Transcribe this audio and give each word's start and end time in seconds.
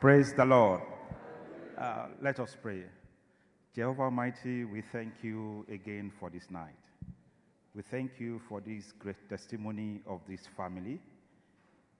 Praise 0.00 0.32
the 0.32 0.46
Lord. 0.46 0.80
Uh, 1.76 2.06
let 2.22 2.40
us 2.40 2.56
pray. 2.62 2.84
Jehovah 3.74 4.04
Almighty, 4.04 4.64
we 4.64 4.80
thank 4.80 5.12
you 5.20 5.66
again 5.70 6.10
for 6.18 6.30
this 6.30 6.50
night. 6.50 6.72
We 7.74 7.82
thank 7.82 8.12
you 8.18 8.40
for 8.48 8.62
this 8.62 8.92
great 8.98 9.28
testimony 9.28 10.00
of 10.06 10.22
this 10.26 10.48
family 10.56 11.00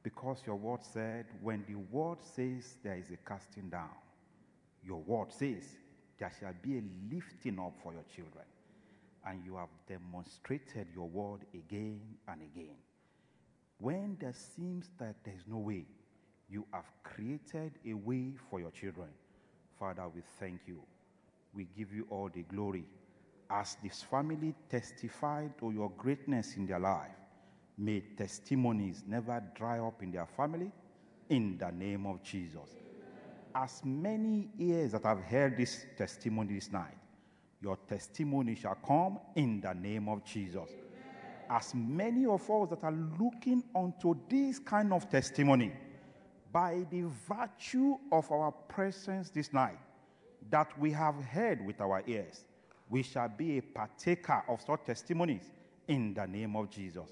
because 0.02 0.38
your 0.46 0.56
word 0.56 0.80
said, 0.82 1.26
when 1.42 1.62
the 1.68 1.74
word 1.74 2.16
says 2.22 2.78
there 2.82 2.96
is 2.96 3.10
a 3.10 3.18
casting 3.28 3.68
down, 3.68 3.90
your 4.82 5.02
word 5.02 5.30
says 5.30 5.64
there 6.18 6.32
shall 6.40 6.54
be 6.62 6.78
a 6.78 6.82
lifting 7.14 7.58
up 7.58 7.74
for 7.82 7.92
your 7.92 8.04
children. 8.16 8.46
And 9.26 9.44
you 9.44 9.56
have 9.56 9.68
demonstrated 9.86 10.86
your 10.94 11.06
word 11.06 11.40
again 11.52 12.00
and 12.26 12.40
again. 12.40 12.76
When 13.76 14.16
there 14.18 14.32
seems 14.56 14.88
that 14.98 15.16
there 15.22 15.34
is 15.34 15.42
no 15.46 15.58
way, 15.58 15.84
you 16.50 16.66
have 16.72 16.86
created 17.04 17.72
a 17.86 17.94
way 17.94 18.32
for 18.50 18.60
your 18.60 18.70
children. 18.70 19.08
Father, 19.78 20.02
we 20.12 20.20
thank 20.38 20.60
you. 20.66 20.80
We 21.54 21.68
give 21.76 21.92
you 21.92 22.06
all 22.10 22.28
the 22.28 22.42
glory. 22.42 22.84
As 23.48 23.76
this 23.82 24.02
family 24.02 24.54
testified 24.68 25.56
to 25.58 25.70
your 25.70 25.90
greatness 25.96 26.56
in 26.56 26.66
their 26.66 26.78
life, 26.78 27.10
may 27.78 28.00
testimonies 28.16 29.02
never 29.06 29.42
dry 29.54 29.78
up 29.78 30.02
in 30.02 30.12
their 30.12 30.26
family 30.26 30.70
in 31.28 31.56
the 31.58 31.70
name 31.70 32.06
of 32.06 32.22
Jesus. 32.22 32.76
As 33.54 33.80
many 33.84 34.48
ears 34.58 34.92
that 34.92 35.04
have 35.04 35.20
heard 35.20 35.56
this 35.56 35.86
testimony 35.96 36.54
this 36.54 36.70
night, 36.70 36.96
your 37.60 37.76
testimony 37.88 38.54
shall 38.54 38.76
come 38.86 39.18
in 39.34 39.60
the 39.60 39.72
name 39.72 40.08
of 40.08 40.24
Jesus. 40.24 40.68
As 41.48 41.74
many 41.74 42.26
of 42.26 42.48
us 42.48 42.70
that 42.70 42.84
are 42.84 42.94
looking 43.18 43.64
unto 43.74 44.14
this 44.28 44.58
kind 44.60 44.92
of 44.92 45.10
testimony, 45.10 45.72
by 46.52 46.86
the 46.90 47.04
virtue 47.28 47.96
of 48.10 48.30
our 48.30 48.50
presence 48.50 49.30
this 49.30 49.52
night, 49.52 49.78
that 50.50 50.76
we 50.78 50.90
have 50.92 51.14
heard 51.16 51.64
with 51.64 51.80
our 51.80 52.02
ears, 52.06 52.44
we 52.88 53.02
shall 53.02 53.28
be 53.28 53.58
a 53.58 53.62
partaker 53.62 54.42
of 54.48 54.60
such 54.60 54.84
testimonies 54.84 55.50
in 55.86 56.14
the 56.14 56.26
name 56.26 56.56
of 56.56 56.70
Jesus. 56.70 57.08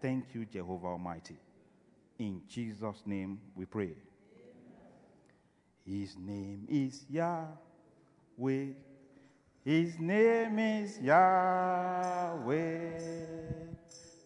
Thank 0.00 0.34
you, 0.34 0.44
Jehovah 0.44 0.88
Almighty. 0.88 1.36
In 2.18 2.42
Jesus' 2.48 3.02
name 3.06 3.40
we 3.56 3.64
pray. 3.64 3.94
His 5.84 6.16
name 6.16 6.66
is 6.68 7.04
Yahweh. 7.10 8.66
His 9.64 9.98
name 9.98 10.58
is 10.58 11.00
Yahweh. 11.00 12.90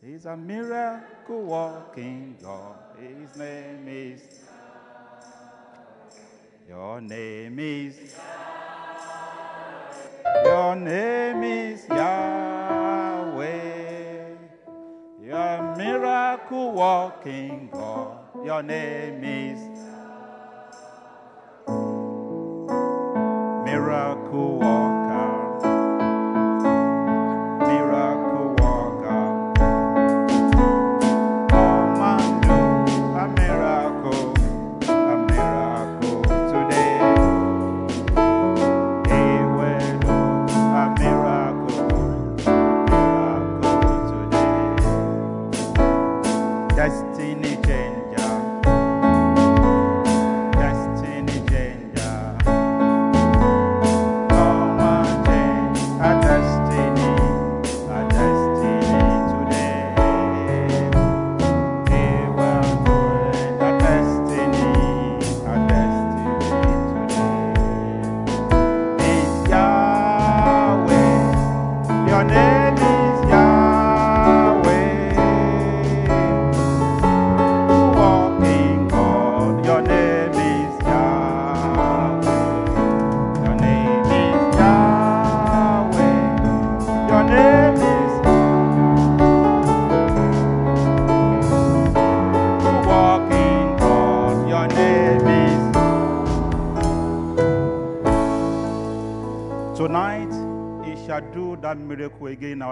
He's 0.02 0.26
a 0.26 0.36
miracle 0.36 1.42
walking 1.42 2.36
God. 2.42 2.85
His 2.98 3.36
name 3.36 3.86
is 3.88 4.22
Your 6.66 7.00
name 7.02 7.58
is 7.58 8.16
Your 10.44 10.76
name 10.76 11.42
is 11.42 11.86
Yahweh. 11.88 13.56
You're 15.22 15.76
miracle 15.76 16.72
walking 16.72 17.68
God. 17.70 18.16
Your 18.44 18.62
name 18.62 19.24
is 19.24 19.60
Miracle 23.66 24.58
Walker. 24.58 24.95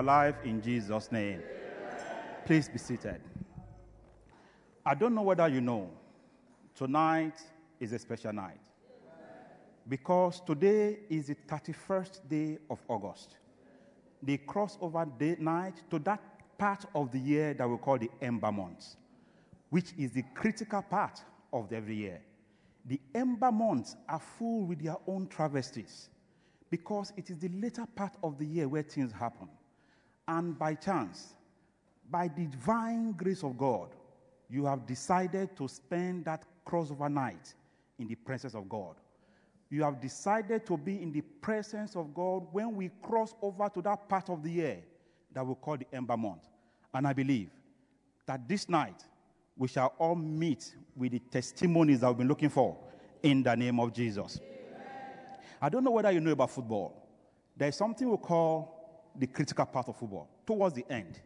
Life 0.04 0.36
in 0.44 0.60
Jesus' 0.60 1.10
name. 1.10 1.40
Please 2.44 2.68
be 2.68 2.78
seated. 2.78 3.20
I 4.84 4.94
don't 4.94 5.14
know 5.14 5.22
whether 5.22 5.48
you 5.48 5.60
know, 5.60 5.90
tonight 6.74 7.40
is 7.80 7.92
a 7.92 7.98
special 7.98 8.32
night 8.32 8.60
because 9.88 10.40
today 10.40 10.98
is 11.08 11.28
the 11.28 11.36
31st 11.48 12.28
day 12.28 12.58
of 12.68 12.78
August, 12.88 13.36
the 14.22 14.38
crossover 14.38 15.06
day 15.18 15.36
night 15.38 15.82
to 15.90 15.98
that 16.00 16.20
part 16.58 16.84
of 16.94 17.10
the 17.10 17.18
year 17.18 17.54
that 17.54 17.68
we 17.68 17.76
call 17.78 17.98
the 17.98 18.10
ember 18.20 18.52
months, 18.52 18.96
which 19.70 19.92
is 19.98 20.12
the 20.12 20.24
critical 20.34 20.82
part 20.82 21.20
of 21.52 21.72
every 21.72 21.96
year. 21.96 22.20
The 22.86 23.00
ember 23.14 23.50
months 23.50 23.96
are 24.08 24.20
full 24.20 24.66
with 24.66 24.82
their 24.82 24.96
own 25.06 25.26
travesties 25.28 26.10
because 26.70 27.12
it 27.16 27.30
is 27.30 27.38
the 27.38 27.48
later 27.48 27.86
part 27.94 28.14
of 28.22 28.38
the 28.38 28.44
year 28.44 28.68
where 28.68 28.82
things 28.82 29.12
happen. 29.12 29.48
And 30.26 30.58
by 30.58 30.74
chance, 30.74 31.34
by 32.10 32.28
the 32.28 32.46
divine 32.46 33.12
grace 33.12 33.42
of 33.42 33.58
God, 33.58 33.88
you 34.48 34.64
have 34.66 34.86
decided 34.86 35.56
to 35.56 35.68
spend 35.68 36.24
that 36.26 36.44
crossover 36.66 37.12
night 37.12 37.54
in 37.98 38.08
the 38.08 38.14
presence 38.14 38.54
of 38.54 38.68
God. 38.68 38.96
You 39.70 39.82
have 39.82 40.00
decided 40.00 40.66
to 40.66 40.76
be 40.76 41.02
in 41.02 41.12
the 41.12 41.22
presence 41.22 41.96
of 41.96 42.14
God 42.14 42.46
when 42.52 42.76
we 42.76 42.90
cross 43.02 43.34
over 43.42 43.68
to 43.70 43.82
that 43.82 44.08
part 44.08 44.30
of 44.30 44.42
the 44.42 44.50
year 44.50 44.78
that 45.32 45.44
we 45.44 45.54
call 45.54 45.76
the 45.76 45.86
Ember 45.92 46.16
Month. 46.16 46.48
And 46.92 47.06
I 47.06 47.12
believe 47.12 47.50
that 48.26 48.48
this 48.48 48.68
night 48.68 49.04
we 49.56 49.68
shall 49.68 49.94
all 49.98 50.14
meet 50.14 50.74
with 50.96 51.12
the 51.12 51.18
testimonies 51.18 52.00
that 52.00 52.08
we've 52.08 52.18
been 52.18 52.28
looking 52.28 52.50
for 52.50 52.76
in 53.22 53.42
the 53.42 53.54
name 53.54 53.80
of 53.80 53.92
Jesus. 53.92 54.40
I 55.60 55.68
don't 55.68 55.82
know 55.82 55.90
whether 55.90 56.10
you 56.10 56.20
know 56.20 56.32
about 56.32 56.50
football. 56.50 57.08
There's 57.56 57.76
something 57.76 58.08
we 58.08 58.16
call 58.16 58.73
the 59.16 59.26
critical 59.26 59.64
part 59.66 59.88
of 59.88 59.96
football 59.96 60.28
towards 60.46 60.74
the 60.74 60.84
end. 60.90 61.20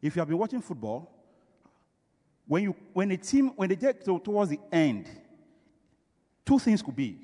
If 0.00 0.16
you 0.16 0.20
have 0.20 0.28
been 0.28 0.38
watching 0.38 0.60
football, 0.60 1.10
when, 2.46 2.64
you, 2.64 2.76
when 2.92 3.10
a 3.10 3.16
team, 3.16 3.52
when 3.56 3.68
they 3.68 3.76
get 3.76 4.04
to, 4.04 4.18
towards 4.18 4.50
the 4.50 4.58
end, 4.72 5.08
two 6.44 6.58
things 6.58 6.82
could 6.82 6.96
be. 6.96 7.18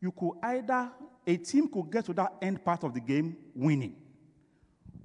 You 0.00 0.12
could 0.12 0.32
either, 0.42 0.90
a 1.26 1.36
team 1.36 1.68
could 1.68 1.90
get 1.90 2.04
to 2.06 2.12
that 2.14 2.34
end 2.40 2.64
part 2.64 2.84
of 2.84 2.94
the 2.94 3.00
game 3.00 3.36
winning, 3.54 3.96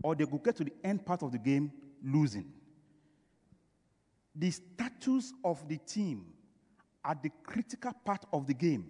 or 0.03 0.15
they 0.15 0.25
could 0.25 0.43
get 0.43 0.55
to 0.57 0.63
the 0.63 0.73
end 0.83 1.05
part 1.05 1.23
of 1.23 1.31
the 1.31 1.37
game 1.37 1.71
losing. 2.03 2.51
The 4.35 4.51
status 4.51 5.33
of 5.43 5.67
the 5.67 5.77
team 5.77 6.25
at 7.03 7.21
the 7.23 7.31
critical 7.43 7.93
part 8.05 8.25
of 8.31 8.45
the 8.45 8.53
game 8.53 8.85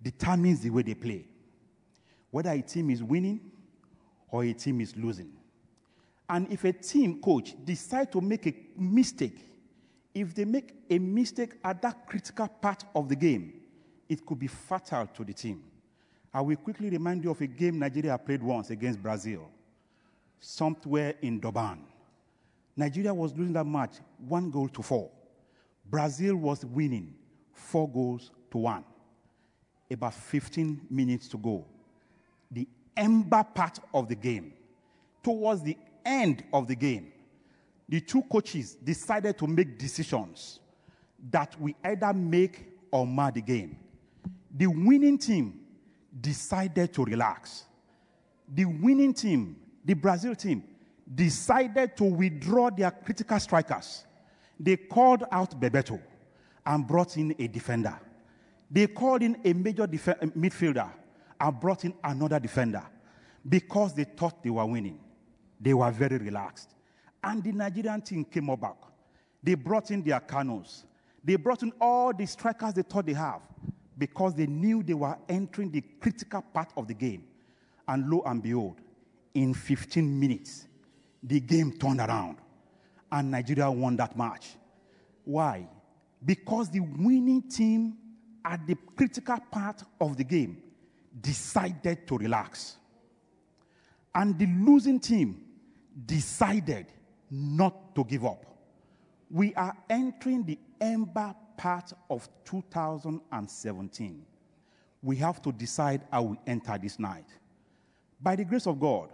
determines 0.00 0.60
the 0.60 0.70
way 0.70 0.82
they 0.82 0.94
play. 0.94 1.26
Whether 2.30 2.50
a 2.50 2.62
team 2.62 2.90
is 2.90 3.02
winning 3.02 3.40
or 4.30 4.44
a 4.44 4.52
team 4.52 4.80
is 4.80 4.96
losing. 4.96 5.30
And 6.28 6.50
if 6.52 6.64
a 6.64 6.72
team 6.72 7.20
coach 7.20 7.54
decide 7.64 8.12
to 8.12 8.20
make 8.20 8.46
a 8.46 8.54
mistake, 8.76 9.38
if 10.14 10.34
they 10.34 10.44
make 10.44 10.74
a 10.90 10.98
mistake 10.98 11.54
at 11.64 11.80
that 11.82 12.06
critical 12.06 12.48
part 12.48 12.84
of 12.94 13.08
the 13.08 13.16
game, 13.16 13.52
it 14.08 14.24
could 14.26 14.38
be 14.38 14.46
fatal 14.46 15.06
to 15.14 15.24
the 15.24 15.32
team. 15.32 15.62
I 16.32 16.40
will 16.40 16.56
quickly 16.56 16.90
remind 16.90 17.24
you 17.24 17.30
of 17.30 17.40
a 17.40 17.46
game 17.46 17.78
Nigeria 17.78 18.18
played 18.18 18.42
once 18.42 18.70
against 18.70 19.02
Brazil, 19.02 19.48
somewhere 20.40 21.14
in 21.22 21.40
Durban. 21.40 21.80
Nigeria 22.76 23.12
was 23.12 23.34
losing 23.36 23.54
that 23.54 23.66
match 23.66 23.96
one 24.18 24.50
goal 24.50 24.68
to 24.68 24.82
four. 24.82 25.10
Brazil 25.90 26.36
was 26.36 26.64
winning 26.64 27.14
four 27.52 27.88
goals 27.88 28.30
to 28.50 28.58
1. 28.58 28.84
About 29.90 30.14
15 30.14 30.82
minutes 30.90 31.28
to 31.28 31.38
go. 31.38 31.64
The 32.50 32.66
ember 32.98 33.44
part 33.54 33.78
of 33.94 34.08
the 34.08 34.14
game, 34.14 34.52
towards 35.22 35.62
the 35.62 35.76
end 36.04 36.44
of 36.52 36.66
the 36.66 36.74
game, 36.74 37.12
the 37.88 38.00
two 38.00 38.22
coaches 38.22 38.74
decided 38.74 39.38
to 39.38 39.46
make 39.46 39.78
decisions 39.78 40.60
that 41.30 41.58
we 41.60 41.74
either 41.84 42.12
make 42.12 42.66
or 42.90 43.06
mar 43.06 43.30
the 43.30 43.40
game. 43.40 43.78
The 44.54 44.66
winning 44.66 45.18
team 45.18 45.60
decided 46.20 46.92
to 46.94 47.04
relax. 47.04 47.64
The 48.54 48.64
winning 48.64 49.14
team, 49.14 49.56
the 49.84 49.94
Brazil 49.94 50.34
team, 50.34 50.64
decided 51.14 51.96
to 51.96 52.04
withdraw 52.04 52.70
their 52.70 52.90
critical 52.90 53.38
strikers. 53.38 54.04
They 54.60 54.76
called 54.76 55.24
out 55.30 55.58
Bebeto 55.58 56.00
and 56.66 56.86
brought 56.86 57.16
in 57.16 57.34
a 57.38 57.46
defender. 57.46 57.98
They 58.70 58.86
called 58.86 59.22
in 59.22 59.38
a 59.44 59.52
major 59.54 59.86
def- 59.86 60.20
midfielder 60.36 60.90
and 61.40 61.60
brought 61.60 61.84
in 61.84 61.94
another 62.04 62.38
defender 62.40 62.82
because 63.48 63.94
they 63.94 64.04
thought 64.04 64.42
they 64.42 64.50
were 64.50 64.66
winning. 64.66 64.98
They 65.60 65.74
were 65.74 65.90
very 65.90 66.18
relaxed. 66.18 66.70
And 67.22 67.42
the 67.42 67.52
Nigerian 67.52 68.00
team 68.00 68.24
came 68.24 68.50
up 68.50 68.60
back. 68.60 68.76
They 69.42 69.54
brought 69.54 69.90
in 69.90 70.02
their 70.02 70.20
canoes. 70.20 70.84
They 71.24 71.36
brought 71.36 71.62
in 71.62 71.72
all 71.80 72.12
the 72.12 72.26
strikers 72.26 72.74
they 72.74 72.82
thought 72.82 73.06
they 73.06 73.12
have 73.12 73.40
because 73.96 74.34
they 74.34 74.46
knew 74.46 74.82
they 74.82 74.94
were 74.94 75.16
entering 75.28 75.70
the 75.70 75.82
critical 76.00 76.42
part 76.42 76.70
of 76.76 76.86
the 76.86 76.94
game. 76.94 77.24
And 77.86 78.08
lo 78.08 78.22
and 78.26 78.42
behold, 78.42 78.76
in 79.34 79.54
15 79.54 80.18
minutes, 80.20 80.66
the 81.22 81.40
game 81.40 81.72
turned 81.72 82.00
around 82.00 82.38
and 83.10 83.30
Nigeria 83.30 83.70
won 83.70 83.96
that 83.96 84.16
match. 84.16 84.54
Why? 85.24 85.68
Because 86.24 86.70
the 86.70 86.80
winning 86.80 87.42
team 87.48 87.96
at 88.44 88.66
the 88.66 88.76
critical 88.96 89.38
part 89.50 89.82
of 90.00 90.16
the 90.16 90.24
game 90.24 90.62
decided 91.20 92.06
to 92.06 92.18
relax. 92.18 92.76
And 94.14 94.38
the 94.38 94.46
losing 94.46 95.00
team 95.00 95.42
decided 96.06 96.86
not 97.30 97.94
to 97.94 98.04
give 98.04 98.24
up. 98.24 98.44
We 99.30 99.54
are 99.54 99.76
entering 99.90 100.44
the 100.44 100.58
ember 100.80 101.34
part 101.56 101.92
of 102.08 102.28
2017. 102.44 104.26
We 105.02 105.16
have 105.16 105.42
to 105.42 105.52
decide 105.52 106.02
how 106.10 106.22
we 106.22 106.38
enter 106.46 106.78
this 106.80 106.98
night. 106.98 107.26
By 108.20 108.36
the 108.36 108.44
grace 108.44 108.66
of 108.66 108.80
God, 108.80 109.10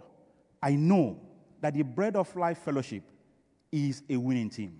I 0.61 0.75
know 0.75 1.19
that 1.61 1.73
the 1.73 1.83
Bread 1.83 2.15
of 2.15 2.33
Life 2.35 2.59
Fellowship 2.59 3.03
is 3.71 4.01
a 4.09 4.17
winning 4.17 4.49
team. 4.49 4.79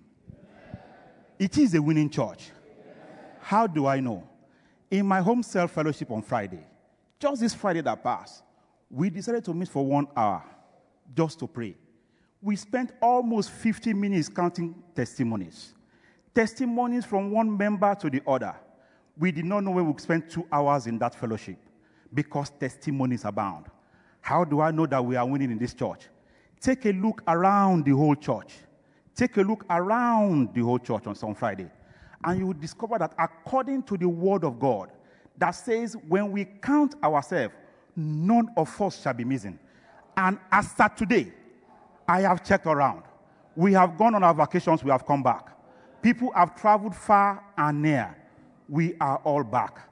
It 1.38 1.58
is 1.58 1.74
a 1.74 1.82
winning 1.82 2.10
church. 2.10 2.50
How 3.40 3.66
do 3.66 3.86
I 3.86 4.00
know? 4.00 4.28
In 4.90 5.06
my 5.06 5.20
home 5.20 5.42
cell 5.42 5.68
fellowship 5.68 6.10
on 6.10 6.22
Friday, 6.22 6.66
just 7.18 7.40
this 7.40 7.54
Friday 7.54 7.80
that 7.82 8.02
passed, 8.02 8.42
we 8.90 9.10
decided 9.10 9.44
to 9.44 9.54
meet 9.54 9.68
for 9.68 9.84
one 9.84 10.06
hour 10.16 10.44
just 11.14 11.38
to 11.38 11.46
pray. 11.46 11.76
We 12.42 12.56
spent 12.56 12.92
almost 13.00 13.50
50 13.50 13.94
minutes 13.94 14.28
counting 14.28 14.74
testimonies. 14.94 15.74
Testimonies 16.34 17.04
from 17.04 17.30
one 17.30 17.56
member 17.56 17.94
to 17.94 18.10
the 18.10 18.22
other. 18.26 18.54
We 19.18 19.32
did 19.32 19.46
not 19.46 19.64
know 19.64 19.70
when 19.70 19.86
we 19.86 19.92
would 19.92 20.00
spend 20.00 20.28
two 20.28 20.46
hours 20.52 20.86
in 20.86 20.98
that 20.98 21.14
fellowship 21.14 21.56
because 22.12 22.50
testimonies 22.50 23.24
abound. 23.24 23.66
How 24.20 24.44
do 24.44 24.60
I 24.60 24.70
know 24.70 24.86
that 24.86 25.04
we 25.04 25.16
are 25.16 25.26
winning 25.26 25.50
in 25.50 25.58
this 25.58 25.72
church? 25.72 26.08
Take 26.60 26.84
a 26.86 26.92
look 26.92 27.22
around 27.26 27.84
the 27.84 27.92
whole 27.92 28.14
church. 28.14 28.52
Take 29.14 29.36
a 29.38 29.42
look 29.42 29.64
around 29.70 30.52
the 30.54 30.60
whole 30.60 30.78
church 30.78 31.06
on 31.06 31.14
some 31.14 31.34
Friday, 31.34 31.70
and 32.22 32.38
you 32.38 32.46
will 32.48 32.54
discover 32.54 32.98
that 32.98 33.14
according 33.18 33.82
to 33.84 33.96
the 33.96 34.08
word 34.08 34.44
of 34.44 34.60
God, 34.60 34.90
that 35.38 35.52
says, 35.52 35.96
when 36.08 36.32
we 36.32 36.44
count 36.44 36.94
ourselves, 37.02 37.54
none 37.94 38.48
of 38.56 38.80
us 38.80 39.02
shall 39.02 39.14
be 39.14 39.24
missing. 39.24 39.58
And 40.16 40.38
as 40.50 40.72
of 40.78 40.96
today, 40.96 41.32
I 42.08 42.20
have 42.22 42.44
checked 42.44 42.66
around. 42.66 43.02
We 43.54 43.72
have 43.72 43.98
gone 43.98 44.14
on 44.14 44.22
our 44.22 44.34
vacations, 44.34 44.84
we 44.84 44.90
have 44.90 45.06
come 45.06 45.22
back. 45.22 45.48
People 46.02 46.30
have 46.32 46.54
traveled 46.54 46.94
far 46.94 47.42
and 47.56 47.82
near. 47.82 48.16
We 48.68 48.94
are 49.00 49.16
all 49.24 49.42
back. 49.42 49.88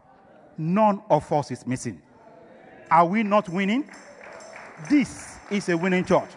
None 0.56 1.02
of 1.10 1.30
us 1.32 1.50
is 1.50 1.66
missing. 1.66 2.00
Are 2.90 3.06
we 3.06 3.22
not 3.22 3.48
winning? 3.48 3.90
This 4.88 5.38
is 5.50 5.68
a 5.68 5.76
winning 5.76 6.04
church. 6.04 6.28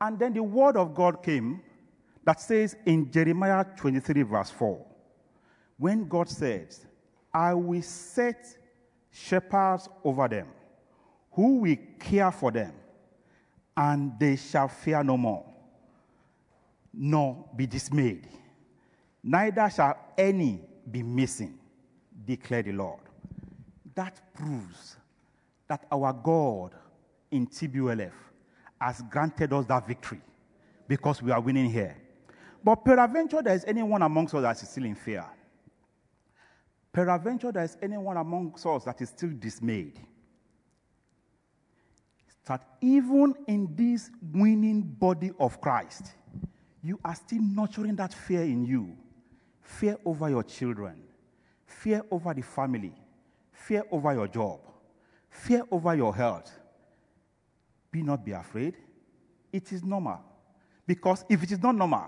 And 0.00 0.18
then 0.18 0.32
the 0.32 0.42
word 0.42 0.76
of 0.76 0.94
God 0.94 1.22
came 1.22 1.60
that 2.24 2.40
says 2.40 2.76
in 2.86 3.10
Jeremiah 3.10 3.64
23, 3.76 4.22
verse 4.22 4.50
4, 4.50 4.84
when 5.78 6.08
God 6.08 6.28
says, 6.28 6.86
I 7.32 7.54
will 7.54 7.82
set 7.82 8.46
shepherds 9.10 9.88
over 10.04 10.28
them 10.28 10.48
who 11.38 11.60
will 11.60 11.76
care 12.00 12.32
for 12.32 12.50
them, 12.50 12.72
and 13.76 14.18
they 14.18 14.34
shall 14.34 14.66
fear 14.66 15.04
no 15.04 15.16
more, 15.16 15.46
nor 16.92 17.44
be 17.54 17.64
dismayed. 17.64 18.26
Neither 19.22 19.70
shall 19.70 19.96
any 20.16 20.60
be 20.90 21.00
missing, 21.02 21.56
declared 22.26 22.66
the 22.66 22.72
Lord. 22.72 22.98
That 23.94 24.20
proves 24.34 24.96
that 25.68 25.86
our 25.92 26.12
God 26.12 26.74
in 27.30 27.46
TBLF 27.46 28.12
has 28.80 29.02
granted 29.02 29.52
us 29.52 29.66
that 29.66 29.86
victory 29.86 30.20
because 30.88 31.22
we 31.22 31.30
are 31.30 31.40
winning 31.40 31.70
here. 31.70 31.96
But 32.64 32.84
peradventure, 32.84 33.42
there 33.42 33.54
is 33.54 33.64
anyone 33.64 34.02
amongst 34.02 34.34
us 34.34 34.42
that 34.42 34.60
is 34.60 34.68
still 34.68 34.84
in 34.84 34.96
fear. 34.96 35.24
Peradventure, 36.92 37.52
there 37.52 37.64
is 37.64 37.76
anyone 37.82 38.16
amongst 38.16 38.64
us 38.66 38.84
that 38.84 39.00
is 39.00 39.10
still 39.10 39.30
dismayed. 39.38 40.00
That 42.46 42.66
even 42.80 43.34
in 43.46 43.74
this 43.76 44.10
winning 44.32 44.82
body 44.82 45.32
of 45.38 45.60
Christ, 45.60 46.12
you 46.82 46.98
are 47.04 47.14
still 47.14 47.42
nurturing 47.42 47.96
that 47.96 48.14
fear 48.14 48.42
in 48.42 48.64
you 48.64 48.96
fear 49.68 49.98
over 50.04 50.30
your 50.30 50.42
children, 50.42 50.96
fear 51.66 52.02
over 52.10 52.32
the 52.32 52.40
family, 52.42 52.92
fear 53.52 53.84
over 53.90 54.14
your 54.14 54.26
job, 54.26 54.60
fear 55.28 55.62
over 55.70 55.94
your 55.94 56.14
health, 56.14 56.50
be 57.92 58.02
not 58.02 58.24
be 58.24 58.32
afraid. 58.32 58.76
It 59.52 59.72
is 59.72 59.84
normal. 59.84 60.20
Because 60.86 61.24
if 61.28 61.42
it 61.42 61.52
is 61.52 61.62
not 61.62 61.74
normal, 61.74 62.06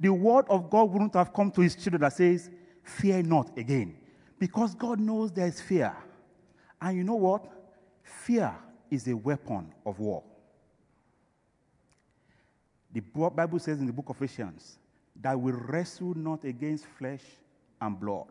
the 0.00 0.08
word 0.08 0.46
of 0.48 0.70
God 0.70 0.90
wouldn't 0.90 1.14
have 1.14 1.32
come 1.32 1.50
to 1.52 1.60
his 1.60 1.76
children 1.76 2.00
that 2.00 2.14
says, 2.14 2.50
Fear 2.82 3.22
not 3.22 3.56
again. 3.56 3.96
Because 4.42 4.74
God 4.74 4.98
knows 4.98 5.30
there 5.30 5.46
is 5.46 5.60
fear. 5.60 5.94
And 6.80 6.96
you 6.96 7.04
know 7.04 7.14
what? 7.14 7.46
Fear 8.02 8.52
is 8.90 9.06
a 9.06 9.16
weapon 9.16 9.72
of 9.86 10.00
war. 10.00 10.24
The 12.92 12.98
Bible 13.02 13.60
says 13.60 13.78
in 13.78 13.86
the 13.86 13.92
book 13.92 14.08
of 14.08 14.16
Ephesians 14.20 14.80
that 15.20 15.38
we 15.38 15.52
wrestle 15.52 16.14
not 16.14 16.42
against 16.42 16.86
flesh 16.98 17.22
and 17.80 18.00
blood, 18.00 18.26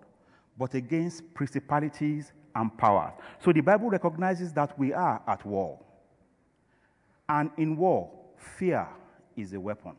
but 0.59 0.73
against 0.73 1.33
principalities 1.33 2.33
and 2.55 2.77
powers. 2.77 3.13
So 3.39 3.53
the 3.53 3.61
Bible 3.61 3.89
recognizes 3.89 4.51
that 4.51 4.77
we 4.77 4.91
are 4.91 5.21
at 5.25 5.45
war. 5.45 5.79
And 7.29 7.51
in 7.55 7.77
war, 7.77 8.11
fear 8.57 8.85
is 9.37 9.53
a 9.53 9.59
weapon. 9.61 9.93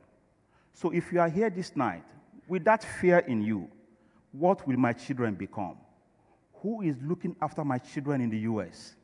So 0.75 0.91
if 0.91 1.11
you 1.11 1.21
are 1.21 1.31
here 1.31 1.49
this 1.49 1.75
night 1.75 2.05
with 2.47 2.65
that 2.65 2.85
fear 3.01 3.21
in 3.21 3.41
you, 3.41 3.67
what 4.33 4.69
will 4.69 4.77
my 4.77 4.93
children 4.93 5.37
become? 5.37 5.79
Who 6.63 6.83
is 6.83 6.97
looking 7.03 7.35
after 7.43 7.65
my 7.65 7.79
children 7.79 8.21
in 8.21 8.31
the 8.31 8.39
US? 8.39 8.95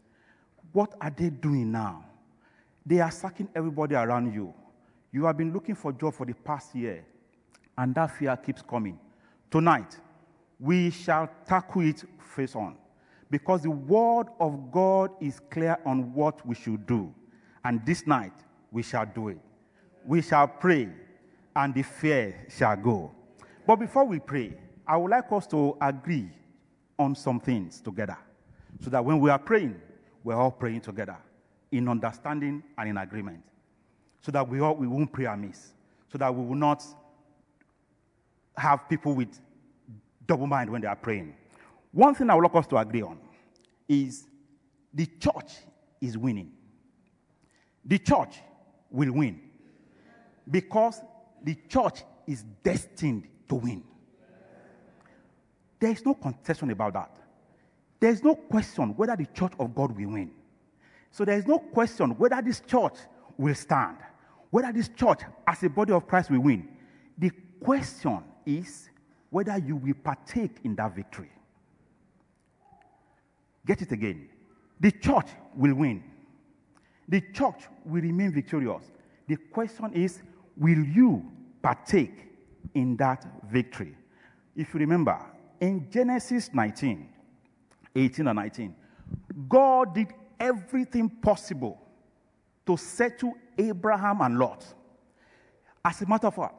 What 0.73 0.95
are 1.01 1.11
they 1.11 1.31
doing 1.31 1.73
now? 1.73 2.05
They 2.87 3.01
are 3.01 3.11
sacking 3.11 3.49
everybody 3.55 3.97
around 3.97 4.33
you. 4.33 4.55
You 5.13 5.25
have 5.25 5.37
been 5.37 5.53
looking 5.53 5.75
for 5.75 5.93
job 5.93 6.15
for 6.15 6.25
the 6.25 6.35
past 6.35 6.75
year, 6.75 7.05
and 7.77 7.95
that 7.97 8.17
fear 8.17 8.37
keeps 8.37 8.63
coming. 8.63 8.99
Tonight, 9.51 9.97
we 10.61 10.91
shall 10.91 11.29
tackle 11.47 11.83
it 11.83 12.05
face 12.21 12.55
on 12.55 12.77
because 13.31 13.63
the 13.63 13.71
word 13.71 14.29
of 14.39 14.71
God 14.71 15.11
is 15.21 15.41
clear 15.51 15.79
on 15.85 16.13
what 16.15 16.47
we 16.47 16.55
should 16.55 16.87
do. 16.87 17.13
And 17.65 17.85
this 17.85 18.07
night 18.07 18.33
we 18.71 18.83
shall 18.83 19.07
do 19.07 19.29
it. 19.29 19.39
We 20.07 20.23
shall 20.23 20.47
pray, 20.47 20.89
and 21.57 21.75
the 21.75 21.83
fear 21.83 22.47
shall 22.49 22.77
go. 22.77 23.11
But 23.67 23.77
before 23.77 24.05
we 24.05 24.21
pray, 24.21 24.57
I 24.87 24.97
would 24.97 25.11
like 25.11 25.31
us 25.33 25.47
to 25.49 25.77
agree 25.81 26.31
on 26.99 27.15
some 27.15 27.41
things 27.41 27.81
together. 27.81 28.17
So 28.81 28.91
that 28.91 29.05
when 29.05 29.21
we 29.21 29.31
are 29.31 29.39
praying, 29.39 29.81
we're 30.25 30.35
all 30.35 30.51
praying 30.51 30.83
together 30.83 31.17
in 31.71 31.89
understanding 31.89 32.63
and 32.77 32.89
in 32.89 32.97
agreement. 32.97 33.43
So 34.21 34.33
that 34.33 34.49
we, 34.49 34.61
all, 34.61 34.75
we 34.75 34.87
won't 34.87 35.13
pray 35.13 35.27
amiss. 35.27 35.73
So 36.11 36.19
that 36.19 36.35
we 36.35 36.45
will 36.45 36.57
not 36.57 36.83
have 38.57 38.89
people 38.89 39.15
with 39.15 39.39
double 40.27 40.47
mind 40.47 40.71
when 40.71 40.81
they 40.81 40.89
are 40.89 40.97
praying. 40.97 41.35
One 41.93 42.15
thing 42.15 42.29
I 42.31 42.35
would 42.35 42.45
like 42.45 42.55
us 42.55 42.67
to 42.69 42.77
agree 42.77 43.03
on 43.03 43.19
is 43.89 44.27
the 44.93 45.07
church 45.07 45.53
is 46.01 46.19
winning 46.19 46.53
the 47.89 47.99
church 47.99 48.37
will 48.91 49.13
win 49.13 49.41
because 50.49 51.01
the 51.43 51.57
church 51.69 52.03
is 52.27 52.45
destined 52.63 53.27
to 53.49 53.55
win. 53.55 53.83
There 55.81 55.91
is 55.91 56.05
no 56.05 56.15
contention 56.15 56.71
about 56.71 56.95
that. 56.95 57.17
There 58.01 58.11
is 58.11 58.23
no 58.23 58.35
question 58.35 58.91
whether 58.97 59.17
the 59.17 59.27
church 59.27 59.53
of 59.59 59.75
God 59.75 59.97
will 59.97 60.11
win. 60.11 60.31
So 61.11 61.25
there 61.25 61.39
is 61.39 61.47
no 61.47 61.59
question 61.59 62.11
whether 62.11 62.41
this 62.43 62.61
church 62.61 62.95
will 63.37 63.55
stand, 63.55 63.97
whether 64.51 64.73
this 64.73 64.89
church 64.89 65.21
as 65.47 65.63
a 65.63 65.69
body 65.69 65.93
of 65.93 66.07
Christ 66.07 66.31
will 66.31 66.41
win. 66.41 66.69
The 67.17 67.31
question 67.61 68.23
is 68.47 68.91
whether 69.31 69.59
you 69.59 69.77
will 69.77 69.95
partake 69.95 70.59
in 70.65 70.75
that 70.77 70.95
victory. 70.95 71.31
Get 73.67 73.83
it 73.83 73.93
again. 73.93 74.29
The 74.81 74.93
church 74.93 75.29
will 75.55 75.75
win. 75.75 76.03
The 77.09 77.21
church 77.33 77.65
will 77.85 78.03
remain 78.03 78.33
victorious. 78.33 78.85
The 79.27 79.37
question 79.37 79.93
is 79.93 80.23
will 80.57 80.85
you 80.85 81.31
partake 81.63 82.29
in 82.75 82.97
that 82.97 83.27
victory? 83.51 83.95
If 84.57 84.73
you 84.75 84.81
remember, 84.81 85.19
in 85.61 85.89
Genesis 85.91 86.51
19, 86.53 87.09
18 87.95 88.27
and 88.27 88.37
19, 88.37 88.75
God 89.49 89.95
did 89.95 90.09
everything 90.39 91.09
possible 91.09 91.81
to 92.67 92.77
settle 92.77 93.35
Abraham 93.57 94.21
and 94.21 94.39
Lot. 94.39 94.65
As 95.85 96.03
a 96.03 96.07
matter 96.07 96.27
of 96.29 96.35
fact, 96.35 96.55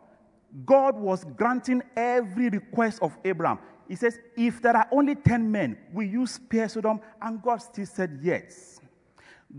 God 0.66 0.96
was 0.96 1.24
granting 1.36 1.82
every 1.96 2.50
request 2.50 3.02
of 3.02 3.16
Abraham. 3.24 3.60
He 3.88 3.96
says, 3.96 4.20
If 4.36 4.62
there 4.62 4.76
are 4.76 4.88
only 4.92 5.16
10 5.16 5.52
men, 5.52 5.78
will 5.94 6.08
you 6.08 6.26
spare 6.26 6.68
Sodom? 6.68 7.00
And 7.22 7.42
God 7.42 7.58
still 7.58 7.86
said 7.86 8.20
yes. 8.22 8.80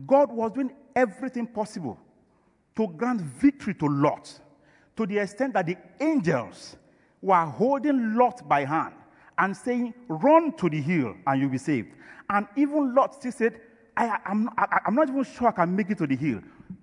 God 0.06 0.32
was 0.32 0.52
doing 0.52 0.72
everything 0.94 1.46
possible 1.46 1.98
to 2.76 2.88
grant 2.88 3.20
victory 3.20 3.74
to 3.74 3.86
Lot 3.86 4.40
to 4.96 5.06
the 5.06 5.18
extent 5.18 5.54
that 5.54 5.66
the 5.66 5.76
angels 6.00 6.76
were 7.22 7.44
holding 7.44 8.14
Lot 8.14 8.48
by 8.48 8.64
hand 8.64 8.94
and 9.40 9.56
saying, 9.56 9.94
Run 10.08 10.52
to 10.58 10.68
the 10.70 10.80
hill 10.80 11.14
and 11.26 11.40
you'll 11.40 11.50
be 11.50 11.58
saved. 11.58 11.88
And 12.28 12.46
even 12.56 12.94
Lot 12.94 13.14
still 13.14 13.32
said, 13.32 13.60
I, 13.96 14.18
am 14.26 14.48
I'm 14.86 14.94
not 14.94 15.08
even 15.08 15.24
sure 15.24 15.48
I 15.48 15.52
can 15.52 15.74
make 15.74 15.90
it 15.90 15.98
to 15.98 16.06
the 16.06 16.16
hill. 16.16 16.40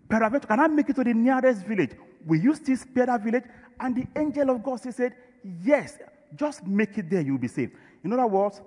Peradventure, 0.09 0.47
can 0.47 0.59
I 0.59 0.67
make 0.67 0.89
it 0.89 0.95
to 0.97 1.03
the 1.03 1.13
nearest 1.13 1.65
village? 1.65 1.91
Will 2.25 2.39
you 2.39 2.53
still 2.55 2.75
spare 2.75 3.05
that 3.05 3.23
village? 3.23 3.43
And 3.79 3.95
the 3.95 4.07
angel 4.19 4.49
of 4.49 4.63
God 4.63 4.81
said, 4.81 5.15
Yes, 5.63 5.97
just 6.35 6.65
make 6.65 6.97
it 6.97 7.09
there, 7.09 7.21
you'll 7.21 7.37
be 7.37 7.47
saved. 7.47 7.73
In 8.03 8.11
other 8.11 8.27
words, 8.27 8.61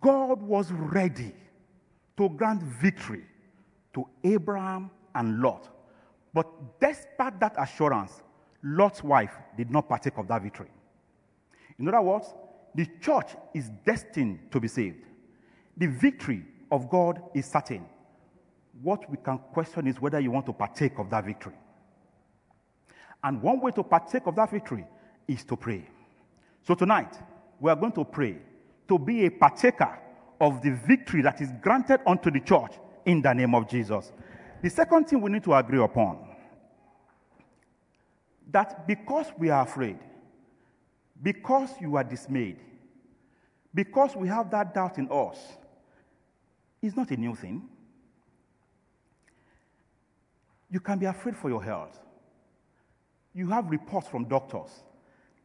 God 0.00 0.42
was 0.42 0.70
ready 0.72 1.32
to 2.16 2.28
grant 2.28 2.62
victory 2.62 3.24
to 3.94 4.06
Abraham 4.24 4.90
and 5.14 5.40
Lot. 5.40 5.68
But 6.34 6.46
despite 6.80 7.40
that 7.40 7.54
assurance, 7.58 8.22
Lot's 8.62 9.02
wife 9.02 9.32
did 9.56 9.70
not 9.70 9.88
partake 9.88 10.18
of 10.18 10.28
that 10.28 10.42
victory. 10.42 10.70
In 11.78 11.88
other 11.88 12.02
words, 12.02 12.32
the 12.74 12.86
church 13.00 13.30
is 13.54 13.70
destined 13.84 14.50
to 14.50 14.60
be 14.60 14.68
saved. 14.68 15.04
The 15.76 15.86
victory 15.86 16.44
of 16.70 16.88
God 16.88 17.22
is 17.34 17.46
certain. 17.46 17.86
What 18.82 19.08
we 19.10 19.16
can 19.18 19.38
question 19.52 19.86
is 19.86 20.00
whether 20.00 20.18
you 20.18 20.30
want 20.30 20.46
to 20.46 20.52
partake 20.52 20.98
of 20.98 21.10
that 21.10 21.24
victory. 21.24 21.54
And 23.22 23.40
one 23.42 23.60
way 23.60 23.70
to 23.72 23.82
partake 23.82 24.26
of 24.26 24.34
that 24.36 24.50
victory 24.50 24.86
is 25.28 25.44
to 25.44 25.56
pray. 25.56 25.86
So 26.62 26.74
tonight, 26.74 27.14
we 27.60 27.70
are 27.70 27.76
going 27.76 27.92
to 27.92 28.04
pray 28.04 28.38
to 28.88 28.98
be 28.98 29.26
a 29.26 29.30
partaker 29.30 29.98
of 30.40 30.62
the 30.62 30.70
victory 30.86 31.22
that 31.22 31.40
is 31.40 31.48
granted 31.60 32.00
unto 32.06 32.30
the 32.30 32.40
church 32.40 32.72
in 33.04 33.22
the 33.22 33.32
name 33.32 33.54
of 33.54 33.68
Jesus. 33.68 34.12
The 34.62 34.70
second 34.70 35.08
thing 35.08 35.20
we 35.20 35.30
need 35.30 35.44
to 35.44 35.54
agree 35.54 35.82
upon 35.82 36.28
that 38.50 38.86
because 38.86 39.26
we 39.38 39.50
are 39.50 39.62
afraid, 39.62 39.98
because 41.22 41.70
you 41.80 41.96
are 41.96 42.04
dismayed, 42.04 42.58
because 43.74 44.16
we 44.16 44.28
have 44.28 44.50
that 44.50 44.74
doubt 44.74 44.98
in 44.98 45.08
us, 45.10 45.38
is 46.82 46.96
not 46.96 47.10
a 47.10 47.16
new 47.16 47.34
thing. 47.34 47.62
You 50.70 50.80
can 50.80 50.98
be 50.98 51.06
afraid 51.06 51.36
for 51.36 51.48
your 51.48 51.62
health. 51.62 51.98
You 53.34 53.48
have 53.50 53.70
reports 53.70 54.08
from 54.08 54.24
doctors 54.24 54.70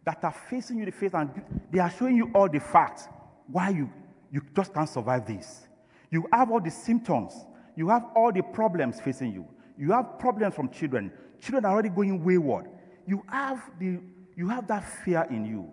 that 0.04 0.24
are 0.24 0.36
facing 0.50 0.80
you 0.80 0.86
the 0.86 0.92
face 0.92 1.12
and 1.14 1.30
they 1.72 1.80
are 1.80 1.92
showing 1.92 2.16
you 2.16 2.32
all 2.34 2.50
the 2.50 2.60
facts 2.60 3.08
why 3.48 3.70
you, 3.70 3.90
you 4.32 4.42
just 4.56 4.74
can't 4.74 4.90
survive 4.90 5.28
this. 5.28 5.68
You 6.10 6.28
have 6.32 6.50
all 6.50 6.62
the 6.62 6.72
symptoms. 6.72 7.34
You 7.76 7.90
have 7.90 8.06
all 8.16 8.32
the 8.32 8.42
problems 8.42 9.00
facing 9.00 9.34
you. 9.34 9.46
You 9.78 9.92
have 9.92 10.18
problems 10.18 10.56
from 10.56 10.70
children. 10.70 11.12
Children 11.42 11.66
are 11.66 11.74
already 11.74 11.90
going 11.90 12.24
wayward. 12.24 12.68
You 13.06 13.24
have, 13.30 13.62
the, 13.80 14.00
you 14.38 14.48
have 14.50 14.68
that 14.68 14.84
fear 15.04 15.26
in 15.32 15.46
you. 15.46 15.70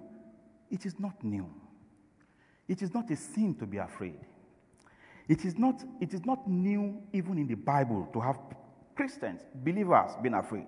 It 0.71 0.87
is 0.87 0.99
not 0.99 1.23
new. 1.23 1.49
It 2.67 2.81
is 2.81 2.95
not 2.95 3.11
a 3.11 3.17
sin 3.17 3.55
to 3.57 3.67
be 3.67 3.77
afraid. 3.77 4.19
It 5.29 5.45
is 5.45 5.59
not, 5.59 5.85
it 6.01 6.15
is 6.15 6.25
not 6.25 6.49
new 6.49 7.03
even 7.13 7.37
in 7.37 7.47
the 7.47 7.57
Bible 7.57 8.09
to 8.15 8.21
have 8.21 8.39
Christians, 8.97 9.43
believers, 9.55 10.13
being 10.23 10.35
afraid. 10.35 10.67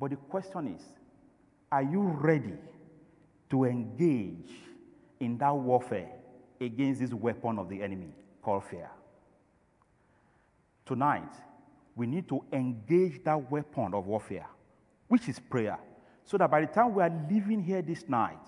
But 0.00 0.10
the 0.10 0.16
question 0.16 0.74
is 0.74 0.82
are 1.70 1.82
you 1.82 2.00
ready 2.00 2.54
to 3.50 3.64
engage 3.64 4.50
in 5.20 5.36
that 5.38 5.54
warfare 5.54 6.10
against 6.58 7.00
this 7.00 7.12
weapon 7.12 7.58
of 7.58 7.68
the 7.68 7.82
enemy 7.82 8.14
called 8.42 8.64
fear? 8.64 8.90
Tonight, 10.86 11.32
we 11.94 12.06
need 12.06 12.26
to 12.28 12.42
engage 12.50 13.22
that 13.24 13.50
weapon 13.50 13.92
of 13.92 14.06
warfare, 14.06 14.46
which 15.06 15.28
is 15.28 15.38
prayer, 15.38 15.78
so 16.24 16.38
that 16.38 16.50
by 16.50 16.60
the 16.60 16.66
time 16.66 16.94
we 16.94 17.02
are 17.02 17.26
leaving 17.30 17.62
here 17.62 17.82
this 17.82 18.08
night, 18.08 18.38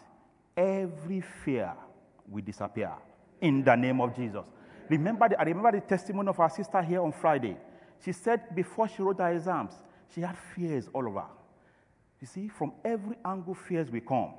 every 0.56 1.20
fear 1.20 1.72
will 2.28 2.42
disappear 2.42 2.92
in 3.40 3.64
the 3.64 3.74
name 3.74 4.00
of 4.00 4.14
Jesus. 4.14 4.44
Remember 4.88 5.28
the, 5.28 5.40
I 5.40 5.44
remember 5.44 5.72
the 5.72 5.80
testimony 5.80 6.28
of 6.28 6.38
our 6.38 6.50
sister 6.50 6.82
here 6.82 7.02
on 7.02 7.12
Friday. 7.12 7.56
She 8.04 8.12
said 8.12 8.54
before 8.54 8.88
she 8.88 9.02
wrote 9.02 9.18
her 9.18 9.32
exams, 9.32 9.74
she 10.14 10.20
had 10.20 10.36
fears 10.54 10.88
all 10.92 11.06
over. 11.06 11.24
You 12.20 12.26
see, 12.26 12.48
from 12.48 12.72
every 12.84 13.16
angle, 13.24 13.54
fears 13.54 13.90
will 13.90 14.00
come. 14.00 14.34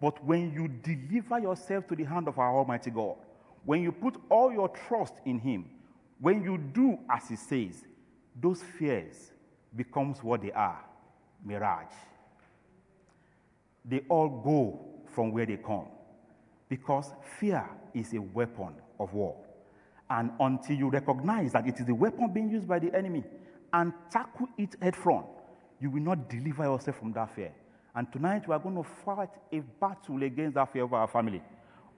But 0.00 0.24
when 0.24 0.52
you 0.52 0.68
deliver 0.68 1.38
yourself 1.40 1.86
to 1.88 1.96
the 1.96 2.04
hand 2.04 2.28
of 2.28 2.38
our 2.38 2.56
Almighty 2.56 2.90
God, 2.90 3.16
when 3.64 3.82
you 3.82 3.92
put 3.92 4.16
all 4.30 4.52
your 4.52 4.68
trust 4.68 5.14
in 5.24 5.38
Him, 5.38 5.66
when 6.20 6.42
you 6.42 6.56
do 6.58 6.98
as 7.10 7.28
He 7.28 7.36
says, 7.36 7.84
those 8.40 8.62
fears 8.62 9.32
becomes 9.74 10.22
what 10.22 10.42
they 10.42 10.52
are 10.52 10.80
mirage. 11.44 11.92
They 13.88 14.02
all 14.08 14.28
go 14.28 14.80
from 15.14 15.32
where 15.32 15.46
they 15.46 15.56
come 15.56 15.86
because 16.68 17.12
fear 17.38 17.68
is 17.94 18.12
a 18.14 18.20
weapon 18.20 18.74
of 19.00 19.12
war. 19.14 19.36
And 20.10 20.30
until 20.40 20.76
you 20.76 20.90
recognize 20.90 21.52
that 21.52 21.66
it 21.66 21.80
is 21.80 21.88
a 21.88 21.94
weapon 21.94 22.32
being 22.32 22.50
used 22.50 22.68
by 22.68 22.78
the 22.78 22.94
enemy 22.94 23.24
and 23.72 23.92
tackle 24.10 24.48
it 24.56 24.76
head 24.80 24.96
front, 24.96 25.26
you 25.80 25.90
will 25.90 26.02
not 26.02 26.28
deliver 26.28 26.64
yourself 26.64 26.98
from 26.98 27.12
that 27.12 27.34
fear. 27.34 27.52
And 27.94 28.10
tonight 28.12 28.46
we 28.46 28.54
are 28.54 28.58
going 28.58 28.76
to 28.76 28.84
fight 29.04 29.30
a 29.52 29.60
battle 29.80 30.22
against 30.22 30.54
that 30.54 30.72
fear 30.72 30.84
of 30.84 30.92
our 30.92 31.08
family, 31.08 31.42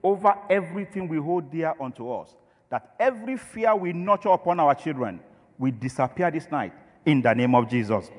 over 0.03 0.33
everything 0.49 1.07
we 1.07 1.17
hold 1.17 1.51
dear 1.51 1.73
unto 1.79 2.11
us. 2.11 2.35
That 2.69 2.95
every 2.99 3.37
fear 3.37 3.75
we 3.75 3.93
nurture 3.93 4.29
upon 4.29 4.59
our 4.59 4.73
children 4.75 5.19
will 5.59 5.71
disappear 5.71 6.31
this 6.31 6.49
night 6.49 6.73
in 7.05 7.21
the 7.21 7.33
name 7.33 7.53
of 7.53 7.69
Jesus. 7.69 8.09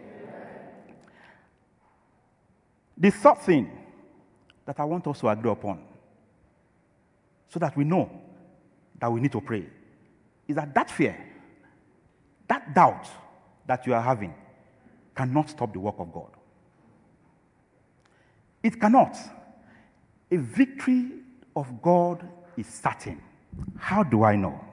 The 3.03 3.11
third 3.11 3.39
thing 3.39 3.69
that 4.65 4.79
I 4.79 4.85
want 4.85 5.09
us 5.09 5.19
to 5.21 5.29
agree 5.29 5.51
upon, 5.51 5.81
so 7.49 7.59
that 7.59 7.77
we 7.77 7.83
know 7.83 8.09
that 9.01 9.11
we 9.11 9.21
need 9.21 9.33
to 9.33 9.41
pray, 9.41 9.67
is 10.47 10.55
that 10.55 10.73
that 10.73 10.89
fear, 10.89 11.17
that 12.47 12.73
doubt 12.73 13.09
that 13.67 13.85
you 13.89 13.95
are 13.95 14.01
having, 14.01 14.33
cannot 15.17 15.51
stop 15.51 15.73
the 15.73 15.81
work 15.81 15.97
of 15.99 16.13
God. 16.13 16.31
It 18.63 18.81
cannot. 18.81 19.17
A 20.31 20.37
victory 20.37 21.09
of 21.57 21.83
God 21.83 22.25
is 22.57 22.69
certain. 22.69 23.21
How 23.79 24.05
do 24.05 24.23
I 24.23 24.37
know? 24.37 24.65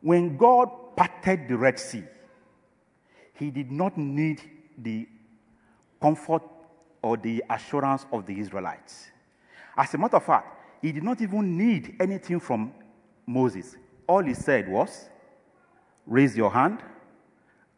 When 0.00 0.38
God 0.38 0.70
parted 0.96 1.46
the 1.46 1.58
Red 1.58 1.78
Sea, 1.78 2.04
he 3.34 3.50
did 3.50 3.70
not 3.70 3.98
need 3.98 4.40
the 4.78 5.06
comfort 6.06 6.42
or 7.02 7.16
the 7.16 7.42
assurance 7.50 8.06
of 8.12 8.24
the 8.26 8.38
Israelites. 8.38 9.08
As 9.76 9.92
a 9.92 9.98
matter 9.98 10.18
of 10.18 10.24
fact, 10.24 10.46
he 10.80 10.92
did 10.92 11.02
not 11.02 11.20
even 11.20 11.58
need 11.58 11.96
anything 11.98 12.38
from 12.38 12.72
Moses. 13.26 13.74
All 14.06 14.22
he 14.22 14.34
said 14.34 14.68
was, 14.68 15.08
Raise 16.06 16.36
your 16.36 16.52
hand 16.52 16.78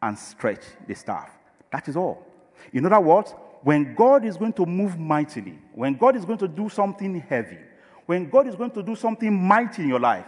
and 0.03 0.15
stretch 0.17 0.61
the 0.87 0.93
staff. 0.93 1.31
That 1.71 1.87
is 1.87 1.95
all. 1.95 2.23
In 2.71 2.85
other 2.85 2.99
words, 2.99 3.33
when 3.63 3.95
God 3.95 4.23
is 4.23 4.37
going 4.37 4.53
to 4.53 4.65
move 4.67 4.99
mightily, 4.99 5.57
when 5.73 5.95
God 5.95 6.15
is 6.15 6.23
going 6.23 6.37
to 6.37 6.47
do 6.47 6.69
something 6.69 7.19
heavy, 7.21 7.57
when 8.05 8.29
God 8.29 8.47
is 8.47 8.55
going 8.55 8.71
to 8.71 8.83
do 8.83 8.95
something 8.95 9.33
mighty 9.33 9.81
in 9.81 9.89
your 9.89 9.99
life, 9.99 10.27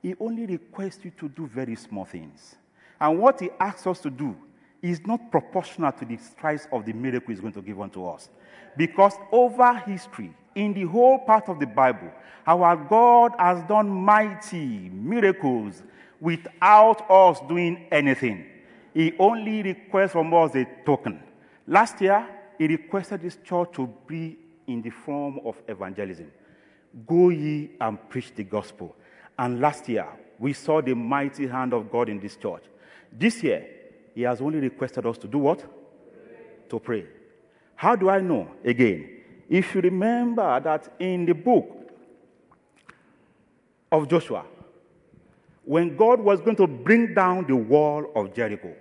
He 0.00 0.14
only 0.18 0.46
requests 0.46 1.04
you 1.04 1.10
to 1.18 1.28
do 1.28 1.46
very 1.46 1.76
small 1.76 2.06
things. 2.06 2.56
And 2.98 3.18
what 3.18 3.40
He 3.40 3.50
asks 3.60 3.86
us 3.86 4.00
to 4.00 4.10
do 4.10 4.34
is 4.82 5.06
not 5.06 5.30
proportional 5.30 5.92
to 5.92 6.04
the 6.04 6.18
size 6.40 6.68
of 6.72 6.84
the 6.84 6.92
miracle 6.92 7.30
He's 7.30 7.40
going 7.40 7.52
to 7.54 7.62
give 7.62 7.80
unto 7.80 8.06
us. 8.06 8.28
Because 8.76 9.14
over 9.32 9.74
history, 9.86 10.34
in 10.54 10.72
the 10.72 10.84
whole 10.84 11.18
part 11.18 11.48
of 11.48 11.58
the 11.58 11.66
Bible, 11.66 12.10
our 12.46 12.76
God 12.76 13.32
has 13.38 13.62
done 13.64 13.88
mighty 13.88 14.90
miracles 14.90 15.82
without 16.20 17.08
us 17.10 17.40
doing 17.48 17.86
anything. 17.90 18.46
He 18.94 19.12
only 19.18 19.62
requests 19.62 20.12
from 20.12 20.32
us 20.32 20.54
a 20.54 20.66
token. 20.84 21.22
Last 21.66 22.00
year, 22.00 22.26
he 22.56 22.66
requested 22.66 23.20
this 23.20 23.36
church 23.44 23.72
to 23.74 23.92
be 24.06 24.38
in 24.66 24.80
the 24.80 24.90
form 24.90 25.40
of 25.44 25.60
evangelism. 25.68 26.32
Go 27.06 27.28
ye 27.28 27.72
and 27.80 27.98
preach 28.08 28.34
the 28.34 28.44
gospel. 28.44 28.96
And 29.38 29.60
last 29.60 29.88
year, 29.88 30.06
we 30.38 30.52
saw 30.52 30.80
the 30.80 30.94
mighty 30.94 31.46
hand 31.46 31.74
of 31.74 31.90
God 31.90 32.08
in 32.08 32.18
this 32.18 32.36
church. 32.36 32.62
This 33.12 33.42
year, 33.42 33.66
he 34.16 34.22
has 34.22 34.40
only 34.40 34.58
requested 34.58 35.04
us 35.04 35.18
to 35.18 35.28
do 35.28 35.36
what? 35.36 35.62
To 36.70 36.80
pray. 36.80 37.04
How 37.74 37.94
do 37.94 38.08
I 38.08 38.22
know? 38.22 38.50
Again, 38.64 39.10
if 39.46 39.74
you 39.74 39.82
remember 39.82 40.58
that 40.58 40.94
in 40.98 41.26
the 41.26 41.34
book 41.34 41.68
of 43.92 44.08
Joshua, 44.08 44.46
when 45.66 45.98
God 45.98 46.18
was 46.20 46.40
going 46.40 46.56
to 46.56 46.66
bring 46.66 47.12
down 47.12 47.46
the 47.46 47.56
wall 47.56 48.10
of 48.16 48.34
Jericho, 48.34 48.72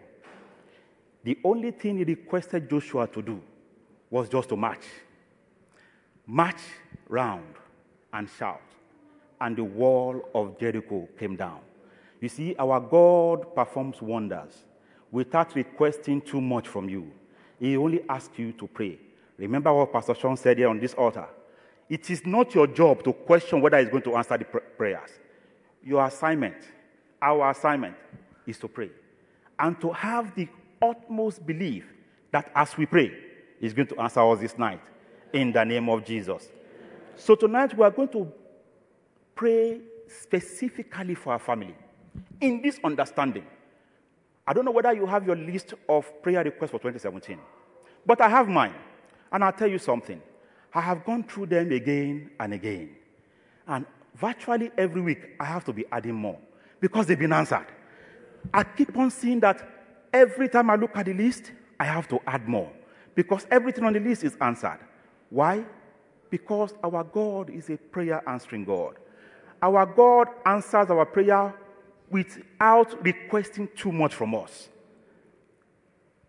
the 1.26 1.38
only 1.44 1.72
thing 1.72 1.98
he 1.98 2.06
requested 2.06 2.70
Joshua 2.70 3.06
to 3.08 3.22
do 3.22 3.42
was 4.10 4.30
just 4.30 4.48
to 4.50 4.56
march. 4.56 4.86
March 6.26 6.62
round 7.10 7.56
and 8.14 8.30
shout. 8.40 8.62
And 9.42 9.58
the 9.58 9.66
wall 9.66 10.30
of 10.34 10.58
Jericho 10.58 11.10
came 11.20 11.36
down. 11.36 11.60
You 12.22 12.30
see, 12.30 12.56
our 12.58 12.80
God 12.80 13.54
performs 13.54 14.02
wonders 14.02 14.64
without 15.12 15.56
requesting 15.56 16.22
too 16.22 16.42
much 16.42 16.68
from 16.68 16.90
you. 16.90 17.12
He 17.60 17.78
only 17.78 18.04
asks 18.10 18.38
you 18.38 18.52
to 18.54 18.68
pray. 18.68 19.00
Remember 19.38 19.74
what 19.74 19.92
Pastor 19.92 20.16
Sean 20.16 20.38
said 20.38 20.58
here 20.58 20.70
on 20.70 20.80
this 20.80 20.94
altar. 20.94 21.28
It 21.90 22.10
is 22.10 22.26
not 22.26 22.56
your 22.56 22.68
job 22.68 23.04
to 23.04 23.14
question 23.14 23.62
whether 23.62 23.78
he's 23.80 23.90
going 23.90 24.04
to 24.04 24.16
answer 24.16 24.38
the 24.38 24.46
pr- 24.46 24.60
prayers. 24.78 25.10
Your 25.84 26.06
assignment, 26.06 26.56
our 27.22 27.52
assignment, 27.52 27.96
is 28.48 28.58
to 28.60 28.68
pray 28.68 28.90
and 29.60 29.80
to 29.82 29.92
have 29.92 30.34
the 30.36 30.48
utmost 30.82 31.46
belief 31.46 31.86
that 32.32 32.52
as 32.56 32.76
we 32.78 32.86
pray, 32.86 33.12
he's 33.60 33.74
going 33.74 33.88
to 33.88 34.00
answer 34.00 34.20
us 34.30 34.40
this 34.40 34.58
night 34.58 34.82
in 35.32 35.52
the 35.52 35.64
name 35.64 35.90
of 35.90 36.04
Jesus. 36.04 36.50
So 37.16 37.36
tonight 37.36 37.78
we 37.78 37.84
are 37.84 37.92
going 37.92 38.10
to 38.10 38.32
pray 39.36 39.80
specifically 40.08 41.16
for 41.16 41.34
our 41.34 41.40
family 41.40 41.76
in 42.42 42.62
this 42.62 42.80
understanding. 42.84 43.46
I 44.48 44.54
don't 44.54 44.66
know 44.66 44.72
whether 44.72 44.94
you 44.94 45.06
have 45.06 45.26
your 45.26 45.36
list 45.36 45.74
of 45.90 46.22
prayer 46.22 46.44
requests 46.44 46.72
for 46.72 46.80
2017, 46.80 47.40
but 48.06 48.22
I 48.22 48.30
have 48.30 48.48
mine. 48.48 48.76
And 49.32 49.44
I'll 49.44 49.52
tell 49.52 49.70
you 49.70 49.80
something. 49.80 50.22
I 50.74 50.82
have 50.82 51.04
gone 51.04 51.24
through 51.24 51.48
them 51.48 51.72
again 51.72 52.30
and 52.40 52.54
again. 52.54 52.96
And 53.68 53.86
virtually 54.16 54.72
every 54.78 55.02
week, 55.02 55.32
I 55.40 55.46
have 55.46 55.66
to 55.66 55.74
be 55.74 55.86
adding 55.92 56.14
more 56.14 56.38
because 56.80 57.08
they've 57.08 57.18
been 57.18 57.34
answered. 57.34 57.68
I 58.54 58.64
keep 58.64 58.96
on 58.98 59.10
seeing 59.10 59.40
that 59.40 59.68
every 60.14 60.48
time 60.48 60.70
I 60.70 60.76
look 60.76 60.96
at 60.96 61.06
the 61.06 61.14
list, 61.14 61.52
I 61.80 61.86
have 61.86 62.08
to 62.10 62.20
add 62.28 62.48
more 62.48 62.72
because 63.16 63.48
everything 63.50 63.84
on 63.84 63.94
the 63.94 64.00
list 64.00 64.24
is 64.24 64.38
answered. 64.40 64.80
Why? 65.30 65.66
Because 66.30 66.74
our 66.84 67.04
God 67.04 67.50
is 67.50 67.70
a 67.70 67.78
prayer 67.78 68.22
answering 68.28 68.66
God. 68.66 68.98
Our 69.62 69.86
God 69.86 70.28
answers 70.46 70.90
our 70.90 71.06
prayer 71.06 71.54
without 72.10 73.04
requesting 73.04 73.68
too 73.76 73.92
much 73.92 74.14
from 74.14 74.36
us. 74.36 74.70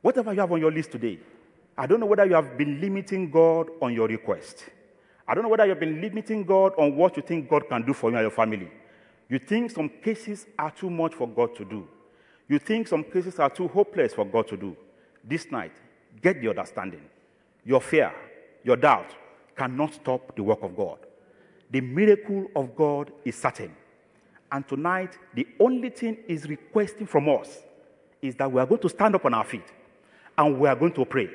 Whatever 0.02 0.32
you 0.32 0.40
have 0.40 0.52
on 0.52 0.60
your 0.60 0.72
list 0.72 0.92
today, 0.92 1.18
I 1.76 1.86
don't 1.86 2.00
know 2.00 2.06
whether 2.06 2.24
you 2.24 2.34
have 2.34 2.56
been 2.56 2.80
limiting 2.80 3.30
God 3.30 3.68
on 3.82 3.92
your 3.92 4.08
request. 4.08 4.64
I 5.28 5.34
don't 5.34 5.42
know 5.42 5.50
whether 5.50 5.66
you've 5.66 5.80
been 5.80 6.00
limiting 6.00 6.44
God 6.44 6.72
on 6.78 6.96
what 6.96 7.16
you 7.16 7.22
think 7.22 7.50
God 7.50 7.68
can 7.68 7.84
do 7.84 7.92
for 7.92 8.10
you 8.10 8.16
and 8.16 8.22
your 8.22 8.30
family. 8.30 8.70
You 9.28 9.38
think 9.38 9.72
some 9.72 9.88
cases 9.88 10.46
are 10.58 10.70
too 10.70 10.88
much 10.88 11.14
for 11.14 11.28
God 11.28 11.54
to 11.56 11.64
do. 11.64 11.88
You 12.48 12.60
think 12.60 12.86
some 12.86 13.02
cases 13.02 13.38
are 13.40 13.50
too 13.50 13.66
hopeless 13.68 14.14
for 14.14 14.24
God 14.24 14.46
to 14.48 14.56
do. 14.56 14.76
This 15.24 15.50
night, 15.50 15.72
get 16.22 16.40
the 16.40 16.48
understanding. 16.48 17.02
Your 17.64 17.80
fear, 17.80 18.14
your 18.62 18.76
doubt 18.76 19.10
cannot 19.56 19.94
stop 19.94 20.36
the 20.36 20.42
work 20.44 20.62
of 20.62 20.76
God. 20.76 20.98
The 21.70 21.80
miracle 21.80 22.46
of 22.54 22.76
God 22.76 23.10
is 23.24 23.34
certain. 23.34 23.74
And 24.50 24.66
tonight, 24.66 25.18
the 25.34 25.46
only 25.58 25.90
thing 25.90 26.18
is 26.28 26.48
requesting 26.48 27.06
from 27.06 27.28
us 27.28 27.62
is 28.22 28.34
that 28.36 28.50
we 28.50 28.60
are 28.60 28.66
going 28.66 28.80
to 28.80 28.88
stand 28.88 29.14
up 29.14 29.24
on 29.24 29.34
our 29.34 29.44
feet 29.44 29.66
and 30.38 30.58
we 30.58 30.68
are 30.68 30.76
going 30.76 30.92
to 30.92 31.04
pray 31.04 31.28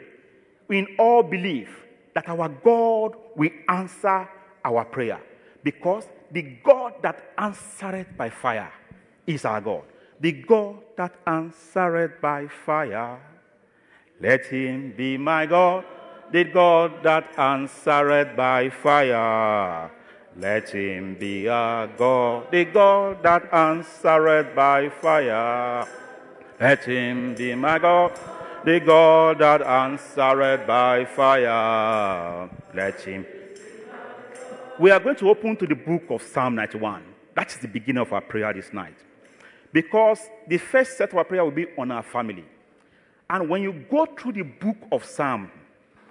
in 0.69 0.87
all 0.97 1.23
belief 1.23 1.83
that 2.13 2.27
our 2.29 2.49
God 2.49 3.15
will 3.35 3.49
answer 3.67 4.27
our 4.63 4.85
prayer 4.85 5.21
because 5.63 6.07
the 6.31 6.41
God 6.63 6.93
that 7.01 7.31
answered 7.37 8.17
by 8.17 8.29
fire 8.29 8.71
is 9.27 9.45
our 9.45 9.61
God. 9.61 9.83
The 10.19 10.31
God 10.31 10.77
that 10.95 11.15
answered 11.25 12.21
by 12.21 12.47
fire, 12.47 13.19
let 14.19 14.45
him 14.45 14.93
be 14.95 15.17
my 15.17 15.45
God. 15.45 15.85
The 16.31 16.45
God 16.45 17.03
that 17.03 17.37
answered 17.37 18.35
by 18.37 18.69
fire, 18.69 19.91
let 20.37 20.69
him 20.69 21.15
be 21.15 21.47
our 21.47 21.87
God. 21.87 22.51
The 22.51 22.65
God 22.65 23.23
that 23.23 23.53
answered 23.53 24.55
by 24.55 24.89
fire, 24.89 25.87
let 26.59 26.83
him 26.83 27.35
be 27.35 27.55
my 27.55 27.79
God 27.79 28.17
the 28.63 28.79
God 28.79 29.39
that 29.39 29.61
answered 29.61 30.67
by 30.67 31.05
fire. 31.05 32.49
Let 32.73 33.01
him. 33.01 33.25
We 34.79 34.91
are 34.91 34.99
going 34.99 35.15
to 35.17 35.29
open 35.29 35.57
to 35.57 35.67
the 35.67 35.75
book 35.75 36.03
of 36.09 36.21
Psalm 36.21 36.55
91. 36.55 37.03
That 37.35 37.51
is 37.51 37.57
the 37.57 37.67
beginning 37.67 38.01
of 38.01 38.13
our 38.13 38.21
prayer 38.21 38.53
this 38.53 38.71
night. 38.73 38.95
Because 39.73 40.19
the 40.47 40.57
first 40.57 40.97
set 40.97 41.11
of 41.11 41.17
our 41.17 41.23
prayer 41.23 41.43
will 41.43 41.51
be 41.51 41.67
on 41.77 41.91
our 41.91 42.03
family. 42.03 42.45
And 43.29 43.49
when 43.49 43.61
you 43.61 43.85
go 43.89 44.05
through 44.05 44.33
the 44.33 44.43
book 44.43 44.77
of 44.91 45.05
Psalm 45.05 45.49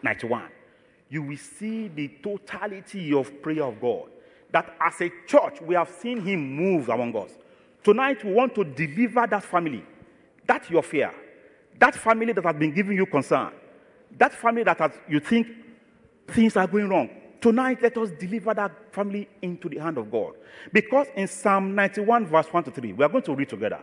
91, 0.02 0.44
you 1.10 1.22
will 1.22 1.36
see 1.36 1.88
the 1.88 2.08
totality 2.22 3.12
of 3.12 3.42
prayer 3.42 3.64
of 3.64 3.80
God. 3.80 4.08
That 4.52 4.74
as 4.80 5.00
a 5.00 5.10
church, 5.26 5.60
we 5.60 5.74
have 5.74 5.90
seen 5.90 6.20
Him 6.20 6.56
move 6.56 6.88
among 6.88 7.14
us. 7.16 7.32
Tonight, 7.82 8.24
we 8.24 8.32
want 8.32 8.54
to 8.54 8.64
deliver 8.64 9.26
that 9.26 9.42
family. 9.42 9.84
That's 10.46 10.70
your 10.70 10.82
fear. 10.82 11.12
That 11.78 11.94
family 11.94 12.32
that 12.32 12.44
has 12.44 12.56
been 12.56 12.74
giving 12.74 12.96
you 12.96 13.06
concern, 13.06 13.52
that 14.18 14.32
family 14.32 14.62
that 14.64 14.78
has, 14.78 14.92
you 15.08 15.20
think 15.20 15.48
things 16.28 16.56
are 16.56 16.66
going 16.66 16.88
wrong, 16.88 17.08
tonight 17.40 17.80
let 17.80 17.96
us 17.96 18.10
deliver 18.18 18.52
that 18.54 18.92
family 18.92 19.28
into 19.40 19.68
the 19.68 19.78
hand 19.78 19.98
of 19.98 20.10
God. 20.10 20.34
Because 20.72 21.06
in 21.16 21.26
Psalm 21.26 21.74
91, 21.74 22.26
verse 22.26 22.46
1 22.52 22.64
to 22.64 22.70
3, 22.70 22.92
we 22.92 23.04
are 23.04 23.08
going 23.08 23.24
to 23.24 23.34
read 23.34 23.48
together. 23.48 23.80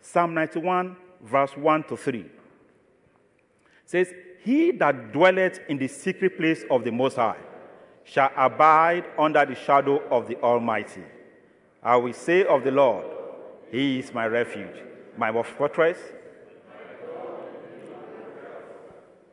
Psalm 0.00 0.34
91, 0.34 0.96
verse 1.22 1.56
1 1.56 1.84
to 1.84 1.96
3 1.96 2.24
says, 3.84 4.12
He 4.46 4.70
that 4.70 5.10
dwelleth 5.12 5.58
in 5.68 5.76
the 5.76 5.88
secret 5.88 6.38
place 6.38 6.64
of 6.70 6.84
the 6.84 6.92
Most 6.92 7.16
High 7.16 7.34
shall 8.04 8.30
abide 8.36 9.04
under 9.18 9.44
the 9.44 9.56
shadow 9.56 10.00
of 10.08 10.28
the 10.28 10.40
Almighty. 10.40 11.02
I 11.82 11.96
will 11.96 12.12
say 12.12 12.44
of 12.44 12.62
the 12.62 12.70
Lord, 12.70 13.06
He 13.72 13.98
is 13.98 14.14
my 14.14 14.28
refuge, 14.28 14.76
my 15.18 15.42
fortress 15.42 15.98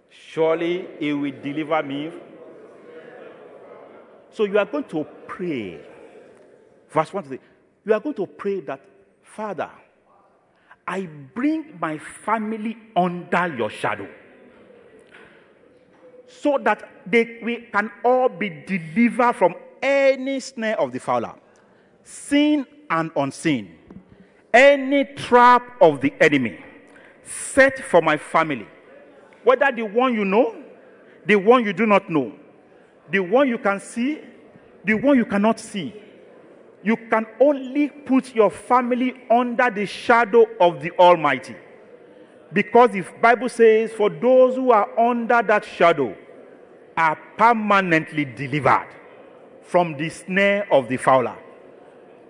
Surely 0.10 0.88
he 0.97 1.13
will 1.13 1.34
deliver 1.43 1.84
me. 1.84 2.12
So 4.32 4.45
you 4.45 4.58
are 4.58 4.65
going 4.65 4.86
to 4.86 5.06
pray. 5.28 5.80
Verse 6.89 7.13
1 7.13 7.23
to 7.26 7.30
3. 7.30 7.39
You 7.86 7.93
are 7.93 7.99
going 7.99 8.15
to 8.15 8.26
pray 8.26 8.62
that, 8.62 8.82
Father, 9.21 9.69
I 10.88 11.02
bring 11.02 11.78
my 11.80 11.99
family 11.99 12.78
under 12.95 13.56
your 13.56 13.69
shadow 13.69 14.08
so 16.41 16.58
that 16.60 16.89
they, 17.06 17.39
we 17.43 17.67
can 17.72 17.91
all 18.04 18.30
be 18.30 18.50
delivered 18.50 19.34
from 19.34 19.56
any 19.82 20.39
snare 20.39 20.80
of 20.80 20.91
the 20.91 21.00
fowler, 21.00 21.34
seen 22.04 22.65
and 22.89 23.12
unseen, 23.15 23.76
any 24.54 25.06
trap 25.06 25.78
of 25.82 26.02
the 26.02 26.13
enemy 26.22 26.63
set 27.24 27.80
for 27.80 28.02
my 28.02 28.17
family 28.17 28.67
whether 29.43 29.72
the 29.72 29.84
one 29.84 30.13
you 30.13 30.26
know, 30.26 30.56
the 31.26 31.36
one 31.36 31.63
you 31.63 31.74
do 31.74 31.86
not 31.86 32.10
know, 32.10 32.34
the 33.12 33.19
one 33.19 33.48
you 33.48 33.58
can 33.58 33.80
see, 33.80 34.22
the 34.84 34.93
one 34.93 35.17
you 35.17 35.26
cannot 35.26 35.60
see. 35.60 35.93
You 36.82 36.98
can 36.98 37.26
only 37.39 37.89
put 37.89 38.36
your 38.36 38.50
family 38.50 39.13
under 39.30 39.69
the 39.69 39.86
shadow 39.86 40.46
of 40.60 40.82
the 40.82 40.91
Almighty. 41.00 41.56
Because 42.52 42.91
the 42.91 43.06
Bible 43.22 43.50
says, 43.50 43.91
for 43.93 44.10
those 44.10 44.56
who 44.56 44.72
are 44.72 45.00
under 45.00 45.41
that 45.41 45.63
shadow 45.63 46.15
are 46.96 47.18
permanently 47.38 48.26
delivered 48.26 48.88
from 49.64 49.98
the 49.98 50.10
snare 50.10 50.72
of 50.72 50.88
the 50.88 50.98
fowler. 50.98 51.38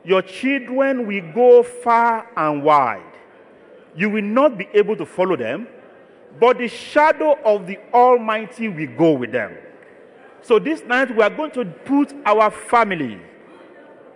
Your 0.03 0.21
children 0.21 1.07
will 1.07 1.31
go 1.33 1.63
far 1.63 2.29
and 2.35 2.63
wide. 2.63 3.01
You 3.95 4.09
will 4.09 4.23
not 4.23 4.57
be 4.57 4.67
able 4.73 4.95
to 4.97 5.05
follow 5.05 5.35
them 5.35 5.67
but 6.39 6.57
the 6.57 6.67
shadow 6.67 7.37
of 7.43 7.67
the 7.67 7.77
Almighty 7.93 8.67
will 8.67 8.97
go 8.97 9.13
with 9.13 9.31
them. 9.31 9.55
So 10.41 10.59
this 10.59 10.83
night 10.83 11.15
we 11.15 11.21
are 11.21 11.29
going 11.29 11.51
to 11.51 11.65
put 11.65 12.13
our 12.25 12.51
family, 12.51 13.19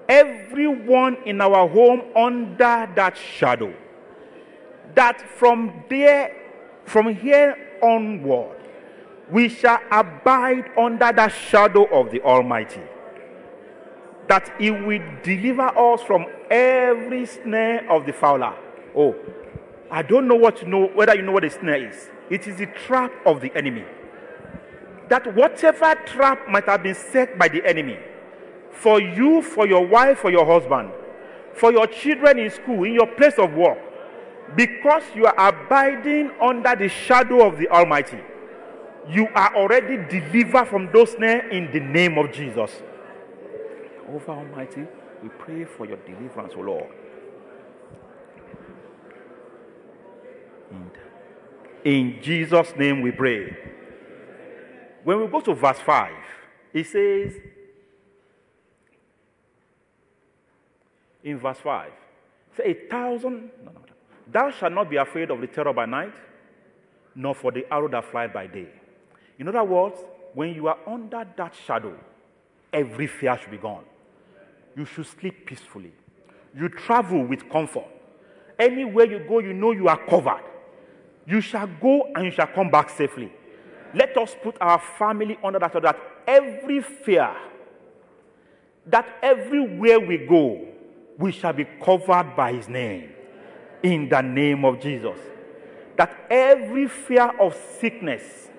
everyone 0.09 1.17
in 1.25 1.41
our 1.41 1.67
home 1.67 2.01
under 2.15 2.89
that 2.95 3.17
shadow. 3.17 3.73
That 4.95 5.21
from 5.21 5.83
there, 5.89 6.35
from 6.85 7.13
here 7.13 7.77
onward, 7.81 8.56
we 9.31 9.49
shall 9.49 9.79
abide 9.91 10.71
under 10.77 11.11
the 11.11 11.27
shadow 11.29 11.85
of 11.85 12.11
the 12.11 12.21
Almighty. 12.21 12.81
That 14.27 14.53
He 14.59 14.71
will 14.71 15.01
deliver 15.23 15.67
us 15.77 16.01
from 16.01 16.25
every 16.49 17.25
snare 17.25 17.89
of 17.89 18.05
the 18.05 18.13
fowler. 18.13 18.55
Oh, 18.95 19.15
I 19.89 20.01
don't 20.01 20.27
know 20.27 20.35
what 20.35 20.61
you 20.61 20.67
know, 20.67 20.87
whether 20.87 21.15
you 21.15 21.21
know 21.21 21.31
what 21.31 21.43
a 21.43 21.49
snare 21.49 21.89
is. 21.89 22.09
It 22.29 22.47
is 22.47 22.57
the 22.57 22.65
trap 22.65 23.11
of 23.25 23.41
the 23.41 23.55
enemy. 23.55 23.85
That 25.09 25.33
whatever 25.35 25.95
trap 26.05 26.49
might 26.49 26.65
have 26.65 26.83
been 26.83 26.95
set 26.95 27.37
by 27.37 27.47
the 27.47 27.65
enemy, 27.65 27.97
for 28.71 28.99
you, 29.01 29.41
for 29.41 29.65
your 29.65 29.85
wife, 29.85 30.19
for 30.19 30.29
your 30.29 30.45
husband, 30.45 30.91
for 31.53 31.71
your 31.71 31.87
children 31.87 32.39
in 32.39 32.49
school, 32.51 32.83
in 32.83 32.93
your 32.93 33.07
place 33.07 33.35
of 33.37 33.53
work, 33.53 33.79
because 34.55 35.03
you 35.15 35.25
are 35.25 35.49
abiding 35.49 36.31
under 36.41 36.75
the 36.75 36.89
shadow 36.89 37.47
of 37.47 37.57
the 37.57 37.67
Almighty, 37.69 38.19
you 39.09 39.27
are 39.33 39.55
already 39.55 39.97
delivered 40.19 40.67
from 40.67 40.89
those 40.91 41.11
snares 41.11 41.51
in 41.51 41.71
the 41.71 41.79
name 41.79 42.17
of 42.17 42.31
Jesus. 42.31 42.71
Over 44.09 44.31
Almighty, 44.31 44.85
we 45.23 45.29
pray 45.29 45.65
for 45.65 45.85
your 45.85 45.97
deliverance, 45.97 46.53
O 46.55 46.61
Lord. 46.61 46.87
In 51.83 52.19
Jesus' 52.21 52.75
name 52.75 53.01
we 53.01 53.11
pray. 53.11 53.55
When 55.03 55.21
we 55.21 55.27
go 55.27 55.39
to 55.39 55.53
verse 55.53 55.79
5, 55.79 56.11
it 56.73 56.85
says, 56.85 57.33
in 61.23 61.39
verse 61.39 61.59
5, 61.59 61.91
say 62.57 62.63
a 62.65 62.89
thousand, 62.89 63.51
no, 63.63 63.71
no, 63.71 63.81
thou 64.29 64.51
shalt 64.51 64.73
not 64.73 64.89
be 64.89 64.97
afraid 64.97 65.31
of 65.31 65.39
the 65.39 65.47
terror 65.47 65.71
by 65.71 65.85
night, 65.85 66.13
nor 67.15 67.33
for 67.33 67.53
the 67.53 67.65
arrow 67.71 67.87
that 67.87 68.03
flies 68.11 68.31
by 68.33 68.47
day. 68.47 68.67
In 69.39 69.47
other 69.47 69.63
words, 69.63 69.99
when 70.33 70.53
you 70.53 70.67
are 70.67 70.77
under 70.85 71.25
that 71.37 71.53
shadow, 71.65 71.97
every 72.73 73.07
fear 73.07 73.37
should 73.37 73.51
be 73.51 73.57
gone. 73.57 73.83
You 74.75 74.85
should 74.85 75.07
sleep 75.07 75.45
peacefully. 75.45 75.93
You 76.55 76.69
travel 76.69 77.23
with 77.23 77.49
comfort. 77.49 77.87
Anywhere 78.59 79.05
you 79.05 79.19
go, 79.27 79.39
you 79.39 79.53
know 79.53 79.71
you 79.71 79.87
are 79.87 79.97
covered. 79.97 80.43
You 81.25 81.41
shall 81.41 81.67
go 81.67 82.09
and 82.15 82.25
you 82.25 82.31
shall 82.31 82.47
come 82.47 82.71
back 82.71 82.89
safely. 82.89 83.31
Let 83.93 84.17
us 84.17 84.35
put 84.41 84.57
our 84.61 84.79
family 84.97 85.37
under 85.43 85.59
that 85.59 85.73
so 85.73 85.79
that 85.79 85.99
every 86.25 86.81
fear, 86.81 87.35
that 88.85 89.07
everywhere 89.21 89.99
we 89.99 90.17
go, 90.17 90.67
we 91.17 91.31
shall 91.31 91.53
be 91.53 91.65
covered 91.83 92.35
by 92.35 92.53
his 92.53 92.67
name. 92.67 93.11
In 93.83 94.09
the 94.09 94.21
name 94.21 94.65
of 94.65 94.79
Jesus. 94.79 95.17
That 95.97 96.27
every 96.29 96.87
fear 96.87 97.31
of 97.39 97.55
sickness, 97.79 98.49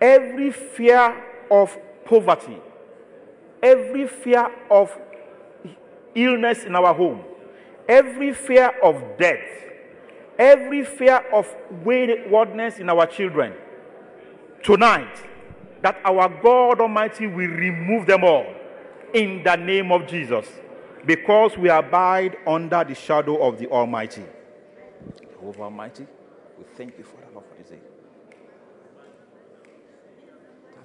every 0.00 0.50
fear 0.50 1.24
of 1.50 1.76
poverty, 2.04 2.58
every 3.62 4.06
fear 4.06 4.50
of 4.70 4.96
illness 6.14 6.64
in 6.64 6.76
our 6.76 6.94
home, 6.94 7.22
every 7.88 8.32
fear 8.32 8.72
of 8.82 9.02
death, 9.18 9.44
every 10.38 10.84
fear 10.84 11.24
of 11.32 11.54
waywardness 11.84 12.78
in 12.78 12.88
our 12.88 13.06
children 13.06 13.52
tonight 14.62 15.22
that 15.82 16.00
our 16.04 16.28
God 16.42 16.80
Almighty 16.80 17.26
will 17.26 17.50
remove 17.50 18.06
them 18.06 18.24
all 18.24 18.46
in 19.12 19.42
the 19.44 19.54
name 19.56 19.92
of 19.92 20.06
Jesus 20.06 20.48
because 21.06 21.56
we 21.58 21.68
abide 21.68 22.36
under 22.46 22.82
the 22.82 22.94
shadow 22.94 23.46
of 23.46 23.58
the 23.58 23.68
Almighty. 23.68 24.24
Jehovah 25.20 25.64
Almighty, 25.64 26.06
we 26.58 26.64
thank 26.76 26.96
you 26.96 27.04
for 27.04 27.16
that, 27.18 27.32
Lord, 27.34 27.44
for 27.46 27.62
this 27.62 27.68
day. 27.68 27.78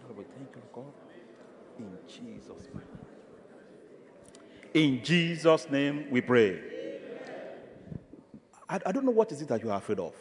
Lord, 0.08 0.18
we 0.18 0.24
thank 0.36 0.50
you, 0.54 0.62
God, 0.74 0.84
in 1.80 1.98
Jesus' 2.08 2.68
name. 2.74 2.84
In 4.74 5.04
Jesus' 5.04 5.70
name 5.70 6.08
we 6.12 6.22
pray. 6.22 6.60
I, 8.70 8.80
I 8.86 8.92
don't 8.92 9.06
know 9.06 9.12
what 9.12 9.32
is 9.32 9.42
it 9.42 9.48
that 9.48 9.64
you 9.64 9.72
are 9.72 9.78
afraid 9.78 10.00
of 10.00 10.14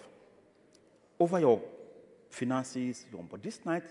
over 1.21 1.40
your 1.40 1.61
finances. 2.31 3.05
But 3.31 3.42
this 3.42 3.64
night, 3.64 3.85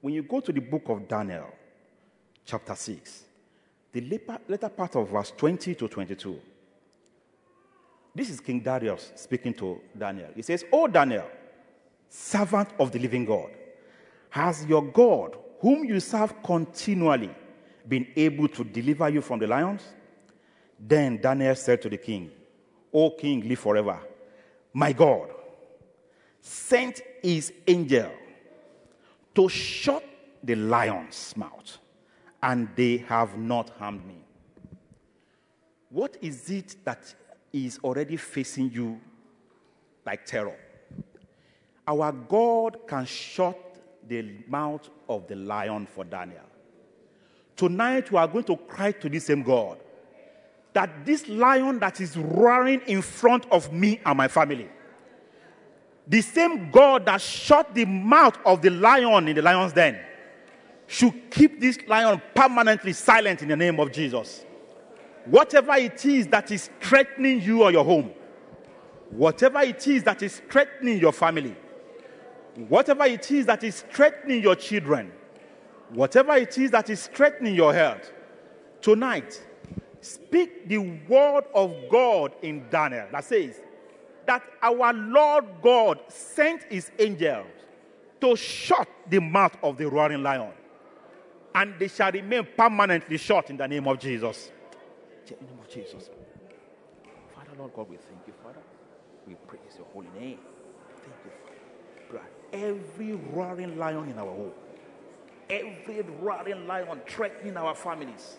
when 0.00 0.14
you 0.14 0.22
go 0.22 0.40
to 0.40 0.52
the 0.52 0.60
book 0.60 0.88
of 0.88 1.06
Daniel, 1.06 1.52
chapter 2.44 2.74
6, 2.74 3.24
the 3.92 4.00
later 4.48 4.68
part 4.68 4.96
of 4.96 5.08
verse 5.08 5.32
20 5.36 5.74
to 5.74 5.88
22, 5.88 6.40
this 8.14 8.30
is 8.30 8.40
King 8.40 8.60
Darius 8.60 9.12
speaking 9.14 9.54
to 9.54 9.80
Daniel. 9.96 10.28
He 10.34 10.42
says, 10.42 10.64
Oh, 10.72 10.88
Daniel, 10.88 11.26
servant 12.08 12.70
of 12.78 12.90
the 12.90 12.98
living 12.98 13.24
God, 13.24 13.50
has 14.30 14.66
your 14.66 14.82
God, 14.82 15.36
whom 15.60 15.84
you 15.84 16.00
serve 16.00 16.42
continually, 16.42 17.30
been 17.86 18.06
able 18.16 18.48
to 18.48 18.64
deliver 18.64 19.08
you 19.08 19.20
from 19.20 19.38
the 19.38 19.46
lions? 19.46 19.82
Then 20.78 21.20
Daniel 21.20 21.54
said 21.54 21.82
to 21.82 21.88
the 21.88 21.96
king, 21.96 22.30
O 22.92 23.10
King, 23.10 23.48
live 23.48 23.58
forever. 23.58 23.98
My 24.72 24.92
God 24.92 25.30
sent 26.40 27.00
his 27.22 27.52
angel 27.66 28.10
to 29.34 29.48
shut 29.48 30.04
the 30.42 30.54
lion's 30.54 31.36
mouth, 31.36 31.78
and 32.42 32.68
they 32.76 32.98
have 32.98 33.36
not 33.36 33.70
harmed 33.70 34.06
me. 34.06 34.24
What 35.90 36.16
is 36.20 36.48
it 36.50 36.76
that 36.84 37.14
is 37.52 37.78
already 37.82 38.16
facing 38.16 38.70
you 38.70 39.00
like 40.06 40.24
terror? 40.24 40.56
Our 41.86 42.12
God 42.12 42.86
can 42.86 43.04
shut 43.06 43.56
the 44.06 44.24
mouth 44.46 44.88
of 45.08 45.26
the 45.26 45.36
lion 45.36 45.86
for 45.86 46.04
Daniel. 46.04 46.42
Tonight, 47.56 48.10
we 48.12 48.18
are 48.18 48.28
going 48.28 48.44
to 48.44 48.56
cry 48.56 48.92
to 48.92 49.08
the 49.08 49.18
same 49.18 49.42
God 49.42 49.78
that 50.72 51.04
this 51.04 51.28
lion 51.28 51.78
that 51.80 52.00
is 52.00 52.16
roaring 52.16 52.80
in 52.86 53.02
front 53.02 53.44
of 53.50 53.72
me 53.72 54.00
and 54.06 54.16
my 54.16 54.28
family, 54.28 54.68
the 56.06 56.20
same 56.20 56.70
God 56.70 57.06
that 57.06 57.20
shut 57.20 57.74
the 57.74 57.84
mouth 57.84 58.38
of 58.44 58.62
the 58.62 58.70
lion 58.70 59.26
in 59.28 59.34
the 59.34 59.42
lion's 59.42 59.72
den, 59.72 59.98
should 60.86 61.30
keep 61.30 61.60
this 61.60 61.78
lion 61.86 62.22
permanently 62.34 62.92
silent 62.92 63.42
in 63.42 63.48
the 63.48 63.56
name 63.56 63.78
of 63.80 63.92
Jesus. 63.92 64.44
Whatever 65.26 65.74
it 65.74 66.04
is 66.06 66.26
that 66.28 66.50
is 66.50 66.70
threatening 66.80 67.42
you 67.42 67.62
or 67.62 67.72
your 67.72 67.84
home, 67.84 68.12
whatever 69.10 69.60
it 69.60 69.86
is 69.86 70.02
that 70.04 70.22
is 70.22 70.40
threatening 70.48 70.98
your 70.98 71.12
family, 71.12 71.56
whatever 72.66 73.04
it 73.04 73.30
is 73.30 73.46
that 73.46 73.62
is 73.62 73.84
threatening 73.90 74.42
your 74.42 74.56
children, 74.56 75.12
whatever 75.90 76.34
it 76.34 76.58
is 76.58 76.70
that 76.72 76.90
is 76.90 77.06
threatening 77.06 77.54
your 77.54 77.72
health, 77.72 78.12
tonight, 78.80 79.40
speak 80.00 80.68
the 80.68 80.78
word 80.78 81.44
of 81.54 81.74
God 81.90 82.32
in 82.42 82.68
Daniel 82.68 83.06
that 83.12 83.24
says 83.24 83.60
that 84.26 84.42
our 84.60 84.92
Lord 84.92 85.44
God 85.62 86.00
sent 86.08 86.64
his 86.64 86.90
angels 86.98 87.46
to 88.20 88.34
shut 88.34 88.88
the 89.08 89.20
mouth 89.20 89.56
of 89.62 89.78
the 89.78 89.88
roaring 89.88 90.22
lion, 90.22 90.52
and 91.54 91.74
they 91.78 91.88
shall 91.88 92.10
remain 92.10 92.46
permanently 92.56 93.16
shut 93.16 93.50
in 93.50 93.56
the 93.56 93.68
name 93.68 93.86
of 93.86 93.98
Jesus. 93.98 94.50
In 95.28 95.36
the 95.40 95.52
name 95.52 95.60
of 95.60 95.68
Jesus. 95.68 96.10
Father, 97.34 97.50
Lord 97.56 97.72
God, 97.74 97.88
we 97.88 97.96
thank 97.96 98.26
you, 98.26 98.32
Father. 98.42 98.60
We 99.26 99.34
praise 99.46 99.76
your 99.76 99.86
holy 99.92 100.08
name. 100.18 100.38
Every 102.52 103.12
roaring 103.12 103.76
lion 103.76 104.08
in 104.08 104.18
our 104.18 104.26
home, 104.26 104.52
every 105.50 106.02
roaring 106.20 106.66
lion 106.66 107.00
threatening 107.06 107.56
our 107.56 107.74
families, 107.74 108.36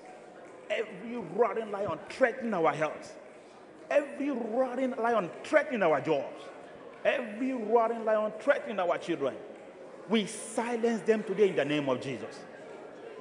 every 0.69 1.17
roaring 1.17 1.72
lion 1.72 2.00
threatening 2.10 2.54
our 2.54 2.74
health, 2.74 3.15
every 3.91 4.32
roaring 4.32 4.95
lion 4.98 5.30
threatening 5.43 5.84
our 5.84 6.02
jobs, 6.02 6.43
every 7.06 7.54
roaring 7.54 8.04
lion 8.04 8.32
threatening 8.39 8.80
our 8.80 8.98
children. 8.98 9.36
We 10.10 10.26
silence 10.26 11.02
them 11.02 11.24
today 11.24 11.50
in 11.50 11.56
the 11.56 11.65
name 11.65 11.88
of 11.88 12.02
Jesus. 12.02 12.39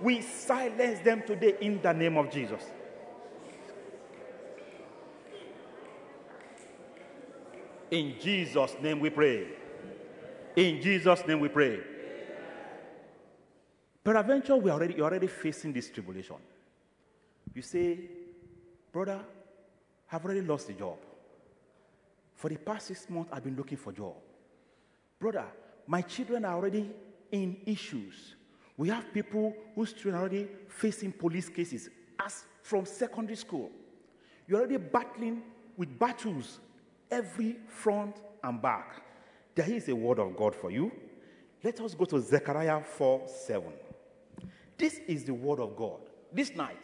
We 0.01 0.23
silence 0.23 1.01
them 1.01 1.23
today 1.27 1.57
in 1.61 1.83
the 1.83 1.93
name 1.93 2.17
of 2.17 2.31
Jesus. 2.31 2.63
In 7.91 8.15
Jesus' 8.21 8.75
name 8.81 9.01
we 9.01 9.11
pray. 9.11 9.58
In 10.59 10.83
Jesus' 10.83 11.25
name 11.25 11.39
we 11.39 11.49
pray. 11.49 11.79
Peradventure, 14.03 14.57
we 14.57 14.73
already, 14.73 14.95
you're 14.95 15.07
already 15.07 15.29
facing 15.29 15.73
this 15.73 15.89
tribulation. 15.89 16.35
You 17.55 17.63
say, 17.63 18.01
brother, 18.91 19.21
I've 20.11 20.25
already 20.25 20.41
lost 20.41 20.69
a 20.69 20.73
job. 20.73 20.97
For 22.35 22.49
the 22.49 22.57
past 22.57 22.89
six 22.89 23.09
months, 23.09 23.31
I've 23.33 23.45
been 23.45 23.55
looking 23.55 23.79
for 23.79 23.91
a 23.91 23.93
job. 23.93 24.15
Brother, 25.21 25.45
my 25.87 26.03
children 26.03 26.45
are 26.45 26.57
already 26.57 26.91
in 27.31 27.59
issues. 27.65 28.35
We 28.77 28.89
have 28.89 29.15
people 29.15 29.55
whose 29.77 29.93
children 29.93 30.17
are 30.17 30.23
already 30.23 30.49
facing 30.67 31.13
police 31.13 31.49
cases 31.49 31.89
as 32.19 32.47
from 32.63 32.85
secondary 32.85 33.37
school. 33.37 33.71
You're 34.49 34.59
already 34.59 34.79
battling 34.79 35.41
with 35.77 35.97
battles 36.01 36.59
every 37.13 37.59
front 37.69 38.17
and 38.43 38.61
back. 38.61 39.05
There 39.59 39.73
is 39.73 39.89
a 39.89 39.97
word 39.97 40.21
of 40.21 40.37
God 40.37 40.55
for 40.55 40.71
you. 40.71 40.93
Let 41.65 41.81
us 41.81 41.93
go 41.93 42.05
to 42.05 42.21
Zechariah 42.21 42.81
4 42.81 43.27
7. 43.27 43.65
This 44.77 45.01
is 45.09 45.25
the 45.25 45.35
word 45.35 45.59
of 45.59 45.75
God 45.75 45.99
this 46.33 46.55
night 46.55 46.79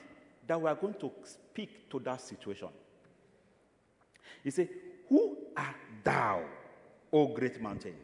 that 0.48 0.60
we 0.60 0.68
are 0.68 0.74
going 0.74 0.94
to 0.94 1.12
speak 1.22 1.88
to 1.90 2.00
that 2.00 2.20
situation. 2.20 2.66
He 4.42 4.50
said, 4.50 4.70
Who 5.08 5.36
art 5.56 5.76
thou, 6.02 6.42
O 7.12 7.28
great 7.28 7.62
mountain? 7.62 7.94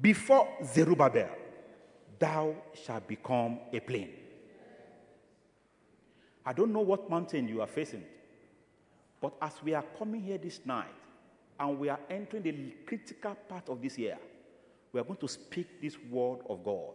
Before 0.00 0.46
Zerubbabel, 0.64 1.30
thou 2.16 2.54
shalt 2.86 3.08
become 3.08 3.58
a 3.72 3.80
plain. 3.80 4.10
I 6.46 6.52
don't 6.52 6.72
know 6.72 6.82
what 6.82 7.10
mountain 7.10 7.48
you 7.48 7.62
are 7.62 7.66
facing, 7.66 8.04
but 9.20 9.34
as 9.42 9.54
we 9.60 9.74
are 9.74 9.84
coming 9.98 10.22
here 10.22 10.38
this 10.38 10.60
night 10.64 10.94
and 11.58 11.78
we 11.78 11.88
are 11.88 12.00
entering 12.10 12.42
the 12.42 12.74
critical 12.86 13.34
part 13.48 13.68
of 13.68 13.80
this 13.80 13.98
year, 13.98 14.18
we 14.92 15.00
are 15.00 15.04
going 15.04 15.18
to 15.18 15.28
speak 15.28 15.80
this 15.80 15.96
word 16.10 16.38
of 16.48 16.64
God. 16.64 16.94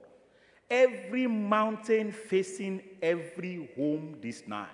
Every 0.69 1.27
mountain 1.27 2.11
facing 2.11 2.81
every 3.01 3.69
home 3.75 4.17
this 4.21 4.47
night. 4.47 4.67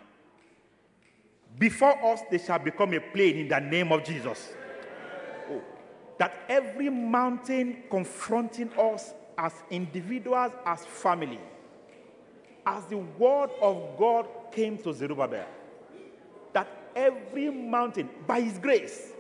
Before 1.58 2.14
us, 2.14 2.20
they 2.30 2.38
shall 2.38 2.60
become 2.60 2.94
a 2.94 3.00
plain 3.00 3.38
in 3.38 3.48
the 3.48 3.60
name 3.60 3.92
of 3.92 4.04
Jesus. 4.04 4.54
Oh, 5.50 5.62
that 6.20 6.34
every 6.50 6.90
mountain 6.90 7.84
confronting 7.90 8.70
us 8.78 9.14
as 9.38 9.54
individuals, 9.70 10.52
as 10.66 10.86
family, 10.86 11.40
as 12.66 12.84
the 12.86 12.98
word 12.98 13.52
of 13.62 13.98
God 13.98 14.28
came 14.52 14.78
to 14.80 14.94
Zerubbabel, 14.94 15.46
that 16.52 16.68
every 16.96 17.50
mountain, 17.50 18.10
by 18.28 18.42
his 18.42 18.58
grace, 18.58 19.14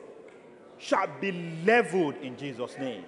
shall 0.77 1.07
be 1.19 1.31
leveled 1.65 2.15
in 2.17 2.37
Jesus' 2.37 2.77
name. 2.77 3.03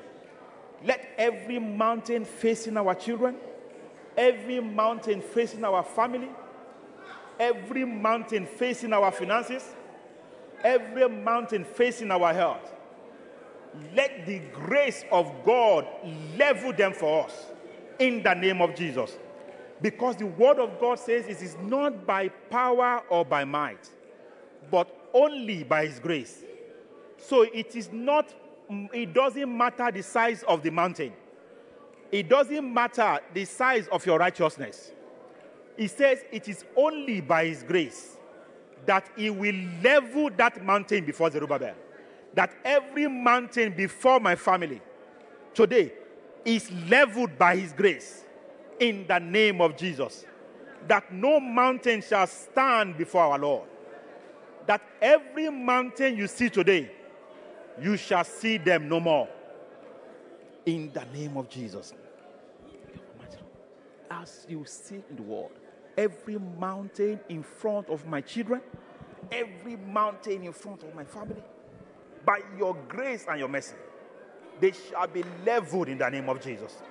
Let 0.84 1.08
every 1.18 1.60
mountain 1.60 2.26
facing 2.26 2.78
our 2.78 2.94
children, 2.96 3.36
every 4.16 4.60
mountain 4.60 5.22
facing 5.22 5.64
our 5.64 5.84
family, 5.84 6.30
every 7.40 7.86
mountain 7.86 8.46
facing 8.46 8.94
our 8.94 9.12
finances, 9.12 9.64
every 10.64 11.08
mountain 11.10 11.64
facing 11.64 12.12
our 12.12 12.34
health, 12.34 12.74
let 13.96 14.26
the 14.26 14.40
grace 14.54 15.04
of 15.12 15.32
God 15.46 15.88
level 16.38 16.74
them 16.74 16.94
for 16.94 17.26
us 17.26 17.46
in 18.00 18.24
the 18.24 18.34
name 18.34 18.62
of 18.62 18.76
Jesus. 18.76 19.18
Because 19.82 20.16
the 20.16 20.26
word 20.26 20.58
of 20.58 20.80
God 20.80 20.98
says 20.98 21.28
it 21.28 21.42
is 21.42 21.56
not 21.62 22.06
by 22.06 22.30
power 22.30 23.04
or 23.10 23.24
by 23.24 23.46
might, 23.46 23.90
but 24.72 25.10
only 25.14 25.64
by 25.64 25.86
his 25.86 26.00
grace. 26.00 26.44
So 27.18 27.44
it 27.44 27.76
is 27.76 27.92
not, 27.92 28.34
mm, 28.72 28.90
it 28.94 29.14
doesn't 29.14 29.58
matter 29.58 29.92
the 29.92 30.04
size 30.04 30.44
of 30.44 30.64
the 30.64 30.72
mountain. 30.72 31.14
It 32.12 32.30
doesn't 32.30 32.74
matter 32.74 33.20
the 33.34 33.46
size 33.46 33.88
of 33.90 34.06
your 34.06 34.18
righteousness. 34.18 34.92
He 35.76 35.88
says 35.88 36.24
it 36.32 36.48
is 36.48 36.66
only 36.76 37.22
by 37.22 37.46
his 37.46 37.64
grace 37.64 38.18
that 38.86 39.10
he 39.16 39.30
will 39.30 39.56
level 39.84 40.30
that 40.38 40.64
mountain 40.64 41.06
before 41.06 41.30
Zerubbabel 41.30 41.76
that 42.38 42.54
every 42.64 43.08
mountain 43.08 43.74
before 43.74 44.20
my 44.20 44.36
family 44.36 44.80
today 45.56 45.92
is 46.46 46.72
leveled 46.88 47.36
by 47.36 47.56
his 47.56 47.74
grace 47.74 48.26
in 48.80 49.08
the 49.08 49.18
name 49.18 49.60
of 49.60 49.76
Jesus. 49.76 50.24
That 50.88 51.12
no 51.12 51.40
mountain 51.40 52.00
shall 52.04 52.28
stand 52.28 52.96
before 52.96 53.24
our 53.24 53.40
Lord. 53.40 53.68
That 54.68 54.84
every 55.02 55.50
mountain 55.50 56.16
you 56.16 56.28
see 56.28 56.48
today, 56.52 56.92
you 57.82 57.98
shall 57.98 58.24
see 58.24 58.58
them 58.58 58.90
no 58.90 59.00
more. 59.00 59.28
In 60.66 60.92
the 60.94 61.06
name 61.18 61.38
of 61.38 61.50
Jesus. 61.50 61.94
As 64.10 64.46
you 64.50 64.64
see 64.66 65.04
in 65.10 65.16
the 65.16 65.22
world, 65.22 65.52
every 65.98 66.38
mountain 66.38 67.20
in 67.30 67.44
front 67.44 67.90
of 67.90 68.06
my 68.06 68.22
children, 68.22 68.62
every 69.32 69.76
mountain 69.76 70.44
in 70.44 70.54
front 70.54 70.84
of 70.84 70.94
my 70.94 71.04
family, 71.04 71.44
by 72.26 72.42
your 72.58 72.76
grace 72.88 73.26
and 73.30 73.40
your 73.40 73.48
mercy, 73.48 73.76
they 74.60 74.72
shall 74.72 75.08
be 75.08 75.24
leveled 75.46 75.88
in 75.88 75.98
the 75.98 76.10
name 76.10 76.28
of 76.30 76.42
Jesus. 76.42 76.82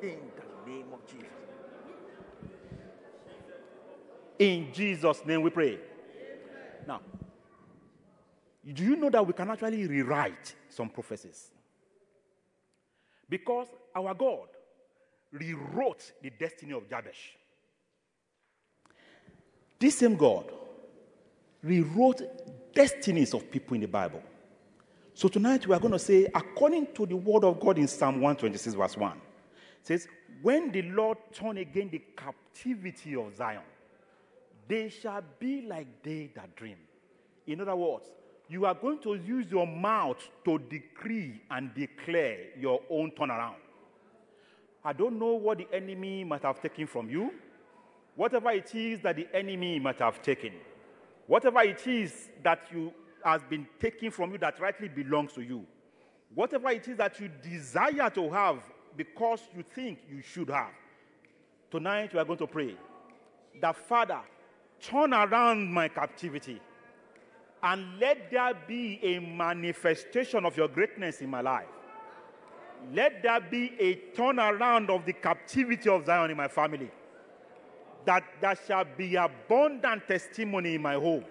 In 0.00 0.18
the 0.36 0.70
name 0.70 0.86
of 0.92 1.06
Jesus. 1.06 1.28
In 4.38 4.72
Jesus' 4.72 5.24
name 5.24 5.42
we 5.42 5.50
pray. 5.50 5.78
Now, 6.86 7.00
do 8.72 8.82
you 8.82 8.96
know 8.96 9.10
that 9.10 9.26
we 9.26 9.32
can 9.32 9.50
actually 9.50 9.86
rewrite 9.86 10.54
some 10.68 10.88
prophecies? 10.88 11.50
Because 13.28 13.68
our 13.94 14.14
God 14.14 14.48
rewrote 15.32 16.12
the 16.22 16.30
destiny 16.30 16.72
of 16.72 16.88
Jabez. 16.88 17.16
This 19.78 19.98
same 19.98 20.16
God 20.16 20.50
rewrote 21.62 22.22
destinies 22.74 23.34
of 23.34 23.50
people 23.50 23.74
in 23.74 23.82
the 23.82 23.88
Bible. 23.88 24.22
So 25.14 25.28
tonight 25.28 25.66
we 25.66 25.74
are 25.74 25.80
going 25.80 25.92
to 25.92 25.98
say, 25.98 26.26
according 26.34 26.88
to 26.94 27.06
the 27.06 27.16
word 27.16 27.44
of 27.44 27.60
God 27.60 27.78
in 27.78 27.86
Psalm 27.86 28.14
126, 28.16 28.74
verse 28.74 28.96
1, 28.96 29.20
says, 29.82 30.08
When 30.42 30.72
the 30.72 30.82
Lord 30.82 31.18
turn 31.32 31.58
again 31.58 31.88
the 31.90 32.02
captivity 32.16 33.14
of 33.14 33.36
Zion, 33.36 33.62
they 34.66 34.88
shall 34.88 35.22
be 35.38 35.62
like 35.62 35.86
they 36.02 36.30
that 36.34 36.56
dream. 36.56 36.78
In 37.46 37.60
other 37.60 37.76
words, 37.76 38.10
you 38.48 38.66
are 38.66 38.74
going 38.74 38.98
to 39.00 39.14
use 39.14 39.50
your 39.50 39.66
mouth 39.66 40.18
to 40.44 40.58
decree 40.58 41.40
and 41.50 41.74
declare 41.74 42.38
your 42.58 42.80
own 42.90 43.10
turnaround. 43.12 43.54
I 44.84 44.92
don't 44.92 45.18
know 45.18 45.34
what 45.34 45.58
the 45.58 45.66
enemy 45.72 46.24
might 46.24 46.42
have 46.42 46.60
taken 46.60 46.86
from 46.86 47.08
you, 47.08 47.32
whatever 48.16 48.50
it 48.50 48.74
is 48.74 49.00
that 49.00 49.16
the 49.16 49.26
enemy 49.32 49.78
might 49.78 49.98
have 49.98 50.20
taken. 50.20 50.52
Whatever 51.26 51.62
it 51.62 51.86
is 51.86 52.28
that 52.42 52.60
you 52.70 52.92
has 53.24 53.42
been 53.48 53.66
taken 53.80 54.10
from 54.10 54.32
you 54.32 54.38
that 54.38 54.60
rightly 54.60 54.88
belongs 54.88 55.32
to 55.32 55.40
you. 55.40 55.64
Whatever 56.34 56.68
it 56.70 56.86
is 56.86 56.98
that 56.98 57.18
you 57.18 57.30
desire 57.42 58.10
to 58.10 58.28
have 58.28 58.58
because 58.96 59.40
you 59.56 59.64
think 59.74 60.00
you 60.10 60.20
should 60.20 60.50
have. 60.50 60.72
Tonight 61.70 62.12
we 62.12 62.18
are 62.18 62.24
going 62.24 62.38
to 62.38 62.46
pray 62.46 62.76
that 63.62 63.76
Father, 63.76 64.20
turn 64.82 65.14
around 65.14 65.72
my 65.72 65.88
captivity 65.88 66.60
and 67.64 67.98
let 67.98 68.30
there 68.30 68.52
be 68.68 69.00
a 69.02 69.18
manifestation 69.18 70.44
of 70.44 70.54
your 70.54 70.68
greatness 70.68 71.22
in 71.22 71.30
my 71.30 71.40
life. 71.40 71.66
Let 72.92 73.22
there 73.22 73.40
be 73.40 73.72
a 73.80 73.96
turnaround 74.14 74.90
of 74.90 75.06
the 75.06 75.14
captivity 75.14 75.88
of 75.88 76.04
Zion 76.04 76.30
in 76.30 76.36
my 76.36 76.46
family 76.46 76.90
that 78.04 78.22
there 78.38 78.54
shall 78.66 78.84
be 78.98 79.16
abundant 79.16 80.06
testimony 80.06 80.74
in 80.74 80.82
my 80.82 80.92
home 80.92 81.24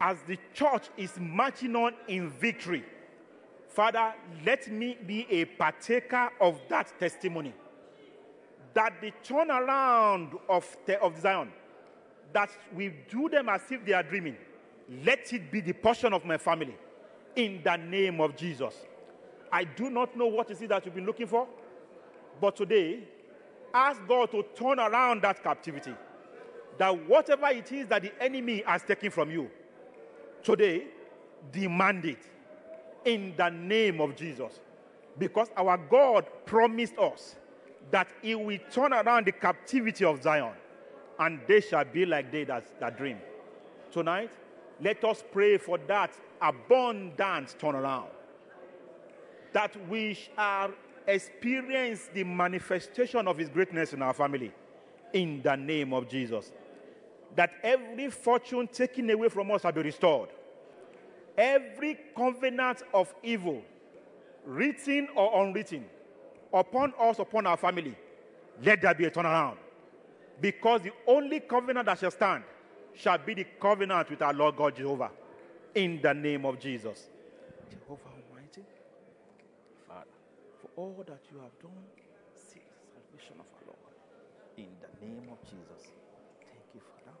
as 0.00 0.16
the 0.26 0.38
church 0.54 0.88
is 0.96 1.12
marching 1.20 1.76
on 1.76 1.92
in 2.08 2.30
victory. 2.30 2.82
Father, 3.68 4.14
let 4.46 4.70
me 4.72 4.96
be 5.06 5.26
a 5.30 5.44
partaker 5.44 6.30
of 6.40 6.58
that 6.70 6.98
testimony. 6.98 7.52
That 8.72 8.94
the 9.02 9.12
turnaround 9.22 10.38
of, 10.48 10.76
of 11.02 11.20
Zion, 11.20 11.52
that 12.32 12.50
we 12.74 12.94
do 13.10 13.28
them 13.28 13.50
as 13.50 13.60
if 13.70 13.84
they 13.84 13.92
are 13.92 14.02
dreaming, 14.02 14.36
let 15.04 15.32
it 15.32 15.50
be 15.50 15.60
the 15.60 15.72
portion 15.72 16.12
of 16.12 16.24
my 16.24 16.36
family. 16.36 16.76
In 17.36 17.60
the 17.64 17.76
name 17.76 18.20
of 18.20 18.36
Jesus. 18.36 18.74
I 19.50 19.64
do 19.64 19.90
not 19.90 20.16
know 20.16 20.26
what 20.26 20.50
is 20.50 20.60
it 20.62 20.68
that 20.68 20.84
you've 20.84 20.94
been 20.94 21.06
looking 21.06 21.26
for, 21.26 21.46
but 22.40 22.56
today 22.56 23.00
ask 23.72 24.00
God 24.06 24.30
to 24.30 24.44
turn 24.54 24.78
around 24.78 25.22
that 25.22 25.42
captivity. 25.42 25.92
That 26.78 27.08
whatever 27.08 27.46
it 27.48 27.70
is 27.70 27.86
that 27.88 28.02
the 28.02 28.12
enemy 28.20 28.62
has 28.66 28.82
taken 28.82 29.10
from 29.10 29.30
you, 29.30 29.50
today, 30.42 30.86
demand 31.52 32.04
it 32.04 32.18
in 33.04 33.34
the 33.36 33.48
name 33.48 34.00
of 34.00 34.16
Jesus. 34.16 34.60
Because 35.18 35.48
our 35.56 35.76
God 35.76 36.26
promised 36.46 36.98
us 36.98 37.36
that 37.90 38.08
He 38.22 38.34
will 38.34 38.58
turn 38.72 38.92
around 38.92 39.26
the 39.26 39.32
captivity 39.32 40.04
of 40.04 40.22
Zion, 40.22 40.52
and 41.18 41.40
they 41.46 41.60
shall 41.60 41.84
be 41.84 42.04
like 42.04 42.32
they 42.32 42.44
that, 42.44 42.80
that 42.80 42.96
dream. 42.98 43.18
Tonight, 43.92 44.32
let 44.80 45.04
us 45.04 45.22
pray 45.32 45.58
for 45.58 45.78
that 45.86 46.12
abundant 46.40 47.56
turnaround. 47.60 48.08
That 49.52 49.76
we 49.88 50.14
shall 50.14 50.72
experience 51.06 52.08
the 52.12 52.24
manifestation 52.24 53.28
of 53.28 53.38
His 53.38 53.48
greatness 53.48 53.92
in 53.92 54.02
our 54.02 54.14
family 54.14 54.52
in 55.12 55.40
the 55.42 55.56
name 55.56 55.92
of 55.92 56.08
Jesus. 56.08 56.50
That 57.36 57.52
every 57.62 58.10
fortune 58.10 58.68
taken 58.68 59.10
away 59.10 59.28
from 59.28 59.50
us 59.50 59.62
shall 59.62 59.72
be 59.72 59.82
restored. 59.82 60.30
Every 61.36 61.98
covenant 62.16 62.82
of 62.92 63.12
evil, 63.22 63.62
written 64.44 65.08
or 65.16 65.44
unwritten, 65.44 65.84
upon 66.52 66.94
us, 66.98 67.18
upon 67.18 67.46
our 67.46 67.56
family, 67.56 67.96
let 68.62 68.80
there 68.82 68.94
be 68.94 69.04
a 69.04 69.10
turnaround. 69.10 69.56
Because 70.40 70.82
the 70.82 70.92
only 71.06 71.40
covenant 71.40 71.86
that 71.86 71.98
shall 71.98 72.10
stand 72.10 72.44
shall 72.96 73.18
be 73.18 73.34
the 73.34 73.44
covenant 73.60 74.10
with 74.10 74.22
our 74.22 74.32
Lord 74.32 74.56
God 74.56 74.76
Jehovah. 74.76 75.10
In 75.74 76.00
the 76.00 76.14
name 76.14 76.44
of 76.46 76.58
Jesus. 76.58 77.08
Jehovah 77.70 78.00
Almighty, 78.08 78.62
Father, 79.88 80.06
for 80.60 80.70
all 80.76 81.04
that 81.06 81.20
you 81.32 81.38
have 81.38 81.58
done, 81.60 81.84
see 82.34 82.60
the 82.60 82.92
salvation 82.94 83.34
of 83.40 83.46
our 83.56 83.66
Lord. 83.66 83.94
In 84.56 84.68
the 84.80 85.06
name 85.06 85.28
of 85.30 85.42
Jesus. 85.42 85.90
Thank 86.40 86.74
you, 86.74 86.80
Father. 86.80 87.16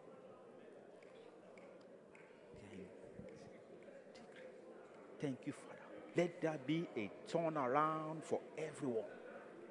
Thank 5.20 5.46
you, 5.46 5.52
Father. 5.52 5.80
Let 6.16 6.40
there 6.40 6.58
be 6.64 6.86
a 6.96 7.10
turnaround 7.28 8.22
for 8.22 8.40
everyone. 8.56 9.04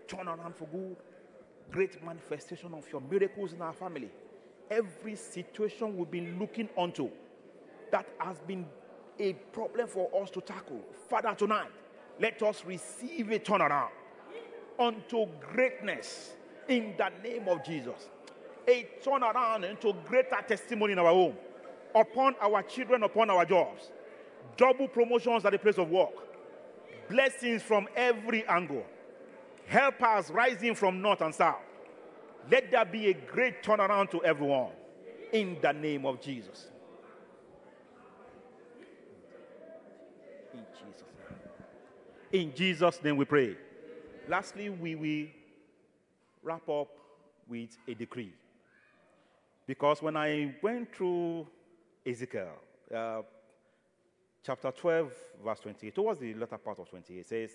Turnaround 0.07 0.55
for 0.55 0.65
good. 0.65 0.97
Great 1.71 2.03
manifestation 2.03 2.73
of 2.73 2.85
your 2.91 3.01
miracles 3.01 3.53
in 3.53 3.61
our 3.61 3.73
family. 3.73 4.09
Every 4.69 5.15
situation 5.15 5.97
we've 5.97 6.09
been 6.09 6.39
looking 6.39 6.69
onto 6.75 7.09
that 7.91 8.07
has 8.19 8.39
been 8.39 8.65
a 9.19 9.33
problem 9.33 9.87
for 9.87 10.09
us 10.21 10.31
to 10.31 10.41
tackle. 10.41 10.81
Father, 11.09 11.35
tonight, 11.35 11.69
let 12.19 12.41
us 12.41 12.63
receive 12.65 13.31
a 13.31 13.39
turnaround 13.39 13.89
unto 14.79 15.27
greatness 15.39 16.33
in 16.67 16.95
the 16.97 17.11
name 17.23 17.47
of 17.47 17.63
Jesus. 17.63 18.09
A 18.67 18.87
turnaround 19.03 19.69
into 19.69 19.93
greater 20.05 20.37
testimony 20.47 20.93
in 20.93 20.99
our 20.99 21.13
home, 21.13 21.35
upon 21.93 22.35
our 22.41 22.63
children, 22.63 23.03
upon 23.03 23.29
our 23.29 23.45
jobs, 23.45 23.91
double 24.57 24.87
promotions 24.87 25.45
at 25.45 25.51
the 25.51 25.59
place 25.59 25.77
of 25.77 25.89
work, 25.89 26.13
blessings 27.09 27.61
from 27.61 27.87
every 27.95 28.45
angle, 28.47 28.85
helpers 29.67 30.31
rising 30.31 30.73
from 30.73 31.01
north 31.01 31.21
and 31.21 31.35
south. 31.35 31.61
Let 32.49 32.71
there 32.71 32.85
be 32.85 33.09
a 33.09 33.13
great 33.13 33.63
turnaround 33.63 34.11
to 34.11 34.23
everyone 34.23 34.71
in 35.31 35.57
the 35.61 35.71
name 35.71 36.05
of 36.05 36.21
Jesus. 36.21 36.67
In 40.53 40.65
Jesus' 40.79 41.03
name. 42.31 42.41
In 42.41 42.55
Jesus' 42.55 43.03
name 43.03 43.17
we 43.17 43.25
pray. 43.25 43.55
Lastly, 44.27 44.69
we 44.69 44.95
will 44.95 45.27
wrap 46.41 46.67
up 46.69 46.89
with 47.47 47.77
a 47.87 47.93
decree. 47.93 48.33
Because 49.65 50.01
when 50.01 50.17
I 50.17 50.53
went 50.61 50.93
through 50.93 51.47
Ezekiel, 52.05 52.51
uh, 52.93 53.21
chapter 54.45 54.71
12, 54.71 55.13
verse 55.43 55.59
28, 55.61 55.95
towards 55.95 56.19
the 56.19 56.33
latter 56.33 56.57
part 56.57 56.79
of 56.79 56.89
28, 56.89 57.17
it 57.17 57.25
says, 57.25 57.51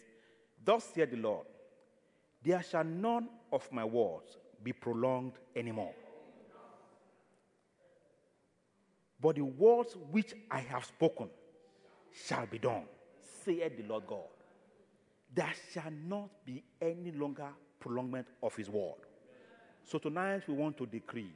Thus 0.65 0.85
saith 0.95 1.11
the 1.11 1.19
Lord, 1.19 1.47
there 2.43 2.63
shall 2.63 2.85
none 2.85 3.29
of 3.53 3.71
my 3.71 3.85
words 3.85 4.37
be 4.63 4.73
prolonged 4.73 5.35
anymore. 5.55 5.93
But 9.21 9.37
the 9.37 9.43
words 9.43 9.97
which 10.11 10.35
I 10.51 10.61
have 10.61 10.85
spoken 10.85 11.29
shall 12.13 12.47
be 12.47 12.59
done, 12.59 12.85
saith 13.45 13.77
the 13.77 13.83
Lord 13.85 14.07
God. 14.07 14.29
There 15.35 15.53
shall 15.73 15.93
not 16.07 16.31
be 16.45 16.63
any 16.81 17.13
longer 17.13 17.49
prolongment 17.81 18.29
of 18.43 18.55
his 18.57 18.71
word. 18.71 18.95
So 19.85 19.99
tonight 19.99 20.43
we 20.47 20.55
want 20.55 20.77
to 20.79 20.87
decree. 20.87 21.33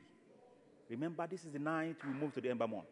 Remember, 0.89 1.27
this 1.27 1.45
is 1.45 1.53
the 1.53 1.59
night 1.59 1.97
we 2.07 2.13
move 2.13 2.33
to 2.35 2.41
the 2.41 2.51
Ember 2.51 2.69
Month. 2.69 2.85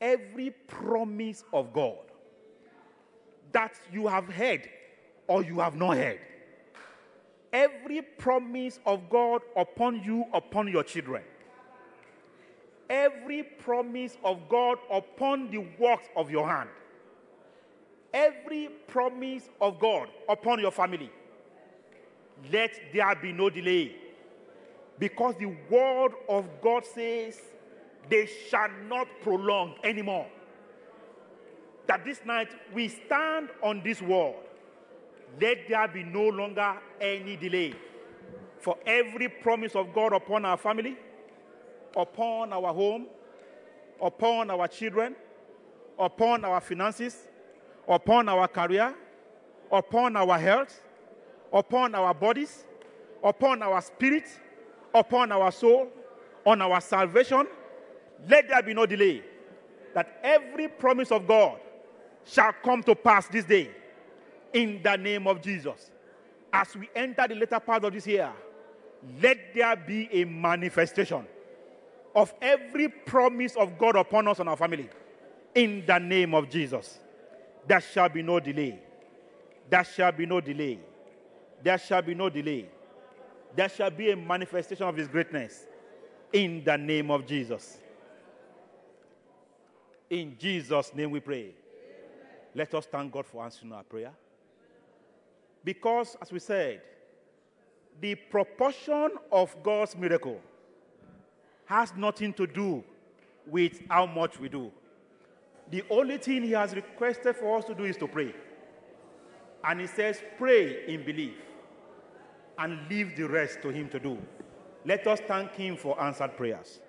Every 0.00 0.50
promise 0.50 1.44
of 1.52 1.72
God 1.72 2.10
that 3.52 3.74
you 3.92 4.06
have 4.06 4.28
heard 4.28 4.68
or 5.26 5.44
you 5.44 5.60
have 5.60 5.76
not 5.76 5.96
heard, 5.96 6.20
every 7.52 8.02
promise 8.02 8.80
of 8.86 9.08
God 9.10 9.42
upon 9.56 10.02
you, 10.02 10.24
upon 10.32 10.68
your 10.68 10.82
children, 10.82 11.22
every 12.88 13.42
promise 13.42 14.16
of 14.24 14.48
God 14.48 14.78
upon 14.90 15.50
the 15.50 15.58
works 15.78 16.08
of 16.16 16.30
your 16.30 16.48
hand, 16.48 16.70
every 18.12 18.68
promise 18.86 19.48
of 19.60 19.78
God 19.78 20.08
upon 20.28 20.60
your 20.60 20.70
family, 20.70 21.10
let 22.52 22.72
there 22.92 23.14
be 23.16 23.32
no 23.32 23.50
delay. 23.50 23.96
Because 24.98 25.34
the 25.36 25.54
word 25.70 26.12
of 26.28 26.48
God 26.60 26.84
says, 26.84 27.40
they 28.08 28.28
shall 28.48 28.68
not 28.88 29.08
prolong 29.22 29.74
anymore. 29.84 30.26
That 31.86 32.04
this 32.04 32.20
night 32.24 32.48
we 32.72 32.88
stand 32.88 33.48
on 33.62 33.82
this 33.82 34.00
word. 34.00 34.34
Let 35.40 35.68
there 35.68 35.88
be 35.88 36.02
no 36.02 36.28
longer 36.28 36.74
any 37.00 37.36
delay. 37.36 37.74
For 38.60 38.76
every 38.86 39.28
promise 39.28 39.74
of 39.74 39.92
God 39.92 40.12
upon 40.12 40.44
our 40.44 40.56
family, 40.56 40.96
upon 41.96 42.52
our 42.52 42.72
home, 42.72 43.06
upon 44.00 44.50
our 44.50 44.68
children, 44.68 45.16
upon 45.98 46.44
our 46.44 46.60
finances, 46.60 47.28
upon 47.88 48.28
our 48.28 48.46
career, 48.46 48.94
upon 49.70 50.16
our 50.16 50.38
health, 50.38 50.80
upon 51.52 51.94
our 51.94 52.14
bodies, 52.14 52.64
upon 53.22 53.62
our 53.62 53.80
spirit, 53.80 54.28
upon 54.94 55.32
our 55.32 55.50
soul, 55.50 55.88
on 56.44 56.60
our 56.60 56.80
salvation, 56.80 57.46
let 58.28 58.48
there 58.48 58.62
be 58.62 58.74
no 58.74 58.86
delay. 58.86 59.22
That 59.94 60.20
every 60.22 60.68
promise 60.68 61.10
of 61.10 61.26
God 61.26 61.58
shall 62.24 62.52
come 62.64 62.82
to 62.84 62.94
pass 62.94 63.28
this 63.28 63.44
day 63.44 63.70
in 64.52 64.80
the 64.82 64.96
name 64.96 65.26
of 65.26 65.40
Jesus. 65.40 65.90
As 66.52 66.76
we 66.76 66.88
enter 66.94 67.26
the 67.28 67.34
later 67.34 67.60
part 67.60 67.84
of 67.84 67.92
this 67.92 68.06
year, 68.06 68.30
let 69.22 69.54
there 69.54 69.76
be 69.76 70.08
a 70.12 70.24
manifestation 70.24 71.26
of 72.14 72.32
every 72.40 72.88
promise 72.88 73.56
of 73.56 73.78
God 73.78 73.96
upon 73.96 74.28
us 74.28 74.38
and 74.38 74.48
our 74.48 74.56
family 74.56 74.88
in 75.54 75.84
the 75.86 75.98
name 75.98 76.34
of 76.34 76.48
Jesus. 76.48 76.98
There 77.66 77.80
shall 77.80 78.08
be 78.08 78.22
no 78.22 78.40
delay. 78.40 78.78
There 79.70 79.84
shall 79.84 80.12
be 80.12 80.26
no 80.26 80.40
delay. 80.40 80.78
There 81.62 81.78
shall 81.78 82.02
be 82.02 82.14
no 82.14 82.28
delay. 82.28 82.66
There 83.54 83.68
shall 83.68 83.90
be 83.90 84.10
a 84.10 84.16
manifestation 84.16 84.86
of 84.86 84.96
His 84.96 85.08
greatness 85.08 85.66
in 86.32 86.64
the 86.64 86.76
name 86.76 87.10
of 87.10 87.26
Jesus. 87.26 87.78
In 90.10 90.36
Jesus' 90.38 90.92
name 90.94 91.10
we 91.10 91.20
pray. 91.20 91.54
Let 92.54 92.74
us 92.74 92.86
thank 92.86 93.12
God 93.12 93.24
for 93.24 93.44
answering 93.44 93.72
our 93.72 93.82
prayer. 93.82 94.12
Because, 95.64 96.16
as 96.20 96.32
we 96.32 96.38
said, 96.38 96.82
the 98.00 98.14
proportion 98.14 99.10
of 99.30 99.54
God's 99.62 99.96
miracle 99.96 100.40
has 101.66 101.92
nothing 101.96 102.32
to 102.34 102.46
do 102.46 102.82
with 103.46 103.80
how 103.88 104.06
much 104.06 104.38
we 104.40 104.48
do. 104.48 104.72
The 105.70 105.84
only 105.88 106.18
thing 106.18 106.42
He 106.42 106.52
has 106.52 106.74
requested 106.74 107.36
for 107.36 107.58
us 107.58 107.64
to 107.66 107.74
do 107.74 107.84
is 107.84 107.96
to 107.98 108.08
pray. 108.08 108.34
And 109.64 109.80
He 109.80 109.86
says, 109.86 110.22
pray 110.36 110.84
in 110.86 111.04
belief 111.04 111.34
and 112.58 112.78
leave 112.90 113.16
the 113.16 113.24
rest 113.28 113.62
to 113.62 113.68
Him 113.68 113.88
to 113.90 114.00
do. 114.00 114.18
Let 114.84 115.06
us 115.06 115.20
thank 115.26 115.52
Him 115.52 115.76
for 115.76 116.00
answered 116.02 116.36
prayers. 116.36 116.80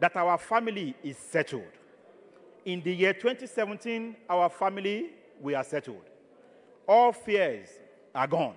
That 0.00 0.16
our 0.16 0.38
family 0.38 0.94
is 1.02 1.16
settled. 1.18 1.64
In 2.64 2.82
the 2.82 2.94
year 2.94 3.12
2017, 3.12 4.16
our 4.28 4.48
family, 4.48 5.10
we 5.40 5.54
are 5.54 5.64
settled. 5.64 6.02
All 6.88 7.12
fears 7.12 7.68
are 8.16 8.26
gone. 8.26 8.56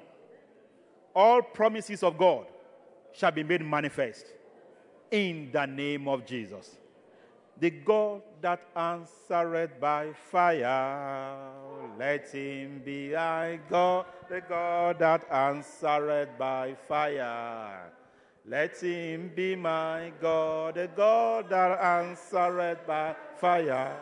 All 1.14 1.42
promises 1.42 2.02
of 2.02 2.18
God 2.18 2.46
shall 3.14 3.32
be 3.32 3.44
made 3.44 3.64
manifest 3.64 4.26
in 5.12 5.50
the 5.52 5.66
name 5.66 6.08
of 6.08 6.26
Jesus. 6.26 6.78
The 7.60 7.72
God 7.72 8.22
that 8.42 8.62
answered 8.74 9.82
by 9.82 10.14
fire, 10.32 11.52
let 11.98 12.30
him 12.30 12.82
be 12.86 13.16
I 13.16 13.58
God. 13.70 14.06
The 14.30 14.40
God 14.40 15.00
that 15.00 15.30
answered 15.30 16.30
by 16.38 16.76
fire, 16.88 17.92
let 18.46 18.78
him 18.82 19.32
be 19.36 19.58
my 19.58 20.14
God. 20.22 20.76
The 20.76 20.90
God 20.96 21.50
that 21.50 21.80
answered 21.82 22.80
by 22.88 23.16
fire, 23.36 23.98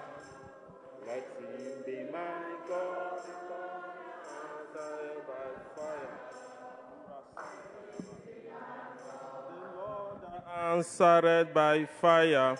answered 10.58 11.54
by 11.54 11.86
fire. 11.86 12.58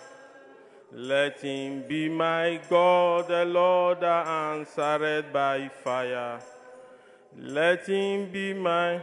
Let 0.92 1.40
him 1.40 1.84
be 1.86 2.08
my 2.08 2.60
God, 2.70 3.28
the 3.28 3.44
Lord 3.44 4.02
answered 4.02 5.32
by 5.32 5.68
fire. 5.68 6.40
Let 7.36 7.86
him 7.86 8.30
be 8.30 8.54
my 8.54 9.02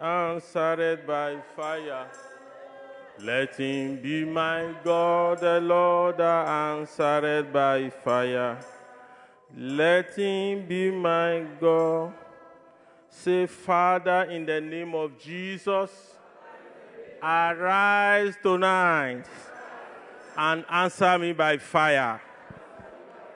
answered 0.00 1.06
by 1.06 1.38
fire. 1.56 2.06
Let 3.20 3.56
him 3.56 4.00
be 4.00 4.24
my 4.24 4.74
God, 4.84 5.40
the 5.40 5.60
Lord 5.60 6.20
answered 6.20 7.52
by 7.52 7.90
fire. 7.90 8.58
Let 9.56 10.14
him 10.14 10.66
be 10.66 10.90
my 10.90 11.44
God. 11.60 12.12
Say, 13.10 13.46
Father, 13.46 14.22
in 14.30 14.46
the 14.46 14.60
name 14.60 14.94
of 14.94 15.18
Jesus, 15.18 15.90
arise 17.22 18.34
tonight 18.42 19.24
and 20.36 20.64
answer 20.70 21.18
me 21.18 21.32
by 21.32 21.58
fire. 21.58 22.20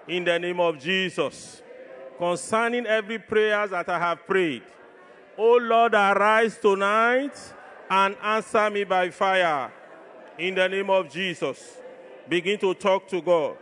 In 0.07 0.25
the 0.25 0.39
name 0.39 0.61
of 0.61 0.79
Jesus. 0.79 1.63
Concerning 2.19 2.87
every 2.87 3.19
prayer 3.19 3.67
that 3.67 3.89
I 3.89 3.99
have 3.99 4.27
prayed, 4.27 4.63
O 5.37 5.57
Lord, 5.57 5.95
arise 5.95 6.57
tonight 6.57 7.33
and 7.91 8.17
answer 8.23 8.71
me 8.71 8.85
by 8.85 9.11
fire. 9.11 9.73
In 10.39 10.55
the 10.55 10.69
name 10.69 10.91
of 10.91 11.11
Jesus. 11.11 11.79
Begin 12.29 12.59
to 12.59 12.75
talk 12.75 13.09
to 13.09 13.21
God. 13.21 13.57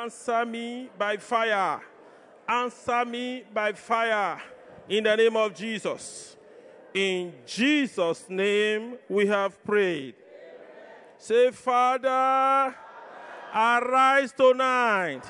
Answer 0.00 0.46
me 0.46 0.88
by 0.96 1.18
fire. 1.18 1.78
Answer 2.48 3.04
me 3.04 3.44
by 3.52 3.72
fire. 3.74 4.40
In 4.88 5.04
the 5.04 5.14
name 5.14 5.36
of 5.36 5.54
Jesus. 5.54 6.38
In 6.94 7.34
Jesus' 7.44 8.24
name 8.30 8.96
we 9.10 9.26
have 9.26 9.62
prayed. 9.62 10.14
Say, 11.18 11.50
Father, 11.50 12.74
arise 13.54 14.32
tonight 14.32 15.20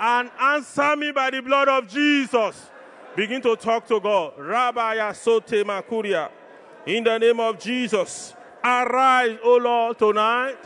and 0.00 0.30
answer 0.40 0.96
me 0.96 1.12
by 1.12 1.30
the 1.30 1.40
blood 1.40 1.68
of 1.68 1.86
Jesus. 1.86 2.70
Begin 3.14 3.40
to 3.42 3.54
talk 3.54 3.86
to 3.86 4.00
God. 4.00 4.32
Rabbi 4.36 5.12
Sote 5.12 5.64
Makuria. 5.64 6.28
In 6.86 7.04
the 7.04 7.18
name 7.18 7.38
of 7.38 7.56
Jesus, 7.60 8.34
arise, 8.64 9.38
O 9.44 9.58
Lord, 9.58 9.96
tonight. 9.96 10.58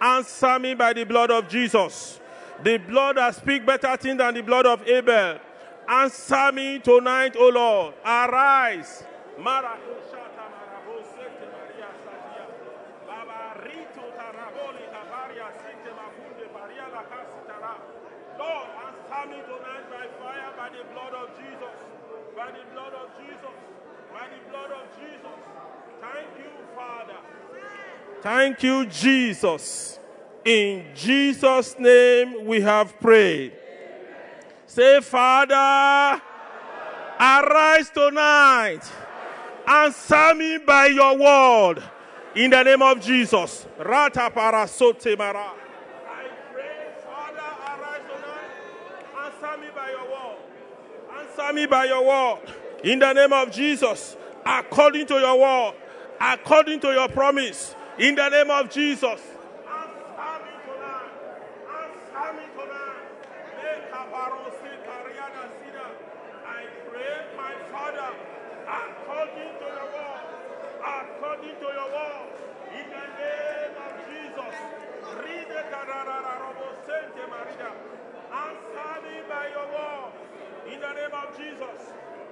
Answer 0.00 0.58
me 0.58 0.72
by 0.72 0.94
the 0.94 1.04
blood 1.04 1.30
of 1.30 1.50
Jesus. 1.50 2.20
The 2.62 2.78
blood 2.78 3.16
that 3.16 3.34
speaks 3.36 3.64
better 3.64 3.96
things 3.96 4.18
than 4.18 4.34
the 4.34 4.42
blood 4.42 4.66
of 4.66 4.86
Abel. 4.88 5.38
Answer 5.88 6.52
me 6.52 6.80
tonight, 6.80 7.36
O 7.36 7.48
Lord. 7.48 7.94
Arise. 8.04 9.04
Lord, 18.38 18.66
answer 18.86 19.30
me 19.30 19.38
tonight 19.42 19.90
by 19.90 20.06
fire, 20.20 20.52
by 20.56 20.68
the 20.70 20.84
blood 20.92 21.14
of 21.14 21.28
Jesus. 21.36 21.78
By 22.36 22.50
the 22.50 22.64
blood 22.72 22.92
of 22.94 23.08
Jesus. 23.18 23.56
By 24.12 24.28
the 24.28 24.50
blood 24.50 24.70
of 24.70 24.86
Jesus. 24.98 25.38
Thank 26.00 26.30
you, 26.38 26.50
Father. 26.76 27.20
Thank 28.22 28.62
you, 28.62 28.86
Jesus. 28.86 29.97
In 30.48 30.82
Jesus' 30.94 31.78
name 31.78 32.46
we 32.46 32.62
have 32.62 32.98
prayed. 33.00 33.52
Say, 34.66 34.98
Father, 35.02 36.22
arise 37.20 37.90
tonight. 37.90 38.80
Answer 39.66 40.34
me 40.34 40.56
by 40.56 40.86
your 40.86 41.18
word. 41.18 41.82
In 42.34 42.50
the 42.50 42.62
name 42.62 42.80
of 42.80 42.98
Jesus. 42.98 43.66
Rata 43.78 44.30
para 44.32 44.66
sote 44.66 45.18
mara. 45.18 45.50
I 46.08 46.28
pray, 46.54 46.94
Father, 47.04 47.40
arise 47.68 48.00
tonight. 48.08 49.26
Answer 49.26 49.60
me 49.60 49.68
by 49.76 49.90
your 49.90 50.08
word. 50.08 50.38
Answer 51.20 51.52
me 51.52 51.66
by 51.66 51.84
your 51.84 52.06
word. 52.06 52.54
In 52.84 52.98
the 53.00 53.12
name 53.12 53.34
of 53.34 53.50
Jesus. 53.50 54.16
According 54.46 55.08
to 55.08 55.14
your 55.16 55.38
word. 55.38 55.74
According 56.18 56.80
to 56.80 56.88
your 56.88 57.08
promise. 57.10 57.74
In 57.98 58.14
the 58.14 58.30
name 58.30 58.50
of 58.50 58.70
Jesus. 58.70 59.20
Answer 60.18 60.44
me 60.44 60.54
tonight. 60.66 61.14
Answer 61.78 62.28
me 62.34 62.44
tonight. 62.54 63.06
Make 63.58 63.86
a 63.92 64.02
barosi 64.10 64.72
kariada 64.82 65.44
sida. 65.58 65.86
I 66.46 66.66
pray, 66.90 67.16
my 67.36 67.54
Father, 67.70 68.10
according 68.66 69.52
to 69.62 69.66
your 69.78 69.88
word. 69.94 70.26
According 70.82 71.56
to 71.58 71.68
your 71.78 71.90
word. 71.94 72.28
In 72.74 72.86
the 72.90 73.04
name 73.18 73.74
of 73.78 73.92
Jesus. 74.10 74.54
Read 75.22 75.46
the 75.48 75.62
Karararobo 75.70 76.66
Sente 76.86 77.24
Maria. 77.30 77.70
Answer 78.30 78.94
me 79.06 79.14
by 79.28 79.46
your 79.54 79.68
word. 79.70 80.10
In 80.66 80.78
the 80.80 80.92
name 80.98 81.14
of 81.14 81.28
Jesus. 81.38 81.80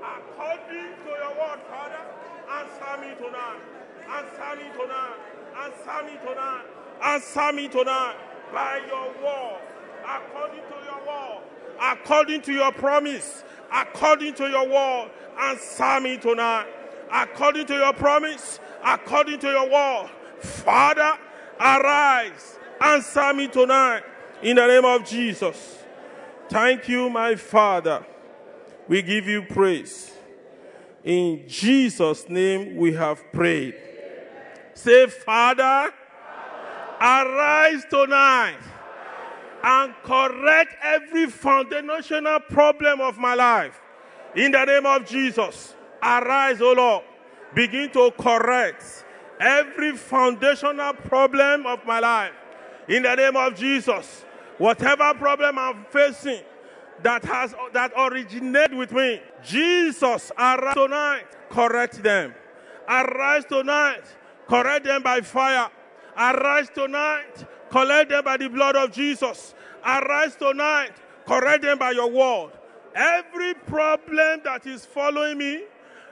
According 0.07 0.93
to 1.03 1.11
your 1.11 1.35
word, 1.35 1.61
Father, 1.69 2.05
answer 2.51 3.01
me 3.01 3.15
tonight. 3.17 3.61
Answer 4.09 4.57
me 4.57 4.69
tonight. 4.79 5.17
Answer 5.65 6.05
me 6.05 6.19
tonight. 6.25 6.65
Answer 7.03 7.53
me 7.53 7.69
tonight 7.69 8.17
by 8.53 8.81
your 8.87 9.09
word. 9.25 9.61
According 10.05 10.61
to 10.61 10.85
your 10.85 11.07
word. 11.07 11.43
According 11.81 12.43
to 12.43 12.53
your 12.53 12.73
promise. 12.73 13.45
According 13.73 14.35
to 14.35 14.49
your 14.49 14.69
word. 14.69 15.11
Answer 15.39 16.01
me 16.01 16.19
tonight. 16.19 16.67
According 17.13 17.67
to 17.67 17.75
your 17.75 17.93
promise. 17.93 18.61
According 18.85 19.41
to 19.41 19.49
your 19.49 19.69
word. 19.69 20.11
Father, 20.41 21.19
arise. 21.59 22.59
Answer 22.81 23.35
me 23.35 23.49
tonight. 23.49 24.03
In 24.43 24.57
the 24.57 24.67
name 24.67 24.85
of 24.85 25.05
Jesus. 25.05 25.83
Thank 26.49 26.89
you, 26.89 27.11
my 27.11 27.35
Father. 27.35 28.05
We 28.89 29.03
give 29.03 29.27
you 29.27 29.43
praise. 29.43 30.13
In 31.03 31.45
Jesus' 31.49 32.29
name 32.29 32.77
we 32.77 32.93
have 32.93 33.21
prayed. 33.33 33.75
Say, 34.75 35.07
Father, 35.07 35.93
arise 37.01 37.85
tonight 37.91 38.59
and 39.63 39.95
correct 40.05 40.77
every 40.83 41.27
foundational 41.27 42.41
problem 42.41 43.01
of 43.01 43.19
my 43.19 43.35
life. 43.35 43.81
In 44.35 44.53
the 44.53 44.65
name 44.65 44.87
of 44.87 45.07
Jesus, 45.07 45.75
arise, 46.03 46.61
O 46.61 46.73
Lord. 46.73 47.05
Begin 47.55 47.91
to 47.91 48.11
correct 48.19 49.05
every 49.41 49.97
foundational 49.97 50.93
problem 50.93 51.67
of 51.67 51.85
my 51.87 52.01
life. 52.01 52.33
In 52.89 53.03
the 53.03 53.15
name 53.15 53.37
of 53.37 53.55
Jesus, 53.57 54.25
whatever 54.59 55.15
problem 55.15 55.59
I'm 55.59 55.85
facing 55.91 56.43
that 57.03 57.25
has 57.25 57.55
that 57.73 57.93
originated 57.97 58.77
with 58.77 58.93
me, 58.93 59.21
Jesus, 59.45 60.33
arise 60.39 60.75
tonight, 60.75 61.27
correct 61.51 62.03
them. 62.03 62.35
Arise 62.89 63.45
tonight, 63.45 64.03
correct 64.47 64.85
them 64.85 65.03
by 65.03 65.21
fire. 65.21 65.69
Arise 66.17 66.71
tonight, 66.75 67.45
correct 67.71 68.11
them 68.11 68.25
by 68.25 68.37
the 68.37 68.49
blood 68.49 68.77
of 68.77 68.93
Jesus. 68.93 69.55
Arise 69.85 70.35
tonight, 70.37 70.93
correct 71.27 71.63
them 71.63 71.79
by 71.79 71.91
your 71.91 72.11
word. 72.11 72.53
Every 72.95 73.55
problem 73.55 74.41
that 74.45 74.67
is 74.67 74.87
following 74.87 75.37
me 75.37 75.65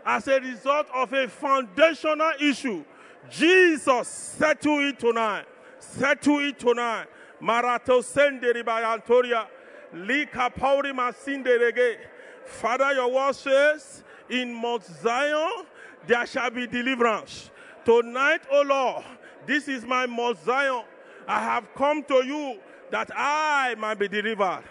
as 0.05 0.29
a 0.29 0.39
result 0.39 0.87
of 0.95 1.13
a 1.15 1.27
foundational 1.29 2.33
issue, 2.41 2.85
Jesus, 3.31 4.07
settle 4.09 4.81
it 4.81 4.99
tonight. 4.99 5.47
Settle 5.79 6.41
it 6.41 6.59
tonight. 6.59 7.07
Marato 7.41 8.03
pauri 8.03 8.41
masinde 8.41 8.53
rege. 8.53 9.47
Father, 12.47 12.93
your 12.93 13.11
word 13.13 13.35
says, 13.35 14.05
in 14.29 14.55
Mount 14.55 14.85
Zion 14.85 15.65
there 16.07 16.27
shall 16.27 16.51
be 16.51 16.67
deliverance. 16.67 17.51
Tonight, 17.85 18.43
O 18.51 18.63
Lord, 18.63 19.05
this 19.47 19.69
is 19.69 19.85
my 19.85 20.07
Mount 20.07 20.39
Zion. 20.45 20.85
I 21.27 21.41
have 21.41 21.73
come 21.75 22.03
to 22.05 22.25
you 22.25 22.59
that 22.91 23.11
I 23.15 23.75
might 23.79 23.99
be 23.99 24.09
delivered. 24.09 24.65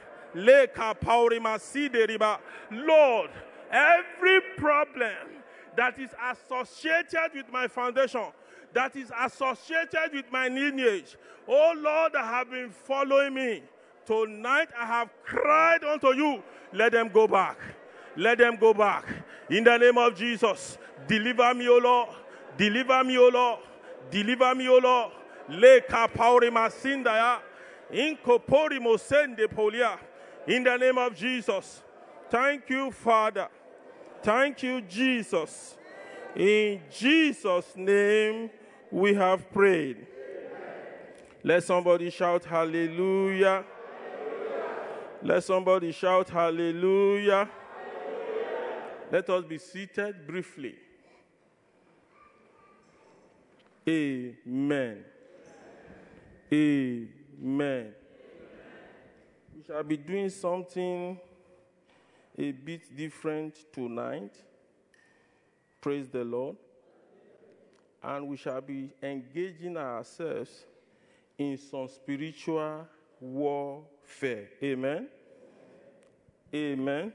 Lord, 2.72 3.30
every 3.72 4.42
problem 4.58 5.28
that 5.76 6.00
is 6.00 6.10
associated 6.32 7.34
with 7.36 7.52
my 7.52 7.68
foundation, 7.68 8.26
that 8.74 8.96
is 8.96 9.12
associated 9.20 10.14
with 10.14 10.32
my 10.32 10.48
lineage, 10.48 11.18
oh 11.48 11.74
Lord, 11.78 12.14
that 12.14 12.26
have 12.26 12.50
been 12.50 12.70
following 12.70 13.34
me. 13.34 13.64
Tonight 14.06 14.70
I 14.78 14.86
have 14.86 15.10
cried 15.24 15.84
unto 15.84 16.14
you. 16.14 16.44
Let 16.72 16.92
them 16.92 17.10
go 17.10 17.28
back. 17.28 17.58
Let 18.16 18.38
them 18.38 18.58
go 18.58 18.74
back. 18.74 19.06
In 19.50 19.64
the 19.64 19.78
name 19.78 19.98
of 19.98 20.16
Jesus, 20.16 20.78
deliver 21.08 21.54
me, 21.54 21.68
O 21.68 21.78
Lord. 21.78 22.10
Deliver 22.58 23.04
me, 23.04 23.18
O 23.18 23.30
Lord. 23.30 23.60
Deliver 24.12 24.56
me, 24.56 24.68
O 24.70 24.78
Lord. 24.78 25.12
Leka 25.50 26.08
pauri 26.08 26.50
masindaya. 26.50 27.40
Inkopori 27.92 28.80
mosende 28.80 29.48
polia. 29.48 29.98
In 30.48 30.64
the 30.64 30.78
name 30.78 30.98
of 30.98 31.16
Jesus. 31.16 31.84
Thank 32.30 32.70
you, 32.70 32.92
Father. 32.92 33.48
Thank 34.22 34.64
you, 34.64 34.82
Jesus. 34.82 35.78
In 36.36 36.82
Jesus' 36.90 37.76
name 37.76 38.50
we 38.90 39.14
have 39.14 39.52
prayed. 39.52 40.08
Let 41.44 41.64
somebody 41.64 42.10
shout 42.10 42.46
hallelujah. 42.46 43.66
Let 45.24 45.42
somebody 45.42 45.94
shout 45.94 46.30
hallelujah. 46.30 47.50
Let 49.10 49.30
us 49.30 49.46
be 49.46 49.58
seated 49.58 50.28
briefly. 50.28 50.76
Amen. 53.88 55.06
Amen. 56.52 57.94
We 59.56 59.64
shall 59.66 59.84
be 59.84 59.96
doing 59.96 60.30
something 60.30 61.18
a 62.38 62.52
bit 62.52 62.94
different 62.94 63.56
tonight. 63.72 64.36
Praise 65.80 66.10
the 66.10 66.26
Lord. 66.26 66.58
And 68.04 68.28
we 68.28 68.36
shall 68.36 68.60
be 68.60 68.92
engaging 69.02 69.78
ourselves 69.78 70.66
in 71.38 71.58
some 71.58 71.88
spiritual 71.88 72.88
warfare. 74.04 74.48
Amen. 74.62 75.08
Amen. 76.54 77.14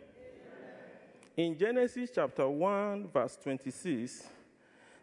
In 1.36 1.57
Genesis 1.57 2.11
chapter 2.14 2.49
1, 2.49 3.09
verse 3.12 3.39
26, 3.43 4.24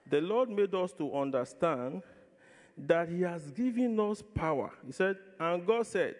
the 0.09 0.21
Lord 0.21 0.49
made 0.49 0.73
us 0.75 0.91
to 0.93 1.15
understand 1.15 2.03
that 2.77 3.07
He 3.07 3.21
has 3.21 3.49
given 3.51 3.97
us 3.99 4.21
power. 4.33 4.71
He 4.85 4.91
said, 4.91 5.17
and 5.39 5.65
God 5.65 5.87
said, 5.87 6.15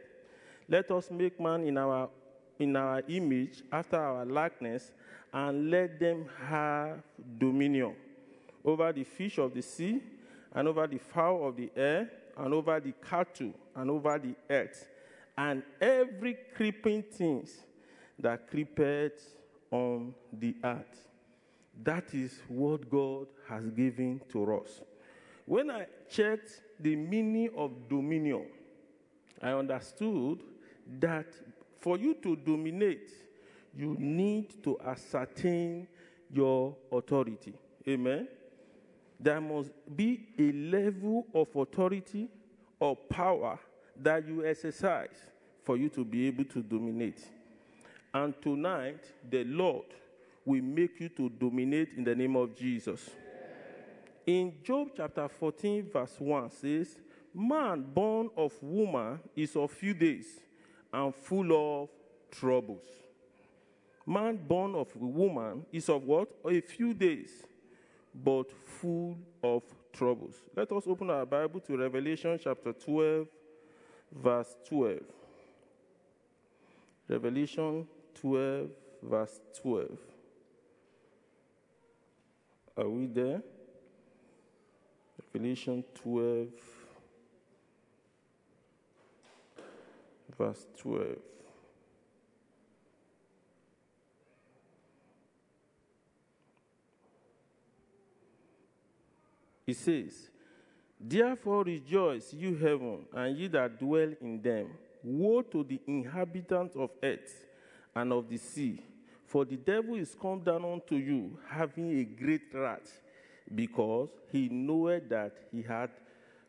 Let 0.69 0.89
us 0.91 1.11
make 1.11 1.39
man 1.39 1.63
in 1.63 1.77
our, 1.77 2.09
in 2.57 2.75
our 2.75 3.03
image, 3.09 3.63
after 3.71 3.97
our 3.97 4.25
likeness, 4.25 4.93
and 5.33 5.69
let 5.69 5.99
them 5.99 6.25
have 6.47 7.03
dominion 7.37 7.93
over 8.63 8.93
the 8.93 9.03
fish 9.03 9.37
of 9.37 9.53
the 9.53 9.61
sea, 9.61 10.01
and 10.53 10.67
over 10.69 10.87
the 10.87 10.97
fowl 10.97 11.49
of 11.49 11.57
the 11.57 11.69
air, 11.75 12.09
and 12.37 12.53
over 12.53 12.79
the 12.79 12.93
cattle, 13.07 13.53
and 13.75 13.91
over 13.91 14.17
the 14.17 14.33
earth, 14.49 14.87
and 15.37 15.63
every 15.81 16.37
creeping 16.55 17.03
thing 17.03 17.47
that 18.19 18.49
creepeth 18.49 19.35
on 19.71 20.13
the 20.31 20.55
earth. 20.63 21.07
That 21.83 22.13
is 22.13 22.39
what 22.47 22.89
God 22.89 23.27
has 23.49 23.69
given 23.69 24.21
to 24.29 24.55
us. 24.55 24.81
When 25.45 25.69
I 25.69 25.87
checked 26.09 26.61
the 26.79 26.95
meaning 26.95 27.49
of 27.55 27.89
dominion, 27.89 28.45
I 29.41 29.51
understood 29.51 30.39
that 30.99 31.27
for 31.79 31.97
you 31.97 32.15
to 32.15 32.35
dominate, 32.35 33.11
you 33.75 33.95
need 33.99 34.63
to 34.63 34.79
ascertain 34.79 35.87
your 36.31 36.75
authority. 36.91 37.53
Amen. 37.87 38.27
There 39.19 39.41
must 39.41 39.71
be 39.95 40.27
a 40.39 40.51
level 40.51 41.27
of 41.33 41.53
authority 41.55 42.29
or 42.79 42.95
power 42.95 43.59
that 44.01 44.27
you 44.27 44.45
exercise 44.45 45.15
for 45.63 45.77
you 45.77 45.89
to 45.89 46.05
be 46.05 46.27
able 46.27 46.45
to 46.45 46.61
dominate. 46.61 47.25
And 48.13 48.33
tonight, 48.41 49.03
the 49.29 49.43
Lord 49.43 49.85
will 50.45 50.61
make 50.61 50.99
you 50.99 51.09
to 51.09 51.29
dominate 51.29 51.89
in 51.97 52.03
the 52.03 52.15
name 52.15 52.35
of 52.35 52.55
Jesus. 52.55 53.09
In 54.25 54.53
Job 54.63 54.89
chapter 54.95 55.27
14, 55.27 55.89
verse 55.91 56.15
1 56.17 56.51
says, 56.51 56.97
Man 57.33 57.83
born 57.93 58.29
of 58.37 58.53
woman 58.61 59.19
is 59.35 59.55
of 59.55 59.71
few 59.71 59.93
days 59.93 60.25
and 60.93 61.13
full 61.13 61.83
of 61.83 61.89
troubles. 62.31 62.85
Man 64.05 64.37
born 64.37 64.75
of 64.75 64.95
woman 64.95 65.65
is 65.71 65.89
of 65.89 66.03
what? 66.03 66.29
A 66.47 66.61
few 66.61 66.93
days, 66.93 67.31
but 68.13 68.51
full 68.51 69.17
of 69.43 69.63
troubles. 69.91 70.35
Let 70.55 70.71
us 70.71 70.83
open 70.87 71.09
our 71.09 71.25
Bible 71.25 71.59
to 71.61 71.77
Revelation 71.77 72.39
chapter 72.41 72.71
12, 72.71 73.27
verse 74.15 74.55
12. 74.67 74.99
Revelation 77.07 77.87
12, 78.21 78.69
verse 79.03 79.39
12. 79.61 79.97
Are 82.77 82.89
we 82.89 83.05
there? 83.05 83.41
Revelation 85.33 85.83
12, 86.03 86.47
verse 90.37 90.65
12. 90.77 91.17
It 99.67 99.77
says, 99.77 100.29
Therefore 100.99 101.63
rejoice, 101.63 102.33
you 102.33 102.55
heaven, 102.55 103.05
and 103.13 103.37
ye 103.37 103.47
that 103.47 103.79
dwell 103.79 104.13
in 104.21 104.41
them. 104.41 104.69
Woe 105.03 105.41
to 105.41 105.63
the 105.63 105.79
inhabitants 105.87 106.75
of 106.75 106.89
earth 107.03 107.45
and 107.95 108.11
of 108.11 108.27
the 108.29 108.37
sea, 108.37 108.81
for 109.25 109.45
the 109.45 109.57
devil 109.57 109.95
is 109.95 110.15
come 110.19 110.39
down 110.39 110.65
unto 110.65 110.95
you, 110.95 111.37
having 111.47 111.99
a 111.99 112.03
great 112.03 112.53
wrath, 112.53 113.01
because 113.53 114.09
he 114.31 114.49
knoweth 114.49 115.09
that 115.09 115.33
he 115.51 115.61
had 115.61 115.91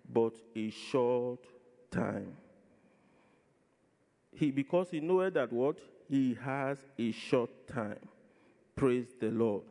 but 0.08 0.32
a 0.54 0.70
short 0.70 1.40
time. 1.90 2.36
He 4.32 4.50
because 4.50 4.90
he 4.90 5.00
knoweth 5.00 5.34
that 5.34 5.52
what? 5.52 5.78
He 6.08 6.36
has 6.42 6.78
a 6.98 7.10
short 7.10 7.50
time. 7.66 7.98
Praise 8.74 9.08
the 9.18 9.30
Lord. 9.30 9.64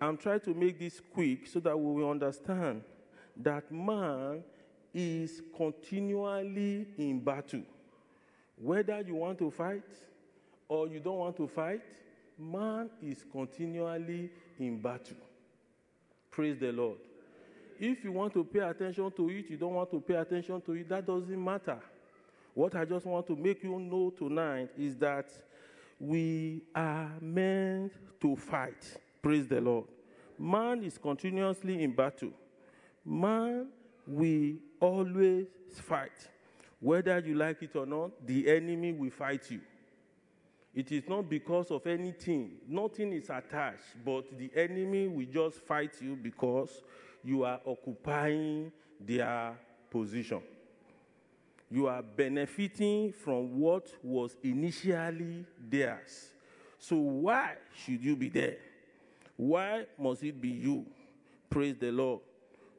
I'm 0.00 0.16
trying 0.16 0.40
to 0.40 0.54
make 0.54 0.78
this 0.78 1.00
quick 1.12 1.46
so 1.46 1.60
that 1.60 1.78
we 1.78 2.02
will 2.02 2.10
understand 2.10 2.82
that 3.36 3.70
man 3.70 4.42
is 4.92 5.42
continually 5.56 6.86
in 6.96 7.20
battle. 7.20 7.62
Whether 8.56 9.00
you 9.00 9.16
want 9.16 9.38
to 9.38 9.50
fight 9.50 9.82
or 10.68 10.88
you 10.88 11.00
don't 11.00 11.18
want 11.18 11.36
to 11.36 11.48
fight, 11.48 11.82
man 12.38 12.90
is 13.02 13.24
continually 13.30 14.30
in 14.58 14.80
battle. 14.80 15.16
Praise 16.30 16.58
the 16.58 16.72
Lord. 16.72 16.98
If 17.78 18.04
you 18.04 18.12
want 18.12 18.32
to 18.34 18.44
pay 18.44 18.60
attention 18.60 19.10
to 19.10 19.28
it, 19.30 19.50
you 19.50 19.56
don't 19.56 19.74
want 19.74 19.90
to 19.90 20.00
pay 20.00 20.14
attention 20.14 20.60
to 20.60 20.72
it, 20.72 20.88
that 20.88 21.06
doesn't 21.06 21.44
matter. 21.44 21.78
What 22.54 22.76
I 22.76 22.84
just 22.84 23.04
want 23.04 23.26
to 23.26 23.36
make 23.36 23.64
you 23.64 23.78
know 23.80 24.10
tonight 24.10 24.70
is 24.78 24.96
that 24.96 25.30
we 25.98 26.62
are 26.74 27.10
meant 27.20 27.92
to 28.20 28.36
fight. 28.36 28.96
Praise 29.20 29.48
the 29.48 29.60
Lord. 29.60 29.86
Man 30.38 30.84
is 30.84 30.98
continuously 30.98 31.82
in 31.82 31.92
battle. 31.92 32.30
Man 33.04 33.68
will 34.06 34.54
always 34.80 35.46
fight. 35.82 36.28
Whether 36.80 37.18
you 37.20 37.34
like 37.34 37.62
it 37.62 37.76
or 37.76 37.86
not, 37.86 38.26
the 38.26 38.48
enemy 38.48 38.92
will 38.92 39.10
fight 39.10 39.50
you. 39.50 39.60
It 40.74 40.90
is 40.90 41.08
not 41.08 41.30
because 41.30 41.70
of 41.70 41.86
anything, 41.86 42.52
nothing 42.68 43.12
is 43.12 43.30
attached, 43.30 43.94
but 44.04 44.24
the 44.36 44.50
enemy 44.56 45.06
will 45.06 45.26
just 45.26 45.60
fight 45.60 45.92
you 46.00 46.16
because 46.16 46.82
you 47.22 47.44
are 47.44 47.60
occupying 47.64 48.72
their 49.00 49.56
position. 49.88 50.42
You 51.70 51.86
are 51.86 52.02
benefiting 52.02 53.12
from 53.12 53.58
what 53.58 53.88
was 54.02 54.36
initially 54.42 55.46
theirs. 55.70 56.30
So, 56.78 56.96
why 56.96 57.54
should 57.74 58.04
you 58.04 58.16
be 58.16 58.28
there? 58.28 58.58
Why 59.36 59.86
must 59.98 60.22
it 60.22 60.40
be 60.40 60.50
you? 60.50 60.86
Praise 61.48 61.76
the 61.78 61.92
Lord. 61.92 62.20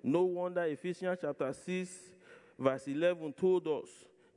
No 0.05 0.21
wonder 0.21 0.61
Ephesians 0.65 1.17
chapter 1.19 1.51
6, 1.51 1.89
verse 2.59 2.87
11 2.87 3.33
told 3.33 3.67
us 3.67 3.89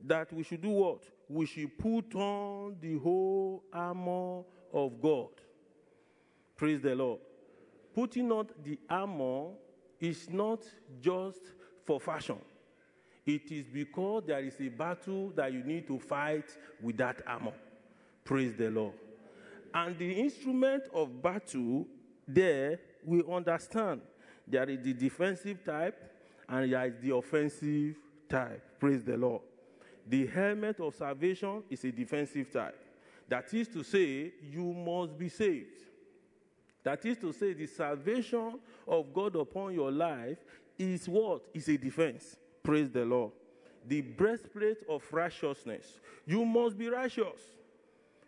that 0.03 0.33
we 0.33 0.41
should 0.41 0.63
do 0.63 0.69
what? 0.69 1.03
We 1.29 1.45
should 1.45 1.77
put 1.77 2.15
on 2.15 2.77
the 2.81 2.97
whole 2.97 3.63
armor 3.71 4.41
of 4.73 4.99
God. 4.99 5.29
Praise 6.57 6.81
the 6.81 6.95
Lord. 6.95 7.19
Putting 7.93 8.31
on 8.31 8.47
the 8.63 8.79
armor 8.89 9.51
is 9.99 10.27
not 10.31 10.63
just 10.99 11.39
for 11.85 11.99
fashion. 11.99 12.39
It 13.23 13.51
is 13.51 13.65
because 13.71 14.23
there 14.25 14.39
is 14.39 14.59
a 14.59 14.69
battle 14.69 15.31
that 15.35 15.53
you 15.53 15.63
need 15.63 15.85
to 15.85 15.99
fight 15.99 16.49
with 16.81 16.97
that 16.97 17.21
armor. 17.27 17.53
Praise 18.25 18.55
the 18.55 18.71
Lord. 18.71 18.93
And 19.71 19.95
the 19.99 20.13
instrument 20.13 20.85
of 20.95 21.21
battle 21.21 21.85
there, 22.27 22.79
we 23.05 23.23
understand 23.31 24.01
there 24.49 24.69
is 24.69 24.81
the 24.81 24.93
defensive 24.93 25.63
type 25.63 25.95
and 26.47 26.71
there 26.71 26.85
is 26.87 26.93
the 27.01 27.15
offensive 27.15 27.95
type. 28.27 28.79
Praise 28.79 29.03
the 29.03 29.15
Lord. 29.17 29.41
The 30.07 30.25
helmet 30.25 30.79
of 30.79 30.95
salvation 30.95 31.63
is 31.69 31.83
a 31.83 31.91
defensive 31.91 32.51
type. 32.51 32.79
That 33.27 33.53
is 33.53 33.67
to 33.69 33.83
say, 33.83 34.31
you 34.51 34.73
must 34.73 35.17
be 35.17 35.29
saved. 35.29 35.85
That 36.83 37.05
is 37.05 37.17
to 37.19 37.31
say, 37.31 37.53
the 37.53 37.67
salvation 37.67 38.59
of 38.87 39.13
God 39.13 39.35
upon 39.35 39.75
your 39.75 39.91
life 39.91 40.39
is 40.77 41.07
what? 41.07 41.43
Is 41.53 41.67
a 41.67 41.77
defense. 41.77 42.37
Praise 42.63 42.89
the 42.89 43.05
Lord. 43.05 43.31
The 43.87 44.01
breastplate 44.01 44.79
of 44.89 45.03
righteousness. 45.11 45.99
You 46.25 46.43
must 46.43 46.77
be 46.77 46.89
righteous 46.89 47.39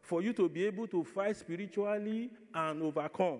for 0.01 0.21
you 0.21 0.33
to 0.33 0.47
be 0.49 0.65
able 0.65 0.87
to 0.87 1.03
fight 1.03 1.37
spiritually 1.37 2.29
and 2.53 2.83
overcome. 2.83 3.39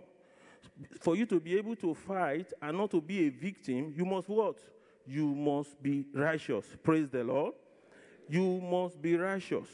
For 0.99 1.15
you 1.15 1.25
to 1.27 1.39
be 1.39 1.57
able 1.57 1.75
to 1.77 1.93
fight 1.93 2.51
and 2.61 2.77
not 2.77 2.91
to 2.91 3.01
be 3.01 3.27
a 3.27 3.29
victim, 3.29 3.93
you 3.95 4.05
must 4.05 4.27
what? 4.29 4.57
You 5.05 5.27
must 5.27 5.81
be 5.81 6.05
righteous. 6.13 6.65
Praise 6.83 7.09
the 7.09 7.23
Lord. 7.23 7.53
You 8.29 8.61
must 8.61 9.01
be 9.01 9.15
righteous. 9.15 9.67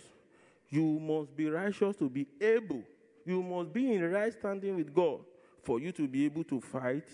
You 0.70 1.00
must 1.00 1.36
be 1.36 1.50
righteous 1.50 1.96
to 1.98 2.10
be 2.10 2.28
able. 2.42 2.84
You 3.26 3.44
must 3.44 3.74
be 3.74 3.94
in 3.94 4.12
right 4.12 4.34
standing 4.34 4.76
with 4.76 4.94
God 4.94 5.20
for 5.64 5.80
you 5.80 5.92
to 5.92 6.08
be 6.08 6.26
able 6.26 6.44
to 6.46 6.62
fight 6.62 7.08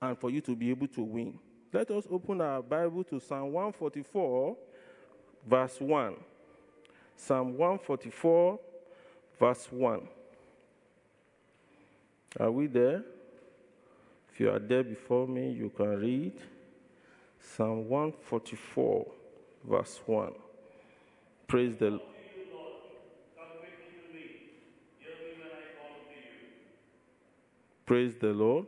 and 0.00 0.18
for 0.18 0.30
you 0.30 0.40
to 0.42 0.54
be 0.54 0.70
able 0.70 0.86
to 0.88 1.02
win. 1.02 1.38
let 1.72 1.90
us 1.90 2.04
open 2.10 2.40
our 2.40 2.62
Bible 2.62 3.02
to 3.04 3.18
Psalm 3.18 3.52
144, 3.52 4.56
verse 5.46 5.80
1. 5.80 6.14
Psalm 7.16 7.56
144, 7.56 8.60
verse 9.40 9.66
1. 9.70 10.08
Are 12.38 12.50
we 12.50 12.66
there? 12.66 13.02
If 14.32 14.40
you 14.40 14.50
are 14.50 14.58
there 14.58 14.84
before 14.84 15.26
me, 15.26 15.50
you 15.50 15.70
can 15.70 15.98
read 15.98 16.34
Psalm 17.40 17.88
144, 17.88 19.06
verse 19.64 20.00
1. 20.06 20.32
Praise 21.46 21.76
the 21.76 21.90
Lord. 21.90 22.02
Praise 27.86 28.14
the 28.20 28.28
Lord. 28.28 28.66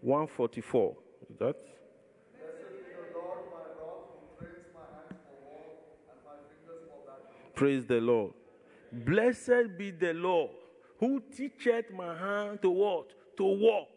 144. 0.00 0.96
Is 1.30 1.36
that? 1.38 1.56
Praise 7.54 7.86
the 7.86 8.00
Lord. 8.00 8.32
Blessed 8.92 9.76
be 9.76 9.90
the 9.90 10.14
Lord 10.14 10.50
who 10.98 11.22
teacheth 11.36 11.90
my 11.92 12.16
hand 12.16 12.62
to 12.62 12.70
what? 12.70 13.12
To 13.36 13.44
walk. 13.44 13.88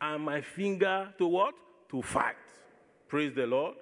And 0.00 0.24
my 0.24 0.40
finger 0.40 1.12
to 1.18 1.26
what? 1.26 1.54
To 1.90 2.02
fight. 2.02 2.36
Praise 3.08 3.34
the 3.34 3.46
Lord. 3.46 3.76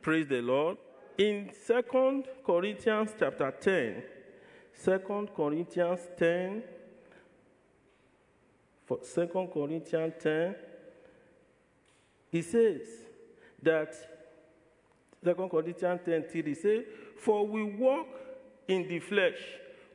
Praise 0.00 0.28
the 0.28 0.40
Lord. 0.40 0.76
In 1.18 1.50
Second 1.64 2.24
Corinthians 2.44 3.10
chapter 3.18 3.50
10, 3.50 4.02
2 4.84 5.28
Corinthians 5.34 6.00
10, 6.18 6.62
for 8.84 8.98
2 8.98 9.48
Corinthians 9.52 10.12
10, 10.20 10.54
he 12.30 12.42
says 12.42 12.80
that 13.62 13.94
2 15.24 15.34
Corinthians 15.50 16.00
10 16.04 16.24
3 16.30 16.54
says, 16.54 16.84
For 17.18 17.46
we 17.46 17.62
walk 17.62 18.08
in 18.68 18.86
the 18.86 18.98
flesh, 18.98 19.38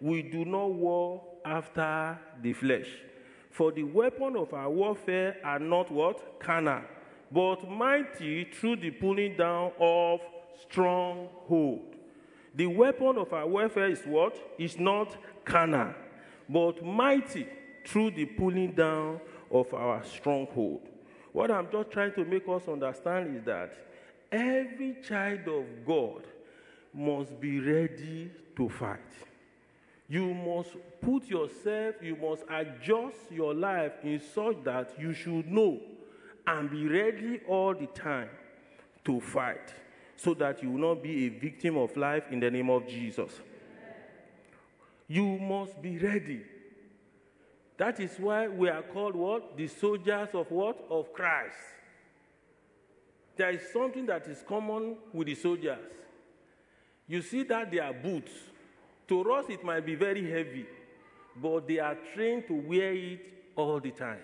we 0.01 0.23
do 0.23 0.45
not 0.45 0.71
war 0.71 1.28
after 1.49 2.19
the 2.41 2.53
flesh. 2.53 2.87
For 3.49 3.71
the 3.71 3.83
weapon 3.83 4.35
of 4.35 4.53
our 4.53 4.69
warfare 4.69 5.37
are 5.43 5.59
not 5.59 5.91
what? 5.91 6.39
Carnal, 6.39 6.83
but 7.31 7.69
mighty 7.69 8.45
through 8.45 8.77
the 8.77 8.91
pulling 8.91 9.35
down 9.35 9.71
of 9.79 10.21
stronghold. 10.61 11.95
The 12.55 12.67
weapon 12.67 13.17
of 13.17 13.33
our 13.33 13.47
warfare 13.47 13.89
is 13.89 14.01
what? 14.05 14.35
Is 14.57 14.79
not 14.79 15.15
carnal, 15.45 15.93
but 16.47 16.85
mighty 16.85 17.47
through 17.85 18.11
the 18.11 18.25
pulling 18.25 18.73
down 18.73 19.19
of 19.51 19.73
our 19.73 20.03
stronghold. 20.03 20.81
What 21.31 21.51
I'm 21.51 21.69
just 21.71 21.91
trying 21.91 22.13
to 22.13 22.25
make 22.25 22.47
us 22.47 22.67
understand 22.67 23.35
is 23.37 23.43
that 23.45 23.73
every 24.31 24.97
child 25.07 25.47
of 25.47 25.65
God 25.85 26.23
must 26.93 27.39
be 27.39 27.59
ready 27.59 28.31
to 28.55 28.69
fight. 28.69 28.99
You 30.09 30.33
must 30.33 30.71
put 31.01 31.27
yourself, 31.27 31.95
you 32.01 32.15
must 32.15 32.43
adjust 32.49 33.31
your 33.31 33.53
life 33.53 33.93
in 34.03 34.19
such 34.19 34.63
that 34.63 34.99
you 34.99 35.13
should 35.13 35.47
know 35.47 35.79
and 36.47 36.69
be 36.69 36.87
ready 36.87 37.41
all 37.47 37.75
the 37.75 37.85
time 37.87 38.29
to 39.05 39.21
fight 39.21 39.73
so 40.15 40.33
that 40.33 40.63
you 40.63 40.71
will 40.71 40.95
not 40.95 41.03
be 41.03 41.27
a 41.27 41.29
victim 41.29 41.77
of 41.77 41.95
life 41.95 42.23
in 42.31 42.39
the 42.39 42.49
name 42.49 42.71
of 42.71 42.87
Jesus. 42.87 43.31
You 45.07 45.37
must 45.37 45.79
be 45.79 45.99
ready. 45.99 46.41
That 47.77 47.99
is 47.99 48.15
why 48.17 48.47
we 48.47 48.67
are 48.67 48.81
called 48.81 49.15
what? 49.15 49.55
The 49.55 49.67
soldiers 49.67 50.29
of 50.33 50.49
what? 50.49 50.85
Of 50.89 51.13
Christ. 51.13 51.55
There 53.37 53.51
is 53.51 53.61
something 53.71 54.07
that 54.07 54.27
is 54.27 54.43
common 54.45 54.97
with 55.13 55.27
the 55.27 55.35
soldiers. 55.35 55.93
You 57.07 57.21
see 57.21 57.43
that 57.43 57.71
they 57.71 57.79
are 57.79 57.93
boots. 57.93 58.31
To 59.09 59.31
us, 59.33 59.45
it 59.49 59.63
might 59.63 59.85
be 59.85 59.95
very 59.95 60.29
heavy, 60.29 60.67
but 61.41 61.67
they 61.67 61.79
are 61.79 61.97
trained 62.13 62.47
to 62.47 62.53
wear 62.53 62.93
it 62.93 63.19
all 63.55 63.79
the 63.79 63.89
time. 63.89 64.19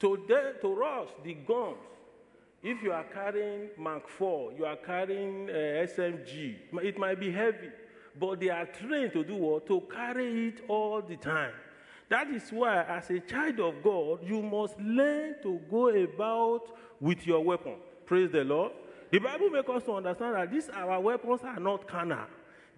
To, 0.00 0.22
them, 0.28 0.54
to 0.60 0.82
us, 0.84 1.08
the 1.24 1.34
guns, 1.34 1.76
if 2.62 2.82
you 2.82 2.92
are 2.92 3.04
carrying 3.04 3.70
Mark 3.78 4.06
4, 4.06 4.52
you 4.52 4.66
are 4.66 4.76
carrying 4.76 5.48
uh, 5.48 5.52
SMG, 5.52 6.56
it 6.82 6.98
might 6.98 7.18
be 7.18 7.32
heavy, 7.32 7.70
but 8.18 8.38
they 8.38 8.50
are 8.50 8.66
trained 8.66 9.14
to 9.14 9.24
do 9.24 9.34
what? 9.34 9.66
To 9.68 9.80
carry 9.80 10.48
it 10.48 10.64
all 10.68 11.00
the 11.00 11.16
time. 11.16 11.52
That 12.10 12.28
is 12.28 12.50
why, 12.50 12.82
as 12.82 13.08
a 13.08 13.20
child 13.20 13.60
of 13.60 13.82
God, 13.82 14.18
you 14.26 14.42
must 14.42 14.78
learn 14.78 15.36
to 15.42 15.58
go 15.70 15.88
about 15.88 16.76
with 17.00 17.26
your 17.26 17.42
weapon. 17.42 17.76
Praise 18.04 18.30
the 18.30 18.44
Lord. 18.44 18.72
The 19.10 19.20
Bible 19.20 19.48
makes 19.48 19.68
us 19.70 19.84
to 19.84 19.92
understand 19.94 20.34
that 20.34 20.50
these 20.50 20.68
our 20.68 21.00
weapons 21.00 21.40
are 21.44 21.60
not 21.60 21.88
carnal. 21.88 22.26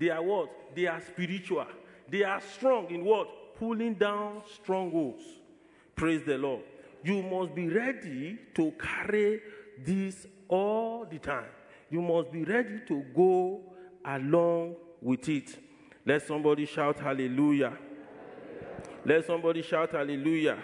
They 0.03 0.11
are 0.11 0.21
what? 0.21 0.51
They 0.75 0.87
are 0.87 1.01
spiritual. 1.01 1.65
They 2.11 2.25
are 2.25 2.41
strong 2.41 2.91
in 2.91 3.05
what? 3.05 3.55
Pulling 3.55 3.95
down 3.95 4.43
strongholds. 4.53 5.23
Praise 5.95 6.23
the 6.27 6.37
Lord. 6.37 6.63
You 7.05 7.23
must 7.23 7.55
be 7.55 7.69
ready 7.69 8.37
to 8.57 8.73
carry 8.73 9.41
this 9.79 10.27
all 10.49 11.07
the 11.09 11.21
time. 11.21 11.47
You 11.89 12.03
must 12.03 12.33
be 12.33 12.43
ready 12.43 12.81
to 12.89 13.05
go 13.15 13.61
along 14.05 14.75
with 15.01 15.29
it. 15.29 15.57
Let 16.05 16.27
somebody 16.27 16.67
shout 16.67 16.99
hallelujah. 16.99 17.79
Let 19.05 19.25
somebody 19.25 19.63
shout 19.63 19.93
hallelujah. 19.93 20.59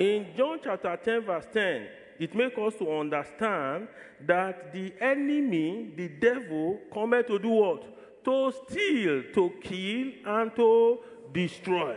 In 0.00 0.26
John 0.36 0.58
chapter 0.60 0.98
10, 1.04 1.20
verse 1.20 1.46
10, 1.52 1.86
it 2.18 2.34
makes 2.34 2.58
us 2.58 2.74
to 2.80 2.98
understand 2.98 3.86
that 4.26 4.72
the 4.72 4.92
enemy, 5.00 5.92
the 5.96 6.08
devil, 6.08 6.80
cometh 6.92 7.28
to 7.28 7.38
do 7.38 7.50
what? 7.50 7.93
To 8.24 8.52
steal, 8.52 9.22
to 9.34 9.52
kill, 9.62 10.12
and 10.24 10.56
to 10.56 10.98
destroy. 11.32 11.96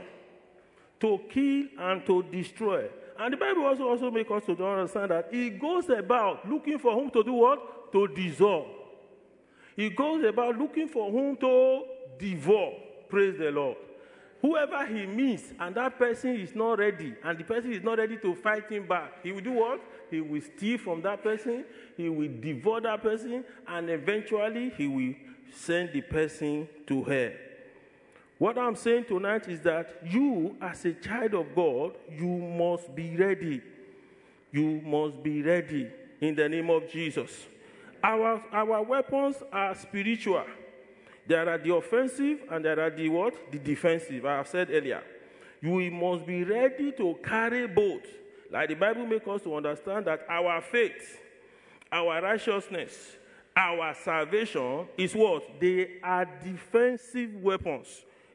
To 1.00 1.20
kill 1.30 1.68
and 1.80 2.06
to 2.06 2.24
destroy. 2.24 2.90
And 3.20 3.34
the 3.34 3.38
Bible 3.38 3.66
also, 3.66 3.88
also 3.88 4.12
makes 4.12 4.30
us 4.30 4.46
to 4.46 4.66
understand 4.66 5.12
that 5.12 5.30
he 5.32 5.50
goes 5.50 5.90
about 5.90 6.48
looking 6.48 6.78
for 6.80 6.94
whom 6.94 7.10
to 7.12 7.24
do 7.24 7.34
what? 7.34 7.92
To 7.94 8.08
dissolve. 8.08 8.68
He 9.76 9.90
goes 9.90 10.24
about 10.24 10.58
looking 10.58 10.88
for 10.88 11.12
whom 11.12 11.38
to 11.38 11.84
devour. 12.20 12.74
Praise 13.10 13.38
the 13.38 13.52
Lord. 13.52 13.78
Whoever 14.42 14.86
he 14.86 15.06
meets 15.06 15.54
and 15.60 15.74
that 15.76 15.98
person 15.98 16.36
is 16.36 16.54
not 16.54 16.78
ready, 16.78 17.16
and 17.24 17.40
the 17.40 17.44
person 17.44 17.74
is 17.74 17.82
not 17.84 17.98
ready 17.98 18.18
to 18.18 18.36
fight 18.36 18.72
him 18.72 18.88
back, 18.88 19.24
he 19.24 19.32
will 19.32 19.42
do 19.42 19.54
what? 19.54 19.82
He 20.12 20.22
will 20.22 20.42
steal 20.42 20.78
from 20.78 21.02
that 21.02 21.24
person, 21.24 21.66
he 21.96 22.08
will 22.10 22.30
devour 22.40 22.82
that 22.82 23.02
person, 23.02 23.44
and 23.68 23.90
eventually 23.90 24.72
he 24.78 24.88
will 24.88 25.16
send 25.54 25.94
the 25.94 26.02
person 26.02 26.68
to 26.88 27.04
hell. 27.04 27.32
What 28.38 28.58
I'm 28.58 28.76
saying 28.76 29.06
tonight 29.06 29.48
is 29.48 29.62
that 29.62 30.02
you, 30.06 30.56
as 30.62 30.86
a 30.86 30.94
child 30.94 31.34
of 31.34 31.56
God, 31.56 31.94
you 32.10 32.28
must 32.28 32.94
be 32.96 33.16
ready. 33.16 33.62
You 34.52 34.82
must 34.86 35.24
be 35.24 35.42
ready 35.42 35.90
in 36.22 36.36
the 36.36 36.48
name 36.48 36.70
of 36.70 36.90
Jesus. 36.92 37.32
Our, 38.04 38.44
our 38.52 38.84
weapons 38.84 39.38
are 39.52 39.74
spiritual. 39.76 40.46
There 41.26 41.50
are 41.50 41.58
the 41.58 41.74
offensive 41.74 42.42
and 42.50 42.64
there 42.64 42.80
are 42.80 42.92
the 42.92 43.10
what? 43.10 43.52
The 43.52 43.60
defensive. 43.60 44.26
I 44.26 44.38
have 44.38 44.48
said 44.48 44.70
earlier. 44.72 45.04
You 45.62 45.92
must 45.92 46.26
be 46.26 46.44
ready 46.44 46.92
to 46.94 47.18
carry 47.24 47.68
both. 47.68 48.06
Like 48.52 48.70
the 48.70 48.76
Bible 48.76 49.06
makes 49.06 49.28
us 49.28 49.42
to 49.42 49.56
understand 49.56 50.06
that 50.06 50.26
our 50.30 50.62
faith, 50.62 51.20
our 51.92 52.22
righteousness, 52.22 52.94
our 53.58 53.96
salvation 53.96 54.88
is 54.98 55.16
what? 55.16 55.60
They 55.60 56.00
are 56.04 56.26
defensive 56.44 57.34
weapons. 57.42 57.88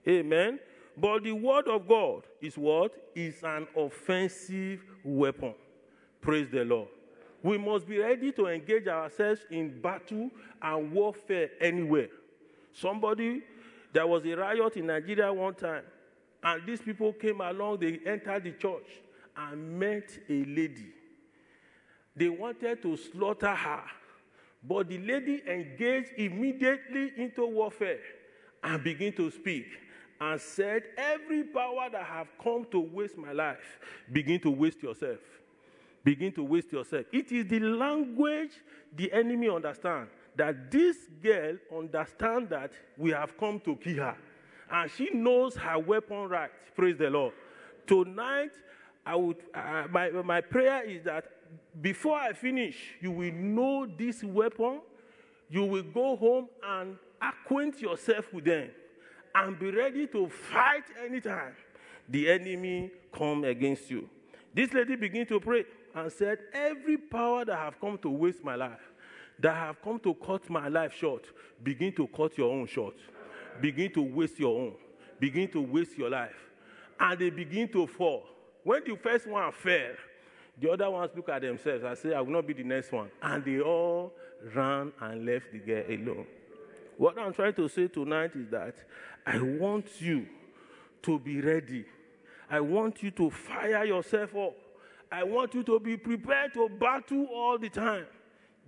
Amen. 0.06 0.58
But 0.96 1.22
the 1.22 1.32
word 1.32 1.68
of 1.68 1.86
God 1.86 2.24
is 2.40 2.58
what? 2.58 2.92
Is 3.14 3.42
an 3.44 3.68
offensive 3.76 4.84
weapon. 5.04 5.54
Praise 6.20 6.48
the 6.50 6.64
Lord. 6.64 6.88
We 7.42 7.56
must 7.56 7.86
be 7.86 7.98
ready 7.98 8.32
to 8.32 8.46
engage 8.48 8.88
ourselves 8.88 9.42
in 9.50 9.80
battle 9.80 10.28
and 10.60 10.92
warfare 10.92 11.50
anywhere. 11.60 12.08
Somebody, 12.72 13.42
there 13.92 14.06
was 14.06 14.24
a 14.24 14.34
riot 14.34 14.76
in 14.76 14.86
Nigeria 14.86 15.32
one 15.32 15.54
time, 15.54 15.84
and 16.42 16.66
these 16.66 16.80
people 16.80 17.12
came 17.12 17.40
along, 17.40 17.78
they 17.78 18.00
entered 18.06 18.44
the 18.44 18.52
church 18.52 18.86
and 19.36 19.78
met 19.78 20.18
a 20.28 20.44
lady. 20.44 20.92
They 22.16 22.28
wanted 22.28 22.82
to 22.82 22.96
slaughter 22.96 23.54
her, 23.54 23.82
but 24.62 24.88
the 24.88 24.98
lady 24.98 25.42
engaged 25.46 26.10
immediately 26.16 27.12
into 27.16 27.46
warfare 27.46 27.98
and 28.62 28.82
began 28.84 29.12
to 29.14 29.30
speak 29.30 29.66
and 30.20 30.40
said, 30.40 30.84
Every 30.96 31.42
power 31.44 31.88
that 31.90 32.04
have 32.04 32.28
come 32.42 32.64
to 32.70 32.78
waste 32.78 33.18
my 33.18 33.32
life, 33.32 33.80
begin 34.12 34.38
to 34.40 34.50
waste 34.50 34.82
yourself. 34.82 35.18
Begin 36.04 36.32
to 36.32 36.44
waste 36.44 36.72
yourself. 36.72 37.06
It 37.12 37.32
is 37.32 37.46
the 37.46 37.60
language 37.60 38.52
the 38.94 39.12
enemy 39.12 39.48
understands 39.48 40.10
that 40.36 40.70
this 40.70 40.96
girl 41.22 41.56
understands 41.76 42.50
that 42.50 42.72
we 42.96 43.10
have 43.10 43.36
come 43.36 43.60
to 43.60 43.76
kill 43.76 43.96
her. 43.96 44.16
And 44.70 44.90
she 44.90 45.10
knows 45.12 45.56
her 45.56 45.78
weapon 45.78 46.28
right. 46.28 46.50
Praise 46.74 46.96
the 46.96 47.10
Lord. 47.10 47.34
Tonight, 47.86 48.52
I 49.04 49.16
would, 49.16 49.36
uh, 49.54 49.84
my, 49.90 50.10
my 50.10 50.40
prayer 50.40 50.82
is 50.84 51.04
that 51.04 51.24
before 51.80 52.16
I 52.16 52.32
finish, 52.32 52.76
you 53.00 53.10
will 53.10 53.32
know 53.32 53.86
this 53.86 54.22
weapon. 54.22 54.80
You 55.48 55.64
will 55.64 55.82
go 55.82 56.16
home 56.16 56.48
and 56.62 56.96
acquaint 57.20 57.80
yourself 57.80 58.32
with 58.32 58.44
them 58.44 58.70
and 59.34 59.58
be 59.58 59.70
ready 59.70 60.06
to 60.08 60.28
fight 60.28 60.84
anytime 61.04 61.54
the 62.08 62.30
enemy 62.30 62.90
come 63.12 63.44
against 63.44 63.90
you. 63.90 64.08
This 64.54 64.72
lady 64.72 64.96
began 64.96 65.26
to 65.26 65.40
pray 65.40 65.64
and 65.94 66.12
said, 66.12 66.38
Every 66.52 66.96
power 66.98 67.44
that 67.44 67.56
have 67.56 67.80
come 67.80 67.98
to 67.98 68.10
waste 68.10 68.44
my 68.44 68.54
life, 68.54 68.92
that 69.38 69.54
have 69.54 69.80
come 69.82 69.98
to 70.00 70.14
cut 70.14 70.48
my 70.50 70.68
life 70.68 70.94
short, 70.94 71.24
begin 71.62 71.92
to 71.94 72.06
cut 72.08 72.36
your 72.36 72.52
own 72.52 72.66
short. 72.66 72.94
Begin 73.60 73.92
to 73.92 74.02
waste 74.02 74.38
your 74.38 74.58
own. 74.58 74.74
Begin 75.20 75.48
to 75.48 75.60
waste 75.60 75.96
your 75.96 76.10
life. 76.10 76.50
And 76.98 77.18
they 77.18 77.30
begin 77.30 77.68
to 77.68 77.86
fall. 77.86 78.24
When 78.64 78.82
the 78.84 78.96
first 78.96 79.26
one 79.26 79.52
fell, 79.52 79.92
the 80.60 80.70
other 80.70 80.90
ones 80.90 81.10
look 81.16 81.28
at 81.28 81.42
themselves 81.42 81.84
and 81.84 81.98
say, 81.98 82.14
I 82.14 82.20
will 82.20 82.32
not 82.32 82.46
be 82.46 82.52
the 82.52 82.64
next 82.64 82.92
one. 82.92 83.10
And 83.22 83.44
they 83.44 83.60
all 83.60 84.12
ran 84.54 84.92
and 85.00 85.26
left 85.26 85.52
the 85.52 85.58
girl 85.58 85.84
alone. 85.88 86.26
What 86.96 87.18
I'm 87.18 87.32
trying 87.32 87.54
to 87.54 87.68
say 87.68 87.88
tonight 87.88 88.32
is 88.34 88.48
that 88.50 88.74
I 89.26 89.40
want 89.40 89.86
you 90.00 90.26
to 91.02 91.18
be 91.18 91.40
ready. 91.40 91.84
I 92.50 92.60
want 92.60 93.02
you 93.02 93.10
to 93.12 93.30
fire 93.30 93.84
yourself 93.84 94.36
up. 94.36 94.54
I 95.10 95.24
want 95.24 95.54
you 95.54 95.62
to 95.64 95.80
be 95.80 95.96
prepared 95.96 96.54
to 96.54 96.68
battle 96.68 97.26
all 97.32 97.58
the 97.58 97.68
time. 97.68 98.06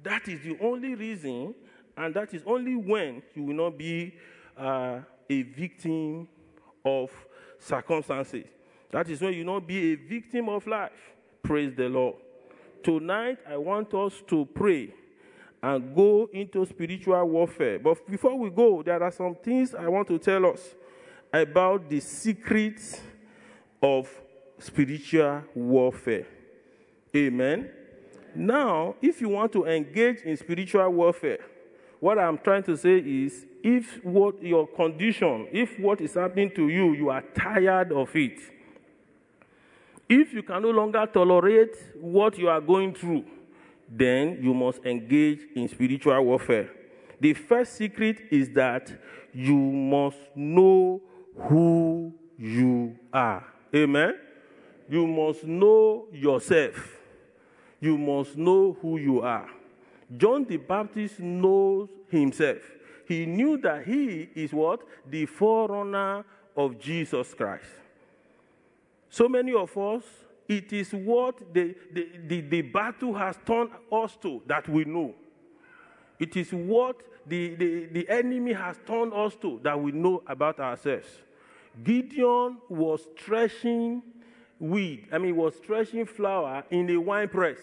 That 0.03 0.28
is 0.28 0.43
the 0.43 0.59
only 0.61 0.95
reason, 0.95 1.55
and 1.97 2.14
that 2.14 2.35
is 2.35 2.43
only 2.47 2.76
when 2.76 3.22
you 3.35 3.45
will 3.45 3.55
not 3.55 3.78
be 3.78 4.14
uh, 4.57 5.01
a 5.28 5.43
victim 5.43 6.28
of 6.85 7.11
circumstances. 7.59 8.45
That 8.91 9.09
is 9.09 9.20
when 9.20 9.32
you 9.32 9.45
will 9.45 9.55
not 9.55 9.66
be 9.66 9.93
a 9.93 9.95
victim 9.97 10.49
of 10.49 10.66
life. 10.66 11.14
Praise 11.45 11.75
the 11.77 11.91
Lord. 11.91 12.17
Tonight, 12.83 13.37
I 13.47 13.59
want 13.59 13.93
us 13.93 14.15
to 14.29 14.47
pray 14.47 14.95
and 15.63 15.95
go 15.95 16.29
into 16.33 16.65
spiritual 16.65 17.23
warfare. 17.29 17.79
But 17.79 18.07
before 18.11 18.39
we 18.39 18.49
go, 18.49 18.83
there 18.83 19.03
are 19.03 19.11
some 19.11 19.35
things 19.35 19.75
I 19.75 19.87
want 19.89 20.09
to 20.09 20.19
tell 20.19 20.47
us 20.47 20.75
about 21.31 21.91
the 21.91 22.01
secrets 22.01 22.99
of 23.83 24.09
spiritual 24.59 25.43
warfare. 25.55 26.27
Amen. 27.15 27.71
Now, 28.35 28.95
if 29.03 29.21
you 29.21 29.29
want 29.29 29.53
to 29.53 29.67
engage 29.67 30.23
in 30.23 30.39
spiritual 30.39 30.89
warfare, 30.89 31.41
what 32.01 32.19
I'm 32.19 32.39
trying 32.39 32.63
to 32.65 32.77
say 32.79 32.97
is 32.99 33.45
if 33.63 34.03
what 34.03 34.43
your 34.43 34.67
condition, 34.67 35.49
if 35.53 35.79
what 35.79 36.01
is 36.01 36.15
happening 36.15 36.51
to 36.53 36.71
you, 36.71 36.95
you 36.95 37.11
are 37.11 37.23
tired 37.35 37.93
of 37.93 38.17
it, 38.17 38.39
if 40.09 40.33
you 40.33 40.43
can 40.43 40.63
no 40.63 40.71
longer 40.71 41.07
tolerate 41.13 41.77
what 42.01 42.39
you 42.39 42.49
are 42.49 42.61
going 42.61 42.95
through, 42.95 43.25
then 43.89 44.39
you 44.43 44.55
must 44.55 44.85
engage 44.85 45.41
in 45.55 45.69
spiritual 45.69 46.21
warfare. 46.25 46.71
The 47.21 47.35
first 47.35 47.75
secret 47.75 48.19
is 48.31 48.51
that 48.51 48.91
you 49.33 49.57
must 49.57 50.19
know 50.35 51.01
who 51.49 52.13
you 52.37 52.97
are. 53.13 53.45
Amen. 53.75 54.15
You 54.89 55.07
must 55.07 55.45
know 55.45 56.07
yourself 56.13 56.95
you 57.85 57.99
must 57.99 58.37
know 58.37 58.77
who 58.81 58.97
you 58.97 59.21
are. 59.21 59.49
John 60.17 60.45
the 60.45 60.57
Baptist 60.57 61.21
knows 61.21 61.91
himself. 62.09 62.63
He 63.07 63.27
knew 63.27 63.59
that 63.59 63.85
he 63.85 64.31
is 64.35 64.55
what? 64.55 64.81
The 65.09 65.27
forerunner 65.27 66.25
of 66.57 66.79
Jesus 66.79 67.35
Christ. 67.35 67.67
So 69.15 69.29
many 69.29 69.55
of 69.55 69.79
us, 69.79 70.03
it 70.49 70.73
is 70.73 70.91
what 70.91 71.55
the, 71.55 71.77
the, 71.93 72.09
the, 72.27 72.41
the, 72.41 72.62
battle 72.62 73.15
has 73.15 73.39
turned 73.47 73.71
us 73.93 74.19
to 74.23 74.43
that 74.49 74.69
we 74.69 74.85
know. 74.85 75.15
It 76.19 76.37
is 76.37 76.51
what 76.51 76.97
the, 77.25 77.55
the, 77.55 77.87
the 77.93 78.09
enemy 78.09 78.53
has 78.55 78.77
turned 78.85 79.15
us 79.15 79.37
to 79.37 79.61
that 79.62 79.81
we 79.81 79.93
know 79.93 80.25
about 80.27 80.59
ourselves. 80.59 81.07
Gideon 81.85 82.59
was 82.69 83.07
threshing 83.17 84.03
wheat, 84.59 85.07
I 85.12 85.19
mean, 85.19 85.37
was 85.37 85.55
threshing 85.65 86.07
flour 86.07 86.65
in 86.73 86.91
a 86.91 86.97
wine 86.97 87.29
press. 87.29 87.59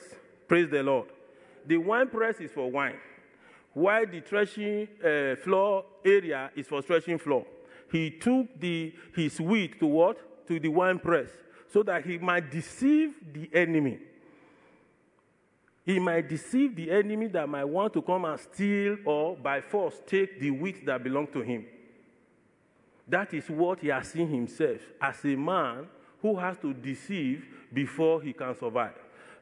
Praise 0.47 0.69
the 0.69 0.81
Lord. 0.81 1.09
The 1.67 1.75
wine 1.75 2.07
press 2.07 2.39
is 2.39 2.51
for 2.51 2.71
wine, 2.71 2.95
while 3.73 4.05
the 4.05 4.21
threshing 4.21 4.87
uh, 5.03 5.35
floor 5.43 5.83
area 6.05 6.49
is 6.55 6.67
for 6.67 6.81
threshing 6.81 7.17
floor. 7.17 7.45
He 7.91 8.09
took 8.09 8.57
the, 8.57 8.95
his 9.13 9.41
wheat 9.41 9.81
to 9.81 9.87
what? 9.87 10.30
To 10.47 10.59
the 10.59 10.69
wine 10.69 10.99
press, 10.99 11.29
so 11.71 11.83
that 11.83 12.05
he 12.05 12.17
might 12.17 12.51
deceive 12.51 13.13
the 13.33 13.49
enemy. 13.53 13.99
He 15.85 15.99
might 15.99 16.29
deceive 16.29 16.75
the 16.75 16.91
enemy 16.91 17.27
that 17.27 17.49
might 17.49 17.65
want 17.65 17.93
to 17.93 18.01
come 18.01 18.25
and 18.25 18.39
steal 18.39 18.97
or 19.05 19.35
by 19.35 19.61
force 19.61 19.95
take 20.05 20.39
the 20.39 20.51
wheat 20.51 20.85
that 20.85 21.03
belongs 21.03 21.29
to 21.33 21.41
him. 21.41 21.65
That 23.07 23.33
is 23.33 23.49
what 23.49 23.79
he 23.79 23.87
has 23.87 24.09
seen 24.09 24.29
himself 24.29 24.79
as 25.01 25.23
a 25.25 25.35
man 25.35 25.87
who 26.21 26.37
has 26.37 26.57
to 26.59 26.73
deceive 26.73 27.45
before 27.73 28.21
he 28.21 28.31
can 28.31 28.55
survive. 28.55 28.93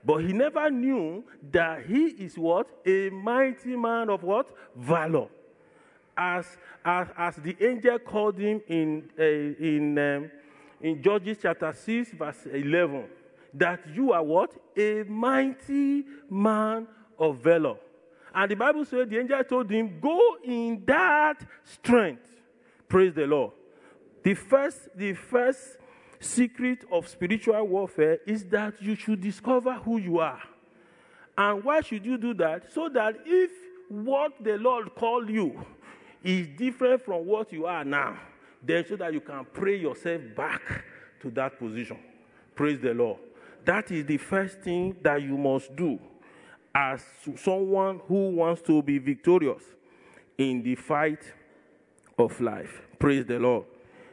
But 0.04 0.20
he 0.20 0.32
never 0.32 0.72
knew 0.72 1.24
that 1.52 1.86
he 1.86 2.06
is 2.06 2.38
what? 2.38 2.68
A 2.86 3.10
mighty 3.10 3.76
man 3.76 4.10
of 4.10 4.24
what? 4.24 4.50
Valor. 4.76 5.28
As, 6.18 6.58
as, 6.86 7.08
as 7.18 7.36
the 7.36 7.56
angel 7.60 8.00
called 8.00 8.40
him 8.40 8.62
in, 8.68 9.10
uh, 9.20 9.24
in, 9.24 9.98
um, 9.98 10.32
in 10.82 11.02
Judges 11.02 11.38
chapter 11.42 11.74
6, 11.74 12.12
verse 12.12 12.46
11, 12.46 13.06
that 13.54 13.80
you 13.94 14.14
are 14.14 14.24
what? 14.24 14.52
A 14.78 15.04
mighty 15.08 16.06
man 16.30 16.88
of 17.18 17.38
valor. 17.38 17.76
And 18.34 18.52
the 18.52 18.56
Bible 18.56 18.86
said 18.86 19.10
the 19.10 19.20
angel 19.20 19.44
told 19.44 19.70
him, 19.70 20.00
Go 20.00 20.38
in 20.44 20.84
that 20.86 21.38
strength. 21.64 22.30
Praise 22.88 23.14
the 23.14 23.26
Lord. 23.26 23.54
The 24.24 24.34
first, 24.34 24.90
the 24.96 25.14
first 25.14 25.78
secret 26.20 26.86
of 26.92 27.08
spiritual 27.08 27.66
warfare 27.68 28.20
is 28.26 28.44
that 28.46 28.82
you 28.82 28.96
should 28.96 29.22
discover 29.22 29.74
who 29.74 29.98
you 29.98 30.20
are. 30.20 30.42
And 31.38 31.64
why 31.64 31.82
should 31.82 32.06
you 32.06 32.18
do 32.18 32.34
that? 32.36 32.72
So 32.74 32.90
that 32.90 33.16
if 33.26 33.52
what 33.88 34.34
the 34.44 34.58
Lord 34.58 34.94
called 34.96 35.30
you 35.30 35.66
is 36.24 36.48
different 36.50 37.04
from 37.04 37.26
what 37.26 37.52
you 37.54 37.66
are 37.66 37.86
now, 37.86 38.20
then 38.62 38.86
so 38.88 38.96
that 38.96 39.14
you 39.14 39.22
can 39.22 39.46
pray 39.54 39.78
yourself 39.78 40.22
back 40.36 40.62
to 41.22 41.30
that 41.32 41.58
position. 41.58 41.98
Praise 42.56 42.80
the 42.80 42.94
Lord. 42.94 43.20
That 43.66 43.92
is 43.92 44.06
the 44.06 44.18
first 44.18 44.62
thing 44.62 44.96
that 45.02 45.22
you 45.22 45.38
must 45.38 45.76
do 45.76 46.00
as 46.74 47.04
someone 47.38 48.02
who 48.08 48.32
wants 48.32 48.62
to 48.64 48.82
be 48.82 48.98
victorious 48.98 49.64
in 50.38 50.62
the 50.64 50.76
fight 50.76 51.22
of 52.18 52.40
life. 52.40 52.82
Praise 52.98 53.26
the 53.26 53.40
Lord. 53.40 53.66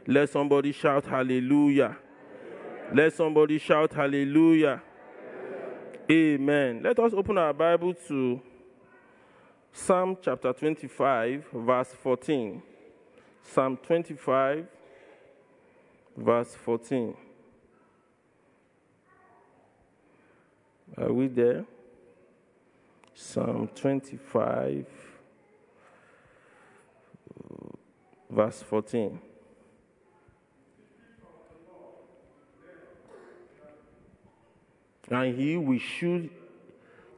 Let 0.06 0.30
somebody 0.30 0.72
shout 0.72 1.06
hallelujah. 1.06 1.96
Let 2.92 3.12
somebody 3.12 3.58
shout 3.58 3.92
hallelujah. 3.92 4.82
Amen. 6.10 6.82
Let 6.84 6.98
us 7.00 7.12
open 7.12 7.36
our 7.36 7.52
Bible 7.52 7.94
to 8.08 8.40
Psalm 9.72 10.16
chapter 10.22 10.52
25, 10.52 11.46
verse 11.52 11.88
14. 12.00 12.62
Psalm 13.52 13.78
25, 13.78 14.66
verse 16.16 16.54
14. 16.54 17.16
Are 20.98 21.12
we 21.12 21.28
there? 21.28 21.64
Psalm 23.14 23.68
25, 23.74 24.86
verse 28.30 28.62
14. 28.62 29.20
and 35.10 35.38
he 35.38 35.56
will 35.56 35.78
shew 35.78 36.28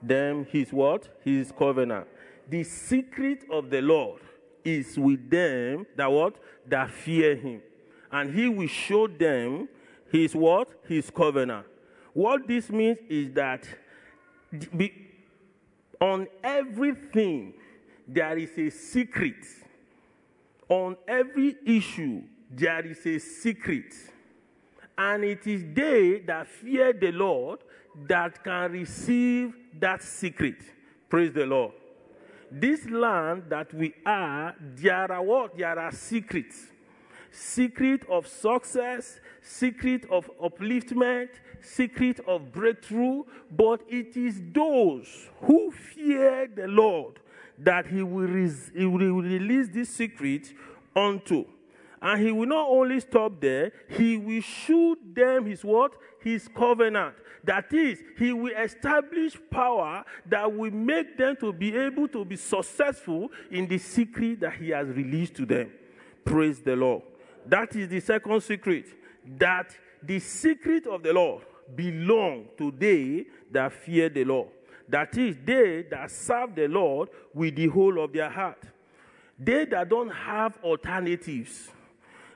them 0.02 0.46
his 0.50 0.72
what? 0.72 1.08
His 1.24 1.52
covenant. 1.52 2.06
The 2.48 2.64
secret 2.64 3.44
of 3.50 3.70
the 3.70 3.82
Lord 3.82 4.20
is 4.76 4.98
with 4.98 5.30
them 5.30 5.86
that 5.96 6.10
what? 6.10 6.34
That 6.66 6.90
fear 6.90 7.36
him. 7.36 7.62
And 8.10 8.34
he 8.34 8.48
will 8.48 8.68
show 8.68 9.06
them 9.06 9.68
his 10.10 10.34
what? 10.34 10.68
His 10.86 11.10
covenant. 11.10 11.66
What 12.12 12.46
this 12.46 12.70
means 12.70 12.98
is 13.08 13.32
that 13.34 13.66
on 16.00 16.26
everything 16.42 17.54
there 18.06 18.36
is 18.38 18.56
a 18.56 18.70
secret. 18.70 19.44
On 20.68 20.96
every 21.06 21.56
issue 21.66 22.22
there 22.50 22.84
is 22.86 23.04
a 23.06 23.18
secret. 23.18 23.94
And 24.96 25.24
it 25.24 25.46
is 25.46 25.64
they 25.72 26.20
that 26.26 26.48
fear 26.48 26.92
the 26.92 27.12
Lord 27.12 27.60
that 28.06 28.42
can 28.42 28.72
receive 28.72 29.54
that 29.78 30.02
secret. 30.02 30.56
Praise 31.08 31.32
the 31.32 31.46
Lord. 31.46 31.72
This 32.50 32.86
land 32.86 33.44
that 33.48 33.72
we 33.74 33.94
are, 34.06 34.54
there 34.60 35.10
are 35.12 35.22
what? 35.22 35.56
There 35.56 35.78
are 35.78 35.92
secrets. 35.92 36.68
secret 37.30 38.02
of 38.08 38.26
success, 38.26 39.20
secret 39.42 40.04
of 40.10 40.30
upliftment, 40.42 41.28
secret 41.60 42.20
of 42.26 42.52
breakthrough, 42.52 43.22
but 43.50 43.82
it 43.88 44.16
is 44.16 44.40
those 44.52 45.28
who 45.42 45.70
fear 45.70 46.48
the 46.54 46.66
Lord 46.66 47.20
that 47.58 47.86
he 47.86 48.02
will, 48.02 48.28
he 48.28 48.84
will 48.84 49.22
release 49.22 49.68
this 49.68 49.90
secret 49.90 50.52
unto. 50.94 51.44
And 52.00 52.22
he 52.22 52.30
will 52.30 52.46
not 52.46 52.68
only 52.68 53.00
stop 53.00 53.40
there, 53.40 53.72
he 53.88 54.16
will 54.16 54.40
show 54.40 54.96
them 55.12 55.46
his 55.46 55.64
what? 55.64 55.94
His 56.22 56.46
covenant. 56.48 57.14
That 57.44 57.72
is, 57.72 58.02
he 58.18 58.32
will 58.32 58.54
establish 58.56 59.36
power 59.50 60.04
that 60.26 60.52
will 60.52 60.70
make 60.70 61.16
them 61.16 61.36
to 61.40 61.52
be 61.52 61.76
able 61.76 62.08
to 62.08 62.24
be 62.24 62.36
successful 62.36 63.30
in 63.50 63.66
the 63.66 63.78
secret 63.78 64.40
that 64.40 64.54
he 64.54 64.70
has 64.70 64.88
released 64.88 65.34
to 65.36 65.46
them. 65.46 65.70
Praise 66.24 66.60
the 66.60 66.76
Lord. 66.76 67.02
That 67.46 67.74
is 67.76 67.88
the 67.88 68.00
second 68.00 68.42
secret. 68.42 68.86
That 69.38 69.76
the 70.02 70.18
secret 70.18 70.86
of 70.86 71.02
the 71.02 71.12
Lord 71.12 71.44
belong 71.74 72.46
to 72.58 72.70
they 72.70 73.26
that 73.50 73.72
fear 73.72 74.08
the 74.08 74.24
Lord. 74.24 74.48
That 74.88 75.16
is, 75.18 75.36
they 75.44 75.82
that 75.90 76.10
serve 76.10 76.54
the 76.54 76.66
Lord 76.66 77.10
with 77.34 77.56
the 77.56 77.66
whole 77.66 78.02
of 78.02 78.12
their 78.12 78.30
heart. 78.30 78.62
They 79.38 79.66
that 79.66 79.88
don't 79.88 80.08
have 80.08 80.58
alternatives. 80.64 81.68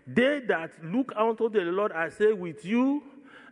They 0.06 0.40
that 0.40 0.72
look 0.84 1.12
unto 1.16 1.48
the 1.48 1.60
Lord 1.60 1.92
and 1.94 2.12
say, 2.12 2.32
With 2.32 2.64
you 2.64 3.02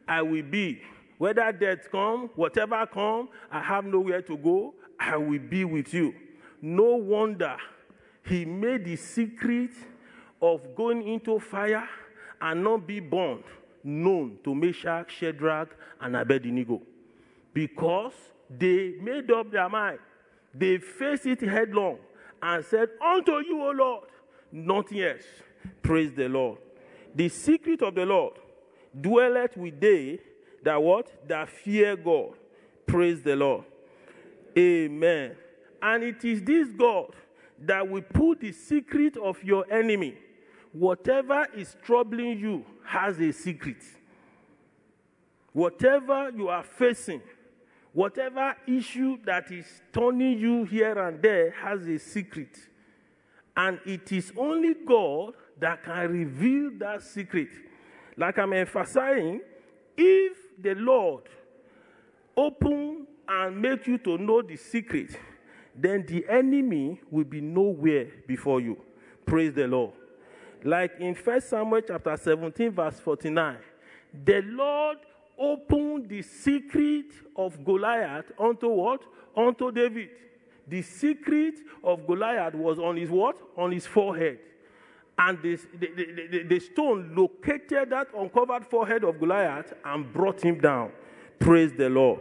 I 0.07 0.23
will 0.23 0.43
be. 0.43 0.83
Whether 1.21 1.53
death 1.53 1.91
come, 1.93 2.31
whatever 2.35 2.87
come, 2.87 3.29
I 3.51 3.61
have 3.61 3.85
nowhere 3.85 4.23
to 4.23 4.39
go, 4.39 4.73
I 4.99 5.19
will 5.19 5.39
be 5.39 5.67
with 5.67 5.93
you. 5.93 6.15
No 6.63 6.97
wonder 6.97 7.59
he 8.25 8.47
made 8.47 8.87
the 8.87 8.97
secret 8.97 9.73
of 10.41 10.75
going 10.75 11.07
into 11.07 11.39
fire 11.39 11.87
and 12.41 12.65
not 12.65 12.87
be 12.87 13.01
burned 13.01 13.45
known 13.85 14.39
to 14.45 14.55
Meshach, 14.55 15.11
Shadrach, 15.11 15.69
and 16.01 16.17
Abednego. 16.17 16.81
Because 17.53 18.15
they 18.49 18.95
made 19.03 19.31
up 19.31 19.51
their 19.51 19.69
mind. 19.69 19.99
They 20.55 20.79
faced 20.79 21.27
it 21.27 21.43
headlong 21.43 21.99
and 22.41 22.65
said, 22.65 22.89
Unto 22.99 23.33
you, 23.41 23.63
O 23.63 23.73
Lord, 23.73 24.09
nothing 24.51 25.03
else. 25.03 25.25
Praise 25.83 26.15
the 26.15 26.31
Lord. 26.31 26.61
The 27.15 27.29
secret 27.29 27.83
of 27.83 27.95
the 27.95 28.07
Lord 28.07 28.39
dwelleth 28.99 29.59
with 29.59 29.79
they 29.79 30.21
that 30.63 30.83
what? 30.83 31.29
That 31.29 31.49
fear 31.49 31.97
God. 31.97 32.35
Praise 32.87 33.23
the 33.23 33.37
Lord. 33.37 33.65
Amen. 34.57 35.37
And 35.81 36.03
it 36.03 36.25
is 36.25 36.43
this 36.43 36.69
God 36.69 37.15
that 37.61 37.89
will 37.89 38.03
put 38.03 38.41
the 38.41 38.53
secret 38.53 39.17
of 39.17 39.43
your 39.45 39.71
enemy. 39.73 40.17
Whatever 40.73 41.47
is 41.57 41.77
troubling 41.83 42.39
you 42.39 42.65
has 42.85 43.19
a 43.21 43.33
secret. 43.33 43.83
Whatever 45.53 46.31
you 46.37 46.49
are 46.49 46.63
facing, 46.63 47.23
whatever 47.93 48.55
issue 48.67 49.19
that 49.25 49.51
is 49.51 49.67
turning 49.93 50.39
you 50.39 50.65
here 50.65 50.97
and 50.99 51.21
there 51.21 51.51
has 51.51 51.87
a 51.89 51.99
secret. 51.99 52.57
And 53.57 53.81
it 53.85 54.13
is 54.13 54.33
only 54.37 54.75
God 54.87 55.35
that 55.59 55.83
can 55.83 56.11
reveal 56.11 56.71
that 56.79 57.03
secret. 57.03 57.49
Like 58.17 58.39
I'm 58.39 58.53
emphasizing, 58.53 59.41
if 59.97 60.37
the 60.63 60.75
Lord 60.75 61.25
open 62.37 63.07
and 63.29 63.61
make 63.61 63.87
you 63.87 63.99
to 63.99 64.19
know 64.19 64.43
the 64.43 64.57
secret, 64.57 65.19
then 65.75 66.05
the 66.07 66.25
enemy 66.29 67.01
will 67.11 67.25
be 67.25 67.41
nowhere 67.41 68.09
before 68.27 68.61
you. 68.61 68.77
Praise 69.25 69.55
the 69.55 69.67
Lord. 69.67 69.93
Like 70.65 70.93
in 70.99 71.15
1 71.15 71.41
Samuel 71.41 71.81
chapter 71.83 72.17
17, 72.17 72.71
verse 72.73 73.01
49, 73.01 73.57
the 74.25 74.43
Lord 74.43 74.99
opened 75.39 76.09
the 76.09 76.23
secret 76.23 77.07
of 77.37 77.65
Goliath 77.65 78.31
unto 78.39 78.69
what? 78.69 79.03
Unto 79.37 79.71
David. 79.71 80.11
The 80.67 80.83
secret 80.83 81.55
of 81.83 82.07
Goliath 82.07 82.55
was 82.55 82.79
on 82.79 82.97
his 82.97 83.11
what? 83.11 83.37
On 83.57 83.73
his 83.73 83.87
forehead. 83.87 84.39
And 85.23 85.43
the, 85.43 85.57
the, 85.79 86.29
the, 86.31 86.43
the, 86.45 86.61
stone 86.61 87.15
located 87.15 87.91
that 87.91 88.09
uncovered 88.17 88.67
forehead 88.67 89.05
of 89.05 89.21
Goliath 89.21 89.75
and 89.85 90.11
brought 90.11 90.41
him 90.41 90.59
down. 90.59 90.93
Praise 91.39 91.73
the 91.77 91.91
Lord. 91.91 92.21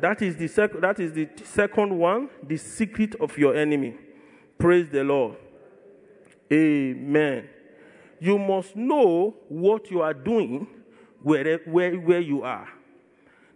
That 0.00 0.22
is 0.22 0.36
the, 0.36 0.46
sec- 0.46 0.80
that 0.80 1.00
is 1.00 1.12
the 1.12 1.28
second 1.42 1.98
one, 1.98 2.28
the 2.40 2.56
secret 2.56 3.16
of 3.16 3.36
your 3.36 3.56
enemy. 3.56 3.96
Praise 4.56 4.88
the 4.92 5.02
Lord. 5.02 5.38
Amen. 6.52 7.48
You 8.20 8.38
must 8.38 8.76
know 8.76 9.34
what 9.48 9.90
you 9.90 10.00
are 10.00 10.14
doing 10.14 10.68
where, 11.20 11.58
where, 11.64 11.96
where 11.96 12.20
you 12.20 12.44
are. 12.44 12.68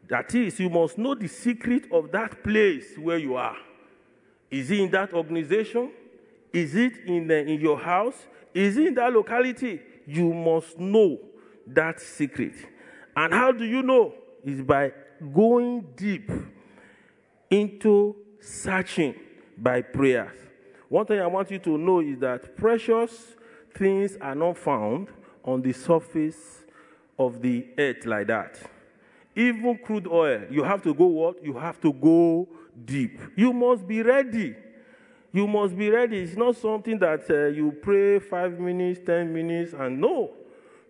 That 0.09 0.35
is, 0.35 0.59
you 0.59 0.69
must 0.69 0.99
know 0.99 1.15
the 1.15 1.29
secret 1.29 1.85
of 1.93 2.11
that 2.11 2.43
place 2.43 2.97
where 2.99 3.19
you 3.19 3.37
are. 3.37 3.57
Is 4.51 4.73
it 4.73 4.81
in 4.81 4.91
that 4.91 5.13
organization? 5.13 5.93
Is 6.53 6.75
it 6.75 6.97
in, 7.07 7.29
the, 7.29 7.39
in 7.47 7.61
your 7.61 7.79
house? 7.79 8.27
Is 8.55 8.77
in 8.77 8.95
that 8.95 9.13
locality? 9.13 9.81
You 10.07 10.33
must 10.33 10.79
know 10.79 11.19
that 11.67 12.01
secret. 12.01 12.55
And 13.17 13.33
how 13.33 13.53
do 13.53 13.65
you 13.65 13.83
know? 13.83 14.15
Is 14.45 14.63
by 14.63 14.93
going 15.35 15.87
deep 15.97 16.31
into 17.51 18.15
searching 18.41 19.15
by 19.57 19.83
prayers. 19.83 20.37
One 20.89 21.05
thing 21.05 21.21
I 21.21 21.27
want 21.27 21.51
you 21.51 21.59
to 21.59 21.77
know 21.77 22.01
is 22.01 22.19
that 22.21 22.57
precious 22.57 23.35
things 23.77 24.17
are 24.21 24.35
not 24.35 24.57
found 24.57 25.09
on 25.45 25.61
the 25.61 25.73
surface 25.73 26.65
of 27.19 27.43
the 27.43 27.67
earth 27.77 28.07
like 28.07 28.29
that. 28.29 28.59
Even 29.35 29.79
crude 29.79 30.07
oil, 30.07 30.43
you 30.51 30.63
have 30.63 30.83
to 30.83 30.95
go 30.95 31.07
what? 31.07 31.45
You 31.45 31.55
have 31.55 31.81
to 31.81 31.93
go 31.93 32.49
deep. 32.85 33.21
You 33.37 33.53
must 33.53 33.87
be 33.87 34.03
ready. 34.03 34.57
You 35.33 35.47
must 35.47 35.77
be 35.77 35.91
ready. 35.91 36.21
It's 36.21 36.37
not 36.37 36.57
something 36.57 36.99
that 37.01 37.29
uh, 37.31 37.47
you 37.47 37.73
pray 37.83 38.19
five 38.19 38.59
minutes, 38.59 39.01
ten 39.05 39.33
minutes, 39.33 39.75
and 39.75 40.01
no. 40.01 40.33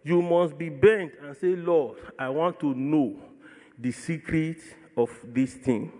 You 0.04 0.22
must 0.22 0.56
be 0.56 0.68
bent 0.68 1.12
and 1.22 1.36
say, 1.36 1.56
Lord, 1.56 1.98
I 2.18 2.28
want 2.28 2.60
to 2.60 2.74
know 2.74 3.16
the 3.78 3.90
secret 3.90 4.58
of 4.96 5.10
this 5.24 5.54
thing. 5.54 5.92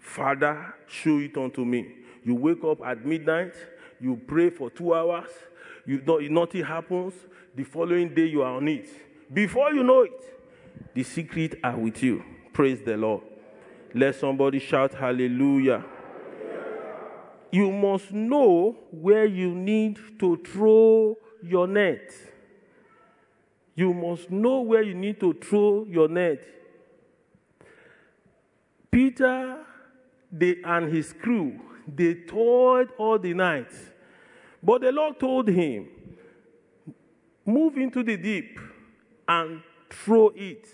Father, 0.00 0.74
show 0.86 1.18
it 1.18 1.36
unto 1.36 1.64
me. 1.64 1.94
You 2.24 2.34
wake 2.34 2.64
up 2.64 2.80
at 2.84 3.04
midnight, 3.04 3.54
you 4.00 4.20
pray 4.26 4.50
for 4.50 4.68
two 4.70 4.94
hours, 4.94 5.30
you 5.86 6.02
nothing 6.28 6.64
happens. 6.64 7.14
The 7.54 7.64
following 7.64 8.12
day, 8.14 8.26
you 8.26 8.42
are 8.42 8.56
on 8.56 8.68
it. 8.68 8.88
Before 9.32 9.72
you 9.72 9.82
know 9.82 10.02
it, 10.02 10.92
the 10.92 11.02
secret 11.02 11.58
are 11.64 11.76
with 11.76 12.02
you. 12.02 12.22
Praise 12.52 12.80
the 12.84 12.96
Lord. 12.96 13.22
Let 13.94 14.16
somebody 14.16 14.58
shout 14.58 14.92
hallelujah. 14.92 15.84
You 17.56 17.72
must 17.72 18.12
know 18.12 18.76
where 18.90 19.24
you 19.24 19.54
need 19.54 19.98
to 20.18 20.36
throw 20.36 21.16
your 21.42 21.66
net. 21.66 22.12
You 23.74 23.94
must 23.94 24.30
know 24.30 24.60
where 24.60 24.82
you 24.82 24.92
need 24.92 25.18
to 25.20 25.32
throw 25.32 25.86
your 25.88 26.06
net. 26.06 26.46
Peter 28.90 29.64
they, 30.30 30.56
and 30.64 30.92
his 30.94 31.14
crew, 31.14 31.58
they 31.88 32.16
toiled 32.28 32.90
all 32.98 33.18
the 33.18 33.32
night. 33.32 33.72
But 34.62 34.82
the 34.82 34.92
Lord 34.92 35.18
told 35.18 35.48
him, 35.48 35.88
Move 37.46 37.78
into 37.78 38.02
the 38.02 38.18
deep 38.18 38.60
and 39.26 39.62
throw 39.88 40.30
it. 40.36 40.68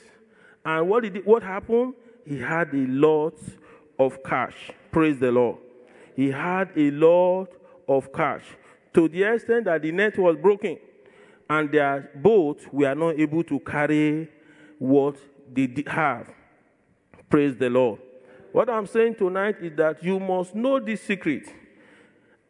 And 0.64 0.88
what, 0.88 1.04
did 1.04 1.24
what 1.24 1.44
happened? 1.44 1.94
He 2.26 2.40
had 2.40 2.74
a 2.74 2.86
lot 2.88 3.38
of 4.00 4.20
cash. 4.24 4.72
Praise 4.90 5.20
the 5.20 5.30
Lord. 5.30 5.58
He 6.14 6.30
had 6.30 6.70
a 6.76 6.90
lot 6.90 7.48
of 7.88 8.12
cash 8.12 8.44
to 8.94 9.08
the 9.08 9.22
extent 9.22 9.64
that 9.64 9.82
the 9.82 9.92
net 9.92 10.18
was 10.18 10.36
broken 10.36 10.78
and 11.48 11.70
their 11.70 12.10
boats 12.14 12.64
were 12.72 12.94
not 12.94 13.18
able 13.18 13.42
to 13.44 13.58
carry 13.60 14.28
what 14.78 15.16
they 15.52 15.84
have. 15.86 16.30
Praise 17.28 17.56
the 17.56 17.70
Lord. 17.70 18.00
What 18.52 18.68
I'm 18.68 18.86
saying 18.86 19.14
tonight 19.14 19.56
is 19.62 19.76
that 19.76 20.02
you 20.04 20.20
must 20.20 20.54
know 20.54 20.78
this 20.78 21.00
secret. 21.02 21.48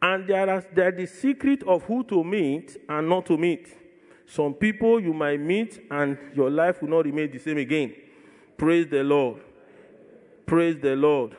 And 0.01 0.27
there 0.27 0.57
is 0.57 0.65
there 0.73 0.91
the 0.91 1.05
secret 1.05 1.63
of 1.63 1.83
who 1.83 2.03
to 2.05 2.23
meet 2.23 2.75
and 2.89 3.07
not 3.07 3.25
to 3.27 3.37
meet. 3.37 3.67
Some 4.25 4.53
people 4.53 4.99
you 4.99 5.13
might 5.13 5.39
meet 5.39 5.81
and 5.89 6.17
your 6.35 6.49
life 6.49 6.81
will 6.81 6.89
not 6.89 7.05
remain 7.05 7.31
the 7.31 7.39
same 7.39 7.57
again. 7.57 7.93
Praise 8.57 8.87
the 8.87 9.03
Lord. 9.03 9.41
Praise 10.45 10.77
the 10.81 10.95
Lord. 10.95 11.37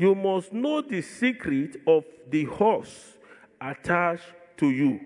You 0.00 0.14
must 0.14 0.50
know 0.54 0.80
the 0.80 1.02
secret 1.02 1.82
of 1.86 2.06
the 2.30 2.44
horse 2.44 3.18
attached 3.60 4.32
to 4.56 4.70
you. 4.70 4.98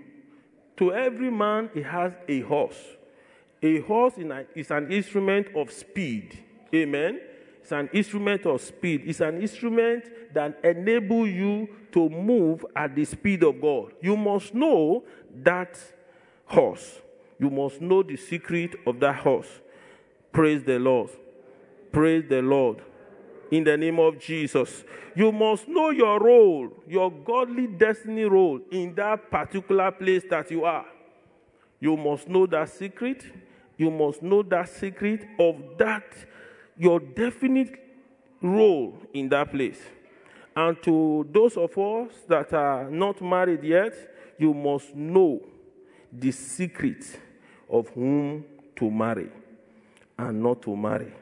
To 0.77 0.95
every 0.95 1.33
man, 1.33 1.69
he 1.75 1.83
has 1.83 2.13
a 2.29 2.41
horse. 2.43 2.81
A 3.61 3.81
horse 3.81 4.15
is 4.55 4.71
an 4.71 4.93
instrument 4.93 5.49
of 5.57 5.73
speed. 5.73 6.39
Amen. 6.73 7.21
It's 7.61 7.73
an 7.73 7.91
instrument 7.93 8.47
of 8.47 8.61
speed. 8.61 9.03
It's 9.07 9.19
an 9.19 9.43
instrument 9.43 10.05
that 10.33 10.61
enables 10.63 11.31
you 11.31 11.69
to 11.91 12.09
move 12.09 12.65
at 12.77 12.95
the 12.95 13.05
speed 13.05 13.43
of 13.43 13.61
God. 13.61 13.95
You 14.01 14.17
must 14.17 14.55
know 14.55 15.03
that 15.43 15.77
horse. 16.47 17.01
You 17.41 17.51
must 17.51 17.81
know 17.81 18.05
the 18.05 18.17
secret 18.17 18.77
of 18.87 19.01
that 19.01 19.17
horse. 19.17 19.61
Praise 20.31 20.63
the 20.63 20.79
Lord. 20.79 21.11
Praise 21.91 22.27
the 22.29 22.43
Lord. 22.43 22.81
In 23.55 23.63
the 23.63 23.77
name 23.77 24.01
of 24.01 24.19
Jesus. 24.19 24.83
You 25.15 25.31
must 25.31 25.69
know 25.69 25.91
your 25.91 26.19
role, 26.19 26.73
your 26.89 27.09
godly 27.09 27.69
destiny 27.69 28.25
role 28.25 28.59
in 28.73 28.97
that 28.97 29.31
particular 29.31 29.93
place 29.93 30.25
that 30.29 30.51
you 30.51 30.65
are. 30.65 30.85
You 31.79 31.97
must 31.97 32.29
know 32.29 32.47
that 32.47 32.69
secret. 32.69 33.23
You 33.79 33.93
must 33.93 34.25
know 34.25 34.43
that 34.43 34.69
secret 34.69 35.25
of 35.39 35.55
that, 35.79 36.03
your 36.77 36.99
definite 36.99 37.81
role 38.43 38.99
in 39.13 39.29
that 39.29 39.53
place. 39.53 39.81
And 40.57 40.83
to 40.83 41.25
those 41.31 41.57
of 41.57 41.79
us 41.79 42.11
that 42.27 42.53
are 42.53 42.91
not 42.91 43.23
married 43.23 43.63
yet, 43.63 43.95
you 44.37 44.53
must 44.53 44.97
know 44.97 45.41
the 46.13 46.33
secret 46.33 47.05
of 47.71 47.89
whom 47.91 48.45
to 48.75 48.91
marry 48.91 49.29
and 50.19 50.43
not 50.43 50.61
to 50.63 50.75
marry. 50.75 51.13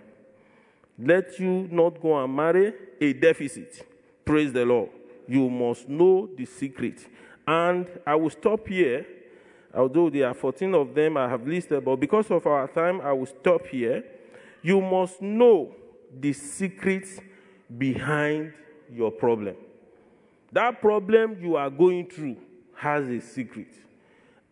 Let 0.99 1.39
you 1.39 1.69
not 1.71 2.01
go 2.01 2.23
and 2.23 2.35
marry 2.35 2.73
a 3.01 3.13
deficit. 3.13 3.87
Praise 4.25 4.53
the 4.53 4.65
Lord. 4.65 4.91
You 5.27 5.49
must 5.49 5.89
know 5.89 6.29
the 6.37 6.45
secret. 6.45 7.07
And 7.47 7.87
I 8.07 8.15
will 8.15 8.31
stop 8.31 8.69
here, 8.69 9.07
although 9.75 10.11
there 10.11 10.29
are 10.29 10.35
14 10.35 10.75
of 10.75 10.95
them 10.95 11.17
I 11.17 11.29
have 11.29 11.47
listed, 11.47 11.85
but 11.85 11.97
because 11.97 12.31
of 12.31 12.47
our 12.47 12.69
time, 12.69 13.01
I 13.01 13.13
will 13.13 13.27
stop 13.27 13.67
here. 13.67 14.05
You 14.63 14.81
must 14.81 15.21
know 15.21 15.75
the 16.21 16.33
secrets 16.33 17.19
behind 17.77 18.53
your 18.93 19.11
problem. 19.11 19.57
That 20.53 20.81
problem 20.81 21.39
you 21.43 21.57
are 21.57 21.71
going 21.71 22.07
through 22.09 22.37
has 22.77 23.09
a 23.09 23.21
secret. 23.21 23.69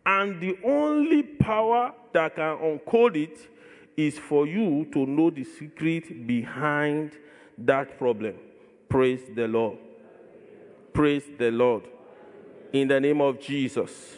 And 0.05 0.41
the 0.41 0.57
only 0.63 1.21
power 1.21 1.93
that 2.13 2.35
can 2.35 2.57
uncode 2.57 3.15
it 3.15 3.37
is 4.07 4.17
for 4.17 4.47
you 4.47 4.87
to 4.93 5.05
know 5.05 5.29
the 5.29 5.43
secret 5.43 6.25
behind 6.25 7.11
that 7.57 7.97
problem. 7.97 8.35
Praise 8.89 9.21
the 9.35 9.47
Lord. 9.47 9.77
Praise 10.93 11.23
the 11.37 11.51
Lord. 11.51 11.83
In 12.73 12.87
the 12.87 12.99
name 12.99 13.21
of 13.21 13.39
Jesus. 13.39 14.15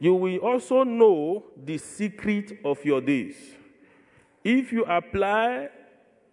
You 0.00 0.14
will 0.14 0.38
also 0.38 0.84
know 0.84 1.44
the 1.56 1.78
secret 1.78 2.58
of 2.64 2.84
your 2.84 3.00
days. 3.00 3.36
If 4.42 4.72
you 4.72 4.84
apply 4.84 5.68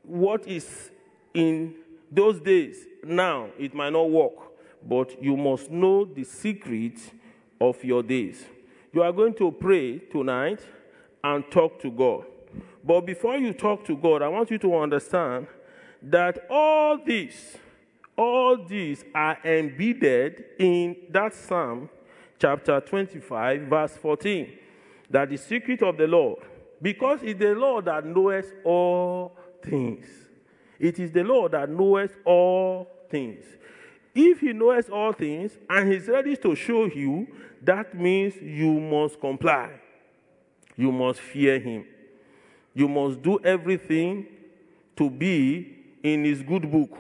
what 0.04 0.48
is 0.48 0.92
in 1.34 1.76
those 2.12 2.40
days 2.40 2.86
now, 3.04 3.50
it 3.58 3.74
might 3.74 3.94
not 3.94 4.10
work, 4.10 4.34
but 4.84 5.22
you 5.24 5.38
must 5.38 5.70
know 5.70 6.06
the 6.06 6.24
secret 6.24 7.00
of 7.62 7.82
your 7.84 8.04
days. 8.04 8.44
You 8.92 9.04
are 9.04 9.12
going 9.14 9.36
to 9.36 9.52
pray 9.52 10.00
tonight 10.00 10.60
and 11.24 11.50
talk 11.50 11.80
to 11.82 11.92
God. 11.92 12.26
But 12.84 13.02
before 13.02 13.38
you 13.38 13.54
talk 13.54 13.86
to 13.86 13.96
God, 13.96 14.22
I 14.22 14.28
want 14.28 14.50
you 14.52 14.58
to 14.60 14.76
understand 14.76 15.48
that 16.02 16.48
all 16.50 16.98
these, 17.04 17.58
all 18.18 18.58
these 18.58 19.04
are 19.14 19.38
embedded 19.46 20.46
in 20.58 20.96
that 21.10 21.34
Psalm 21.34 21.90
chapter 22.40 22.80
25, 22.82 23.62
verse 23.62 23.98
14. 23.98 24.58
That 25.10 25.30
the 25.30 25.38
secret 25.38 25.84
of 25.84 25.98
the 25.98 26.08
Lord, 26.08 26.40
because 26.82 27.20
it's 27.22 27.40
the 27.40 27.54
Lord 27.54 27.86
that 27.86 28.06
knows 28.06 28.46
all 28.64 29.38
things. 29.64 30.08
It 30.80 31.00
is 31.00 31.12
the 31.12 31.24
Lord 31.24 31.52
that 31.52 31.70
knows 31.70 32.10
all 32.26 32.88
things. 33.10 33.44
If 34.16 34.40
he 34.40 34.54
knows 34.54 34.90
all 34.90 35.14
things 35.14 35.58
and 35.70 35.92
he's 35.92 36.08
ready 36.08 36.36
to 36.38 36.56
show 36.56 36.86
you, 36.86 37.28
that 37.62 37.94
means 37.94 38.36
you 38.42 38.80
must 38.80 39.20
comply. 39.20 39.70
You 40.76 40.92
must 40.92 41.20
fear 41.20 41.60
him. 41.60 41.86
You 42.74 42.88
must 42.88 43.22
do 43.22 43.40
everything 43.44 44.28
to 44.96 45.10
be 45.10 45.78
in 46.04 46.24
his 46.24 46.42
good 46.42 46.72
book. 46.72 46.98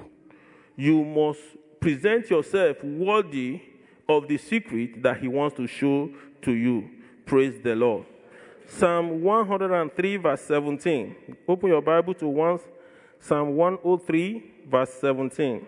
You 0.75 1.03
must 1.03 1.39
present 1.79 2.29
yourself 2.29 2.83
worthy 2.83 3.61
of 4.07 4.27
the 4.27 4.37
secret 4.37 5.01
that 5.01 5.19
he 5.19 5.27
wants 5.27 5.55
to 5.57 5.67
show 5.67 6.09
to 6.41 6.51
you. 6.51 6.89
Praise 7.25 7.61
the 7.61 7.75
Lord. 7.75 8.05
Psalm 8.67 9.21
103, 9.21 10.17
verse 10.17 10.41
17. 10.41 11.15
Open 11.47 11.69
your 11.69 11.81
Bible 11.81 12.13
to 12.15 12.27
once. 12.27 12.61
Psalm 13.19 13.55
103, 13.55 14.51
verse 14.69 14.93
17. 14.99 15.65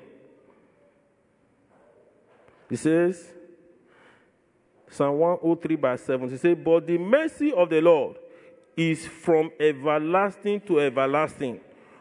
It 2.70 2.78
says, 2.78 3.32
Psalm 4.89 5.18
103, 5.18 5.76
verse 5.76 6.01
7, 6.01 6.34
it 6.34 6.39
says, 6.39 6.58
But 6.64 6.88
the 6.88 6.97
mercy 6.97 7.51
of 7.51 7.70
the 7.70 7.82
Lord 7.82 8.16
is 8.76 9.06
from 9.06 9.52
everlasting 9.60 10.62
to 10.62 10.80
everlasting 10.80 11.60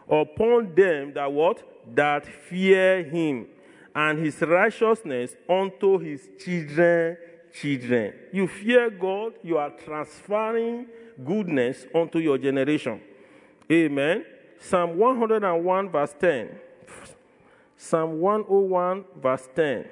upon 0.08 0.74
them 0.74 1.12
that 1.14 1.30
what? 1.30 1.62
That 1.94 2.26
fear 2.26 3.02
him, 3.02 3.46
and 3.94 4.18
his 4.18 4.40
righteousness 4.40 5.34
unto 5.48 5.98
his 5.98 6.28
children, 6.38 7.16
children. 7.52 8.14
You 8.32 8.46
fear 8.46 8.88
God, 8.90 9.34
you 9.42 9.58
are 9.58 9.70
transferring 9.70 10.86
goodness 11.24 11.86
unto 11.94 12.18
your 12.18 12.38
generation. 12.38 13.00
Amen. 13.70 14.24
Psalm 14.60 14.96
101, 14.96 15.90
verse 15.90 16.14
10. 16.20 16.50
Psalm 17.76 18.20
101, 18.20 19.04
verse 19.20 19.48
10. 19.56 19.84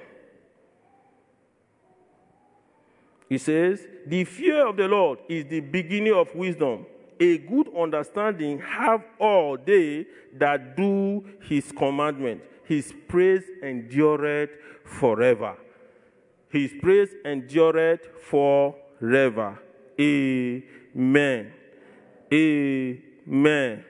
He 3.31 3.39
says, 3.39 3.87
The 4.07 4.24
fear 4.24 4.66
of 4.66 4.76
the 4.76 4.89
Lord 4.89 5.20
is 5.28 5.47
the 5.47 5.61
beginning 5.61 6.12
of 6.12 6.35
wisdom. 6.35 6.85
A 7.20 7.39
good 7.39 7.70
understanding 7.78 8.59
have 8.59 9.05
all 9.20 9.57
they 9.57 10.07
that 10.37 10.76
do 10.76 11.24
his 11.49 11.70
commandment. 11.70 12.43
His 12.64 12.93
praise 13.07 13.45
endureth 13.62 14.51
forever. 14.85 15.57
His 16.49 16.72
praise 16.83 17.11
endureth 17.24 18.01
forever. 18.20 19.61
Amen. 20.01 21.53
Amen. 22.33 23.85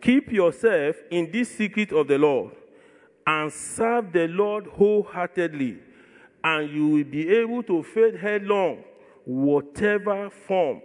Keep 0.00 0.32
yourself 0.32 0.96
in 1.10 1.32
this 1.32 1.48
secret 1.48 1.92
of 1.92 2.06
the 2.06 2.18
Lord 2.18 2.54
and 3.26 3.52
serve 3.52 4.12
the 4.12 4.28
Lord 4.28 4.66
wholeheartedly 4.66 5.78
and 6.44 6.70
you 6.70 6.88
will 6.88 7.04
be 7.04 7.28
able 7.30 7.62
to 7.64 7.82
face 7.82 8.16
headlong 8.20 8.84
whatever 9.24 10.30
form 10.30 10.82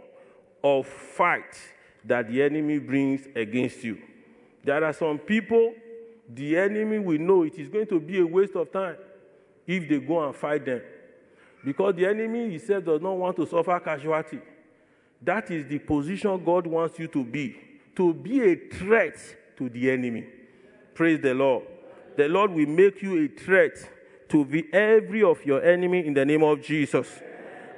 of 0.64 0.86
fight 0.86 1.58
that 2.06 2.30
the 2.30 2.42
enemy 2.42 2.80
brings 2.80 3.28
against 3.36 3.84
you. 3.84 3.98
There 4.64 4.84
are 4.84 4.94
some 4.94 5.18
people, 5.18 5.74
the 6.30 6.58
enemy 6.58 7.00
will 7.00 7.20
know 7.20 7.44
it 7.44 7.58
is 7.58 7.70
going 7.70 7.88
to 7.88 8.00
be 8.00 8.20
a 8.20 8.26
waste 8.26 8.56
of 8.56 8.72
time 8.72 8.98
if 9.66 9.88
they 9.88 10.00
go 10.00 10.26
and 10.26 10.36
fight 10.36 10.66
them. 10.66 10.82
Because 11.64 11.96
the 11.96 12.06
enemy 12.06 12.52
himself 12.52 12.86
does 12.86 13.02
not 13.02 13.18
want 13.18 13.36
to 13.38 13.48
suffer 13.48 13.80
casualty. 13.80 14.40
That 15.22 15.50
is 15.50 15.68
the 15.68 15.80
position 15.80 16.44
God 16.44 16.68
wants 16.68 17.00
you 17.00 17.08
to 17.08 17.24
be, 17.24 17.58
to 17.96 18.14
be 18.14 18.44
a 18.44 18.56
threat 18.56 19.18
to 19.58 19.68
the 19.68 19.90
enemy. 19.90 20.26
Praise 20.94 21.20
the 21.20 21.34
Lord. 21.34 21.66
The 22.16 22.28
Lord 22.28 22.52
will 22.52 22.68
make 22.68 23.02
you 23.02 23.26
a 23.26 23.28
threat 23.28 23.78
to 24.30 24.46
be 24.46 24.72
every 24.74 25.24
of 25.24 25.46
your 25.46 25.64
enemy 25.64 26.06
in 26.06 26.14
the 26.14 26.26
name 26.26 26.44
of 26.44 26.62
Jesus. 26.62 27.22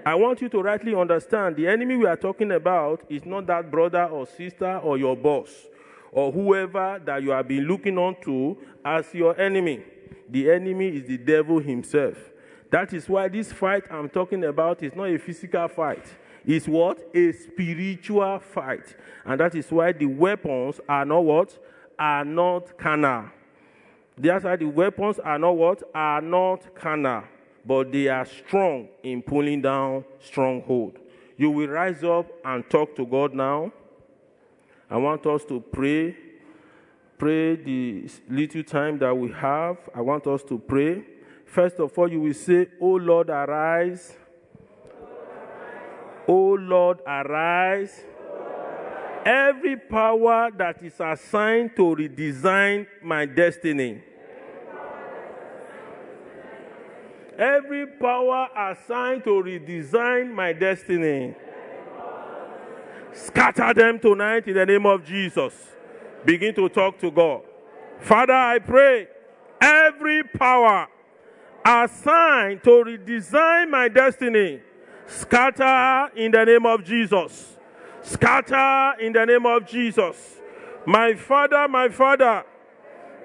I 0.05 0.15
want 0.15 0.41
you 0.41 0.49
to 0.49 0.61
rightly 0.61 0.95
understand 0.95 1.55
the 1.55 1.67
enemy 1.67 1.95
we 1.95 2.05
are 2.05 2.15
talking 2.15 2.51
about 2.51 3.03
is 3.09 3.25
not 3.25 3.45
that 3.47 3.69
brother 3.69 4.05
or 4.05 4.25
sister 4.25 4.77
or 4.77 4.97
your 4.97 5.15
boss 5.15 5.49
or 6.11 6.31
whoever 6.31 6.99
that 7.05 7.21
you 7.21 7.31
have 7.31 7.47
been 7.47 7.65
looking 7.65 7.97
on 7.97 8.15
to 8.21 8.57
as 8.83 9.13
your 9.13 9.39
enemy. 9.39 9.83
The 10.29 10.51
enemy 10.51 10.87
is 10.87 11.07
the 11.07 11.17
devil 11.17 11.59
himself. 11.59 12.17
That 12.71 12.93
is 12.93 13.09
why 13.09 13.27
this 13.27 13.51
fight 13.51 13.85
I'm 13.91 14.09
talking 14.09 14.43
about 14.43 14.81
is 14.83 14.95
not 14.95 15.05
a 15.05 15.17
physical 15.17 15.67
fight. 15.67 16.05
It's 16.45 16.67
what? 16.67 16.99
A 17.13 17.31
spiritual 17.31 18.39
fight. 18.39 18.95
And 19.25 19.39
that 19.39 19.55
is 19.55 19.69
why 19.69 19.91
the 19.91 20.05
weapons 20.05 20.79
are 20.87 21.05
not 21.05 21.23
what? 21.23 21.57
Are 21.97 22.23
not 22.23 22.77
carnal 22.77 23.29
Therefore, 24.19 24.57
the 24.57 24.65
weapons 24.65 25.17
are 25.19 25.39
not 25.39 25.55
what? 25.55 25.81
Are 25.95 26.19
not 26.19 26.75
carnal, 26.75 27.23
but 27.65 27.89
they 27.89 28.09
are 28.09 28.25
strong 28.25 28.89
in 29.01 29.21
pulling 29.21 29.61
down 29.61 30.03
stronghold. 30.19 30.99
You 31.37 31.51
will 31.51 31.69
rise 31.69 32.03
up 32.03 32.27
and 32.43 32.69
talk 32.69 32.97
to 32.97 33.05
God 33.05 33.33
now. 33.33 33.71
I 34.89 34.97
want 34.97 35.25
us 35.25 35.45
to 35.45 35.61
pray. 35.61 36.17
Pray 37.17 37.55
the 37.55 38.09
little 38.29 38.63
time 38.63 38.99
that 38.99 39.15
we 39.15 39.31
have. 39.31 39.77
I 39.95 40.01
want 40.01 40.27
us 40.27 40.43
to 40.43 40.59
pray. 40.59 41.01
First 41.45 41.79
of 41.79 41.97
all, 41.97 42.11
you 42.11 42.19
will 42.19 42.33
say, 42.33 42.67
Oh 42.81 42.95
Lord, 42.95 43.29
arise. 43.29 44.17
Oh 46.27 46.57
Lord, 46.59 46.99
arise. 47.07 48.03
Every 49.25 49.77
power 49.77 50.49
that 50.57 50.83
is 50.83 50.99
assigned 50.99 51.75
to 51.77 51.95
redesign 51.95 52.85
my 53.01 53.25
destiny 53.25 54.03
Every 57.39 57.87
power 57.87 58.49
assigned 58.55 59.23
to 59.23 59.41
redesign 59.41 60.31
my 60.31 60.53
destiny 60.53 61.35
Scatter 63.13 63.73
them 63.73 63.99
tonight 63.99 64.47
in 64.47 64.53
the 64.53 64.65
name 64.65 64.85
of 64.85 65.03
Jesus. 65.03 65.53
Begin 66.25 66.53
to 66.55 66.69
talk 66.69 66.99
to 66.99 67.11
God. 67.11 67.41
Father, 67.99 68.33
I 68.33 68.59
pray 68.59 69.07
every 69.59 70.23
power 70.23 70.87
assigned 71.65 72.63
to 72.63 72.69
redesign 72.69 73.69
my 73.69 73.87
destiny, 73.87 74.61
scatter 75.07 76.11
in 76.15 76.31
the 76.31 76.45
name 76.45 76.65
of 76.65 76.83
Jesus. 76.83 77.57
Scatter 78.01 78.93
in 79.01 79.13
the 79.13 79.25
name 79.25 79.45
of 79.45 79.65
Jesus. 79.65 80.39
My 80.85 81.13
Father, 81.13 81.67
my 81.67 81.89
Father, 81.89 82.45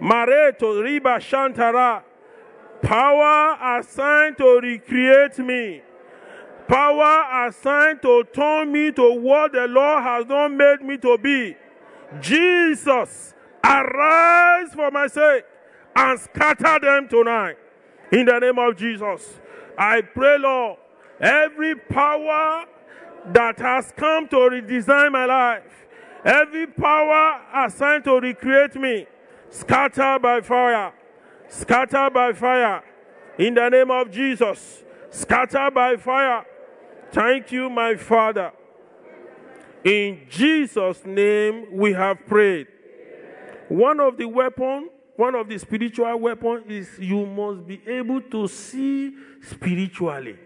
Mareto 0.00 0.82
Riba 0.82 1.18
Shantara, 1.18 2.02
power 2.82 3.78
assigned 3.78 4.36
to 4.38 4.60
recreate 4.62 5.38
me, 5.38 5.82
power 6.68 7.46
assigned 7.48 8.02
to 8.02 8.24
turn 8.32 8.72
me 8.72 8.92
to 8.92 9.12
what 9.20 9.52
the 9.52 9.66
Lord 9.66 10.02
has 10.02 10.26
not 10.26 10.48
made 10.48 10.82
me 10.82 10.96
to 10.98 11.18
be. 11.18 11.56
Jesus, 12.20 13.34
arise 13.64 14.72
for 14.74 14.90
my 14.90 15.06
sake 15.06 15.44
and 15.96 16.20
scatter 16.20 16.78
them 16.80 17.08
tonight. 17.08 17.56
In 18.12 18.26
the 18.26 18.38
name 18.38 18.58
of 18.58 18.76
Jesus, 18.76 19.40
I 19.76 20.02
pray, 20.02 20.38
Lord, 20.38 20.78
every 21.20 21.74
power 21.74 22.66
that 23.32 23.58
has 23.58 23.92
come 23.96 24.28
to 24.28 24.36
redesign 24.36 25.12
my 25.12 25.24
life, 25.24 25.86
every 26.24 26.66
power 26.66 27.40
assigned 27.54 28.04
to 28.04 28.20
recreate 28.20 28.76
me, 28.76 29.06
scatter 29.50 30.18
by 30.20 30.40
fire, 30.40 30.92
scatter 31.48 32.10
by 32.10 32.32
fire. 32.32 32.82
In 33.38 33.54
the 33.54 33.68
name 33.68 33.90
of 33.90 34.10
Jesus, 34.10 34.82
scatter 35.10 35.70
by 35.70 35.96
fire. 35.96 36.44
Thank 37.12 37.52
you, 37.52 37.70
my 37.70 37.96
Father. 37.96 38.52
In 39.84 40.26
Jesus' 40.30 41.04
name 41.04 41.66
we 41.70 41.92
have 41.92 42.26
prayed. 42.26 42.68
One 43.68 44.00
of 44.00 44.16
the 44.16 44.26
weapon, 44.26 44.88
one 45.16 45.34
of 45.34 45.48
the 45.48 45.58
spiritual 45.58 46.18
weapons 46.18 46.64
is 46.68 46.98
you 46.98 47.26
must 47.26 47.66
be 47.66 47.80
able 47.86 48.20
to 48.20 48.48
see 48.48 49.14
spiritually. 49.42 50.38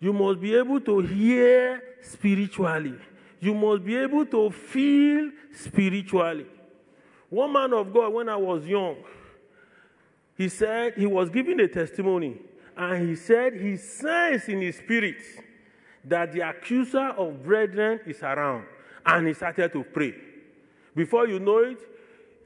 You 0.00 0.12
must 0.12 0.40
be 0.40 0.54
able 0.54 0.80
to 0.80 1.00
hear 1.00 1.82
spiritually. 2.00 2.94
You 3.40 3.54
must 3.54 3.84
be 3.84 3.96
able 3.96 4.24
to 4.26 4.50
feel 4.50 5.30
spiritually. 5.52 6.46
One 7.28 7.52
man 7.52 7.72
of 7.72 7.92
God, 7.92 8.12
when 8.12 8.28
I 8.28 8.36
was 8.36 8.66
young, 8.66 8.96
he 10.40 10.48
said 10.48 10.94
he 10.94 11.04
was 11.04 11.28
giving 11.28 11.60
a 11.60 11.68
testimony, 11.68 12.40
and 12.74 13.06
he 13.06 13.14
said 13.14 13.52
he 13.52 13.76
sensed 13.76 14.48
in 14.48 14.62
his 14.62 14.76
spirit 14.76 15.18
that 16.02 16.32
the 16.32 16.40
accuser 16.40 17.08
of 17.08 17.44
brethren 17.44 18.00
is 18.06 18.22
around, 18.22 18.64
and 19.04 19.26
he 19.26 19.34
started 19.34 19.70
to 19.70 19.84
pray. 19.84 20.14
Before 20.96 21.28
you 21.28 21.40
know 21.40 21.58
it, 21.58 21.78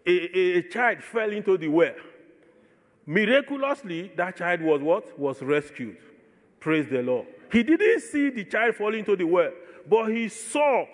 a, 0.04 0.36
a, 0.36 0.58
a 0.58 0.62
child 0.62 1.04
fell 1.04 1.30
into 1.30 1.56
the 1.56 1.68
well. 1.68 1.94
Miraculously, 3.06 4.10
that 4.16 4.38
child 4.38 4.62
was 4.62 4.82
what? 4.82 5.16
Was 5.16 5.40
rescued. 5.40 5.98
Praise 6.58 6.88
the 6.90 7.00
Lord. 7.00 7.28
He 7.52 7.62
didn't 7.62 8.00
see 8.00 8.28
the 8.30 8.44
child 8.44 8.74
fall 8.74 8.92
into 8.92 9.14
the 9.14 9.24
well, 9.24 9.52
but 9.88 10.06
he 10.06 10.28
saw 10.28 10.84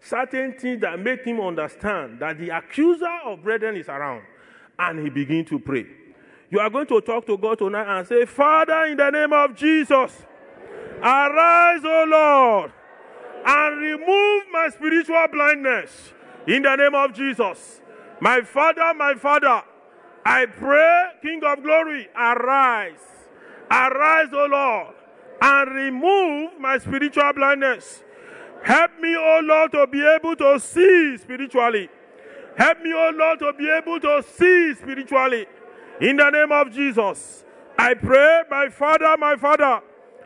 certain 0.00 0.54
things 0.54 0.80
that 0.80 0.98
made 0.98 1.20
him 1.20 1.40
understand 1.40 2.18
that 2.18 2.36
the 2.36 2.48
accuser 2.48 3.16
of 3.24 3.44
brethren 3.44 3.76
is 3.76 3.88
around. 3.88 4.24
And 4.76 4.98
he 4.98 5.08
began 5.08 5.44
to 5.44 5.60
pray. 5.60 5.86
You 6.50 6.60
are 6.60 6.70
going 6.70 6.86
to 6.86 7.00
talk 7.00 7.26
to 7.26 7.36
God 7.36 7.58
tonight 7.58 7.98
and 7.98 8.06
say, 8.08 8.24
Father, 8.24 8.84
in 8.84 8.96
the 8.96 9.10
name 9.10 9.32
of 9.32 9.54
Jesus, 9.54 10.24
arise, 11.02 11.80
O 11.84 12.04
Lord, 12.08 12.72
and 13.44 13.80
remove 13.80 14.44
my 14.50 14.68
spiritual 14.72 15.26
blindness 15.30 16.12
in 16.46 16.62
the 16.62 16.74
name 16.76 16.94
of 16.94 17.12
Jesus. 17.12 17.82
My 18.20 18.40
Father, 18.40 18.94
my 18.94 19.14
Father, 19.14 19.62
I 20.24 20.46
pray, 20.46 21.10
King 21.22 21.40
of 21.44 21.62
glory, 21.62 22.08
arise. 22.16 23.00
Arise, 23.70 24.28
O 24.32 24.46
Lord, 24.46 24.94
and 25.42 25.74
remove 25.74 26.58
my 26.58 26.78
spiritual 26.78 27.30
blindness. 27.34 28.02
Help 28.64 28.98
me, 29.00 29.14
O 29.14 29.40
Lord, 29.44 29.72
to 29.72 29.86
be 29.86 30.02
able 30.02 30.34
to 30.36 30.58
see 30.58 31.18
spiritually. 31.18 31.90
Help 32.56 32.80
me, 32.80 32.92
O 32.94 33.12
Lord, 33.14 33.38
to 33.40 33.52
be 33.52 33.68
able 33.70 34.00
to 34.00 34.22
see 34.22 34.74
spiritually. 34.74 35.46
In 36.00 36.16
the 36.16 36.30
name 36.30 36.52
of 36.52 36.72
Jesus, 36.72 37.44
I 37.76 37.94
pray, 37.94 38.42
my 38.50 38.68
Father, 38.68 39.16
my 39.18 39.36
Father, 39.36 39.80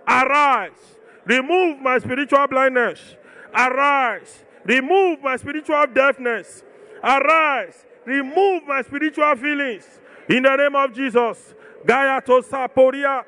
arise. 0.07 0.99
Remove 1.25 1.81
my 1.81 1.99
spiritual 1.99 2.47
blindness. 2.47 3.16
Arise. 3.55 4.45
Remove 4.64 5.23
my 5.23 5.37
spiritual 5.37 5.87
deafness. 5.93 6.62
Arise. 7.03 7.85
Remove 8.05 8.64
my 8.66 8.83
spiritual 8.83 9.35
feelings. 9.37 10.01
In 10.29 10.43
the 10.43 10.57
name 10.57 10.77
of 10.77 10.93
Jesus. 10.95 11.55
Gaya 11.87 12.20
to 12.23 12.43
Saporia. 12.43 13.25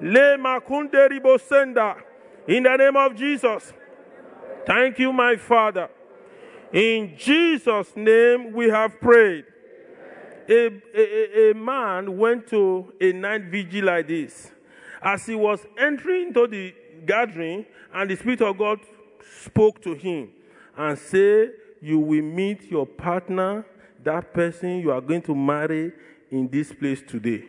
Le 0.00 0.36
Makunde 0.36 1.08
Ribosenda. 1.08 1.96
In 2.46 2.62
the 2.64 2.76
name 2.76 2.96
of 2.96 3.14
Jesus. 3.14 3.72
Thank 4.66 4.98
you, 4.98 5.12
my 5.12 5.36
Father. 5.36 5.88
In 6.72 7.16
Jesus' 7.16 7.94
name 7.96 8.52
we 8.52 8.68
have 8.68 9.00
prayed. 9.00 9.44
A, 10.48 10.66
a, 10.94 11.50
a, 11.50 11.54
man 11.54 12.16
went 12.16 12.46
to 12.48 12.92
a 13.00 13.12
night 13.12 13.44
vigil 13.44 13.86
like 13.86 14.08
this. 14.08 14.50
As 15.02 15.26
he 15.26 15.34
was 15.34 15.60
entering 15.78 16.28
into 16.28 16.46
the 16.46 16.74
gathering, 17.04 17.66
and 17.92 18.10
the 18.10 18.16
Spirit 18.16 18.42
of 18.42 18.58
God 18.58 18.80
spoke 19.44 19.80
to 19.82 19.94
him 19.94 20.30
and 20.76 20.98
said, 20.98 21.52
You 21.80 21.98
will 21.98 22.22
meet 22.22 22.70
your 22.70 22.86
partner, 22.86 23.64
that 24.04 24.32
person 24.32 24.78
you 24.80 24.90
are 24.90 25.00
going 25.00 25.22
to 25.22 25.34
marry, 25.34 25.92
in 26.30 26.48
this 26.48 26.72
place 26.72 27.02
today. 27.06 27.44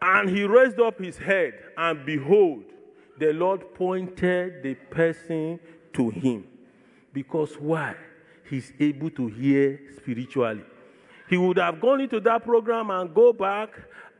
And 0.00 0.28
he 0.28 0.44
raised 0.44 0.80
up 0.80 0.98
his 0.98 1.16
head, 1.16 1.54
and 1.76 2.04
behold, 2.04 2.64
the 3.18 3.32
Lord 3.32 3.74
pointed 3.74 4.62
the 4.62 4.74
person 4.74 5.58
to 5.94 6.10
him. 6.10 6.46
Because 7.12 7.54
why? 7.54 7.94
He's 8.50 8.72
able 8.78 9.10
to 9.10 9.28
hear 9.28 9.80
spiritually. 9.96 10.64
He 11.28 11.36
would 11.36 11.56
have 11.58 11.80
gone 11.80 12.00
into 12.00 12.20
that 12.20 12.44
program 12.44 12.90
and 12.90 13.14
go 13.14 13.32
back, 13.32 13.70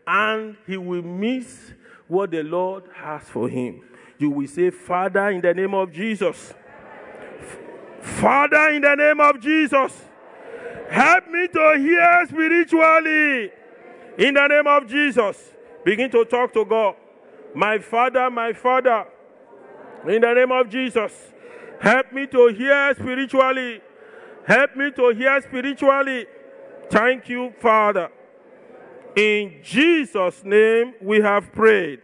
and 0.07 0.57
he 0.67 0.77
will 0.77 1.03
miss 1.03 1.73
what 2.09 2.31
the 2.31 2.43
Lord 2.43 2.85
has 2.95 3.23
for 3.23 3.49
him. 3.49 3.83
You 4.19 4.31
will 4.31 4.49
say, 4.49 4.71
Father, 4.71 5.29
in 5.31 5.41
the 5.41 5.53
name 5.53 5.75
of 5.75 5.93
Jesus. 5.93 6.55
Father, 8.01 8.71
in 8.71 8.83
the 8.83 8.95
name 8.95 9.21
of 9.21 9.41
Jesus. 9.41 10.05
Help 10.91 11.29
me 11.29 11.49
to 11.49 11.75
hear 11.79 12.27
spiritually. 12.29 13.51
In 14.19 14.35
the 14.35 14.47
name 14.47 14.67
of 14.67 14.87
Jesus. 14.87 15.53
Begin 15.85 16.11
to 16.11 16.25
talk 16.25 16.53
to 16.53 16.65
God. 16.65 16.95
My 17.55 17.79
Father, 17.79 18.31
my 18.31 18.53
Father, 18.53 19.07
in 20.09 20.21
the 20.21 20.35
name 20.35 20.53
of 20.53 20.69
Jesus, 20.69 21.13
help 21.81 22.13
me 22.13 22.27
to 22.27 22.49
hear 22.49 22.95
spiritually. 22.95 23.81
Help 24.47 24.77
me 24.77 24.91
to 24.91 25.09
hear 25.11 25.41
spiritually. 25.41 26.27
Thank 26.91 27.29
you, 27.29 27.53
Father. 27.61 28.11
In 29.17 29.61
Jesus' 29.63 30.43
name 30.45 30.95
we 31.01 31.21
have 31.21 31.53
prayed. 31.53 32.01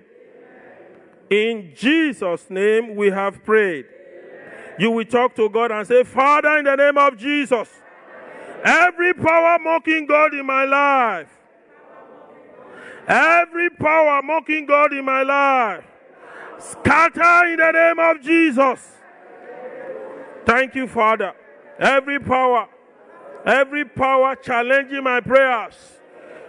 In 1.28 1.72
Jesus' 1.74 2.48
name 2.48 2.96
we 2.96 3.10
have 3.10 3.44
prayed. 3.44 3.86
You 4.78 4.90
will 4.90 5.04
talk 5.04 5.34
to 5.36 5.48
God 5.48 5.70
and 5.70 5.86
say, 5.86 6.04
Father, 6.04 6.58
in 6.58 6.64
the 6.64 6.76
name 6.76 6.96
of 6.96 7.16
Jesus, 7.16 7.68
every 8.64 9.12
power 9.14 9.58
mocking 9.60 10.06
God 10.06 10.34
in 10.34 10.46
my 10.46 10.64
life, 10.64 11.28
Every 13.10 13.70
power 13.70 14.22
mocking 14.22 14.66
God 14.66 14.92
in 14.92 15.04
my 15.04 15.24
life, 15.24 15.84
scatter 16.58 17.46
in 17.46 17.56
the 17.56 17.72
name 17.72 17.98
of 17.98 18.22
Jesus. 18.22 18.88
Thank 20.46 20.76
you, 20.76 20.86
Father. 20.86 21.34
Every 21.80 22.20
power, 22.20 22.68
every 23.46 23.84
power 23.84 24.36
challenging 24.36 25.02
my 25.02 25.20
prayers, 25.20 25.98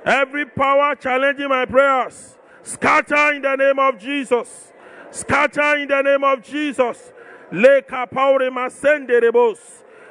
every 0.06 0.46
power 0.46 0.96
challenging 0.96 1.50
my 1.50 1.66
prayers, 1.66 2.38
scatter 2.64 3.34
in 3.34 3.42
the 3.42 3.56
name 3.56 3.80
of 3.80 3.98
Jesus. 3.98 4.68
Scatter 5.12 5.78
in 5.78 5.90
the 5.90 6.02
name 6.02 6.24
of 6.24 6.42
Jesus. 6.42 7.12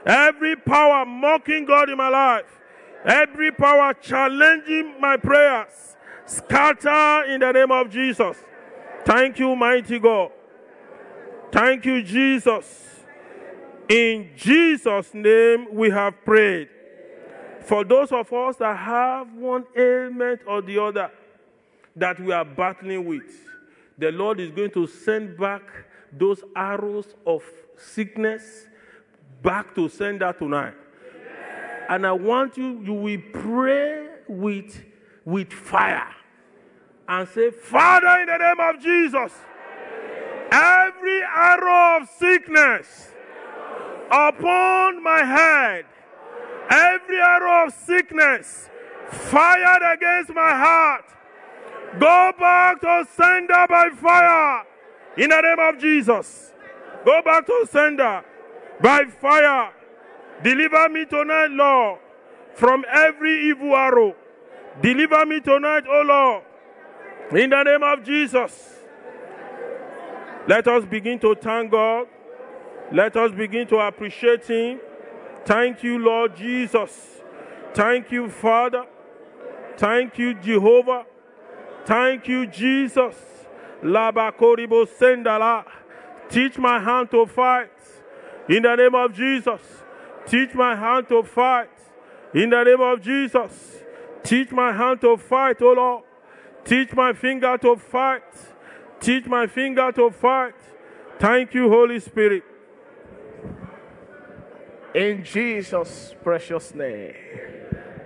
Every 0.05 0.57
power 0.57 1.07
mocking 1.07 1.65
God 1.65 1.89
in 1.89 1.97
my 1.97 2.09
life, 2.09 2.59
every 3.05 3.51
power 3.51 3.95
challenging 3.95 5.01
my 5.01 5.17
prayers, 5.17 5.97
Scatter 6.31 7.25
in 7.25 7.41
the 7.41 7.51
name 7.51 7.73
of 7.73 7.91
Jesus. 7.91 8.37
Thank 9.05 9.41
you, 9.41 9.57
mighty 9.57 9.99
God. 9.99 10.31
Thank 11.51 11.85
you, 11.85 12.05
Jesus. 12.05 13.00
In 13.91 14.31
Jesus' 14.37 15.13
name 15.15 15.67
we 15.73 15.91
have 15.91 16.25
prayed. 16.25 16.69
For 17.63 17.83
those 17.83 18.13
of 18.13 18.33
us 18.33 18.55
that 18.59 18.77
have 18.77 19.35
one 19.35 19.65
ailment 19.77 20.43
or 20.47 20.63
the 20.63 20.81
other 20.81 21.11
that 21.97 22.21
we 22.21 22.33
are 22.33 22.45
battling 22.45 23.05
with, 23.05 23.49
the 23.99 24.13
Lord 24.13 24.39
is 24.39 24.53
going 24.53 24.71
to 24.71 24.87
send 24.87 25.37
back 25.37 25.63
those 26.13 26.41
arrows 26.55 27.17
of 27.27 27.43
sickness, 27.77 28.69
back 29.43 29.75
to 29.75 29.89
sender 29.89 30.33
tonight. 30.39 30.75
And 31.89 32.07
I 32.07 32.13
want 32.13 32.57
you, 32.57 32.81
you 32.85 32.93
will 32.93 33.21
pray 33.33 34.07
with, 34.29 34.85
with 35.25 35.53
fire 35.53 36.15
and 37.09 37.29
say, 37.29 37.51
Father, 37.51 38.21
in 38.21 38.27
the 38.27 38.39
name 38.39 38.61
of 38.61 38.81
Jesus, 38.81 39.33
every 40.53 41.23
arrow 41.25 42.03
of 42.03 42.09
sickness 42.09 43.15
upon 44.11 45.03
my 45.03 45.23
head, 45.25 45.87
every 46.69 47.19
arrow 47.19 47.67
of 47.67 47.75
sickness 47.75 48.69
fired 49.11 49.83
against 49.95 50.31
my 50.31 50.51
heart, 50.51 51.05
go 51.99 52.33
back 52.39 52.81
to 52.81 53.07
sender 53.17 53.67
by 53.69 53.91
fire 53.91 54.65
in 55.17 55.31
the 55.31 55.41
name 55.41 55.59
of 55.59 55.79
Jesus. 55.79 56.53
Go 57.05 57.23
back 57.23 57.47
to 57.47 57.67
sender 57.71 58.25
by 58.81 59.05
fire. 59.21 59.73
Deliver 60.43 60.89
me 60.89 61.05
tonight, 61.05 61.51
Lord, 61.51 61.99
from 62.55 62.85
every 62.91 63.49
evil 63.49 63.75
arrow. 63.75 64.15
Deliver 64.81 65.27
me 65.27 65.41
tonight, 65.41 65.85
O 65.89 66.03
Lord, 66.03 66.45
in 67.43 67.51
the 67.51 67.63
name 67.63 67.83
of 67.83 68.05
Jesus. 68.05 68.77
Let 70.47 70.67
us 70.69 70.85
begin 70.85 71.19
to 71.21 71.35
thank 71.35 71.71
God. 71.71 72.07
Let 72.93 73.17
us 73.17 73.33
begin 73.33 73.67
to 73.69 73.79
appreciate 73.79 74.45
Him. 74.47 74.81
Thank 75.45 75.83
you, 75.83 75.99
Lord 75.99 76.37
Jesus. 76.37 77.21
Thank 77.73 78.11
you, 78.11 78.29
Father. 78.29 78.85
Thank 79.77 80.19
you, 80.19 80.35
Jehovah. 80.35 81.07
Thank 81.85 82.27
you, 82.29 82.47
Jesus. 82.47 83.15
Labakoribo 83.83 84.87
sendala. 84.87 85.65
Teach 86.29 86.59
my 86.59 86.79
hand 86.79 87.11
to 87.13 87.27
fight. 87.27 87.71
In 88.49 88.63
the 88.63 88.75
name 88.77 88.95
of 88.95 89.15
Jesus. 89.15 89.61
Teach 90.27 90.55
my 90.55 90.75
hand 90.75 91.09
to 91.09 91.23
fight. 91.23 91.71
In 92.35 92.51
the 92.51 92.63
name 92.63 92.81
of 92.81 93.01
Jesus. 93.01 93.83
Teach 94.23 94.51
my 94.51 94.73
hand 94.73 95.01
to 95.01 95.17
fight, 95.17 95.63
O 95.63 95.73
Lord. 95.73 96.05
Teach 96.65 96.93
my 96.93 97.13
finger 97.13 97.57
to 97.59 97.77
fight. 97.77 98.23
Teach 99.01 99.27
my 99.27 99.47
finger 99.47 99.91
to 99.93 100.11
fight. 100.11 100.55
Thank 101.19 101.55
you, 101.55 101.69
Holy 101.69 101.99
Spirit. 102.01 102.50
In 104.95 105.23
Jesus' 105.23 106.15
precious 106.23 106.75
name. 106.75 107.15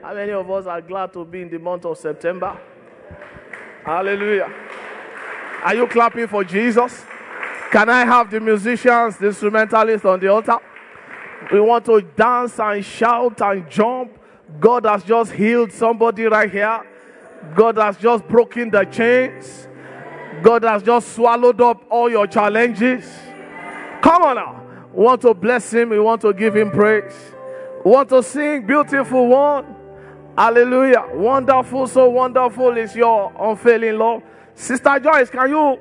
How 0.02 0.12
many 0.12 0.32
of 0.32 0.51
us 0.51 0.66
are 0.66 0.82
glad 0.82 1.12
to 1.15 1.24
be 1.24 1.40
in 1.40 1.48
the 1.48 1.59
month 1.59 1.86
of 1.86 1.97
September? 1.97 2.61
Hallelujah. 3.85 4.52
Are 5.62 5.74
you 5.74 5.86
clapping 5.86 6.27
for 6.27 6.44
Jesus? 6.44 7.05
Can 7.70 7.89
I 7.89 8.05
have 8.05 8.31
the 8.31 8.39
musicians, 8.39 9.16
the 9.16 9.28
instrumentalists 9.28 10.05
on 10.05 10.20
the 10.20 10.28
altar? 10.28 10.59
We 11.51 11.61
want 11.61 11.86
to 11.86 12.02
dance 12.02 12.59
and 12.61 12.85
shout 12.85 13.40
and 13.40 13.69
jump. 13.70 14.19
God 14.61 14.85
has 14.85 15.05
just 15.05 15.32
healed 15.32 15.73
somebody 15.73 16.24
right 16.24 16.51
here. 16.51 16.82
God 17.55 17.78
has 17.78 17.97
just 17.97 18.28
broken 18.28 18.70
the 18.70 18.85
chains. 18.85 19.69
God 20.43 20.65
has 20.65 20.82
just 20.82 21.15
swallowed 21.15 21.61
up 21.62 21.82
all 21.90 22.11
your 22.11 22.27
challenges. 22.27 23.11
Come 24.02 24.23
on 24.23 24.36
now. 24.36 24.64
We 24.95 25.03
want 25.03 25.23
to 25.23 25.35
bless 25.35 25.73
him. 25.73 25.91
We 25.91 25.99
want 25.99 26.21
to 26.23 26.33
give 26.33 26.55
him 26.55 26.71
praise. 26.71 27.12
We 27.85 27.91
want 27.91 28.09
to 28.11 28.23
sing 28.23 28.65
beautiful 28.65 29.27
one. 29.27 29.75
Hallelujah. 30.39 31.05
Wonderful, 31.15 31.89
so 31.89 32.09
wonderful 32.11 32.77
is 32.77 32.95
your 32.95 33.33
unfailing 33.39 33.99
love. 33.99 34.23
Sister 34.55 35.01
Joyce, 35.01 35.31
can 35.31 35.51
you 35.51 35.81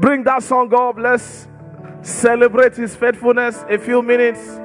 bring 0.00 0.24
that 0.24 0.42
song 0.42 0.72
up? 0.74 0.98
Let's 0.98 1.46
celebrate 2.02 2.76
his 2.76 2.96
faithfulness 2.96 3.64
a 3.68 3.78
few 3.78 4.02
minutes 4.02 4.58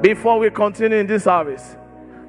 before 0.00 0.38
we 0.40 0.50
continue 0.50 0.98
in 0.98 1.06
this 1.06 1.24
service. 1.24 1.76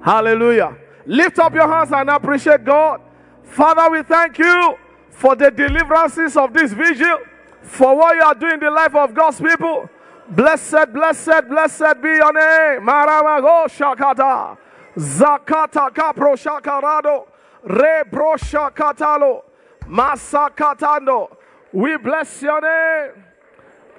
Hallelujah. 0.03 0.77
Lift 1.07 1.39
up 1.39 1.53
your 1.53 1.67
hands 1.67 1.91
and 1.91 2.09
appreciate 2.09 2.63
God. 2.63 3.01
Father, 3.43 3.89
we 3.89 4.03
thank 4.03 4.38
you 4.38 4.77
for 5.09 5.35
the 5.35 5.49
deliverances 5.49 6.38
of 6.38 6.53
this 6.53 6.72
vigil, 6.73 7.17
for 7.61 7.95
what 7.95 8.15
you 8.15 8.22
are 8.22 8.35
doing 8.35 8.53
in 8.53 8.59
the 8.59 8.72
life 8.72 8.95
of 8.95 9.13
God's 9.13 9.39
people. 9.39 9.89
Blessed, 10.30 10.91
blessed, 10.91 11.47
blessed 11.47 12.02
be 12.02 12.10
your 12.10 12.34
name. 12.34 12.85
Maramago 12.85 13.68
Shakata. 13.68 14.57
Zakata 14.95 15.89
Kapro 15.91 16.35
Shakarado. 16.35 17.27
Rebro 17.64 18.35
Shakatalo. 18.35 19.43
Masakatando. 19.88 21.35
We 21.72 21.97
bless 21.97 22.41
your 22.41 22.61
name. 22.61 23.23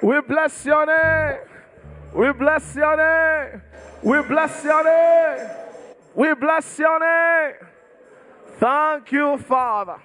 We 0.02 0.20
bless 0.22 0.64
your 0.64 0.86
name. 0.86 1.38
We 2.12 2.32
bless 2.32 2.74
your 2.74 2.96
name. 2.96 3.62
We 4.02 4.22
bless 4.22 4.64
your 4.64 4.84
name. 4.84 5.48
We 6.14 6.34
bless 6.34 6.78
your 6.78 6.98
name. 6.98 7.54
Thank 8.58 9.12
you, 9.12 9.38
Father. 9.38 10.00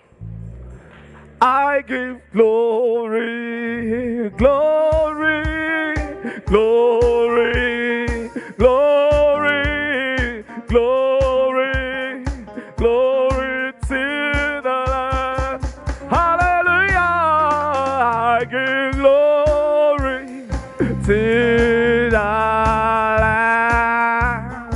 I 1.41 1.81
give 1.81 2.21
glory, 2.33 4.29
glory, 4.31 5.95
glory, 6.45 8.29
glory, 8.57 10.43
glory, 10.67 12.23
glory 12.77 13.73
to 13.87 14.61
the 14.63 14.85
Lamb. 14.91 15.61
Hallelujah. 16.09 16.99
I 16.99 18.45
give 18.49 18.95
glory 18.99 20.47
to 21.05 22.09
the 22.11 22.17
Lamb. 23.23 24.71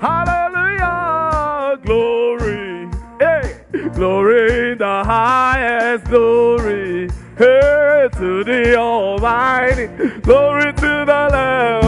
Hallelujah. 0.00 1.78
Glory. 1.84 2.90
Hey. 3.20 3.54
Glory 3.94 4.74
the 4.76 5.04
highest 5.04 6.04
glory. 6.06 7.08
Hey, 7.38 8.08
to 8.12 8.44
the 8.44 8.76
Almighty. 8.76 9.86
Glory 10.22 10.69
to 11.00 11.06
the 11.06 11.28
Lamb. 11.32 11.80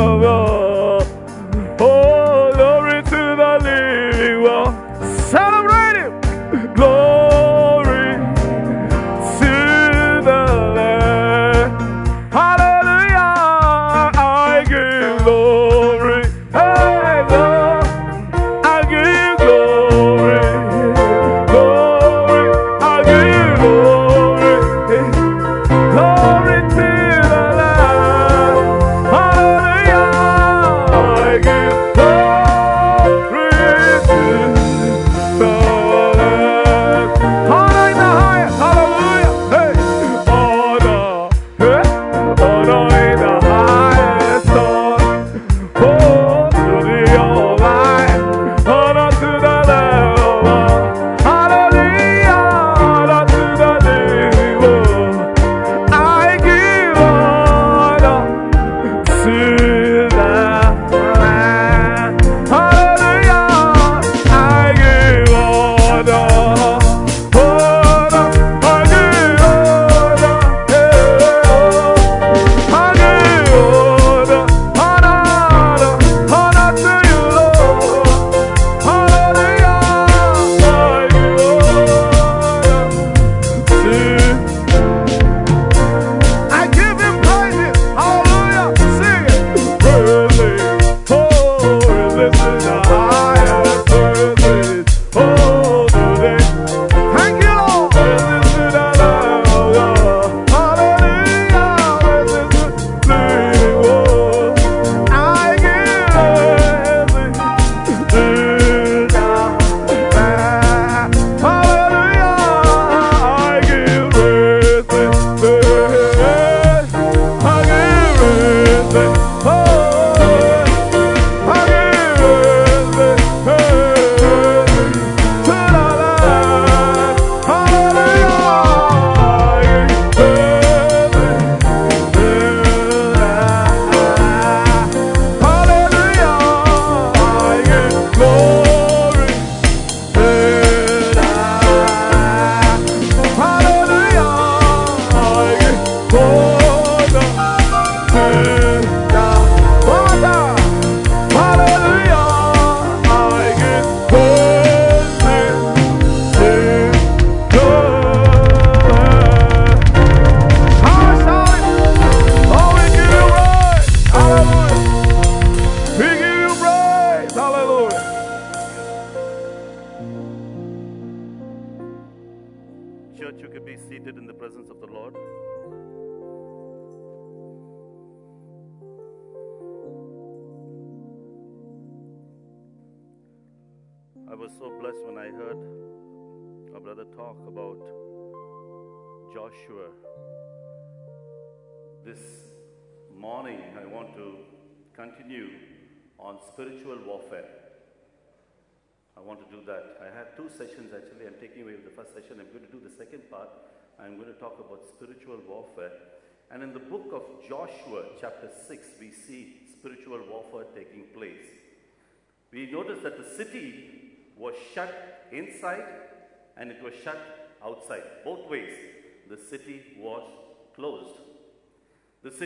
Oh, 1.80 2.52
glory 2.54 3.02
to 3.02 3.36
the 3.36 3.58
living 3.62 4.11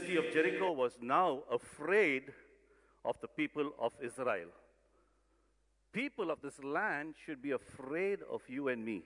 city 0.01 0.17
of 0.17 0.31
Jericho 0.31 0.73
was 0.73 0.93
now 1.01 1.43
afraid 1.51 2.25
of 3.03 3.19
the 3.23 3.29
people 3.29 3.73
of 3.79 3.93
Israel. 4.03 4.49
People 5.91 6.31
of 6.31 6.43
this 6.43 6.63
land 6.63 7.15
should 7.25 7.41
be 7.41 7.53
afraid 7.53 8.19
of 8.31 8.43
you 8.47 8.69
and 8.69 8.85
me. 8.85 9.01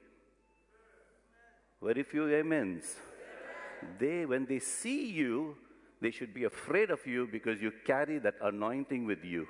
Very 1.80 2.02
few 2.02 2.24
amens. 2.24 2.96
They, 4.00 4.26
when 4.26 4.46
they 4.46 4.58
see 4.58 5.06
you, 5.12 5.56
they 6.00 6.10
should 6.10 6.34
be 6.34 6.44
afraid 6.44 6.90
of 6.90 7.06
you 7.06 7.28
because 7.30 7.62
you 7.62 7.72
carry 7.86 8.18
that 8.18 8.34
anointing 8.42 9.06
with 9.06 9.24
you. 9.24 9.46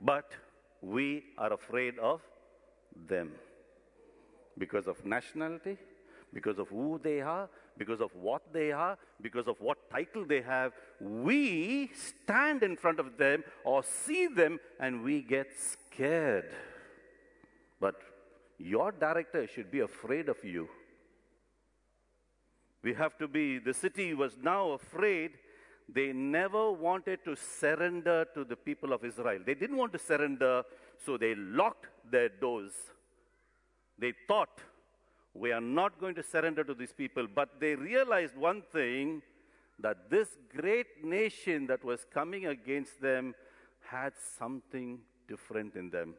But 0.00 0.32
we 0.80 1.24
are 1.36 1.52
afraid 1.52 1.98
of 1.98 2.22
them 3.08 3.32
because 4.56 4.86
of 4.86 5.04
nationality, 5.04 5.76
because 6.32 6.58
of 6.58 6.68
who 6.68 6.98
they 7.02 7.20
are, 7.20 7.50
because 7.76 8.00
of 8.00 8.10
what 8.14 8.52
they 8.52 8.72
are, 8.72 8.96
because 9.20 9.48
of 9.48 9.60
what 9.60 9.90
title 9.90 10.24
they 10.24 10.40
have. 10.40 10.72
We 11.00 11.90
stand 11.94 12.62
in 12.62 12.76
front 12.76 13.00
of 13.00 13.16
them 13.18 13.44
or 13.64 13.82
see 13.82 14.26
them 14.26 14.58
and 14.80 15.02
we 15.02 15.22
get 15.22 15.48
scared. 15.58 16.52
But 17.80 17.96
your 18.58 18.92
director 18.92 19.46
should 19.46 19.70
be 19.70 19.80
afraid 19.80 20.28
of 20.28 20.36
you. 20.44 20.68
We 22.82 22.94
have 22.94 23.16
to 23.18 23.26
be, 23.26 23.58
the 23.58 23.74
city 23.74 24.14
was 24.14 24.36
now 24.40 24.72
afraid. 24.72 25.32
They 25.88 26.12
never 26.12 26.70
wanted 26.70 27.24
to 27.24 27.34
surrender 27.34 28.26
to 28.34 28.44
the 28.44 28.56
people 28.56 28.92
of 28.92 29.04
Israel. 29.04 29.40
They 29.44 29.54
didn't 29.54 29.76
want 29.76 29.92
to 29.94 29.98
surrender, 29.98 30.62
so 31.04 31.16
they 31.16 31.34
locked 31.34 31.86
their 32.10 32.28
doors. 32.28 32.72
They 33.98 34.12
thought, 34.28 34.60
we 35.34 35.50
are 35.50 35.60
not 35.60 36.00
going 36.00 36.14
to 36.14 36.22
surrender 36.22 36.62
to 36.64 36.74
these 36.74 36.92
people. 36.92 37.26
But 37.32 37.60
they 37.60 37.74
realized 37.74 38.36
one 38.36 38.62
thing 38.62 39.22
that 39.80 40.08
this 40.08 40.28
great 40.56 41.04
nation 41.04 41.66
that 41.66 41.84
was 41.84 42.06
coming 42.12 42.46
against 42.46 43.00
them 43.00 43.34
had 43.80 44.12
something 44.38 45.00
different 45.28 45.74
in 45.74 45.90
them. 45.90 46.14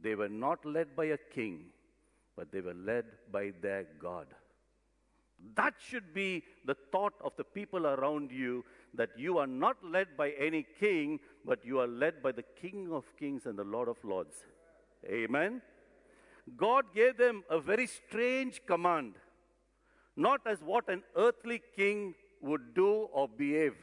They 0.00 0.14
were 0.14 0.28
not 0.28 0.64
led 0.64 0.94
by 0.94 1.06
a 1.06 1.18
king, 1.18 1.66
but 2.36 2.52
they 2.52 2.60
were 2.60 2.74
led 2.74 3.04
by 3.32 3.52
their 3.60 3.84
God. 4.00 4.28
That 5.54 5.74
should 5.78 6.14
be 6.14 6.44
the 6.64 6.76
thought 6.92 7.14
of 7.22 7.32
the 7.36 7.44
people 7.44 7.86
around 7.86 8.30
you 8.32 8.64
that 8.94 9.10
you 9.16 9.38
are 9.38 9.46
not 9.46 9.76
led 9.84 10.16
by 10.16 10.30
any 10.30 10.66
king, 10.78 11.20
but 11.44 11.64
you 11.64 11.80
are 11.80 11.86
led 11.86 12.22
by 12.22 12.32
the 12.32 12.44
King 12.60 12.90
of 12.92 13.04
Kings 13.16 13.46
and 13.46 13.56
the 13.56 13.64
Lord 13.64 13.88
of 13.88 14.02
Lords. 14.02 14.44
Amen. 15.06 15.62
God 16.56 16.86
gave 16.94 17.16
them 17.16 17.44
a 17.50 17.60
very 17.60 17.86
strange 17.86 18.62
command, 18.66 19.14
not 20.16 20.40
as 20.46 20.62
what 20.62 20.88
an 20.88 21.02
earthly 21.16 21.60
king 21.76 22.14
would 22.40 22.74
do 22.74 23.08
or 23.12 23.28
behave. 23.28 23.74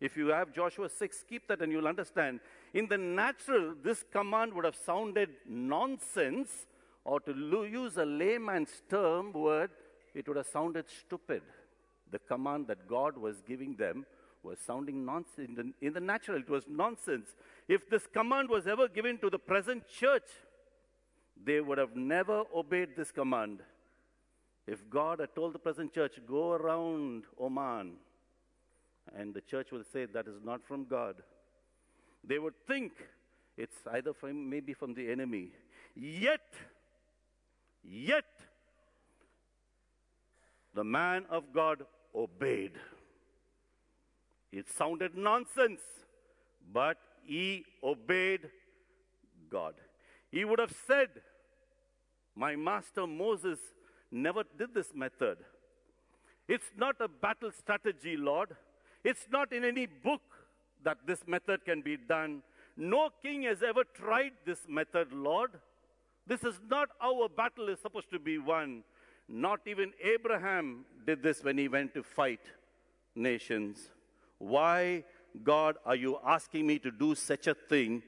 If 0.00 0.16
you 0.16 0.28
have 0.28 0.52
Joshua 0.52 0.88
6, 0.88 1.24
keep 1.28 1.48
that 1.48 1.60
and 1.60 1.72
you'll 1.72 1.88
understand. 1.88 2.40
In 2.72 2.86
the 2.86 2.98
natural, 2.98 3.74
this 3.82 4.04
command 4.12 4.54
would 4.54 4.64
have 4.64 4.76
sounded 4.76 5.30
nonsense, 5.48 6.66
or 7.04 7.20
to 7.20 7.32
use 7.32 7.96
a 7.96 8.04
layman's 8.04 8.82
term 8.88 9.32
word, 9.32 9.70
it 10.14 10.28
would 10.28 10.36
have 10.36 10.46
sounded 10.46 10.86
stupid. 10.88 11.42
The 12.10 12.18
command 12.20 12.68
that 12.68 12.86
God 12.86 13.16
was 13.18 13.42
giving 13.42 13.74
them 13.76 14.06
was 14.42 14.58
sounding 14.60 15.04
nonsense. 15.04 15.48
In 15.48 15.54
the, 15.54 15.86
in 15.86 15.92
the 15.92 16.00
natural, 16.00 16.38
it 16.38 16.48
was 16.48 16.64
nonsense. 16.68 17.34
If 17.66 17.88
this 17.90 18.06
command 18.06 18.48
was 18.48 18.66
ever 18.66 18.88
given 18.88 19.18
to 19.18 19.30
the 19.30 19.38
present 19.38 19.88
church, 19.88 20.28
they 21.48 21.62
would 21.62 21.78
have 21.78 21.96
never 21.96 22.44
obeyed 22.54 22.90
this 22.94 23.10
command. 23.10 23.60
If 24.66 24.88
God 24.90 25.20
had 25.20 25.34
told 25.34 25.54
the 25.54 25.58
present 25.58 25.94
church, 25.94 26.20
go 26.26 26.52
around 26.52 27.24
Oman, 27.40 27.94
and 29.16 29.32
the 29.32 29.40
church 29.40 29.72
will 29.72 29.84
say 29.90 30.04
that 30.04 30.28
is 30.28 30.42
not 30.44 30.60
from 30.68 30.84
God, 30.84 31.16
they 32.22 32.38
would 32.38 32.52
think 32.66 32.92
it's 33.56 33.78
either 33.92 34.12
from 34.12 34.50
maybe 34.50 34.74
from 34.74 34.92
the 34.92 35.10
enemy. 35.10 35.52
Yet, 35.96 36.52
yet, 37.82 38.26
the 40.74 40.84
man 40.84 41.24
of 41.30 41.44
God 41.54 41.84
obeyed. 42.14 42.72
It 44.52 44.68
sounded 44.68 45.16
nonsense, 45.16 45.80
but 46.70 46.98
he 47.24 47.64
obeyed 47.82 48.50
God. 49.50 49.74
He 50.30 50.44
would 50.44 50.58
have 50.58 50.74
said, 50.86 51.08
My 52.38 52.54
master 52.54 53.04
Moses 53.04 53.58
never 54.12 54.44
did 54.56 54.72
this 54.72 54.94
method. 54.94 55.38
It's 56.46 56.70
not 56.76 56.94
a 57.00 57.08
battle 57.08 57.50
strategy, 57.50 58.16
Lord. 58.16 58.56
It's 59.02 59.26
not 59.28 59.52
in 59.52 59.64
any 59.64 59.86
book 59.86 60.22
that 60.84 60.98
this 61.04 61.26
method 61.26 61.64
can 61.64 61.82
be 61.82 61.96
done. 61.96 62.44
No 62.76 63.10
king 63.22 63.42
has 63.42 63.64
ever 63.64 63.82
tried 63.92 64.34
this 64.46 64.60
method, 64.68 65.12
Lord. 65.12 65.50
This 66.28 66.44
is 66.44 66.60
not 66.70 66.90
how 67.00 67.24
a 67.24 67.28
battle 67.28 67.68
is 67.68 67.80
supposed 67.80 68.10
to 68.12 68.20
be 68.20 68.38
won. 68.38 68.84
Not 69.28 69.60
even 69.66 69.92
Abraham 70.00 70.84
did 71.04 71.24
this 71.24 71.42
when 71.42 71.58
he 71.58 71.66
went 71.66 71.92
to 71.94 72.04
fight 72.04 72.40
nations. 73.16 73.90
Why, 74.38 75.02
God, 75.42 75.76
are 75.84 75.96
you 75.96 76.18
asking 76.24 76.68
me 76.68 76.78
to 76.78 76.92
do 76.92 77.16
such 77.16 77.48
a 77.48 77.54
thing? 77.54 78.04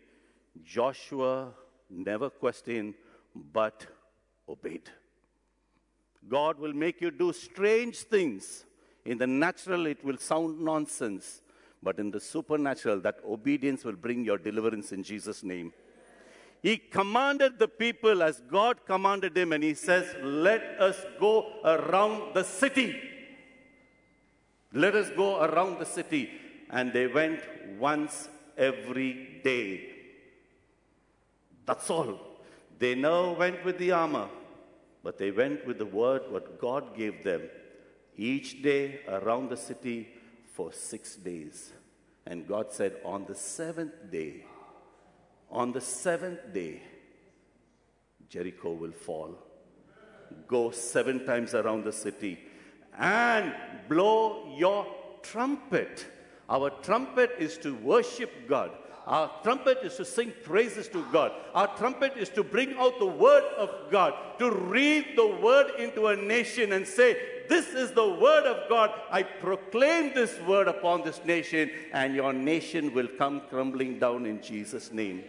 Joshua 0.63 1.53
never 1.91 2.31
questioned, 2.31 2.95
but 3.35 3.87
obeyed. 4.51 4.91
God 6.29 6.59
will 6.59 6.73
make 6.73 7.01
you 7.01 7.11
do 7.11 7.33
strange 7.33 7.99
things. 7.99 8.65
In 9.05 9.19
the 9.19 9.27
natural, 9.27 9.87
it 9.87 10.05
will 10.05 10.19
sound 10.19 10.61
nonsense, 10.61 11.41
but 11.83 11.99
in 11.99 12.11
the 12.11 12.21
supernatural, 12.21 13.01
that 13.01 13.19
obedience 13.27 13.85
will 13.85 13.97
bring 13.97 14.25
your 14.25 14.37
deliverance 14.37 14.93
in 14.93 15.03
Jesus' 15.03 15.43
name. 15.43 15.73
He 16.63 16.77
commanded 16.77 17.59
the 17.59 17.69
people 17.69 18.23
as 18.23 18.43
God 18.51 18.85
commanded 18.85 19.37
him, 19.37 19.53
and 19.53 19.65
he 19.65 19.73
says, 19.73 20.15
Let 20.23 20.63
us 20.79 20.97
go 21.19 21.47
around 21.65 22.35
the 22.35 22.45
city. 22.45 23.01
Let 24.73 24.95
us 24.95 25.11
go 25.17 25.43
around 25.43 25.79
the 25.79 25.87
city. 25.87 26.31
And 26.69 26.93
they 26.93 27.07
went 27.07 27.41
once 27.79 28.29
every 28.59 29.41
day. 29.43 29.89
That's 31.65 31.89
all. 31.89 32.21
They 32.79 32.95
now 32.95 33.33
went 33.33 33.65
with 33.65 33.79
the 33.79 33.93
armor, 33.93 34.29
but 35.03 35.19
they 35.19 35.31
went 35.31 35.67
with 35.67 35.79
the 35.79 35.87
word 35.87 36.23
what 36.31 36.61
God 36.61 36.95
gave 36.95 37.25
them. 37.25 37.43
Each 38.17 38.63
day 38.63 39.01
around 39.09 39.49
the 39.49 39.57
city 39.57 40.09
for 40.53 40.73
six 40.73 41.17
days. 41.17 41.73
And 42.27 42.47
God 42.47 42.73
said, 42.73 42.97
On 43.05 43.25
the 43.25 43.35
seventh 43.35 44.11
day, 44.11 44.45
on 45.51 45.73
the 45.73 45.81
seventh 45.81 46.53
day, 46.53 46.83
Jericho 48.29 48.73
will 48.73 48.93
fall. 48.93 49.37
Go 50.47 50.71
seven 50.71 51.25
times 51.27 51.55
around 51.55 51.85
the 51.85 51.93
city 51.93 52.39
and 52.99 53.55
blow 53.89 54.55
your 54.57 54.87
trumpet. 55.23 56.07
Our 56.49 56.71
trumpet 56.83 57.33
is 57.39 57.59
to 57.59 57.75
worship 57.75 58.31
God. 58.49 58.71
Our 59.07 59.31
trumpet 59.43 59.79
is 59.83 59.97
to 59.97 60.05
sing 60.05 60.33
praises 60.45 60.87
to 60.89 61.05
God. 61.11 61.33
Our 61.55 61.67
trumpet 61.77 62.17
is 62.17 62.29
to 62.31 62.45
bring 62.45 62.75
out 62.77 62.99
the 62.99 63.07
word 63.07 63.45
of 63.57 63.71
God, 63.91 64.15
to 64.39 64.51
read 64.51 65.17
the 65.17 65.27
word 65.27 65.73
into 65.79 66.07
a 66.09 66.17
nation 66.17 66.73
and 66.73 66.87
say, 66.87 67.17
This 67.49 67.69
is 67.69 67.93
the 67.93 68.09
word 68.09 68.47
of 68.47 68.69
God. 68.69 68.91
I 69.11 69.23
proclaim 69.23 70.15
this 70.15 70.39
word 70.43 70.69
upon 70.69 71.03
this 71.03 71.21
nation, 71.25 71.71
and 71.93 72.15
your 72.15 72.33
nation 72.33 72.95
will 72.95 73.09
come 73.09 73.43
crumbling 73.49 73.99
down 73.99 74.27
in 74.27 74.41
Jesus' 74.43 74.93
name. 74.93 75.25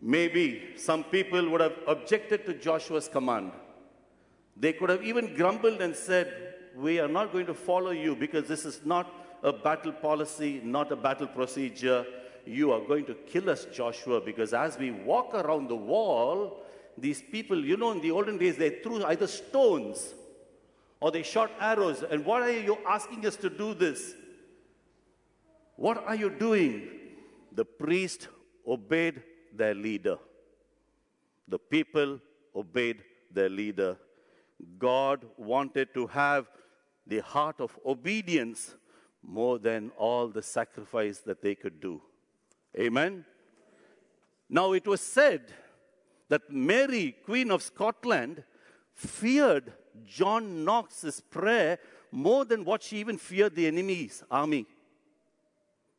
Maybe 0.00 0.74
some 0.76 1.04
people 1.04 1.48
would 1.50 1.60
have 1.60 1.76
objected 1.86 2.46
to 2.46 2.54
Joshua's 2.54 3.08
command. 3.08 3.52
They 4.56 4.72
could 4.72 4.90
have 4.90 5.04
even 5.04 5.34
grumbled 5.34 5.80
and 5.80 5.94
said, 5.94 6.54
We 6.74 7.00
are 7.00 7.08
not 7.08 7.32
going 7.32 7.46
to 7.46 7.54
follow 7.54 7.90
you 7.90 8.16
because 8.16 8.48
this 8.48 8.64
is 8.64 8.80
not 8.84 9.25
a 9.46 9.52
battle 9.52 9.92
policy, 9.92 10.60
not 10.64 10.90
a 10.90 10.96
battle 10.96 11.28
procedure. 11.28 12.04
You 12.44 12.72
are 12.72 12.80
going 12.80 13.06
to 13.06 13.14
kill 13.14 13.48
us, 13.48 13.64
Joshua, 13.72 14.20
because 14.20 14.52
as 14.52 14.76
we 14.76 14.90
walk 14.90 15.34
around 15.34 15.68
the 15.68 15.76
wall, 15.76 16.64
these 16.98 17.22
people, 17.22 17.64
you 17.64 17.76
know, 17.76 17.92
in 17.92 18.00
the 18.00 18.10
olden 18.10 18.38
days, 18.38 18.56
they 18.56 18.70
threw 18.70 19.04
either 19.04 19.28
stones 19.28 20.14
or 21.00 21.12
they 21.12 21.22
shot 21.22 21.50
arrows. 21.60 22.02
And 22.02 22.24
why 22.24 22.40
are 22.42 22.60
you 22.60 22.76
asking 22.88 23.24
us 23.24 23.36
to 23.36 23.48
do 23.48 23.72
this? 23.72 24.14
What 25.76 26.04
are 26.04 26.16
you 26.16 26.30
doing? 26.30 26.88
The 27.52 27.64
priest 27.64 28.28
obeyed 28.66 29.22
their 29.54 29.74
leader. 29.74 30.18
The 31.46 31.58
people 31.58 32.18
obeyed 32.54 33.04
their 33.32 33.48
leader. 33.48 33.96
God 34.78 35.24
wanted 35.36 35.94
to 35.94 36.08
have 36.08 36.46
the 37.06 37.20
heart 37.20 37.60
of 37.60 37.78
obedience 37.86 38.74
more 39.26 39.58
than 39.58 39.90
all 39.98 40.28
the 40.28 40.42
sacrifice 40.42 41.18
that 41.18 41.42
they 41.42 41.54
could 41.54 41.80
do. 41.80 42.00
Amen. 42.78 43.24
Now 44.48 44.72
it 44.72 44.86
was 44.86 45.00
said 45.00 45.52
that 46.28 46.50
Mary, 46.50 47.16
Queen 47.24 47.50
of 47.50 47.62
Scotland, 47.62 48.44
feared 48.94 49.72
John 50.06 50.64
Knox's 50.64 51.20
prayer 51.20 51.78
more 52.12 52.44
than 52.44 52.64
what 52.64 52.82
she 52.82 52.98
even 52.98 53.18
feared 53.18 53.54
the 53.54 53.66
enemy's 53.66 54.22
army. 54.30 54.66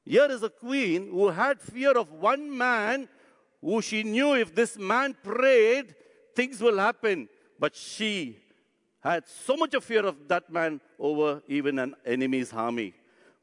Here 0.06 0.28
is 0.30 0.42
a 0.42 0.50
queen 0.50 1.10
who 1.12 1.30
had 1.30 1.62
fear 1.62 1.92
of 1.92 2.12
one 2.12 2.56
man 2.58 3.10
who 3.62 3.82
she 3.82 4.04
knew 4.04 4.36
if 4.36 4.56
this 4.56 4.78
man 4.78 5.16
prayed, 5.22 5.96
things 6.34 6.62
will 6.62 6.78
happen. 6.78 7.28
But 7.60 7.76
she 7.76 8.38
had 9.02 9.28
so 9.28 9.58
much 9.58 9.74
of 9.74 9.84
fear 9.84 10.06
of 10.06 10.16
that 10.28 10.52
man 10.52 10.80
over 10.98 11.42
even 11.48 11.80
an 11.80 11.96
enemy's 12.06 12.54
army. 12.54 12.94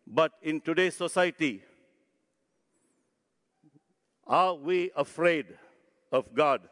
But 0.07 0.33
in 0.43 0.61
today's 0.61 0.97
society, 0.97 1.63
are 4.27 4.55
we 4.55 4.91
afraid 4.97 5.47
of 6.13 6.35
God? 6.35 6.63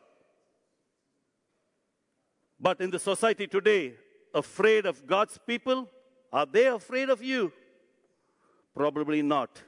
But 2.60 2.80
in 2.80 2.90
the 2.90 2.98
society 2.98 3.46
today, 3.46 3.94
afraid 4.34 4.86
of 4.86 5.06
God's 5.06 5.38
people? 5.46 5.88
Are 6.32 6.46
they 6.46 6.66
afraid 6.66 7.10
of 7.10 7.22
you? 7.22 7.52
Probably 8.74 9.22
not. 9.22 9.62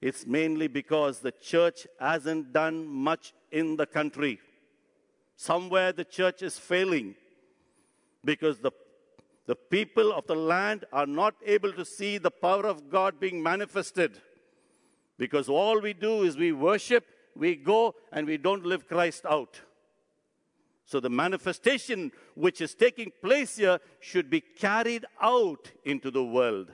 It's 0.00 0.26
mainly 0.26 0.68
because 0.68 1.20
the 1.20 1.32
church 1.32 1.86
hasn't 1.98 2.52
done 2.52 2.86
much 2.86 3.32
in 3.50 3.76
the 3.76 3.86
country. 3.86 4.38
Somewhere 5.36 5.92
the 5.92 6.04
church 6.04 6.42
is 6.42 6.58
failing 6.58 7.14
because 8.24 8.58
the, 8.58 8.70
the 9.46 9.56
people 9.56 10.12
of 10.12 10.26
the 10.26 10.34
land 10.34 10.84
are 10.92 11.06
not 11.06 11.34
able 11.44 11.72
to 11.72 11.84
see 11.84 12.18
the 12.18 12.30
power 12.30 12.66
of 12.66 12.88
God 12.90 13.20
being 13.20 13.42
manifested. 13.42 14.20
Because 15.18 15.48
all 15.48 15.80
we 15.80 15.92
do 15.92 16.22
is 16.22 16.36
we 16.36 16.52
worship, 16.52 17.04
we 17.36 17.54
go, 17.54 17.94
and 18.12 18.26
we 18.26 18.36
don't 18.36 18.64
live 18.64 18.88
Christ 18.88 19.26
out. 19.26 19.60
So 20.86 21.00
the 21.00 21.10
manifestation 21.10 22.12
which 22.34 22.60
is 22.60 22.74
taking 22.74 23.10
place 23.22 23.56
here 23.56 23.78
should 24.00 24.28
be 24.28 24.40
carried 24.40 25.06
out 25.20 25.70
into 25.84 26.10
the 26.10 26.24
world. 26.24 26.70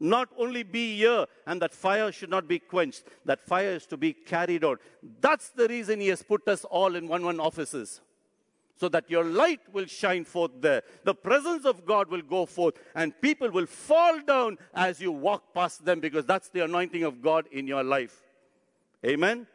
Not 0.00 0.28
only 0.36 0.62
be 0.62 0.96
here, 0.96 1.26
and 1.46 1.62
that 1.62 1.72
fire 1.72 2.12
should 2.12 2.28
not 2.28 2.48
be 2.48 2.58
quenched. 2.58 3.04
That 3.24 3.46
fire 3.46 3.70
is 3.70 3.86
to 3.86 3.96
be 3.96 4.12
carried 4.12 4.64
out. 4.64 4.80
That's 5.20 5.50
the 5.50 5.68
reason 5.68 6.00
He 6.00 6.08
has 6.08 6.22
put 6.22 6.46
us 6.48 6.64
all 6.64 6.96
in 6.96 7.08
one 7.08 7.24
one 7.24 7.40
offices. 7.40 8.00
So 8.76 8.88
that 8.88 9.08
your 9.08 9.24
light 9.24 9.60
will 9.72 9.86
shine 9.86 10.24
forth 10.24 10.50
there. 10.60 10.82
The 11.04 11.14
presence 11.14 11.64
of 11.64 11.86
God 11.86 12.08
will 12.08 12.22
go 12.22 12.44
forth, 12.44 12.74
and 12.94 13.18
people 13.20 13.50
will 13.50 13.66
fall 13.66 14.20
down 14.20 14.58
as 14.74 15.00
you 15.00 15.12
walk 15.12 15.54
past 15.54 15.84
them 15.84 16.00
because 16.00 16.26
that's 16.26 16.48
the 16.48 16.64
anointing 16.64 17.04
of 17.04 17.22
God 17.22 17.46
in 17.52 17.66
your 17.68 17.84
life. 17.84 18.20
Amen? 19.06 19.46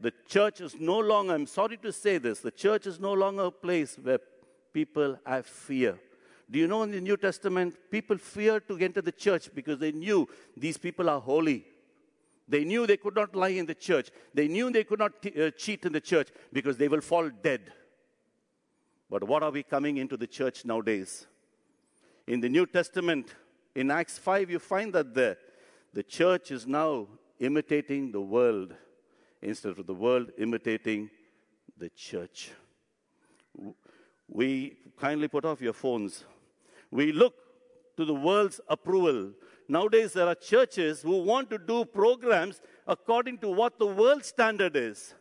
The 0.00 0.12
church 0.28 0.60
is 0.60 0.74
no 0.80 0.98
longer, 0.98 1.34
I'm 1.34 1.46
sorry 1.46 1.76
to 1.78 1.92
say 1.92 2.18
this, 2.18 2.40
the 2.40 2.50
church 2.50 2.88
is 2.88 2.98
no 2.98 3.12
longer 3.12 3.44
a 3.44 3.50
place 3.52 3.96
where 4.02 4.18
people 4.72 5.18
have 5.24 5.46
fear. 5.46 5.98
Do 6.50 6.58
you 6.58 6.66
know 6.66 6.82
in 6.82 6.90
the 6.90 7.00
New 7.00 7.16
Testament, 7.16 7.76
people 7.90 8.18
feared 8.18 8.66
to 8.68 8.76
enter 8.78 9.00
the 9.00 9.12
church 9.12 9.48
because 9.54 9.78
they 9.78 9.92
knew 9.92 10.28
these 10.56 10.76
people 10.76 11.08
are 11.08 11.20
holy. 11.20 11.64
They 12.48 12.64
knew 12.64 12.86
they 12.86 12.96
could 12.96 13.14
not 13.14 13.34
lie 13.34 13.50
in 13.50 13.66
the 13.66 13.74
church. 13.74 14.10
They 14.34 14.48
knew 14.48 14.70
they 14.70 14.84
could 14.84 14.98
not 14.98 15.22
t- 15.22 15.32
uh, 15.42 15.50
cheat 15.52 15.84
in 15.84 15.92
the 15.92 16.00
church 16.00 16.28
because 16.52 16.76
they 16.76 16.88
will 16.88 17.00
fall 17.00 17.30
dead. 17.30 17.72
But 19.12 19.24
what 19.24 19.42
are 19.42 19.50
we 19.50 19.62
coming 19.62 19.98
into 19.98 20.16
the 20.16 20.26
church 20.26 20.64
nowadays? 20.64 21.26
In 22.26 22.40
the 22.40 22.48
New 22.48 22.64
Testament, 22.64 23.34
in 23.74 23.90
Acts 23.90 24.16
5, 24.16 24.50
you 24.50 24.58
find 24.58 24.90
that 24.94 25.12
there. 25.12 25.36
The 25.92 26.02
church 26.02 26.50
is 26.50 26.66
now 26.66 27.08
imitating 27.38 28.10
the 28.10 28.22
world 28.22 28.72
instead 29.42 29.78
of 29.78 29.86
the 29.86 29.92
world 29.92 30.30
imitating 30.38 31.10
the 31.76 31.90
church. 31.90 32.52
We 34.28 34.78
kindly 34.98 35.28
put 35.28 35.44
off 35.44 35.60
your 35.60 35.74
phones. 35.74 36.24
We 36.90 37.12
look 37.12 37.34
to 37.98 38.06
the 38.06 38.14
world's 38.14 38.62
approval. 38.66 39.32
Nowadays, 39.68 40.14
there 40.14 40.26
are 40.26 40.34
churches 40.34 41.02
who 41.02 41.22
want 41.22 41.50
to 41.50 41.58
do 41.58 41.84
programs 41.84 42.62
according 42.86 43.38
to 43.40 43.50
what 43.50 43.78
the 43.78 43.88
world 43.88 44.24
standard 44.24 44.74
is. 44.74 45.14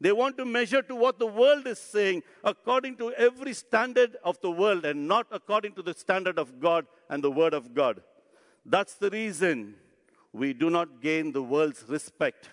They 0.00 0.12
want 0.12 0.36
to 0.38 0.44
measure 0.44 0.82
to 0.82 0.94
what 0.94 1.18
the 1.18 1.26
world 1.26 1.66
is 1.66 1.78
saying 1.78 2.22
according 2.44 2.96
to 2.98 3.12
every 3.12 3.52
standard 3.52 4.16
of 4.22 4.40
the 4.40 4.50
world 4.50 4.84
and 4.84 5.08
not 5.08 5.26
according 5.32 5.72
to 5.74 5.82
the 5.82 5.94
standard 5.94 6.38
of 6.38 6.60
God 6.60 6.86
and 7.10 7.22
the 7.22 7.30
Word 7.30 7.52
of 7.52 7.74
God. 7.74 8.00
That's 8.64 8.94
the 8.94 9.10
reason 9.10 9.74
we 10.32 10.52
do 10.52 10.70
not 10.70 11.00
gain 11.00 11.32
the 11.32 11.42
world's 11.42 11.84
respect. 11.88 12.48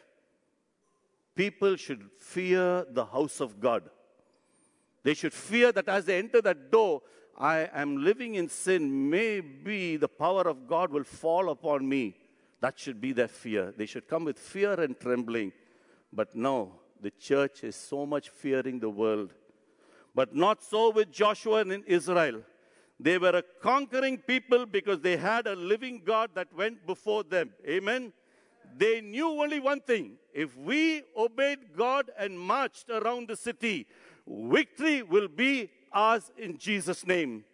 People 1.36 1.76
should 1.76 2.10
fear 2.18 2.86
the 2.90 3.06
house 3.06 3.42
of 3.42 3.60
God. 3.60 3.84
They 5.04 5.14
should 5.14 5.34
fear 5.34 5.72
that 5.72 5.88
as 5.88 6.06
they 6.06 6.18
enter 6.18 6.42
that 6.42 6.72
door, 6.72 7.04
I 7.38 7.70
am 7.74 8.04
living 8.04 8.36
in 8.36 8.50
sin. 8.50 9.10
Maybe 9.10 9.98
the 9.98 10.08
power 10.08 10.48
of 10.48 10.68
God 10.68 10.90
will 10.90 11.04
fall 11.04 11.50
upon 11.50 11.88
me. 11.88 12.16
That 12.62 12.80
should 12.80 13.00
be 13.00 13.12
their 13.12 13.28
fear. 13.28 13.74
They 13.78 13.86
should 13.86 14.08
come 14.08 14.24
with 14.24 14.40
fear 14.40 14.74
and 14.74 15.00
trembling. 15.00 15.52
But 16.12 16.34
no, 16.34 16.80
the 17.02 17.12
church 17.12 17.64
is 17.64 17.76
so 17.76 18.06
much 18.06 18.30
fearing 18.30 18.80
the 18.80 18.90
world. 18.90 19.34
But 20.14 20.36
not 20.36 20.64
so 20.64 20.92
with 20.92 21.12
Joshua 21.12 21.62
and 21.62 21.72
in 21.72 21.84
Israel. 21.84 22.42
They 23.00 23.18
were 23.18 23.38
a 23.38 23.44
conquering 23.62 24.18
people 24.20 24.66
because 24.66 25.02
they 25.02 25.18
had 25.18 25.48
a 25.48 25.56
living 25.56 26.02
God 26.06 26.32
that 26.36 26.48
went 26.56 26.86
before 26.88 27.24
them. 27.24 27.52
Amen. 27.68 28.14
They 28.78 29.02
knew 29.02 29.28
only 29.28 29.60
one 29.60 29.82
thing 29.82 30.18
if 30.34 30.58
we 30.58 31.04
obeyed 31.16 31.76
God 31.78 32.12
and 32.18 32.40
marched 32.40 32.90
around 32.90 33.28
the 33.28 33.36
city, 33.36 33.88
victory 34.28 35.02
will 35.02 35.28
be 35.28 35.70
ours 35.92 36.32
in 36.38 36.58
Jesus' 36.58 37.06
name. 37.06 37.46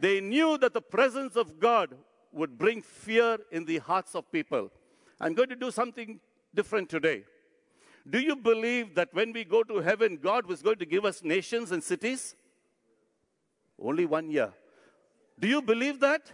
They 0.00 0.20
knew 0.20 0.58
that 0.58 0.74
the 0.74 0.80
presence 0.80 1.36
of 1.36 1.58
God 1.58 1.96
would 2.32 2.58
bring 2.58 2.82
fear 2.82 3.38
in 3.50 3.64
the 3.64 3.78
hearts 3.78 4.14
of 4.14 4.30
people. 4.30 4.70
I'm 5.20 5.34
going 5.34 5.48
to 5.48 5.56
do 5.56 5.70
something 5.70 6.20
different 6.54 6.88
today. 6.88 7.24
Do 8.08 8.20
you 8.20 8.36
believe 8.36 8.94
that 8.94 9.12
when 9.12 9.32
we 9.32 9.44
go 9.44 9.62
to 9.62 9.80
heaven, 9.80 10.18
God 10.22 10.46
was 10.46 10.62
going 10.62 10.78
to 10.78 10.86
give 10.86 11.04
us 11.04 11.22
nations 11.22 11.72
and 11.72 11.82
cities? 11.82 12.34
Only 13.80 14.06
one 14.06 14.30
year. 14.30 14.52
Do 15.38 15.46
you 15.46 15.60
believe 15.60 16.00
that? 16.00 16.32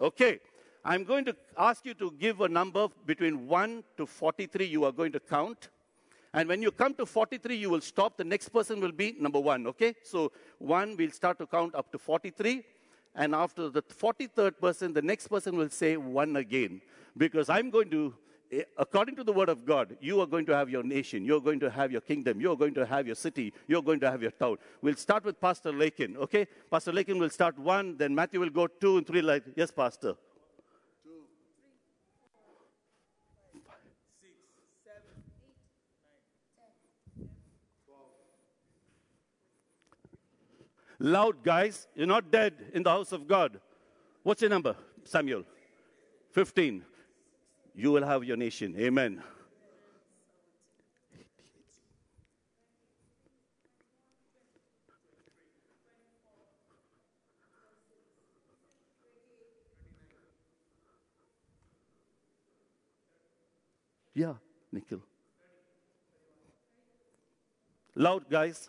Okay. 0.00 0.40
I'm 0.84 1.04
going 1.04 1.24
to 1.26 1.36
ask 1.56 1.84
you 1.86 1.94
to 1.94 2.10
give 2.18 2.40
a 2.40 2.48
number 2.48 2.88
between 3.06 3.46
1 3.46 3.84
to 3.96 4.06
43 4.06 4.66
you 4.66 4.84
are 4.84 4.92
going 4.92 5.12
to 5.12 5.20
count. 5.20 5.68
And 6.34 6.48
when 6.48 6.62
you 6.62 6.70
come 6.70 6.94
to 6.94 7.04
43, 7.04 7.56
you 7.56 7.68
will 7.68 7.82
stop. 7.82 8.16
The 8.16 8.24
next 8.24 8.48
person 8.48 8.80
will 8.80 8.92
be 8.92 9.14
number 9.20 9.38
1, 9.38 9.66
okay? 9.68 9.94
So 10.02 10.32
1, 10.58 10.96
we'll 10.96 11.10
start 11.10 11.38
to 11.38 11.46
count 11.46 11.74
up 11.74 11.92
to 11.92 11.98
43. 11.98 12.64
And 13.14 13.34
after 13.34 13.68
the 13.68 13.82
43rd 13.82 14.58
person, 14.58 14.94
the 14.94 15.02
next 15.02 15.28
person 15.28 15.56
will 15.56 15.68
say 15.68 15.96
1 15.96 16.36
again. 16.36 16.80
Because 17.16 17.50
I'm 17.50 17.68
going 17.68 17.90
to 17.90 18.14
Eh, 18.52 18.64
according 18.76 19.16
to 19.16 19.24
the 19.24 19.32
word 19.32 19.48
of 19.48 19.64
God, 19.64 19.96
you 20.00 20.20
are 20.20 20.26
going 20.26 20.44
to 20.44 20.54
have 20.54 20.68
your 20.68 20.82
nation, 20.82 21.24
you're 21.24 21.40
going 21.40 21.58
to 21.60 21.70
have 21.70 21.90
your 21.90 22.02
kingdom, 22.02 22.38
you're 22.38 22.56
going 22.56 22.74
to 22.74 22.84
have 22.84 23.06
your 23.06 23.16
city, 23.16 23.50
you're 23.66 23.82
going 23.82 23.98
to 24.00 24.10
have 24.10 24.20
your 24.20 24.30
town. 24.30 24.58
We'll 24.82 24.94
start 24.96 25.24
with 25.24 25.40
Pastor 25.40 25.72
Lakin, 25.72 26.18
okay? 26.18 26.46
Pastor 26.70 26.92
Lakin 26.92 27.18
will 27.18 27.30
start 27.30 27.58
one, 27.58 27.96
then 27.96 28.14
Matthew 28.14 28.40
will 28.40 28.50
go 28.50 28.66
two 28.66 28.98
and 28.98 29.06
three. 29.06 29.22
Like, 29.22 29.44
yes, 29.56 29.70
Pastor. 29.70 30.16
Loud, 40.98 41.42
guys. 41.42 41.88
You're 41.96 42.06
not 42.06 42.30
dead 42.30 42.54
in 42.74 42.84
the 42.84 42.90
house 42.90 43.10
of 43.10 43.26
God. 43.26 43.58
What's 44.22 44.40
your 44.40 44.50
number, 44.50 44.76
Samuel? 45.04 45.42
15 46.30 46.84
you 47.74 47.92
will 47.92 48.04
have 48.04 48.24
your 48.24 48.36
nation. 48.36 48.74
Amen. 48.78 49.22
Yeah, 64.14 64.34
Nikhil. 64.70 65.00
Loud, 67.94 68.28
guys. 68.28 68.68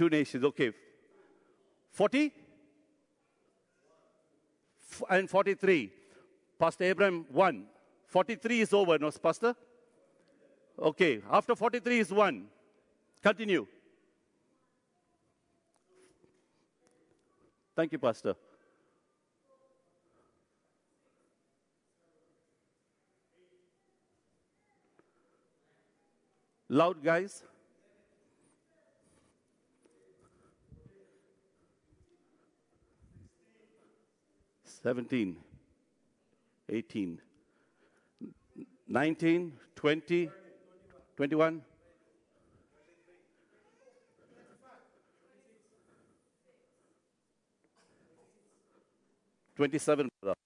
Two 0.00 0.08
nations, 0.08 0.42
okay. 0.44 0.72
40? 1.92 2.32
F- 4.90 5.02
And 5.10 5.28
43. 5.28 5.92
Pastor 6.58 6.84
Abraham, 6.84 7.26
1. 7.30 7.66
43 8.06 8.60
is 8.62 8.72
over, 8.72 8.98
no, 8.98 9.10
Pastor? 9.10 9.54
Okay, 10.78 11.20
after 11.30 11.54
43 11.54 11.98
is 11.98 12.10
1. 12.10 12.46
Continue. 13.22 13.66
Thank 17.76 17.92
you, 17.92 17.98
Pastor. 17.98 18.34
Loud, 26.70 27.04
guys. 27.04 27.42
Seventeen, 34.82 35.36
eighteen, 36.70 37.20
nineteen, 38.88 39.52
twenty, 39.76 40.30
twenty-one. 41.16 41.60
Twenty-seven, 49.54 50.08
brother. 50.22 50.38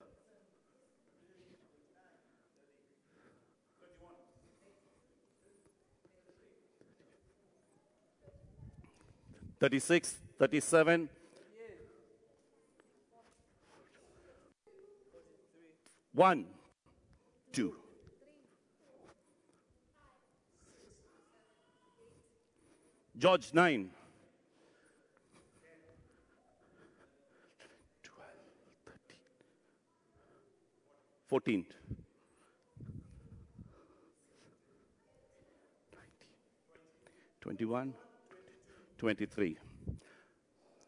Thirty-six, 9.61 10.17
thirty-seven. 10.41 11.09
One, 16.15 16.45
two. 17.53 17.75
George 23.19 23.53
nine. 23.53 23.91
12, 28.05 28.29
13, 28.87 29.17
14, 31.27 31.67
21, 37.41 37.95
23. 38.99 39.59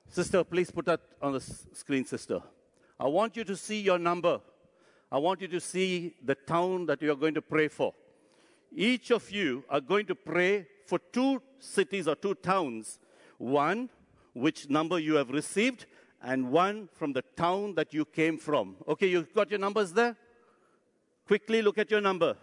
Sister, 0.09 0.45
please 0.45 0.71
put 0.71 0.87
that 0.87 1.01
on 1.21 1.33
the 1.33 1.41
screen, 1.41 2.05
sister. 2.05 2.41
I 2.99 3.07
want 3.09 3.37
you 3.37 3.43
to 3.45 3.57
see 3.57 3.81
your 3.81 3.99
number. 3.99 4.41
I 5.11 5.19
want 5.19 5.41
you 5.41 5.49
to 5.49 5.61
see 5.61 6.15
the 6.25 6.35
town 6.35 6.87
that 6.87 7.01
you 7.01 7.13
are 7.13 7.17
going 7.17 7.35
to 7.35 7.43
pray 7.43 7.69
for. 7.69 7.95
Each 8.75 9.11
of 9.11 9.31
you 9.31 9.65
are 9.71 9.81
going 9.81 10.07
to 10.07 10.15
pray 10.15 10.67
for 10.87 10.99
two 10.99 11.41
cities 11.59 12.09
or 12.09 12.17
two 12.17 12.35
towns. 12.35 12.99
One, 13.39 13.89
which 14.35 14.69
number 14.69 14.99
you 14.99 15.15
have 15.15 15.31
received, 15.31 15.87
and 16.23 16.51
one 16.51 16.89
from 16.93 17.13
the 17.13 17.23
town 17.37 17.75
that 17.77 17.95
you 17.95 18.05
came 18.05 18.37
from. 18.37 18.77
Okay, 18.89 19.07
you've 19.07 19.33
got 19.33 19.51
your 19.51 19.61
numbers 19.61 19.93
there? 19.93 20.17
Quickly 21.27 21.63
look 21.63 21.79
at 21.79 21.91
your 21.91 22.01
number. 22.01 22.37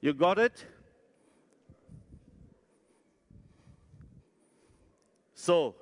You 0.00 0.14
got 0.14 0.38
it? 0.38 0.64
So, 5.34 5.74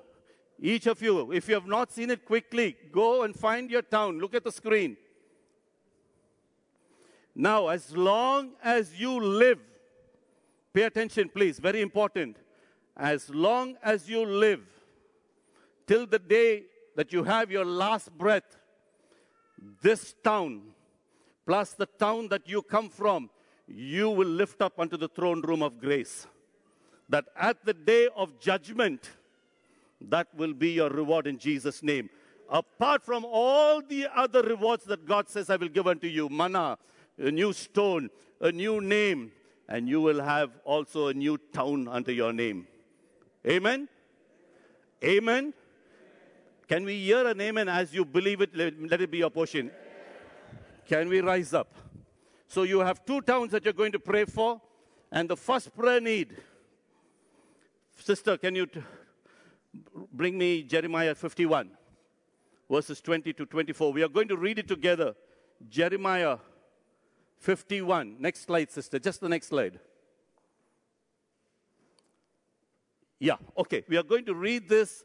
each 0.61 0.87
of 0.87 1.01
you, 1.01 1.31
if 1.31 1.47
you 1.47 1.55
have 1.55 1.67
not 1.67 1.91
seen 1.91 2.09
it 2.09 2.25
quickly, 2.25 2.75
go 2.91 3.23
and 3.23 3.35
find 3.35 3.71
your 3.71 3.81
town. 3.81 4.19
Look 4.19 4.35
at 4.35 4.43
the 4.43 4.51
screen. 4.51 4.97
Now, 7.33 7.69
as 7.69 7.95
long 7.95 8.51
as 8.61 8.99
you 8.99 9.19
live, 9.19 9.59
pay 10.73 10.83
attention, 10.83 11.29
please, 11.29 11.59
very 11.59 11.81
important. 11.81 12.35
As 12.97 13.29
long 13.29 13.77
as 13.81 14.09
you 14.09 14.25
live, 14.25 14.61
till 15.87 16.05
the 16.05 16.19
day 16.19 16.63
that 16.97 17.13
you 17.13 17.23
have 17.23 17.49
your 17.49 17.63
last 17.63 18.11
breath, 18.17 18.57
this 19.81 20.13
town, 20.21 20.61
plus 21.45 21.71
the 21.71 21.85
town 21.85 22.27
that 22.27 22.49
you 22.49 22.61
come 22.61 22.89
from, 22.89 23.29
you 23.65 24.09
will 24.09 24.27
lift 24.27 24.61
up 24.61 24.77
unto 24.77 24.97
the 24.97 25.07
throne 25.07 25.41
room 25.41 25.63
of 25.63 25.79
grace. 25.79 26.27
That 27.07 27.25
at 27.37 27.63
the 27.63 27.73
day 27.73 28.09
of 28.15 28.39
judgment, 28.39 29.09
that 30.01 30.27
will 30.35 30.53
be 30.53 30.71
your 30.71 30.89
reward 30.89 31.27
in 31.27 31.37
Jesus' 31.37 31.83
name. 31.83 32.09
Apart 32.49 33.05
from 33.05 33.25
all 33.25 33.81
the 33.81 34.07
other 34.15 34.41
rewards 34.41 34.85
that 34.85 35.05
God 35.05 35.29
says, 35.29 35.49
I 35.49 35.55
will 35.55 35.69
give 35.69 35.87
unto 35.87 36.07
you 36.07 36.29
manna, 36.29 36.77
a 37.17 37.31
new 37.31 37.53
stone, 37.53 38.09
a 38.41 38.51
new 38.51 38.81
name, 38.81 39.31
and 39.67 39.87
you 39.87 40.01
will 40.01 40.21
have 40.21 40.51
also 40.63 41.07
a 41.07 41.13
new 41.13 41.37
town 41.53 41.87
unto 41.87 42.11
your 42.11 42.33
name. 42.33 42.67
Amen? 43.47 43.87
Amen? 45.03 45.53
Can 46.67 46.85
we 46.85 46.99
hear 46.99 47.27
an 47.27 47.39
amen 47.41 47.67
as 47.67 47.93
you 47.93 48.05
believe 48.05 48.41
it? 48.41 48.55
Let, 48.55 48.79
let 48.81 49.01
it 49.01 49.11
be 49.11 49.19
your 49.19 49.29
portion. 49.29 49.71
Can 50.87 51.07
we 51.07 51.21
rise 51.21 51.53
up? 51.53 51.73
So 52.47 52.63
you 52.63 52.79
have 52.79 53.05
two 53.05 53.21
towns 53.21 53.51
that 53.51 53.63
you're 53.63 53.73
going 53.73 53.91
to 53.91 53.99
pray 53.99 54.25
for, 54.25 54.59
and 55.11 55.29
the 55.29 55.37
first 55.37 55.75
prayer 55.75 56.01
need. 56.01 56.35
Sister, 57.97 58.37
can 58.37 58.55
you 58.55 58.65
t- 58.65 58.81
bring 60.11 60.37
me 60.37 60.63
Jeremiah 60.63 61.15
51, 61.15 61.71
verses 62.69 63.01
20 63.01 63.33
to 63.33 63.45
24? 63.45 63.93
We 63.93 64.03
are 64.03 64.09
going 64.09 64.27
to 64.27 64.37
read 64.37 64.59
it 64.59 64.67
together. 64.67 65.15
Jeremiah 65.69 66.37
51. 67.39 68.17
Next 68.19 68.41
slide, 68.41 68.71
sister. 68.71 68.99
Just 68.99 69.21
the 69.21 69.29
next 69.29 69.47
slide. 69.47 69.79
Yeah, 73.19 73.35
okay. 73.57 73.83
We 73.87 73.97
are 73.97 74.03
going 74.03 74.25
to 74.25 74.33
read 74.33 74.69
this 74.69 75.03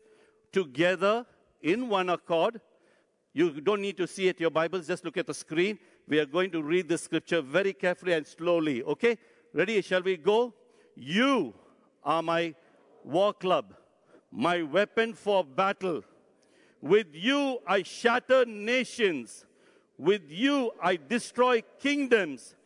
together 0.52 1.26
in 1.60 1.88
one 1.88 2.10
accord. 2.10 2.60
You 3.32 3.60
don't 3.60 3.80
need 3.80 3.96
to 3.96 4.06
see 4.06 4.28
it, 4.28 4.38
your 4.38 4.50
Bibles, 4.50 4.86
just 4.86 5.04
look 5.04 5.16
at 5.16 5.26
the 5.26 5.34
screen. 5.34 5.78
We 6.06 6.20
are 6.20 6.26
going 6.26 6.52
to 6.52 6.62
read 6.62 6.88
the 6.88 6.96
scripture 6.96 7.42
very 7.42 7.72
carefully 7.72 8.12
and 8.12 8.24
slowly, 8.24 8.84
okay? 8.84 9.18
Ready? 9.52 9.80
Shall 9.82 10.02
we 10.02 10.16
go? 10.16 10.54
You 10.94 11.54
are 12.04 12.22
my 12.22 12.54
war 13.02 13.32
club, 13.32 13.74
my 14.34 14.62
weapon 14.62 15.14
for 15.14 15.44
battle. 15.44 16.02
With 16.82 17.06
you 17.12 17.60
I 17.66 17.84
shatter 17.84 18.44
nations. 18.44 19.46
With 19.96 20.28
you 20.28 20.72
I 20.82 20.96
destroy 20.96 21.62
kingdoms. 21.80 22.56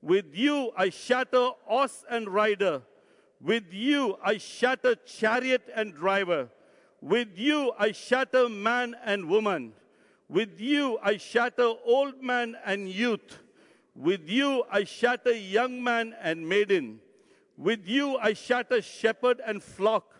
With 0.00 0.34
you 0.34 0.70
I 0.76 0.90
shatter 0.90 1.50
horse 1.64 2.04
and 2.08 2.28
rider. 2.28 2.82
With 3.40 3.72
you 3.72 4.16
I 4.24 4.38
shatter 4.38 4.94
chariot 4.94 5.68
and 5.74 5.94
driver. 5.94 6.48
With 7.00 7.36
you 7.36 7.72
I 7.76 7.90
shatter 7.90 8.48
man 8.48 8.94
and 9.04 9.28
woman. 9.28 9.72
With 10.28 10.60
you 10.60 10.98
I 11.02 11.16
shatter 11.16 11.72
old 11.84 12.22
man 12.22 12.56
and 12.64 12.88
youth. 12.88 13.40
With 13.96 14.28
you 14.28 14.62
I 14.70 14.84
shatter 14.84 15.34
young 15.34 15.82
man 15.82 16.14
and 16.22 16.48
maiden. 16.48 17.00
With 17.58 17.88
you 17.88 18.16
I 18.18 18.32
shatter 18.34 18.80
shepherd 18.80 19.40
and 19.44 19.60
flock. 19.60 20.15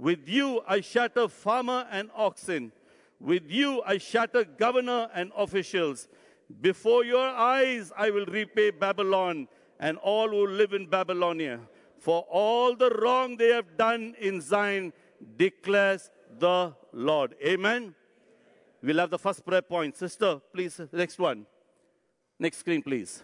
With 0.00 0.30
you 0.30 0.62
I 0.66 0.80
shatter 0.80 1.28
farmer 1.28 1.86
and 1.90 2.08
oxen. 2.16 2.72
With 3.20 3.50
you 3.50 3.82
I 3.84 3.98
shatter 3.98 4.44
governor 4.44 5.10
and 5.14 5.30
officials. 5.36 6.08
Before 6.62 7.04
your 7.04 7.28
eyes 7.28 7.92
I 7.94 8.08
will 8.08 8.24
repay 8.24 8.70
Babylon 8.70 9.46
and 9.78 9.98
all 9.98 10.30
who 10.30 10.46
live 10.46 10.72
in 10.72 10.86
Babylonia. 10.86 11.60
For 11.98 12.22
all 12.30 12.74
the 12.74 12.88
wrong 13.02 13.36
they 13.36 13.48
have 13.48 13.76
done 13.76 14.14
in 14.18 14.40
Zion 14.40 14.94
declares 15.36 16.10
the 16.38 16.74
Lord. 16.94 17.34
Amen. 17.44 17.94
We'll 18.82 19.00
have 19.00 19.10
the 19.10 19.18
first 19.18 19.44
prayer 19.44 19.60
point. 19.60 19.98
Sister, 19.98 20.40
please, 20.54 20.80
next 20.92 21.18
one. 21.18 21.44
Next 22.38 22.56
screen, 22.56 22.80
please. 22.82 23.22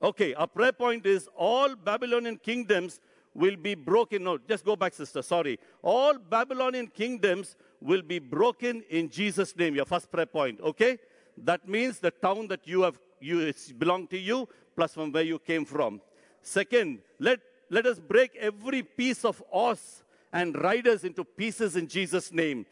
Okay, 0.00 0.32
our 0.34 0.46
prayer 0.46 0.72
point 0.72 1.04
is 1.06 1.28
all 1.36 1.74
Babylonian 1.74 2.36
kingdoms 2.36 3.00
will 3.34 3.56
be 3.56 3.74
broken. 3.74 4.24
No, 4.24 4.38
just 4.38 4.64
go 4.64 4.76
back, 4.76 4.94
sister. 4.94 5.22
Sorry. 5.22 5.58
All 5.82 6.18
Babylonian 6.18 6.88
kingdoms 6.88 7.56
will 7.80 8.02
be 8.02 8.18
broken 8.18 8.82
in 8.90 9.08
Jesus' 9.08 9.56
name. 9.56 9.74
Your 9.74 9.84
first 9.84 10.10
prayer 10.10 10.26
point. 10.26 10.60
Okay? 10.60 10.98
That 11.38 11.68
means 11.68 11.98
the 11.98 12.10
town 12.10 12.48
that 12.48 12.66
you 12.66 12.82
have, 12.82 12.98
you, 13.20 13.52
belong 13.78 14.06
to 14.08 14.18
you, 14.18 14.48
plus 14.76 14.94
from 14.94 15.12
where 15.12 15.22
you 15.22 15.38
came 15.38 15.64
from. 15.64 16.00
Second, 16.42 16.98
let, 17.18 17.40
let 17.70 17.86
us 17.86 17.98
break 17.98 18.36
every 18.36 18.82
piece 18.82 19.24
of 19.24 19.42
horse 19.48 20.02
and 20.32 20.60
riders 20.62 21.04
into 21.04 21.24
pieces 21.24 21.76
in 21.76 21.88
Jesus' 21.88 22.32
name. 22.32 22.66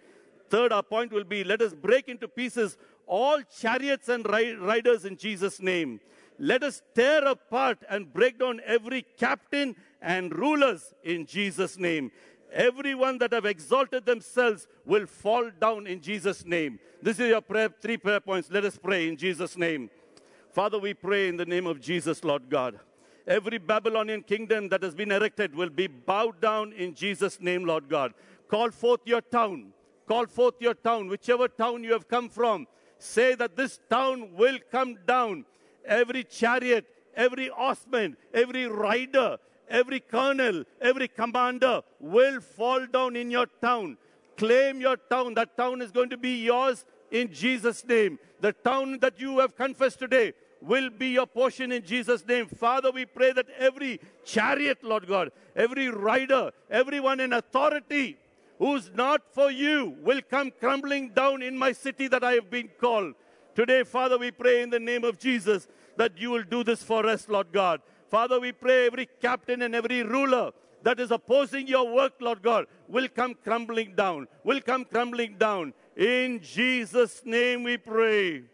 Third, 0.49 0.73
our 0.73 0.83
point 0.83 1.13
will 1.13 1.25
be 1.25 1.45
let 1.45 1.63
us 1.63 1.73
break 1.73 2.09
into 2.09 2.27
pieces 2.27 2.77
all 3.07 3.41
chariots 3.43 4.09
and 4.09 4.27
ri- 4.29 4.55
riders 4.55 5.05
in 5.05 5.17
Jesus' 5.17 5.61
name. 5.61 6.01
Let 6.43 6.63
us 6.63 6.81
tear 6.95 7.27
apart 7.27 7.85
and 7.91 8.11
break 8.11 8.39
down 8.39 8.63
every 8.65 9.05
captain 9.19 9.77
and 10.01 10.35
rulers 10.35 10.95
in 11.05 11.27
Jesus' 11.27 11.79
name. 11.79 12.11
Everyone 12.51 13.19
that 13.19 13.35
have 13.35 13.45
exalted 13.45 14.07
themselves 14.07 14.67
will 14.87 15.07
fall 15.07 15.51
down 15.61 15.87
in 15.87 16.01
Jesus' 16.01 16.47
name. 16.47 16.79
This 17.03 17.21
is 17.21 17.29
your 17.29 17.43
prayer, 17.43 17.69
three 17.83 17.99
prayer 17.99 18.21
points. 18.21 18.51
Let 18.51 18.65
us 18.65 18.79
pray 18.83 19.07
in 19.07 19.19
Jesus' 19.19 19.55
name. 19.59 19.91
Father, 20.51 20.79
we 20.79 20.95
pray 20.95 21.29
in 21.29 21.37
the 21.37 21.45
name 21.45 21.67
of 21.67 21.79
Jesus, 21.79 22.25
Lord 22.25 22.49
God. 22.49 22.81
Every 23.27 23.59
Babylonian 23.59 24.23
kingdom 24.23 24.71
that 24.71 24.83
has 24.83 24.95
been 24.95 25.13
erected 25.13 25.55
will 25.55 25.69
be 25.69 25.89
bowed 25.89 26.41
down 26.41 26.73
in 26.73 26.95
Jesus' 26.95 27.39
name, 27.39 27.67
Lord 27.67 27.87
God. 27.87 28.15
Call 28.49 28.71
forth 28.71 29.01
your 29.05 29.21
town. 29.21 29.75
Call 30.09 30.27
forth 30.27 30.55
your 30.59 30.75
town, 30.75 31.09
whichever 31.09 31.49
town 31.49 31.85
you 31.85 31.93
have 31.93 32.09
come 32.09 32.31
from. 32.31 32.67
Say 32.99 33.35
that 33.35 33.57
this 33.57 33.79
town 33.91 34.35
will 34.35 34.59
come 34.73 34.97
down. 35.07 35.45
Every 35.85 36.25
chariot, 36.25 36.87
every 37.15 37.49
horseman, 37.49 38.17
every 38.33 38.67
rider, 38.67 39.39
every 39.69 40.01
colonel, 40.01 40.65
every 40.81 41.09
commander 41.09 41.83
will 41.99 42.41
fall 42.41 42.87
down 42.87 43.17
in 43.17 43.31
your 43.31 43.47
town. 43.61 43.97
Claim 44.37 44.81
your 44.81 44.97
town. 44.97 45.35
That 45.35 45.57
town 45.57 45.83
is 45.83 45.91
going 45.91 46.11
to 46.11 46.17
be 46.17 46.43
yours 46.45 46.85
in 47.11 47.33
Jesus' 47.33 47.85
name. 47.85 48.19
The 48.41 48.53
town 48.53 48.99
that 49.01 49.21
you 49.21 49.39
have 49.39 49.57
confessed 49.57 49.99
today 49.99 50.33
will 50.63 50.91
be 50.91 51.09
your 51.09 51.27
portion 51.27 51.73
in 51.73 51.85
Jesus' 51.85 52.27
name. 52.27 52.47
Father, 52.47 52.91
we 52.91 53.05
pray 53.05 53.33
that 53.33 53.47
every 53.59 54.01
chariot, 54.25 54.79
Lord 54.83 55.07
God, 55.07 55.31
every 55.57 55.89
rider, 55.89 56.51
everyone 56.71 57.21
in 57.21 57.33
authority 57.33 58.19
who's 58.59 58.91
not 58.95 59.23
for 59.33 59.51
you 59.51 59.97
will 60.03 60.21
come 60.31 60.51
crumbling 60.61 61.11
down 61.11 61.43
in 61.43 61.57
my 61.57 61.73
city 61.73 62.09
that 62.09 62.23
I 62.23 62.33
have 62.33 62.51
been 62.51 62.69
called. 62.79 63.15
Today, 63.61 63.83
Father, 63.85 64.17
we 64.17 64.31
pray 64.31 64.63
in 64.63 64.71
the 64.71 64.81
name 64.81 65.05
of 65.05 65.19
Jesus 65.19 65.69
that 65.99 66.17
you 66.17 66.31
will 66.31 66.45
do 66.45 66.65
this 66.65 66.83
for 66.83 67.05
us, 67.05 67.29
Lord 67.29 67.53
God. 67.53 67.83
Father, 68.09 68.41
we 68.41 68.53
pray 68.53 68.87
every 68.87 69.07
captain 69.21 69.61
and 69.61 69.75
every 69.75 70.03
ruler 70.03 70.53
that 70.83 70.99
is 70.99 71.11
opposing 71.11 71.67
your 71.67 71.93
work, 71.93 72.15
Lord 72.21 72.41
God, 72.41 72.65
will 72.89 73.07
come 73.07 73.35
crumbling 73.35 73.95
down, 73.95 74.29
will 74.45 74.63
come 74.63 74.87
crumbling 74.87 75.37
down. 75.37 75.75
In 75.95 76.41
Jesus' 76.41 77.21
name 77.27 77.63
we 77.63 77.77
pray. 77.77 78.45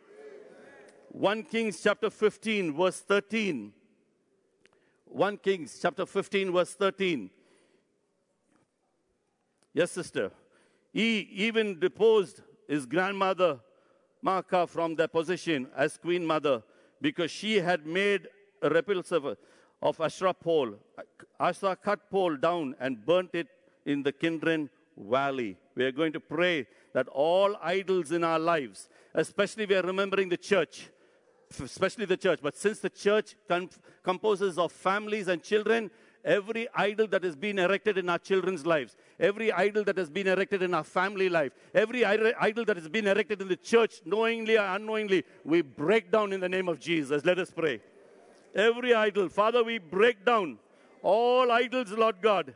1 1.10 1.44
Kings 1.44 1.80
chapter 1.80 2.10
15, 2.10 2.74
verse 2.76 2.98
13. 2.98 3.72
1 5.04 5.36
Kings 5.36 5.78
chapter 5.80 6.04
15, 6.04 6.52
verse 6.52 6.74
13. 6.74 7.30
Yes, 9.72 9.92
sister. 9.92 10.32
He 10.92 11.20
even 11.30 11.78
deposed 11.78 12.42
his 12.66 12.86
grandmother, 12.86 13.60
Maacah, 14.24 14.68
from 14.68 14.94
their 14.94 15.08
position 15.08 15.68
as 15.76 15.96
queen 15.96 16.26
mother 16.26 16.62
because 17.00 17.30
she 17.30 17.56
had 17.56 17.86
made 17.86 18.28
a 18.62 18.70
repulsive 18.70 19.36
of 19.82 20.00
Asherah 20.00 20.34
pole. 20.34 20.74
Asa 21.38 21.76
cut 21.76 22.10
pole 22.10 22.36
down 22.36 22.74
and 22.80 23.04
burnt 23.04 23.34
it 23.34 23.48
in 23.84 24.02
the 24.02 24.12
Kidron 24.12 24.70
Valley. 24.96 25.56
We 25.74 25.84
are 25.84 25.92
going 25.92 26.12
to 26.12 26.20
pray 26.20 26.66
that 26.94 27.08
all 27.08 27.56
idols 27.62 28.12
in 28.12 28.24
our 28.24 28.38
lives, 28.38 28.88
especially 29.14 29.66
we 29.66 29.74
are 29.74 29.82
remembering 29.82 30.28
the 30.28 30.36
church, 30.36 30.88
especially 31.62 32.06
the 32.06 32.16
church, 32.16 32.40
but 32.42 32.56
since 32.56 32.80
the 32.80 32.90
church 32.90 33.36
com- 33.48 33.68
composes 34.02 34.58
of 34.58 34.72
families 34.72 35.28
and 35.28 35.42
children, 35.42 35.90
every 36.26 36.68
idol 36.74 37.06
that 37.06 37.22
has 37.22 37.36
been 37.36 37.58
erected 37.58 37.96
in 37.96 38.08
our 38.08 38.18
children's 38.18 38.66
lives, 38.66 38.96
every 39.18 39.52
idol 39.52 39.84
that 39.84 39.96
has 39.96 40.10
been 40.10 40.26
erected 40.26 40.60
in 40.60 40.74
our 40.74 40.82
family 40.84 41.28
life, 41.28 41.52
every 41.72 42.04
idol 42.04 42.64
that 42.64 42.76
has 42.76 42.88
been 42.88 43.06
erected 43.06 43.40
in 43.40 43.48
the 43.48 43.56
church, 43.56 44.02
knowingly 44.04 44.58
or 44.58 44.64
unknowingly, 44.64 45.24
we 45.44 45.62
break 45.62 46.10
down 46.10 46.32
in 46.32 46.40
the 46.40 46.48
name 46.48 46.68
of 46.68 46.80
Jesus. 46.80 47.24
Let 47.24 47.38
us 47.38 47.50
pray. 47.50 47.80
Every 48.54 48.92
idol, 48.92 49.28
Father, 49.28 49.62
we 49.62 49.78
break 49.78 50.24
down 50.24 50.58
all 51.02 51.52
idols, 51.52 51.92
Lord 51.92 52.16
God, 52.20 52.54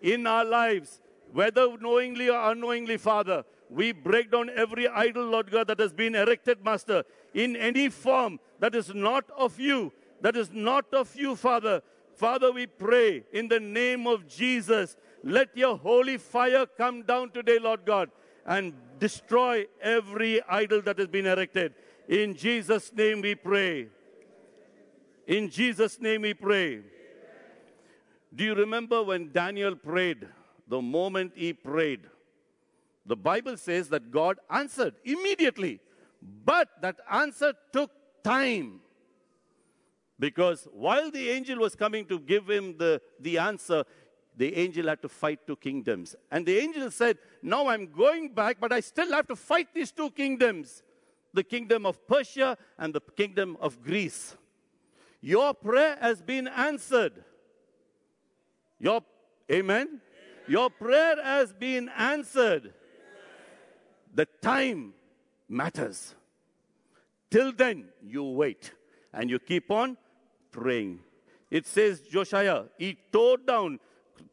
in 0.00 0.26
our 0.26 0.44
lives, 0.44 1.02
whether 1.32 1.76
knowingly 1.76 2.30
or 2.30 2.50
unknowingly, 2.50 2.96
Father. 2.96 3.44
We 3.68 3.92
break 3.92 4.32
down 4.32 4.50
every 4.56 4.88
idol, 4.88 5.26
Lord 5.26 5.50
God, 5.50 5.68
that 5.68 5.78
has 5.78 5.92
been 5.92 6.14
erected, 6.14 6.64
Master, 6.64 7.04
in 7.34 7.54
any 7.54 7.88
form 7.88 8.40
that 8.58 8.74
is 8.74 8.94
not 8.94 9.24
of 9.36 9.60
you, 9.60 9.92
that 10.22 10.34
is 10.34 10.50
not 10.52 10.92
of 10.92 11.14
you, 11.14 11.36
Father. 11.36 11.82
Father, 12.16 12.52
we 12.52 12.66
pray 12.66 13.24
in 13.32 13.48
the 13.48 13.60
name 13.60 14.06
of 14.06 14.28
Jesus, 14.28 14.96
let 15.22 15.56
your 15.56 15.76
holy 15.76 16.18
fire 16.18 16.66
come 16.66 17.02
down 17.02 17.30
today, 17.30 17.58
Lord 17.58 17.84
God, 17.84 18.10
and 18.46 18.74
destroy 18.98 19.66
every 19.80 20.42
idol 20.42 20.82
that 20.82 20.98
has 20.98 21.08
been 21.08 21.26
erected. 21.26 21.74
In 22.08 22.34
Jesus' 22.34 22.92
name 22.92 23.20
we 23.20 23.34
pray. 23.34 23.88
In 25.26 25.48
Jesus' 25.48 26.00
name 26.00 26.22
we 26.22 26.34
pray. 26.34 26.80
Do 28.34 28.44
you 28.44 28.54
remember 28.54 29.02
when 29.02 29.32
Daniel 29.32 29.74
prayed? 29.74 30.26
The 30.68 30.80
moment 30.80 31.32
he 31.34 31.52
prayed, 31.52 32.00
the 33.04 33.16
Bible 33.16 33.56
says 33.56 33.88
that 33.88 34.10
God 34.10 34.38
answered 34.48 34.94
immediately, 35.04 35.80
but 36.44 36.68
that 36.80 36.96
answer 37.10 37.54
took 37.72 37.90
time. 38.22 38.80
Because 40.20 40.68
while 40.70 41.10
the 41.10 41.30
angel 41.30 41.58
was 41.58 41.74
coming 41.74 42.04
to 42.04 42.20
give 42.20 42.48
him 42.48 42.76
the, 42.76 43.00
the 43.18 43.38
answer, 43.38 43.84
the 44.36 44.54
angel 44.54 44.86
had 44.86 45.00
to 45.00 45.08
fight 45.08 45.40
two 45.46 45.56
kingdoms. 45.56 46.14
And 46.30 46.44
the 46.44 46.58
angel 46.58 46.90
said, 46.90 47.16
Now 47.42 47.68
I'm 47.68 47.90
going 47.90 48.34
back, 48.34 48.58
but 48.60 48.70
I 48.70 48.80
still 48.80 49.10
have 49.12 49.26
to 49.28 49.34
fight 49.34 49.68
these 49.74 49.90
two 49.90 50.10
kingdoms 50.10 50.82
the 51.32 51.44
kingdom 51.44 51.86
of 51.86 52.06
Persia 52.06 52.58
and 52.76 52.92
the 52.92 53.00
kingdom 53.00 53.56
of 53.60 53.82
Greece. 53.82 54.36
Your 55.22 55.54
prayer 55.54 55.96
has 56.00 56.20
been 56.20 56.48
answered. 56.48 57.24
Your, 58.78 59.02
amen? 59.50 59.86
amen. 59.86 60.00
Your 60.48 60.70
prayer 60.70 61.22
has 61.22 61.52
been 61.52 61.88
answered. 61.96 62.74
The 64.12 64.26
time 64.42 64.92
matters. 65.48 66.14
Till 67.30 67.52
then, 67.52 67.84
you 68.04 68.24
wait 68.24 68.72
and 69.12 69.30
you 69.30 69.38
keep 69.38 69.70
on 69.70 69.96
praying. 70.50 71.00
It 71.50 71.66
says, 71.66 72.00
Josiah, 72.00 72.64
he 72.78 72.96
tore 73.12 73.38
down 73.38 73.80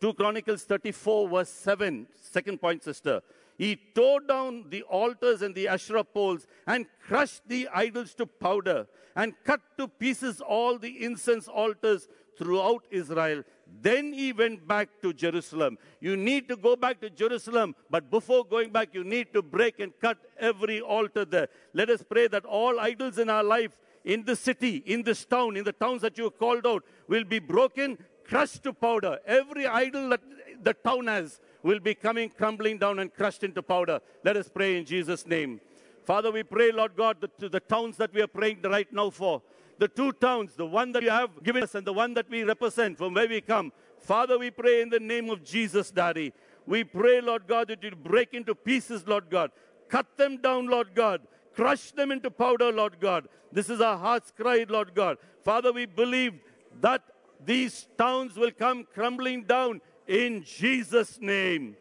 2 0.01 0.13
Chronicles 0.13 0.63
34, 0.63 1.29
verse 1.29 1.49
7, 1.49 2.07
second 2.21 2.61
point, 2.61 2.83
sister. 2.83 3.21
He 3.57 3.75
tore 3.95 4.19
down 4.19 4.65
the 4.69 4.83
altars 4.83 5.41
and 5.41 5.55
the 5.55 5.67
Asherah 5.67 6.03
poles 6.03 6.45
and 6.67 6.85
crushed 7.07 7.41
the 7.47 7.67
idols 7.73 8.13
to 8.15 8.27
powder 8.27 8.87
and 9.15 9.33
cut 9.43 9.61
to 9.79 9.87
pieces 9.87 10.41
all 10.41 10.77
the 10.77 11.03
incense 11.03 11.47
altars 11.47 12.07
throughout 12.37 12.83
Israel. 12.91 13.43
Then 13.81 14.13
he 14.13 14.31
went 14.31 14.67
back 14.67 14.89
to 15.01 15.11
Jerusalem. 15.11 15.79
You 15.99 16.15
need 16.15 16.47
to 16.49 16.55
go 16.55 16.75
back 16.75 17.01
to 17.01 17.09
Jerusalem, 17.09 17.75
but 17.89 18.11
before 18.11 18.45
going 18.45 18.71
back, 18.71 18.89
you 18.93 19.03
need 19.03 19.33
to 19.33 19.41
break 19.41 19.79
and 19.79 19.91
cut 19.99 20.17
every 20.39 20.79
altar 20.79 21.25
there. 21.25 21.47
Let 21.73 21.89
us 21.89 22.03
pray 22.07 22.27
that 22.27 22.45
all 22.45 22.79
idols 22.79 23.17
in 23.17 23.29
our 23.29 23.43
life, 23.43 23.77
in 24.07 24.23
the 24.23 24.37
city, 24.37 24.77
in 24.85 25.03
this 25.03 25.25
town, 25.25 25.57
in 25.57 25.65
the 25.65 25.73
towns 25.73 26.01
that 26.01 26.17
you 26.17 26.23
have 26.23 26.39
called 26.39 26.65
out, 26.65 26.83
will 27.09 27.25
be 27.25 27.39
broken, 27.39 27.97
crushed 28.23 28.63
to 28.63 28.71
powder. 28.71 29.19
Every 29.25 29.67
idol 29.67 30.09
that 30.11 30.21
the 30.63 30.73
town 30.73 31.07
has 31.07 31.41
will 31.61 31.81
be 31.81 31.93
coming 31.93 32.29
crumbling 32.29 32.77
down 32.77 32.99
and 32.99 33.13
crushed 33.13 33.43
into 33.43 33.61
powder. 33.61 33.99
Let 34.23 34.37
us 34.37 34.47
pray 34.47 34.77
in 34.77 34.85
Jesus' 34.85 35.27
name. 35.27 35.59
Father, 36.05 36.31
we 36.31 36.43
pray, 36.43 36.71
Lord 36.71 36.95
God, 36.95 37.17
to 37.37 37.49
the 37.49 37.59
towns 37.59 37.97
that 37.97 38.13
we 38.13 38.21
are 38.21 38.27
praying 38.27 38.61
right 38.63 38.91
now 38.93 39.09
for, 39.09 39.41
the 39.77 39.89
two 39.89 40.13
towns, 40.13 40.55
the 40.55 40.65
one 40.65 40.93
that 40.93 41.03
you 41.03 41.09
have 41.09 41.43
given 41.43 41.63
us 41.63 41.75
and 41.75 41.85
the 41.85 41.91
one 41.91 42.13
that 42.13 42.29
we 42.29 42.43
represent 42.43 42.97
from 42.97 43.13
where 43.13 43.27
we 43.27 43.41
come. 43.41 43.73
Father, 43.99 44.39
we 44.39 44.51
pray 44.51 44.81
in 44.81 44.89
the 44.89 45.01
name 45.01 45.29
of 45.29 45.43
Jesus, 45.43 45.91
Daddy. 45.91 46.31
We 46.65 46.85
pray, 46.85 47.19
Lord 47.19 47.45
God, 47.45 47.67
that 47.67 47.83
you 47.83 47.91
break 47.91 48.33
into 48.33 48.55
pieces, 48.55 49.05
Lord 49.05 49.29
God. 49.29 49.51
Cut 49.89 50.17
them 50.17 50.37
down, 50.37 50.67
Lord 50.67 50.95
God. 50.95 51.21
Crush 51.57 51.91
them 51.91 52.11
into 52.11 52.29
powder, 52.29 52.71
Lord 52.71 52.99
God. 52.99 53.27
This 53.51 53.67
is 53.71 53.81
our 53.81 53.97
heart's 53.97 54.29
cry, 54.29 54.63
Lord 54.69 54.93
God. 54.93 55.17
Father, 55.43 55.73
we 55.73 55.87
believe 55.87 56.35
that 56.81 57.01
these 57.43 57.87
towns 57.97 58.37
will 58.37 58.51
come 58.51 58.85
crumbling 58.93 59.43
down 59.43 59.81
in 60.07 60.43
Jesus' 60.43 61.19
name. 61.19 61.75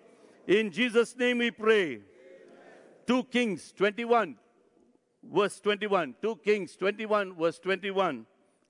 In 0.46 0.70
Jesus' 0.70 1.14
name 1.14 1.38
we 1.38 1.50
pray. 1.50 2.00
2 3.06 3.24
Kings 3.24 3.74
21, 3.76 4.36
verse 5.22 5.60
21. 5.60 6.14
2 6.22 6.36
Kings 6.42 6.74
21, 6.76 7.34
verse 7.34 7.58
21. 7.58 8.24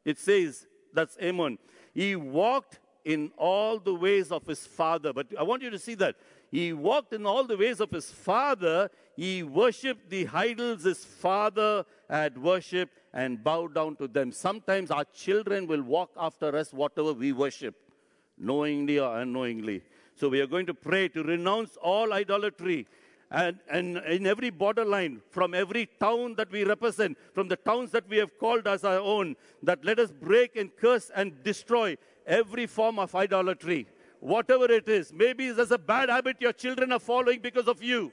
It 0.04 0.18
says, 0.18 0.66
that's 0.92 1.16
Amon. 1.22 1.56
He 1.94 2.16
walked 2.16 2.80
in 3.04 3.30
all 3.36 3.78
the 3.78 3.94
ways 3.94 4.32
of 4.32 4.44
his 4.44 4.66
father. 4.66 5.12
But 5.12 5.28
I 5.38 5.44
want 5.44 5.62
you 5.62 5.70
to 5.70 5.78
see 5.78 5.94
that. 5.94 6.16
He 6.50 6.72
walked 6.72 7.12
in 7.12 7.26
all 7.26 7.44
the 7.44 7.56
ways 7.56 7.80
of 7.80 7.92
his 7.92 8.10
father. 8.10 8.90
He 9.16 9.42
worshipped 9.42 10.10
the 10.10 10.28
idols 10.32 10.84
his 10.84 11.04
father 11.04 11.84
had 12.08 12.36
worshipped 12.36 12.92
and 13.14 13.42
bowed 13.42 13.74
down 13.74 13.96
to 13.96 14.06
them. 14.06 14.30
Sometimes 14.30 14.90
our 14.90 15.04
children 15.04 15.66
will 15.66 15.82
walk 15.82 16.10
after 16.18 16.54
us, 16.54 16.72
whatever 16.72 17.14
we 17.14 17.32
worship, 17.32 17.74
knowingly 18.36 18.98
or 18.98 19.18
unknowingly. 19.20 19.82
So 20.14 20.28
we 20.28 20.40
are 20.40 20.46
going 20.46 20.66
to 20.66 20.74
pray 20.74 21.08
to 21.08 21.22
renounce 21.22 21.76
all 21.82 22.12
idolatry. 22.12 22.86
And, 23.30 23.58
and 23.70 23.96
in 23.98 24.26
every 24.26 24.50
borderline, 24.50 25.20
from 25.30 25.54
every 25.54 25.88
town 25.98 26.34
that 26.36 26.50
we 26.50 26.64
represent, 26.64 27.16
from 27.34 27.48
the 27.48 27.56
towns 27.56 27.90
that 27.92 28.08
we 28.08 28.18
have 28.18 28.38
called 28.38 28.68
as 28.68 28.84
our 28.84 29.00
own, 29.00 29.34
that 29.62 29.84
let 29.84 29.98
us 29.98 30.12
break 30.12 30.56
and 30.56 30.70
curse 30.76 31.10
and 31.14 31.42
destroy 31.42 31.96
every 32.26 32.66
form 32.66 32.98
of 32.98 33.14
idolatry. 33.14 33.86
Whatever 34.20 34.70
it 34.70 34.88
is, 34.88 35.12
maybe 35.12 35.50
there's 35.50 35.70
a 35.70 35.78
bad 35.78 36.08
habit 36.08 36.36
your 36.40 36.52
children 36.52 36.92
are 36.92 37.00
following 37.00 37.40
because 37.40 37.66
of 37.66 37.82
you. 37.82 38.12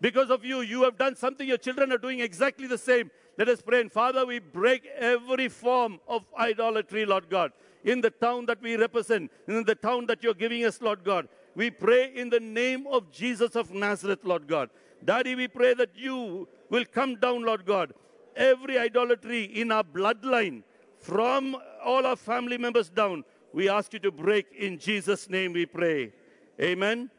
Because 0.00 0.30
of 0.30 0.44
you, 0.44 0.62
you 0.62 0.82
have 0.84 0.96
done 0.96 1.14
something, 1.14 1.46
your 1.46 1.58
children 1.58 1.92
are 1.92 1.98
doing 1.98 2.20
exactly 2.20 2.66
the 2.66 2.78
same. 2.78 3.10
Let 3.36 3.48
us 3.48 3.60
pray. 3.60 3.80
And 3.82 3.92
Father, 3.92 4.24
we 4.24 4.38
break 4.38 4.86
every 4.96 5.48
form 5.48 6.00
of 6.08 6.24
idolatry, 6.38 7.04
Lord 7.04 7.28
God, 7.28 7.52
in 7.84 8.00
the 8.00 8.10
town 8.10 8.46
that 8.46 8.62
we 8.62 8.76
represent, 8.76 9.30
in 9.46 9.64
the 9.64 9.74
town 9.74 10.06
that 10.06 10.22
you're 10.22 10.34
giving 10.34 10.64
us, 10.64 10.80
Lord 10.80 11.04
God. 11.04 11.28
We 11.54 11.70
pray 11.70 12.12
in 12.14 12.30
the 12.30 12.40
name 12.40 12.86
of 12.86 13.10
Jesus 13.10 13.56
of 13.56 13.72
Nazareth, 13.72 14.20
Lord 14.24 14.46
God. 14.46 14.70
Daddy, 15.04 15.34
we 15.34 15.48
pray 15.48 15.74
that 15.74 15.90
you 15.94 16.48
will 16.70 16.84
come 16.84 17.16
down, 17.16 17.42
Lord 17.44 17.66
God. 17.66 17.92
Every 18.36 18.78
idolatry 18.78 19.44
in 19.44 19.72
our 19.72 19.84
bloodline, 19.84 20.62
from 20.98 21.56
all 21.84 22.06
our 22.06 22.16
family 22.16 22.58
members 22.58 22.88
down, 22.88 23.24
we 23.52 23.68
ask 23.68 23.92
you 23.92 23.98
to 24.00 24.10
break 24.10 24.46
in 24.56 24.78
Jesus' 24.78 25.28
name, 25.28 25.52
we 25.52 25.66
pray. 25.66 26.12
Amen. 26.60 27.10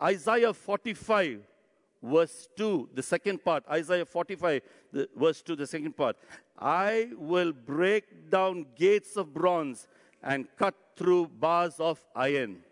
Isaiah 0.00 0.52
45 0.52 1.40
verse 2.02 2.48
2, 2.56 2.90
the 2.94 3.02
second 3.02 3.44
part, 3.44 3.64
Isaiah 3.70 4.04
45, 4.04 4.62
the, 4.92 5.08
verse 5.16 5.42
2, 5.42 5.56
the 5.56 5.66
second 5.66 5.96
part. 5.96 6.16
I 6.58 7.10
will 7.16 7.52
break 7.52 8.30
down 8.30 8.66
gates 8.76 9.16
of 9.16 9.32
bronze 9.32 9.86
and 10.22 10.46
cut 10.56 10.74
through 10.96 11.28
bars 11.28 11.76
of 11.78 12.04
iron. 12.14 12.62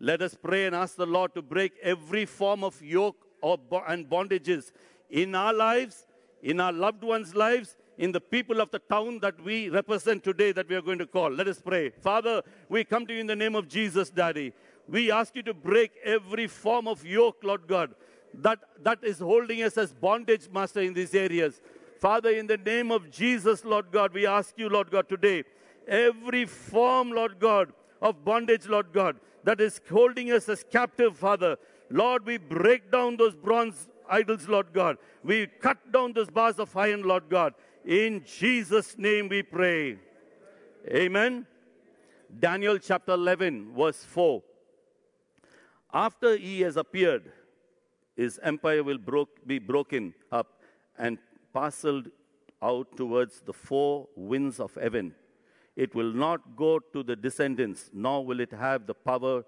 Let 0.00 0.22
us 0.22 0.36
pray 0.40 0.66
and 0.66 0.74
ask 0.74 0.96
the 0.96 1.06
Lord 1.06 1.34
to 1.34 1.42
break 1.42 1.72
every 1.82 2.26
form 2.26 2.62
of 2.62 2.80
yoke 2.82 3.16
or 3.40 3.58
and 3.88 4.08
bondages 4.08 4.72
in 5.10 5.34
our 5.34 5.52
lives, 5.52 6.06
in 6.42 6.60
our 6.60 6.72
loved 6.72 7.02
ones' 7.02 7.34
lives, 7.34 7.76
in 7.98 8.12
the 8.12 8.20
people 8.20 8.60
of 8.60 8.70
the 8.70 8.78
town 8.78 9.20
that 9.20 9.42
we 9.42 9.70
represent 9.70 10.22
today 10.22 10.52
that 10.52 10.68
we 10.68 10.74
are 10.74 10.82
going 10.82 10.98
to 10.98 11.06
call. 11.06 11.30
Let 11.30 11.48
us 11.48 11.60
pray. 11.60 11.90
Father, 11.90 12.42
we 12.68 12.84
come 12.84 13.06
to 13.06 13.14
you 13.14 13.20
in 13.20 13.26
the 13.26 13.36
name 13.36 13.54
of 13.54 13.68
Jesus, 13.68 14.10
Daddy. 14.10 14.52
We 14.88 15.10
ask 15.10 15.34
you 15.34 15.42
to 15.44 15.54
break 15.54 15.92
every 16.04 16.46
form 16.46 16.86
of 16.86 17.04
yoke, 17.04 17.38
Lord 17.42 17.66
God 17.66 17.94
that, 18.42 18.58
that 18.82 18.98
is 19.02 19.18
holding 19.18 19.62
us 19.62 19.76
as 19.78 19.92
bondage, 19.92 20.48
Master, 20.52 20.80
in 20.80 20.94
these 20.94 21.14
areas. 21.14 21.60
Father, 22.00 22.30
in 22.30 22.46
the 22.46 22.58
name 22.58 22.90
of 22.90 23.10
Jesus, 23.10 23.64
Lord 23.64 23.90
God, 23.90 24.12
we 24.12 24.26
ask 24.26 24.54
you, 24.58 24.68
Lord 24.68 24.90
God, 24.90 25.08
today, 25.08 25.44
every 25.88 26.44
form, 26.44 27.10
Lord 27.10 27.38
God, 27.38 27.72
of 28.02 28.24
bondage, 28.24 28.66
Lord 28.68 28.92
God, 28.92 29.16
that 29.44 29.60
is 29.60 29.80
holding 29.88 30.30
us 30.32 30.48
as 30.48 30.64
captive, 30.70 31.16
Father. 31.16 31.56
Lord, 31.90 32.26
we 32.26 32.36
break 32.36 32.90
down 32.90 33.16
those 33.16 33.34
bronze 33.34 33.88
idols, 34.08 34.48
Lord 34.48 34.72
God. 34.72 34.98
We 35.24 35.46
cut 35.46 35.92
down 35.92 36.12
those 36.12 36.30
bars 36.30 36.58
of 36.58 36.76
iron, 36.76 37.02
Lord 37.02 37.28
God. 37.28 37.54
In 37.84 38.24
Jesus' 38.24 38.98
name 38.98 39.28
we 39.28 39.42
pray. 39.42 39.98
Amen. 40.88 41.46
Daniel 42.38 42.78
chapter 42.78 43.12
11, 43.12 43.72
verse 43.74 44.04
4. 44.04 44.42
After 45.92 46.36
he 46.36 46.60
has 46.60 46.76
appeared, 46.76 47.32
his 48.16 48.40
empire 48.42 48.82
will 48.82 48.98
broke, 48.98 49.46
be 49.46 49.58
broken 49.58 50.14
up 50.32 50.60
and 50.98 51.18
parceled 51.52 52.10
out 52.62 52.96
towards 52.96 53.40
the 53.40 53.52
four 53.52 54.08
winds 54.16 54.58
of 54.58 54.74
heaven. 54.74 55.14
It 55.76 55.94
will 55.94 56.12
not 56.12 56.56
go 56.56 56.78
to 56.78 57.02
the 57.02 57.14
descendants, 57.14 57.90
nor 57.92 58.24
will 58.24 58.40
it 58.40 58.52
have 58.52 58.86
the 58.86 58.94
power 58.94 59.44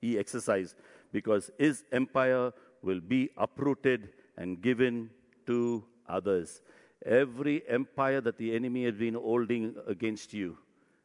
he 0.00 0.18
exercised, 0.18 0.76
because 1.12 1.50
his 1.58 1.84
empire 1.92 2.52
will 2.82 3.00
be 3.00 3.28
uprooted 3.36 4.08
and 4.38 4.62
given 4.62 5.10
to 5.46 5.84
others. 6.08 6.62
Every 7.04 7.62
empire 7.68 8.22
that 8.22 8.38
the 8.38 8.54
enemy 8.54 8.84
has 8.84 8.94
been 8.94 9.14
holding 9.14 9.74
against 9.86 10.32
you, 10.32 10.56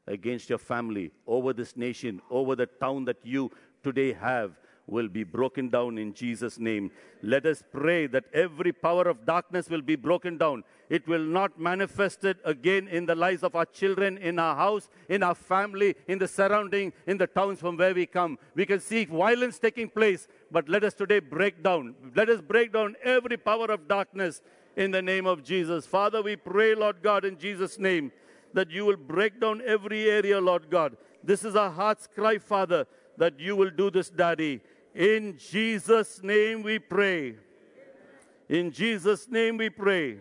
against 0.07 0.49
your 0.49 0.59
family, 0.59 1.11
over 1.27 1.51
this 1.51 1.76
nation, 1.76 2.22
over 2.30 2.55
the 2.55 2.65
town 2.65 3.03
that 3.05 3.17
you 3.23 3.51
today 3.84 4.13
have, 4.13 4.57
will 4.87 5.07
be 5.07 5.23
broken 5.23 5.69
down 5.69 5.97
in 5.97 6.13
Jesus' 6.13 6.59
name. 6.59 6.91
Let 7.21 7.45
us 7.45 7.63
pray 7.71 8.07
that 8.07 8.25
every 8.33 8.71
power 8.71 9.07
of 9.07 9.25
darkness 9.25 9.69
will 9.69 9.81
be 9.81 9.95
broken 9.95 10.37
down. 10.37 10.63
It 10.89 11.07
will 11.07 11.23
not 11.23 11.59
manifest 11.59 12.23
it 12.23 12.37
again 12.45 12.87
in 12.87 13.05
the 13.05 13.15
lives 13.15 13.43
of 13.43 13.55
our 13.55 13.65
children, 13.65 14.17
in 14.19 14.37
our 14.37 14.55
house, 14.55 14.89
in 15.09 15.23
our 15.23 15.33
family, 15.33 15.95
in 16.07 16.19
the 16.19 16.27
surrounding, 16.27 16.93
in 17.07 17.17
the 17.17 17.27
towns 17.27 17.59
from 17.59 17.77
where 17.77 17.93
we 17.93 18.05
come. 18.05 18.37
We 18.53 18.65
can 18.65 18.79
see 18.79 19.05
violence 19.05 19.57
taking 19.57 19.89
place, 19.89 20.27
but 20.51 20.69
let 20.69 20.83
us 20.83 20.93
today 20.93 21.19
break 21.19 21.63
down. 21.63 21.95
Let 22.15 22.29
us 22.29 22.41
break 22.41 22.73
down 22.73 22.95
every 23.03 23.37
power 23.37 23.71
of 23.71 23.87
darkness 23.87 24.41
in 24.75 24.91
the 24.91 25.01
name 25.01 25.25
of 25.25 25.43
Jesus. 25.43 25.87
Father, 25.87 26.21
we 26.21 26.35
pray, 26.35 26.75
Lord 26.75 27.01
God, 27.01 27.25
in 27.25 27.37
Jesus' 27.39 27.79
name, 27.79 28.11
that 28.53 28.69
you 28.69 28.85
will 28.85 28.97
break 28.97 29.41
down 29.41 29.61
every 29.65 30.09
area, 30.09 30.39
Lord 30.39 30.69
God. 30.69 30.95
This 31.23 31.43
is 31.43 31.55
our 31.55 31.71
heart's 31.71 32.07
cry, 32.07 32.37
Father, 32.37 32.85
that 33.17 33.39
you 33.39 33.55
will 33.55 33.69
do 33.69 33.89
this, 33.89 34.09
Daddy. 34.09 34.61
In 34.95 35.38
Jesus' 35.38 36.23
name 36.23 36.63
we 36.63 36.80
pray. 36.80 37.35
In 38.47 38.72
Jesus' 38.72 39.27
name 39.30 39.57
we 39.57 39.69
pray. 39.69 40.19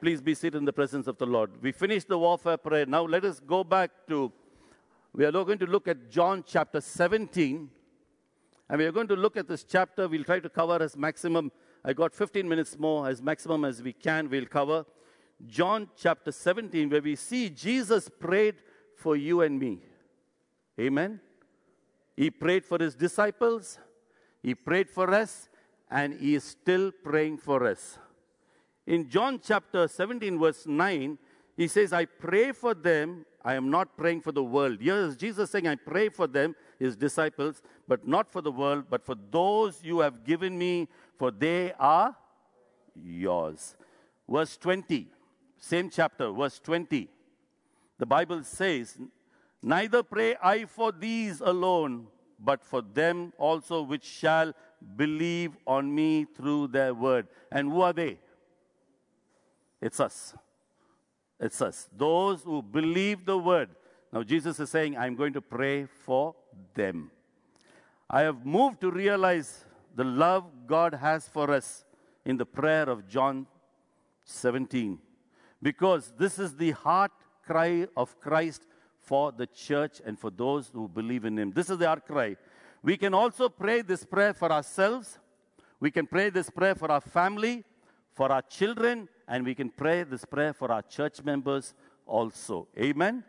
Please 0.00 0.22
be 0.22 0.34
seated 0.34 0.56
in 0.56 0.64
the 0.64 0.72
presence 0.72 1.06
of 1.06 1.18
the 1.18 1.26
Lord. 1.26 1.50
We 1.60 1.72
finished 1.72 2.08
the 2.08 2.18
warfare 2.18 2.56
prayer. 2.56 2.86
Now 2.86 3.04
let 3.04 3.22
us 3.26 3.38
go 3.38 3.62
back 3.62 3.90
to, 4.08 4.32
we 5.12 5.26
are 5.26 5.30
going 5.30 5.58
to 5.58 5.66
look 5.66 5.88
at 5.88 6.10
John 6.10 6.42
chapter 6.46 6.80
17. 6.80 7.68
And 8.70 8.78
we 8.78 8.86
are 8.86 8.92
going 8.92 9.08
to 9.08 9.16
look 9.16 9.36
at 9.36 9.46
this 9.46 9.62
chapter. 9.62 10.08
We'll 10.08 10.24
try 10.24 10.40
to 10.40 10.48
cover 10.48 10.82
as 10.82 10.96
maximum. 10.96 11.52
I 11.84 11.92
got 11.92 12.14
15 12.14 12.48
minutes 12.48 12.78
more, 12.78 13.06
as 13.06 13.20
maximum 13.20 13.66
as 13.66 13.82
we 13.82 13.92
can, 13.92 14.30
we'll 14.30 14.46
cover. 14.46 14.86
John 15.46 15.90
chapter 15.98 16.32
17, 16.32 16.88
where 16.88 17.02
we 17.02 17.14
see 17.16 17.50
Jesus 17.50 18.08
prayed 18.08 18.54
for 18.96 19.16
you 19.16 19.42
and 19.42 19.58
me. 19.58 19.80
Amen. 20.80 21.20
He 22.16 22.30
prayed 22.30 22.64
for 22.64 22.78
his 22.78 22.94
disciples, 22.94 23.78
he 24.42 24.54
prayed 24.54 24.90
for 24.90 25.12
us, 25.14 25.48
and 25.90 26.14
he 26.14 26.34
is 26.34 26.44
still 26.44 26.90
praying 26.90 27.38
for 27.38 27.66
us. 27.66 27.98
In 28.86 29.08
John 29.08 29.40
chapter 29.42 29.86
17, 29.86 30.38
verse 30.38 30.66
9, 30.66 31.18
he 31.56 31.68
says, 31.68 31.92
I 31.92 32.06
pray 32.06 32.52
for 32.52 32.74
them. 32.74 33.24
I 33.44 33.54
am 33.54 33.70
not 33.70 33.96
praying 33.96 34.20
for 34.22 34.32
the 34.32 34.42
world. 34.42 34.80
Here 34.80 34.96
is 34.96 35.16
Jesus 35.16 35.50
saying, 35.50 35.66
I 35.66 35.74
pray 35.74 36.08
for 36.08 36.26
them, 36.26 36.54
his 36.78 36.96
disciples, 36.96 37.60
but 37.86 38.06
not 38.06 38.30
for 38.30 38.40
the 38.40 38.52
world, 38.52 38.84
but 38.88 39.04
for 39.04 39.16
those 39.30 39.80
you 39.82 40.00
have 40.00 40.24
given 40.24 40.56
me, 40.56 40.88
for 41.18 41.30
they 41.30 41.72
are 41.78 42.16
yours. 42.94 43.76
Verse 44.28 44.56
20, 44.56 45.08
same 45.58 45.90
chapter, 45.90 46.30
verse 46.30 46.58
20. 46.60 47.08
The 47.98 48.06
Bible 48.06 48.42
says, 48.44 48.98
Neither 49.62 50.02
pray 50.02 50.36
I 50.42 50.64
for 50.64 50.90
these 50.90 51.40
alone, 51.40 52.08
but 52.38 52.64
for 52.64 52.82
them 52.82 53.32
also 53.38 53.82
which 53.82 54.04
shall 54.04 54.52
believe 54.96 55.56
on 55.66 55.94
me 55.94 56.24
through 56.24 56.68
their 56.68 56.92
word. 56.92 57.28
And 57.50 57.70
who 57.70 57.82
are 57.82 57.92
they? 57.92 58.18
It's 59.80 60.00
us. 60.00 60.34
It's 61.38 61.60
us. 61.60 61.88
Those 61.96 62.42
who 62.42 62.62
believe 62.62 63.24
the 63.24 63.38
word. 63.38 63.70
Now, 64.12 64.22
Jesus 64.22 64.60
is 64.60 64.70
saying, 64.70 64.96
I'm 64.96 65.16
going 65.16 65.32
to 65.32 65.40
pray 65.40 65.86
for 65.86 66.34
them. 66.74 67.10
I 68.10 68.22
have 68.22 68.44
moved 68.44 68.80
to 68.82 68.90
realize 68.90 69.64
the 69.94 70.04
love 70.04 70.44
God 70.66 70.94
has 70.94 71.28
for 71.28 71.50
us 71.50 71.84
in 72.24 72.36
the 72.36 72.46
prayer 72.46 72.88
of 72.88 73.08
John 73.08 73.46
17. 74.24 74.98
Because 75.62 76.12
this 76.18 76.38
is 76.38 76.56
the 76.56 76.72
heart 76.72 77.12
cry 77.44 77.86
of 77.96 78.20
Christ 78.20 78.66
for 79.02 79.32
the 79.32 79.46
church 79.46 80.00
and 80.04 80.18
for 80.18 80.30
those 80.30 80.70
who 80.72 80.88
believe 80.88 81.24
in 81.24 81.38
Him. 81.38 81.52
This 81.52 81.70
is 81.70 81.80
our 81.82 82.00
cry. 82.00 82.36
We 82.82 82.96
can 82.96 83.14
also 83.14 83.48
pray 83.48 83.82
this 83.82 84.04
prayer 84.04 84.32
for 84.32 84.50
ourselves. 84.50 85.18
We 85.80 85.90
can 85.90 86.06
pray 86.06 86.30
this 86.30 86.50
prayer 86.50 86.74
for 86.74 86.90
our 86.90 87.00
family, 87.00 87.64
for 88.14 88.30
our 88.30 88.42
children, 88.42 89.08
and 89.28 89.44
we 89.44 89.54
can 89.54 89.70
pray 89.70 90.04
this 90.04 90.24
prayer 90.24 90.52
for 90.52 90.70
our 90.70 90.82
church 90.82 91.22
members 91.24 91.74
also. 92.06 92.68
Amen. 92.78 93.24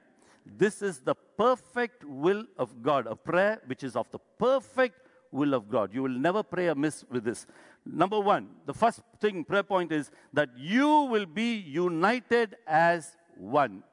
This 0.45 0.81
is 0.81 0.99
the 0.99 1.15
perfect 1.15 2.03
will 2.03 2.45
of 2.57 2.83
God, 2.83 3.07
a 3.07 3.15
prayer 3.15 3.61
which 3.65 3.83
is 3.83 3.95
of 3.95 4.11
the 4.11 4.19
perfect 4.37 4.99
will 5.31 5.53
of 5.53 5.69
God. 5.69 5.93
You 5.93 6.03
will 6.03 6.19
never 6.27 6.43
pray 6.43 6.67
amiss 6.67 7.03
with 7.09 7.23
this. 7.23 7.47
Number 7.85 8.19
one, 8.19 8.49
the 8.65 8.73
first 8.73 9.01
thing, 9.19 9.43
prayer 9.43 9.63
point 9.63 9.91
is 9.91 10.11
that 10.33 10.49
you 10.57 10.87
will 11.03 11.25
be 11.25 11.55
united 11.55 12.55
as 12.67 13.17
one. 13.35 13.83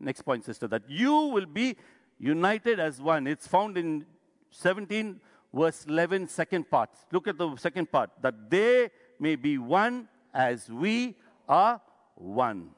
Next 0.00 0.22
point, 0.22 0.44
sister, 0.44 0.68
that 0.68 0.82
you 0.88 1.12
will 1.12 1.46
be 1.46 1.76
united 2.18 2.78
as 2.78 3.00
one. 3.00 3.26
It's 3.26 3.46
found 3.46 3.76
in 3.76 4.06
17, 4.50 5.20
verse 5.52 5.86
11, 5.86 6.28
second 6.28 6.70
part. 6.70 6.90
Look 7.12 7.28
at 7.28 7.38
the 7.38 7.56
second 7.56 7.90
part. 7.90 8.10
That 8.22 8.50
they 8.50 8.90
may 9.18 9.36
be 9.36 9.58
one 9.58 10.08
as 10.32 10.70
we 10.70 11.16
are 11.48 11.80
one. 12.14 12.70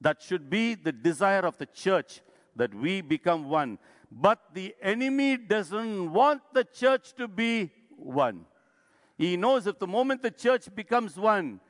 That 0.00 0.20
should 0.20 0.50
be 0.50 0.74
the 0.74 0.92
desire 0.92 1.40
of 1.40 1.56
the 1.58 1.66
church, 1.66 2.20
that 2.56 2.74
we 2.74 3.00
become 3.00 3.48
one. 3.48 3.78
But 4.10 4.40
the 4.52 4.74
enemy 4.82 5.36
doesn't 5.36 6.12
want 6.12 6.42
the 6.52 6.64
church 6.64 7.14
to 7.14 7.28
be 7.28 7.70
one. 7.96 8.44
He 9.16 9.36
knows 9.36 9.66
if 9.66 9.78
the 9.78 9.86
moment 9.86 10.22
the 10.22 10.30
church 10.30 10.74
becomes 10.74 11.16
one, 11.16 11.60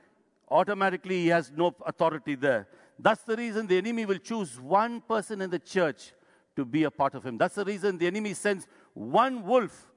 automatically 0.51 1.21
he 1.23 1.29
has 1.29 1.53
no 1.55 1.75
authority 1.87 2.35
there. 2.35 2.67
That's 3.03 3.25
the 3.25 3.37
reason 3.37 3.67
the 3.67 3.79
enemy 3.79 4.07
will 4.07 4.19
choose 4.19 4.61
one 4.61 5.01
person 5.01 5.41
in 5.43 5.51
the 5.51 5.59
church 5.59 6.13
to 6.55 6.65
be 6.65 6.85
a 6.85 6.91
part 6.91 7.15
of 7.15 7.25
him. 7.25 7.37
That's 7.37 7.57
the 7.57 7.65
reason 7.65 7.99
the 7.99 8.07
enemy 8.07 8.33
sends 8.33 8.69
one 8.95 9.45
wolf 9.45 9.91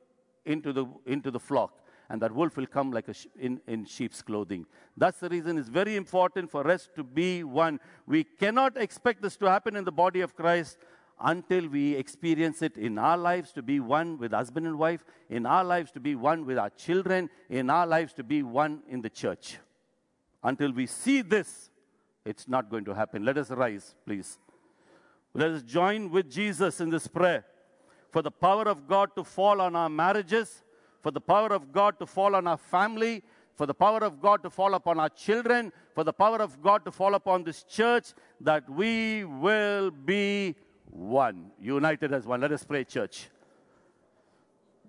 into 0.43 0.73
the, 0.73 0.87
into 1.05 1.29
the 1.29 1.39
flock. 1.39 1.81
And 2.09 2.21
that 2.21 2.31
wolf 2.31 2.57
will 2.57 2.67
come 2.67 2.91
like 2.91 3.07
a 3.07 3.13
sh- 3.13 3.27
in, 3.39 3.61
in 3.67 3.85
sheep's 3.85 4.21
clothing. 4.21 4.65
That's 4.97 5.19
the 5.19 5.29
reason 5.29 5.57
it's 5.57 5.69
very 5.69 5.95
important 5.95 6.49
for 6.49 6.69
us 6.69 6.89
to 6.95 7.03
be 7.03 7.43
one. 7.43 7.79
We 8.07 8.23
cannot 8.23 8.77
expect 8.77 9.21
this 9.21 9.37
to 9.37 9.49
happen 9.49 9.75
in 9.75 9.83
the 9.83 9.91
body 9.91 10.21
of 10.21 10.35
Christ 10.35 10.77
until 11.19 11.67
we 11.67 11.95
experience 11.95 12.61
it 12.61 12.77
in 12.77 12.97
our 12.97 13.17
lives 13.17 13.51
to 13.53 13.61
be 13.61 13.79
one 13.79 14.17
with 14.17 14.33
husband 14.33 14.67
and 14.67 14.77
wife, 14.77 15.03
in 15.29 15.45
our 15.45 15.63
lives 15.63 15.91
to 15.91 15.99
be 15.99 16.15
one 16.15 16.45
with 16.45 16.57
our 16.57 16.69
children, 16.71 17.29
in 17.49 17.69
our 17.69 17.87
lives 17.87 18.13
to 18.13 18.23
be 18.23 18.43
one 18.43 18.81
in 18.87 19.01
the 19.01 19.09
church. 19.09 19.57
Until 20.43 20.71
we 20.71 20.85
see 20.85 21.21
this, 21.21 21.69
it's 22.25 22.47
not 22.47 22.69
going 22.69 22.83
to 22.85 22.93
happen. 22.93 23.23
Let 23.23 23.37
us 23.37 23.51
rise, 23.51 23.95
please. 24.05 24.39
Let 25.33 25.51
us 25.51 25.61
join 25.63 26.09
with 26.09 26.29
Jesus 26.29 26.81
in 26.81 26.89
this 26.89 27.07
prayer 27.07 27.45
for 28.09 28.21
the 28.21 28.31
power 28.31 28.63
of 28.63 28.87
God 28.87 29.09
to 29.17 29.23
fall 29.23 29.59
on 29.59 29.75
our 29.75 29.89
marriages, 29.89 30.63
for 31.01 31.11
the 31.11 31.21
power 31.21 31.51
of 31.53 31.71
God 31.71 31.99
to 31.99 32.05
fall 32.05 32.35
on 32.35 32.47
our 32.47 32.57
family, 32.57 33.21
for 33.53 33.65
the 33.65 33.73
power 33.73 33.99
of 33.99 34.21
God 34.21 34.41
to 34.43 34.49
fall 34.49 34.73
upon 34.73 34.99
our 34.99 35.09
children, 35.09 35.71
for 35.93 36.03
the 36.03 36.13
power 36.13 36.41
of 36.41 36.61
God 36.61 36.85
to 36.85 36.91
fall 36.91 37.15
upon 37.15 37.43
this 37.43 37.63
church, 37.63 38.13
that 38.41 38.69
we 38.69 39.25
will 39.25 39.91
be 39.91 40.55
one, 40.85 41.51
united 41.59 42.13
as 42.13 42.25
one. 42.25 42.41
Let 42.41 42.51
us 42.53 42.63
pray, 42.63 42.85
church. 42.85 43.29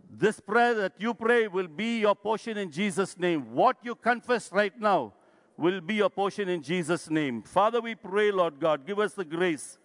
This 0.08 0.38
prayer 0.38 0.74
that 0.74 0.92
you 0.98 1.12
pray 1.14 1.48
will 1.48 1.68
be 1.68 1.98
your 1.98 2.14
portion 2.14 2.56
in 2.56 2.70
Jesus' 2.70 3.18
name. 3.18 3.52
What 3.52 3.76
you 3.82 3.94
confess 3.94 4.52
right 4.52 4.78
now 4.78 5.14
will 5.56 5.80
be 5.80 5.94
your 5.94 6.10
portion 6.10 6.48
in 6.48 6.62
Jesus' 6.62 7.08
name. 7.08 7.42
Father, 7.42 7.80
we 7.80 7.94
pray, 7.94 8.30
Lord 8.30 8.60
God, 8.60 8.86
give 8.86 8.98
us 8.98 9.14
the 9.14 9.24
grace. 9.24 9.78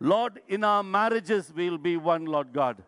Lord, 0.00 0.40
in 0.48 0.64
our 0.64 0.82
marriages, 0.82 1.52
we'll 1.54 1.78
be 1.78 1.96
one, 1.96 2.26
Lord 2.26 2.52
God. 2.52 2.82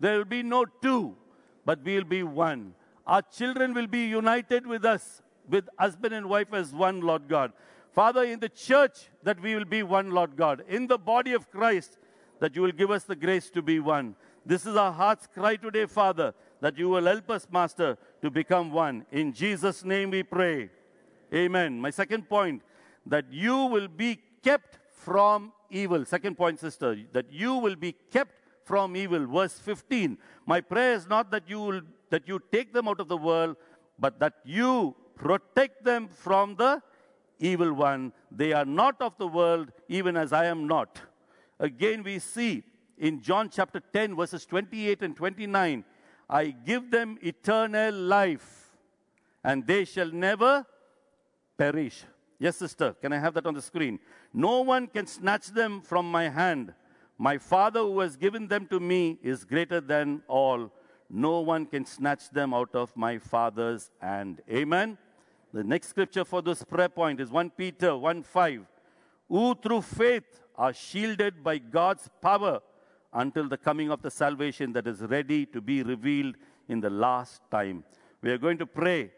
There 0.00 0.18
will 0.18 0.24
be 0.24 0.42
no 0.42 0.64
two, 0.64 1.16
but 1.64 1.80
we'll 1.84 2.04
be 2.04 2.22
one. 2.22 2.74
Our 3.06 3.22
children 3.22 3.72
will 3.72 3.86
be 3.86 4.06
united 4.06 4.66
with 4.66 4.84
us, 4.84 5.22
with 5.48 5.68
husband 5.78 6.14
and 6.14 6.28
wife 6.28 6.52
as 6.52 6.72
one, 6.72 7.00
Lord 7.00 7.28
God. 7.28 7.52
Father, 7.92 8.24
in 8.24 8.40
the 8.40 8.48
church, 8.48 9.08
that 9.22 9.40
we 9.40 9.54
will 9.54 9.64
be 9.64 9.82
one, 9.82 10.10
Lord 10.10 10.36
God. 10.36 10.64
In 10.68 10.86
the 10.86 10.98
body 10.98 11.32
of 11.32 11.50
Christ, 11.50 11.98
that 12.40 12.54
you 12.54 12.62
will 12.62 12.72
give 12.72 12.90
us 12.90 13.04
the 13.04 13.16
grace 13.16 13.48
to 13.50 13.62
be 13.62 13.80
one. 13.80 14.16
This 14.44 14.66
is 14.66 14.76
our 14.76 14.92
heart's 14.92 15.26
cry 15.26 15.56
today, 15.56 15.86
Father, 15.86 16.34
that 16.60 16.76
you 16.78 16.88
will 16.88 17.04
help 17.04 17.30
us, 17.30 17.46
Master, 17.50 17.96
to 18.22 18.30
become 18.30 18.70
one. 18.70 19.06
In 19.10 19.32
Jesus' 19.32 19.84
name 19.84 20.10
we 20.10 20.22
pray. 20.22 20.70
Amen. 21.34 21.80
My 21.80 21.90
second 21.90 22.28
point, 22.28 22.62
that 23.06 23.26
you 23.30 23.66
will 23.66 23.88
be 23.88 24.18
kept 24.42 24.78
from 24.90 25.52
evil. 25.70 26.04
Second 26.04 26.36
point, 26.36 26.60
sister, 26.60 26.96
that 27.12 27.32
you 27.32 27.54
will 27.54 27.76
be 27.76 27.92
kept 28.10 28.32
from 28.64 28.96
evil. 28.96 29.26
Verse 29.26 29.58
15. 29.58 30.18
My 30.44 30.60
prayer 30.60 30.94
is 30.94 31.08
not 31.08 31.30
that 31.30 31.44
you 31.48 31.60
will 31.60 31.80
that 32.10 32.28
you 32.28 32.40
take 32.52 32.72
them 32.72 32.88
out 32.88 33.00
of 33.00 33.08
the 33.08 33.16
world, 33.16 33.56
but 33.98 34.20
that 34.20 34.34
you 34.44 34.94
protect 35.16 35.84
them 35.84 36.08
from 36.08 36.54
the 36.56 36.80
evil 37.38 37.72
one. 37.72 38.12
They 38.30 38.52
are 38.52 38.64
not 38.64 39.00
of 39.00 39.16
the 39.18 39.26
world, 39.26 39.72
even 39.88 40.16
as 40.16 40.32
I 40.32 40.46
am 40.46 40.66
not. 40.66 41.00
Again, 41.58 42.02
we 42.02 42.18
see 42.18 42.62
in 42.98 43.20
John 43.22 43.50
chapter 43.50 43.80
10, 43.92 44.14
verses 44.16 44.46
28 44.46 45.02
and 45.02 45.16
29, 45.16 45.84
I 46.28 46.46
give 46.46 46.90
them 46.90 47.18
eternal 47.22 47.94
life, 47.94 48.70
and 49.44 49.66
they 49.66 49.84
shall 49.84 50.10
never 50.10 50.64
perish. 51.56 52.04
Yes, 52.38 52.56
sister, 52.56 52.94
can 53.00 53.12
I 53.12 53.18
have 53.18 53.34
that 53.34 53.46
on 53.46 53.54
the 53.54 53.62
screen? 53.62 53.98
No 54.32 54.60
one 54.60 54.86
can 54.86 55.06
snatch 55.06 55.46
them 55.46 55.80
from 55.80 56.10
my 56.10 56.28
hand. 56.28 56.74
My 57.18 57.38
Father 57.38 57.80
who 57.80 58.00
has 58.00 58.16
given 58.16 58.46
them 58.46 58.66
to 58.66 58.78
me 58.78 59.18
is 59.22 59.44
greater 59.44 59.80
than 59.80 60.22
all. 60.28 60.70
No 61.08 61.40
one 61.40 61.64
can 61.64 61.86
snatch 61.86 62.30
them 62.30 62.52
out 62.52 62.74
of 62.74 62.94
my 62.96 63.18
Father's 63.18 63.90
hand. 64.00 64.42
Amen. 64.50 64.98
The 65.52 65.64
next 65.64 65.88
scripture 65.88 66.24
for 66.24 66.42
this 66.42 66.62
prayer 66.62 66.88
point 66.88 67.20
is 67.20 67.30
1 67.30 67.50
Peter 67.50 67.96
1 67.96 68.22
5. 68.22 68.66
Who 69.28 69.54
through 69.54 69.82
faith 69.82 70.42
are 70.56 70.72
shielded 70.72 71.42
by 71.42 71.58
God's 71.58 72.10
power 72.20 72.60
until 73.12 73.48
the 73.48 73.56
coming 73.56 73.90
of 73.90 74.02
the 74.02 74.10
salvation 74.10 74.72
that 74.74 74.86
is 74.86 75.00
ready 75.00 75.46
to 75.46 75.60
be 75.60 75.82
revealed 75.82 76.36
in 76.68 76.80
the 76.80 76.90
last 76.90 77.40
time. 77.50 77.84
We 78.22 78.30
are 78.30 78.38
going 78.38 78.58
to 78.58 78.66
pray 78.66 79.10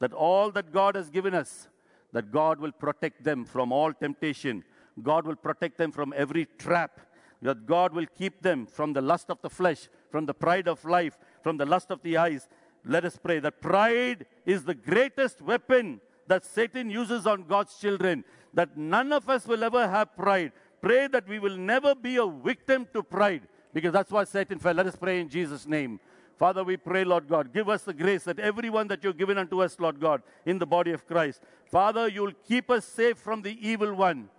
that 0.00 0.12
all 0.12 0.50
that 0.50 0.72
God 0.72 0.96
has 0.96 1.08
given 1.10 1.34
us, 1.34 1.68
that 2.12 2.32
God 2.32 2.58
will 2.58 2.72
protect 2.72 3.22
them 3.22 3.44
from 3.44 3.72
all 3.72 3.92
temptation. 3.92 4.64
God 5.02 5.26
will 5.26 5.36
protect 5.36 5.78
them 5.78 5.92
from 5.92 6.12
every 6.16 6.48
trap. 6.58 7.00
That 7.42 7.64
God 7.64 7.94
will 7.94 8.06
keep 8.18 8.42
them 8.42 8.66
from 8.66 8.92
the 8.92 9.00
lust 9.00 9.30
of 9.30 9.40
the 9.40 9.48
flesh, 9.48 9.88
from 10.10 10.26
the 10.26 10.34
pride 10.34 10.68
of 10.68 10.84
life, 10.84 11.16
from 11.42 11.56
the 11.56 11.64
lust 11.64 11.90
of 11.90 12.02
the 12.02 12.18
eyes. 12.18 12.46
Let 12.84 13.06
us 13.06 13.18
pray 13.22 13.38
that 13.38 13.62
pride 13.62 14.26
is 14.44 14.64
the 14.64 14.74
greatest 14.74 15.40
weapon 15.40 16.02
that 16.26 16.44
Satan 16.44 16.90
uses 16.90 17.26
on 17.26 17.44
God's 17.44 17.78
children. 17.78 18.24
That 18.52 18.76
none 18.76 19.12
of 19.12 19.30
us 19.30 19.46
will 19.46 19.64
ever 19.64 19.88
have 19.88 20.16
pride. 20.16 20.52
Pray 20.82 21.06
that 21.08 21.26
we 21.26 21.38
will 21.38 21.56
never 21.56 21.94
be 21.94 22.16
a 22.16 22.26
victim 22.26 22.86
to 22.92 23.02
pride, 23.02 23.48
because 23.72 23.92
that's 23.92 24.10
what 24.10 24.28
Satan 24.28 24.58
fell. 24.58 24.74
Let 24.74 24.86
us 24.86 24.96
pray 24.96 25.20
in 25.20 25.28
Jesus' 25.28 25.66
name. 25.66 26.00
Father, 26.40 26.64
we 26.64 26.78
pray, 26.78 27.04
Lord 27.04 27.28
God, 27.28 27.52
give 27.52 27.68
us 27.68 27.82
the 27.82 27.92
grace 27.92 28.24
that 28.24 28.38
everyone 28.38 28.88
that 28.88 29.04
you've 29.04 29.18
given 29.18 29.36
unto 29.36 29.60
us, 29.60 29.78
Lord 29.78 30.00
God, 30.00 30.22
in 30.46 30.58
the 30.58 30.64
body 30.64 30.90
of 30.90 31.06
Christ, 31.06 31.42
Father, 31.70 32.08
you'll 32.08 32.32
keep 32.48 32.70
us 32.70 32.86
safe 32.86 33.18
from 33.18 33.42
the 33.42 33.58
evil 33.60 33.94
one. 33.94 34.30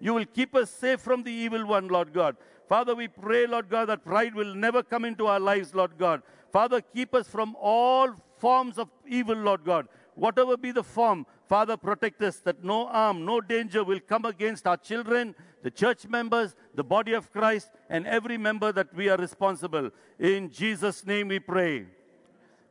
You 0.00 0.14
will 0.14 0.24
keep 0.24 0.54
us 0.54 0.70
safe 0.70 1.02
from 1.02 1.22
the 1.22 1.30
evil 1.30 1.66
one, 1.66 1.88
Lord 1.88 2.14
God. 2.14 2.38
Father, 2.66 2.94
we 2.94 3.08
pray, 3.08 3.46
Lord 3.46 3.68
God, 3.68 3.90
that 3.90 4.06
pride 4.06 4.34
will 4.34 4.54
never 4.54 4.82
come 4.82 5.04
into 5.04 5.26
our 5.26 5.38
lives, 5.38 5.74
Lord 5.74 5.98
God. 5.98 6.22
Father, 6.50 6.80
keep 6.80 7.14
us 7.14 7.28
from 7.28 7.54
all 7.60 8.08
forms 8.38 8.78
of 8.78 8.88
evil, 9.06 9.36
Lord 9.36 9.62
God. 9.62 9.86
Whatever 10.20 10.58
be 10.58 10.70
the 10.70 10.82
form, 10.82 11.24
Father, 11.48 11.78
protect 11.78 12.20
us 12.20 12.36
that 12.40 12.62
no 12.62 12.86
harm, 12.88 13.24
no 13.24 13.40
danger 13.40 13.82
will 13.82 14.00
come 14.00 14.26
against 14.26 14.66
our 14.66 14.76
children, 14.76 15.34
the 15.62 15.70
church 15.70 16.06
members, 16.06 16.54
the 16.74 16.84
body 16.84 17.14
of 17.14 17.32
Christ, 17.32 17.70
and 17.88 18.06
every 18.06 18.36
member 18.36 18.70
that 18.70 18.92
we 18.92 19.08
are 19.08 19.16
responsible. 19.16 19.90
In 20.18 20.50
Jesus' 20.50 21.06
name 21.06 21.28
we 21.28 21.38
pray. 21.38 21.86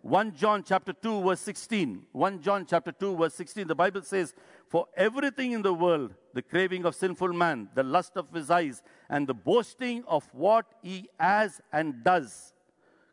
1 0.03 0.35
John 0.35 0.63
chapter 0.63 0.93
2 0.93 1.23
verse 1.23 1.39
16. 1.39 2.03
1 2.11 2.41
John 2.43 2.67
chapter 2.67 2.91
2 2.91 3.17
verse 3.17 3.33
16. 3.33 3.67
The 3.67 3.73
Bible 3.73 4.03
says, 4.03 4.35
For 4.67 4.85
everything 4.95 5.53
in 5.53 5.63
the 5.63 5.73
world, 5.73 6.13
the 6.35 6.43
craving 6.43 6.85
of 6.85 6.93
sinful 6.93 7.33
man, 7.33 7.69
the 7.73 7.81
lust 7.81 8.15
of 8.15 8.31
his 8.31 8.51
eyes, 8.51 8.83
and 9.09 9.25
the 9.25 9.33
boasting 9.33 10.03
of 10.07 10.23
what 10.33 10.67
he 10.83 11.09
has 11.19 11.61
and 11.73 12.03
does, 12.03 12.53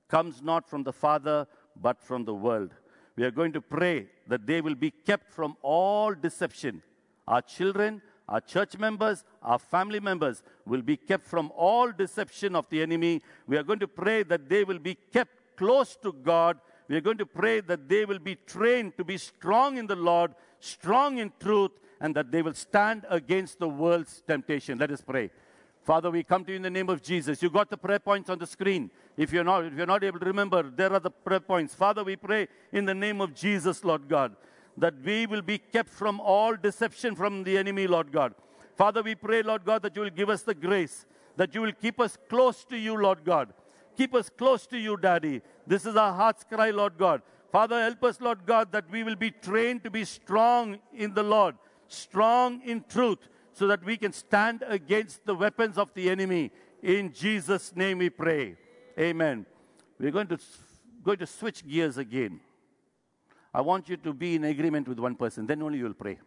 comes 0.08 0.42
not 0.42 0.68
from 0.68 0.82
the 0.82 0.92
Father, 0.92 1.46
but 1.80 2.02
from 2.02 2.26
the 2.26 2.34
world. 2.34 2.74
We 3.16 3.24
are 3.24 3.30
going 3.30 3.54
to 3.54 3.62
pray 3.62 4.08
that 4.26 4.46
they 4.46 4.60
will 4.60 4.74
be 4.74 4.90
kept 4.90 5.32
from 5.32 5.56
all 5.62 6.14
deception. 6.14 6.82
Our 7.26 7.42
children, 7.42 8.02
our 8.28 8.40
church 8.40 8.76
members, 8.78 9.24
our 9.42 9.58
family 9.58 10.00
members 10.00 10.42
will 10.64 10.82
be 10.82 10.96
kept 10.96 11.26
from 11.26 11.52
all 11.56 11.92
deception 11.92 12.56
of 12.56 12.68
the 12.70 12.82
enemy. 12.82 13.22
We 13.46 13.56
are 13.56 13.62
going 13.62 13.78
to 13.80 13.88
pray 13.88 14.22
that 14.24 14.48
they 14.48 14.64
will 14.64 14.78
be 14.78 14.96
kept 15.12 15.56
close 15.56 15.96
to 16.02 16.12
God. 16.12 16.58
We 16.88 16.96
are 16.96 17.00
going 17.00 17.18
to 17.18 17.26
pray 17.26 17.60
that 17.60 17.88
they 17.88 18.04
will 18.04 18.18
be 18.18 18.34
trained 18.34 18.96
to 18.96 19.04
be 19.04 19.18
strong 19.18 19.76
in 19.76 19.86
the 19.86 19.96
Lord, 19.96 20.34
strong 20.60 21.18
in 21.18 21.32
truth, 21.40 21.72
and 22.00 22.14
that 22.14 22.30
they 22.30 22.42
will 22.42 22.54
stand 22.54 23.06
against 23.08 23.58
the 23.58 23.68
world's 23.68 24.22
temptation. 24.26 24.78
Let 24.78 24.90
us 24.90 25.00
pray. 25.00 25.30
Father, 25.86 26.10
we 26.10 26.24
come 26.24 26.44
to 26.44 26.50
you 26.50 26.56
in 26.56 26.62
the 26.62 26.68
name 26.68 26.88
of 26.88 27.00
Jesus. 27.00 27.40
You 27.40 27.48
got 27.48 27.70
the 27.70 27.76
prayer 27.76 28.00
points 28.00 28.28
on 28.28 28.40
the 28.40 28.46
screen. 28.46 28.90
If 29.16 29.32
you're 29.32 29.44
not, 29.44 29.66
if 29.66 29.74
you're 29.74 29.86
not 29.86 30.02
able 30.02 30.18
to 30.18 30.26
remember, 30.26 30.64
there 30.64 30.92
are 30.92 30.98
the 30.98 31.12
prayer 31.12 31.38
points. 31.38 31.76
Father, 31.76 32.02
we 32.02 32.16
pray 32.16 32.48
in 32.72 32.86
the 32.86 32.94
name 32.94 33.20
of 33.20 33.32
Jesus, 33.32 33.84
Lord 33.84 34.08
God, 34.08 34.34
that 34.76 34.94
we 35.04 35.26
will 35.26 35.42
be 35.42 35.58
kept 35.58 35.88
from 35.88 36.18
all 36.18 36.56
deception 36.56 37.14
from 37.14 37.44
the 37.44 37.56
enemy, 37.56 37.86
Lord 37.86 38.10
God. 38.10 38.34
Father, 38.74 39.00
we 39.00 39.14
pray, 39.14 39.42
Lord 39.42 39.64
God, 39.64 39.82
that 39.82 39.94
you 39.94 40.02
will 40.02 40.10
give 40.10 40.28
us 40.28 40.42
the 40.42 40.54
grace, 40.54 41.06
that 41.36 41.54
you 41.54 41.62
will 41.62 41.72
keep 41.72 42.00
us 42.00 42.18
close 42.28 42.64
to 42.64 42.76
you, 42.76 42.96
Lord 42.96 43.24
God. 43.24 43.54
Keep 43.96 44.16
us 44.16 44.28
close 44.28 44.66
to 44.66 44.76
you, 44.76 44.96
Daddy. 44.96 45.40
This 45.68 45.86
is 45.86 45.94
our 45.94 46.12
heart's 46.12 46.42
cry, 46.42 46.70
Lord 46.70 46.98
God. 46.98 47.22
Father, 47.52 47.80
help 47.80 48.02
us, 48.02 48.20
Lord 48.20 48.44
God, 48.44 48.72
that 48.72 48.90
we 48.90 49.04
will 49.04 49.14
be 49.14 49.30
trained 49.30 49.84
to 49.84 49.90
be 49.92 50.04
strong 50.04 50.80
in 50.92 51.14
the 51.14 51.22
Lord, 51.22 51.54
strong 51.86 52.60
in 52.62 52.84
truth, 52.88 53.20
so 53.56 53.66
that 53.66 53.82
we 53.82 53.96
can 53.96 54.12
stand 54.12 54.62
against 54.68 55.24
the 55.24 55.34
weapons 55.34 55.78
of 55.78 55.88
the 55.94 56.10
enemy. 56.10 56.52
In 56.82 57.10
Jesus' 57.10 57.74
name 57.74 57.98
we 57.98 58.10
pray. 58.10 58.54
Amen. 58.98 59.46
We're 59.98 60.10
going 60.10 60.26
to, 60.26 60.38
going 61.02 61.16
to 61.16 61.26
switch 61.26 61.66
gears 61.66 61.96
again. 61.96 62.40
I 63.54 63.62
want 63.62 63.88
you 63.88 63.96
to 63.96 64.12
be 64.12 64.34
in 64.34 64.44
agreement 64.44 64.86
with 64.86 64.98
one 64.98 65.14
person. 65.14 65.46
Then 65.46 65.62
only 65.62 65.78
you 65.78 65.84
will 65.84 65.94
pray. 65.94 66.18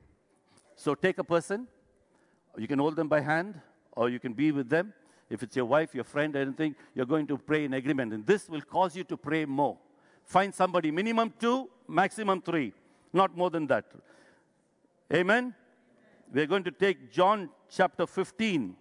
So 0.75 0.95
take 0.95 1.19
a 1.19 1.23
person. 1.23 1.67
You 2.57 2.67
can 2.67 2.79
hold 2.79 2.95
them 2.95 3.07
by 3.07 3.21
hand, 3.21 3.61
or 3.91 4.09
you 4.09 4.19
can 4.19 4.33
be 4.33 4.51
with 4.51 4.67
them. 4.67 4.91
If 5.29 5.43
it's 5.43 5.55
your 5.55 5.65
wife, 5.65 5.93
your 5.93 6.05
friend, 6.05 6.35
anything, 6.35 6.75
you're 6.95 7.05
going 7.05 7.27
to 7.27 7.37
pray 7.37 7.65
in 7.65 7.75
agreement. 7.75 8.11
And 8.11 8.25
this 8.25 8.49
will 8.49 8.61
cause 8.61 8.95
you 8.95 9.03
to 9.03 9.15
pray 9.15 9.45
more. 9.45 9.77
Find 10.25 10.51
somebody, 10.51 10.89
minimum 10.89 11.31
two, 11.39 11.69
maximum 11.87 12.41
three, 12.41 12.73
not 13.13 13.37
more 13.37 13.51
than 13.51 13.67
that. 13.67 13.85
Amen? 15.13 15.53
We're 16.31 16.45
going 16.45 16.63
to 16.65 16.71
take 16.71 17.11
John 17.11 17.49
chapter 17.71 18.05
15, 18.05 18.75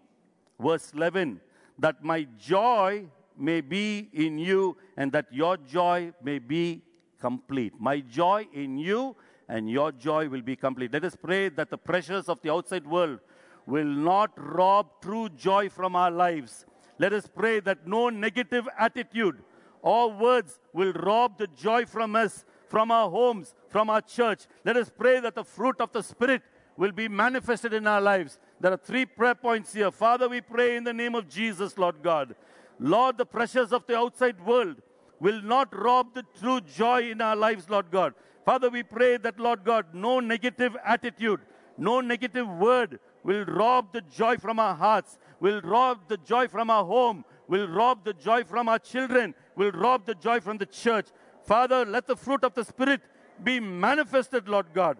verse 0.60 0.92
11, 0.94 1.40
that 1.78 2.04
my 2.04 2.26
joy 2.38 3.06
may 3.38 3.62
be 3.62 4.10
in 4.12 4.38
you 4.38 4.76
and 4.98 5.10
that 5.12 5.26
your 5.30 5.56
joy 5.56 6.12
may 6.22 6.40
be 6.40 6.82
complete. 7.18 7.72
My 7.78 8.00
joy 8.00 8.46
in 8.52 8.76
you 8.76 9.16
and 9.48 9.70
your 9.70 9.92
joy 9.92 10.28
will 10.28 10.42
be 10.42 10.56
complete. 10.56 10.92
Let 10.92 11.04
us 11.04 11.16
pray 11.16 11.48
that 11.48 11.70
the 11.70 11.78
pressures 11.78 12.28
of 12.28 12.38
the 12.42 12.52
outside 12.52 12.86
world 12.86 13.20
will 13.64 13.84
not 13.84 14.32
rob 14.36 15.00
true 15.00 15.30
joy 15.30 15.70
from 15.70 15.96
our 15.96 16.10
lives. 16.10 16.66
Let 16.98 17.14
us 17.14 17.26
pray 17.34 17.60
that 17.60 17.86
no 17.86 18.10
negative 18.10 18.68
attitude 18.78 19.42
or 19.80 20.12
words 20.12 20.60
will 20.74 20.92
rob 20.92 21.38
the 21.38 21.46
joy 21.46 21.86
from 21.86 22.14
us, 22.14 22.44
from 22.68 22.90
our 22.90 23.08
homes, 23.08 23.54
from 23.68 23.88
our 23.88 24.02
church. 24.02 24.46
Let 24.64 24.76
us 24.76 24.90
pray 24.94 25.20
that 25.20 25.34
the 25.34 25.44
fruit 25.44 25.80
of 25.80 25.92
the 25.92 26.02
Spirit 26.02 26.42
will 26.78 26.92
be 26.92 27.08
manifested 27.08 27.74
in 27.74 27.88
our 27.88 28.00
lives. 28.00 28.38
There 28.60 28.72
are 28.72 28.76
three 28.78 29.04
prayer 29.04 29.34
points 29.34 29.74
here. 29.74 29.90
Father, 29.90 30.28
we 30.28 30.40
pray 30.40 30.76
in 30.76 30.84
the 30.84 30.92
name 30.92 31.16
of 31.16 31.28
Jesus, 31.28 31.76
Lord 31.76 31.96
God. 32.04 32.36
Lord, 32.78 33.18
the 33.18 33.26
pressures 33.26 33.72
of 33.72 33.84
the 33.86 33.98
outside 33.98 34.40
world 34.46 34.76
will 35.18 35.42
not 35.42 35.76
rob 35.76 36.14
the 36.14 36.24
true 36.38 36.60
joy 36.60 37.10
in 37.10 37.20
our 37.20 37.34
lives, 37.34 37.68
Lord 37.68 37.90
God. 37.90 38.14
Father, 38.44 38.70
we 38.70 38.84
pray 38.84 39.16
that, 39.16 39.40
Lord 39.40 39.64
God, 39.64 39.86
no 39.92 40.20
negative 40.20 40.76
attitude, 40.84 41.40
no 41.76 42.00
negative 42.00 42.48
word 42.48 43.00
will 43.24 43.44
rob 43.44 43.92
the 43.92 44.00
joy 44.02 44.36
from 44.36 44.60
our 44.60 44.76
hearts, 44.76 45.18
will 45.40 45.60
rob 45.62 46.06
the 46.06 46.16
joy 46.18 46.46
from 46.46 46.70
our 46.70 46.84
home, 46.84 47.24
will 47.48 47.66
rob 47.66 48.04
the 48.04 48.14
joy 48.14 48.44
from 48.44 48.68
our 48.68 48.78
children, 48.78 49.34
will 49.56 49.72
rob 49.72 50.06
the 50.06 50.14
joy 50.14 50.38
from 50.38 50.58
the 50.58 50.66
church. 50.66 51.08
Father, 51.44 51.84
let 51.84 52.06
the 52.06 52.16
fruit 52.16 52.44
of 52.44 52.54
the 52.54 52.64
Spirit 52.64 53.00
be 53.42 53.58
manifested, 53.58 54.48
Lord 54.48 54.66
God. 54.72 54.98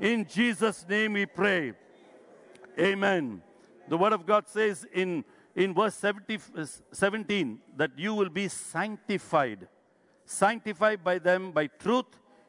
In 0.00 0.26
Jesus' 0.26 0.84
name 0.88 1.12
we 1.12 1.26
pray. 1.26 1.72
Amen. 2.78 3.42
The 3.88 3.96
Word 3.96 4.12
of 4.12 4.26
God 4.26 4.48
says 4.48 4.86
in, 4.92 5.24
in 5.54 5.74
verse 5.74 5.94
70, 5.94 6.38
17 6.90 7.60
that 7.76 7.92
you 7.96 8.14
will 8.14 8.28
be 8.28 8.48
sanctified. 8.48 9.68
Sanctified 10.24 11.04
by 11.04 11.18
them 11.18 11.52
by 11.52 11.66
truth. 11.66 12.06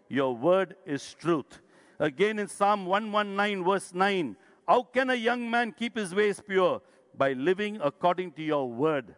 Your 0.07 0.35
word 0.35 0.75
is 0.85 1.13
truth. 1.13 1.61
Again 1.99 2.39
in 2.39 2.47
Psalm 2.47 2.85
119, 2.85 3.63
verse 3.63 3.93
9 3.93 4.35
How 4.67 4.83
can 4.83 5.09
a 5.09 5.15
young 5.15 5.49
man 5.49 5.71
keep 5.71 5.97
his 5.97 6.13
ways 6.13 6.41
pure? 6.45 6.81
By 7.17 7.33
living 7.33 7.79
according 7.81 8.33
to 8.33 8.43
your 8.43 8.69
word. 8.69 9.15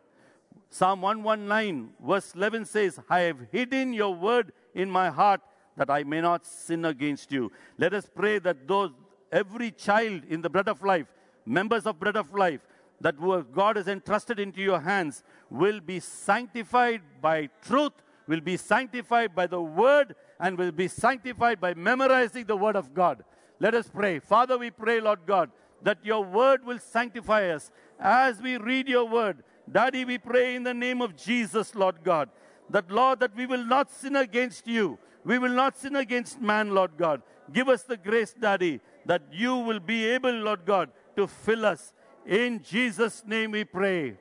Psalm 0.70 1.02
119, 1.02 1.92
verse 2.06 2.34
11 2.36 2.66
says, 2.66 3.00
I 3.10 3.22
have 3.22 3.38
hidden 3.52 3.94
your 3.94 4.14
word 4.14 4.52
in 4.76 4.90
my 4.90 5.10
heart 5.10 5.42
that 5.78 5.90
I 5.90 6.04
may 6.04 6.22
not 6.22 6.46
sin 6.46 6.86
against 6.86 7.32
you. 7.32 7.52
Let 7.78 7.94
us 7.94 8.10
pray 8.14 8.40
that 8.40 8.68
those, 8.68 8.92
every 9.32 9.72
child 9.72 10.24
in 10.28 10.42
the 10.42 10.50
bread 10.50 10.68
of 10.68 10.84
life, 10.84 11.08
members 11.46 11.86
of 11.86 12.00
bread 12.00 12.18
of 12.18 12.34
life, 12.34 12.62
that 13.00 13.16
God 13.54 13.76
has 13.76 13.88
entrusted 13.88 14.40
into 14.40 14.60
your 14.60 14.80
hands 14.80 15.24
will 15.50 15.80
be 15.80 16.00
sanctified 16.00 17.02
by 17.22 17.50
truth, 17.62 17.94
will 18.28 18.42
be 18.42 18.58
sanctified 18.58 19.36
by 19.36 19.46
the 19.46 19.62
word, 19.62 20.16
and 20.40 20.58
will 20.58 20.72
be 20.72 20.88
sanctified 20.88 21.62
by 21.62 21.74
memorizing 21.76 22.46
the 22.46 22.56
word 22.56 22.76
of 22.76 22.94
God. 22.94 23.24
Let 23.60 23.76
us 23.76 23.88
pray. 23.88 24.20
Father, 24.20 24.58
we 24.58 24.72
pray, 24.72 25.00
Lord 25.00 25.20
God, 25.26 25.52
that 25.84 26.00
your 26.04 26.24
word 26.24 26.66
will 26.66 26.80
sanctify 26.80 27.50
us 27.50 27.72
as 28.00 28.42
we 28.42 28.58
read 28.58 28.88
your 28.88 29.08
word. 29.08 29.44
Daddy, 29.72 30.06
we 30.06 30.18
pray 30.18 30.56
in 30.56 30.64
the 30.64 30.74
name 30.74 31.02
of 31.02 31.16
Jesus, 31.16 31.76
Lord 31.76 32.04
God, 32.04 32.30
that, 32.70 32.90
Lord, 32.90 33.20
that 33.20 33.36
we 33.36 33.46
will 33.46 33.64
not 33.64 33.92
sin 33.92 34.16
against 34.16 34.68
you. 34.68 34.98
We 35.28 35.40
will 35.40 35.52
not 35.52 35.76
sin 35.78 35.98
against 35.98 36.40
man, 36.40 36.74
Lord 36.74 36.92
God. 36.98 37.22
Give 37.52 37.68
us 37.68 37.84
the 37.84 37.98
grace, 37.98 38.34
Daddy, 38.34 38.80
that 39.06 39.24
you 39.30 39.58
will 39.58 39.82
be 39.82 40.06
able, 40.06 40.32
Lord 40.32 40.66
God, 40.66 40.90
to 41.18 41.28
fill 41.28 41.66
us. 41.66 41.94
In 42.26 42.64
Jesus' 42.64 43.24
name 43.28 43.52
we 43.52 43.66
pray. 43.66 44.18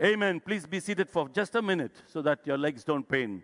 Amen. 0.00 0.38
Please 0.38 0.66
be 0.66 0.78
seated 0.78 1.10
for 1.10 1.28
just 1.28 1.56
a 1.56 1.62
minute 1.62 2.00
so 2.06 2.22
that 2.22 2.46
your 2.46 2.56
legs 2.56 2.84
don't 2.84 3.08
pain. 3.08 3.42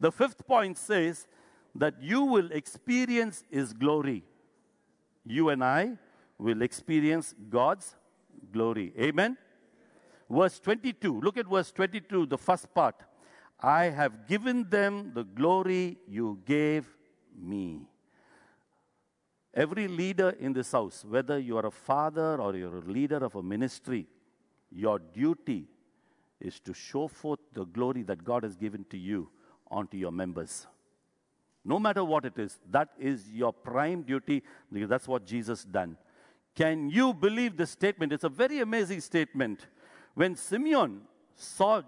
The 0.00 0.10
fifth 0.10 0.44
point 0.48 0.78
says 0.78 1.28
that 1.76 1.94
you 2.02 2.24
will 2.24 2.50
experience 2.50 3.44
His 3.48 3.72
glory. 3.72 4.24
You 5.24 5.50
and 5.50 5.62
I 5.62 5.92
will 6.38 6.62
experience 6.62 7.36
God's 7.48 7.94
glory. 8.52 8.92
Amen. 8.98 9.36
Verse 10.28 10.58
22. 10.58 11.20
Look 11.20 11.36
at 11.36 11.46
verse 11.46 11.70
22, 11.70 12.26
the 12.26 12.38
first 12.38 12.74
part. 12.74 12.96
I 13.62 13.84
have 13.84 14.26
given 14.26 14.68
them 14.68 15.12
the 15.14 15.22
glory 15.22 15.98
you 16.08 16.40
gave 16.44 16.86
me. 17.40 17.86
Every 19.54 19.86
leader 19.86 20.30
in 20.40 20.52
this 20.52 20.72
house, 20.72 21.04
whether 21.08 21.38
you 21.38 21.58
are 21.58 21.66
a 21.66 21.70
father 21.70 22.40
or 22.40 22.56
you're 22.56 22.78
a 22.78 22.80
leader 22.80 23.18
of 23.18 23.34
a 23.36 23.42
ministry, 23.42 24.06
your 24.70 24.98
duty 24.98 25.68
is 26.40 26.58
to 26.60 26.74
show 26.74 27.06
forth 27.06 27.38
the 27.52 27.64
glory 27.64 28.02
that 28.02 28.24
God 28.24 28.42
has 28.42 28.56
given 28.56 28.84
to 28.90 28.98
you 28.98 29.28
onto 29.70 29.96
your 29.96 30.10
members. 30.10 30.66
No 31.64 31.78
matter 31.78 32.02
what 32.02 32.24
it 32.24 32.38
is, 32.38 32.58
that 32.70 32.88
is 32.98 33.30
your 33.30 33.52
prime 33.52 34.02
duty 34.02 34.42
because 34.72 34.88
that's 34.88 35.06
what 35.06 35.24
Jesus 35.24 35.64
done. 35.64 35.96
Can 36.56 36.90
you 36.90 37.14
believe 37.14 37.56
this 37.56 37.70
statement? 37.70 38.12
It's 38.12 38.24
a 38.24 38.28
very 38.28 38.60
amazing 38.60 39.00
statement. 39.00 39.66
When 40.14 40.34
Simeon 40.34 41.02
saw 41.36 41.82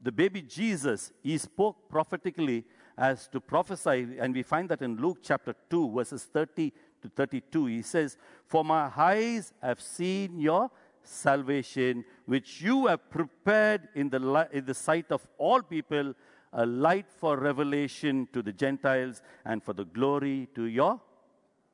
the 0.00 0.12
baby 0.12 0.42
Jesus, 0.42 1.12
he 1.22 1.38
spoke 1.38 1.88
prophetically 1.88 2.64
as 2.96 3.28
to 3.28 3.40
prophesy, 3.40 4.16
and 4.18 4.34
we 4.34 4.42
find 4.42 4.68
that 4.68 4.82
in 4.82 4.96
Luke 4.96 5.18
chapter 5.22 5.54
2, 5.70 5.92
verses 5.92 6.24
30 6.24 6.72
to 7.02 7.08
32. 7.08 7.66
He 7.66 7.82
says, 7.82 8.16
For 8.46 8.64
my 8.64 8.90
eyes 8.96 9.52
have 9.62 9.80
seen 9.80 10.40
your 10.40 10.70
salvation, 11.02 12.04
which 12.26 12.60
you 12.60 12.86
have 12.86 13.08
prepared 13.10 13.88
in 13.94 14.10
the, 14.10 14.48
in 14.52 14.64
the 14.64 14.74
sight 14.74 15.10
of 15.10 15.26
all 15.38 15.62
people, 15.62 16.14
a 16.52 16.66
light 16.66 17.06
for 17.10 17.36
revelation 17.36 18.28
to 18.32 18.42
the 18.42 18.52
Gentiles 18.52 19.22
and 19.44 19.62
for 19.62 19.72
the 19.72 19.84
glory 19.84 20.48
to 20.54 20.64
your 20.64 21.00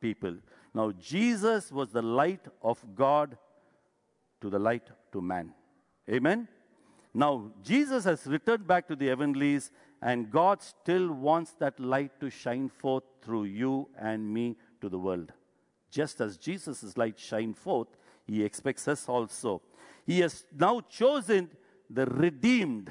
people. 0.00 0.36
Now, 0.74 0.92
Jesus 0.92 1.70
was 1.70 1.90
the 1.90 2.02
light 2.02 2.46
of 2.62 2.84
God 2.94 3.38
to 4.40 4.50
the 4.50 4.58
light 4.58 4.88
to 5.12 5.20
man. 5.20 5.54
Amen? 6.10 6.48
Now, 7.14 7.52
Jesus 7.62 8.04
has 8.04 8.26
returned 8.26 8.66
back 8.66 8.88
to 8.88 8.96
the 8.96 9.06
heavenlies, 9.06 9.70
and 10.02 10.30
God 10.30 10.60
still 10.60 11.12
wants 11.12 11.52
that 11.60 11.78
light 11.78 12.18
to 12.20 12.28
shine 12.28 12.68
forth 12.68 13.04
through 13.22 13.44
you 13.44 13.88
and 13.96 14.28
me 14.28 14.56
to 14.80 14.88
the 14.88 14.98
world. 14.98 15.32
Just 15.90 16.20
as 16.20 16.36
Jesus' 16.36 16.96
light 16.96 17.18
shine 17.18 17.54
forth, 17.54 17.88
he 18.26 18.42
expects 18.42 18.88
us 18.88 19.08
also. 19.08 19.62
He 20.04 20.20
has 20.20 20.44
now 20.58 20.80
chosen 20.80 21.50
the 21.88 22.06
redeemed 22.06 22.90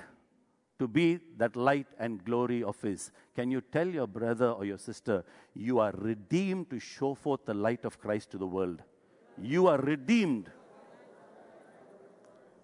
to 0.79 0.87
be 0.87 1.19
that 1.37 1.55
light 1.55 1.87
and 1.99 2.23
glory 2.23 2.63
of 2.63 2.79
His. 2.81 3.11
Can 3.35 3.51
you 3.51 3.61
tell 3.61 3.87
your 3.87 4.07
brother 4.07 4.49
or 4.49 4.65
your 4.65 4.77
sister, 4.77 5.23
you 5.53 5.79
are 5.79 5.93
redeemed 5.97 6.69
to 6.69 6.79
show 6.79 7.13
forth 7.13 7.45
the 7.45 7.53
light 7.53 7.85
of 7.85 7.99
Christ 7.99 8.31
to 8.31 8.37
the 8.37 8.47
world? 8.47 8.81
You 9.41 9.67
are 9.67 9.77
redeemed. 9.77 10.51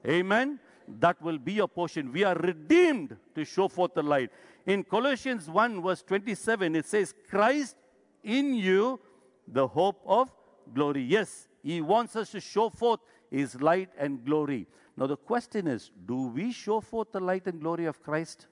Amen. 0.07 0.59
That 0.97 1.21
will 1.21 1.37
be 1.37 1.53
your 1.53 1.67
portion. 1.67 2.11
We 2.11 2.23
are 2.23 2.35
redeemed 2.35 3.15
to 3.35 3.45
show 3.45 3.67
forth 3.67 3.93
the 3.93 4.03
light. 4.03 4.31
In 4.65 4.83
Colossians 4.83 5.49
1, 5.49 5.81
verse 5.81 6.01
27, 6.01 6.75
it 6.75 6.85
says, 6.85 7.13
Christ 7.29 7.75
in 8.23 8.55
you, 8.55 8.99
the 9.47 9.67
hope 9.67 10.01
of 10.05 10.31
glory. 10.73 11.03
Yes, 11.03 11.47
He 11.63 11.81
wants 11.81 12.15
us 12.15 12.31
to 12.31 12.39
show 12.39 12.69
forth 12.69 12.99
His 13.29 13.59
light 13.61 13.89
and 13.97 14.23
glory. 14.25 14.67
Now, 14.97 15.07
the 15.07 15.17
question 15.17 15.67
is 15.67 15.91
do 16.05 16.27
we 16.27 16.51
show 16.51 16.81
forth 16.81 17.11
the 17.11 17.19
light 17.19 17.47
and 17.47 17.61
glory 17.61 17.85
of 17.85 18.01
Christ 18.01 18.47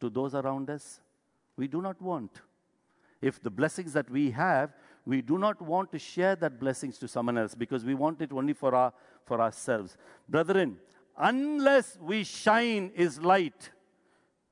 to 0.00 0.10
those 0.10 0.34
around 0.34 0.70
us? 0.70 1.00
We 1.56 1.68
do 1.68 1.80
not 1.80 2.00
want. 2.02 2.40
If 3.22 3.42
the 3.42 3.50
blessings 3.50 3.92
that 3.94 4.10
we 4.10 4.30
have, 4.32 4.74
we 5.06 5.22
do 5.22 5.38
not 5.38 5.60
want 5.62 5.92
to 5.92 5.98
share 5.98 6.36
that 6.36 6.58
blessings 6.60 6.98
to 6.98 7.08
someone 7.08 7.38
else 7.38 7.54
because 7.54 7.84
we 7.84 7.94
want 7.94 8.20
it 8.20 8.32
only 8.32 8.52
for, 8.52 8.74
our, 8.74 8.92
for 9.24 9.40
ourselves. 9.40 9.96
Brethren, 10.28 10.76
unless 11.16 11.98
we 12.00 12.24
shine 12.24 12.92
His 12.94 13.20
light, 13.20 13.70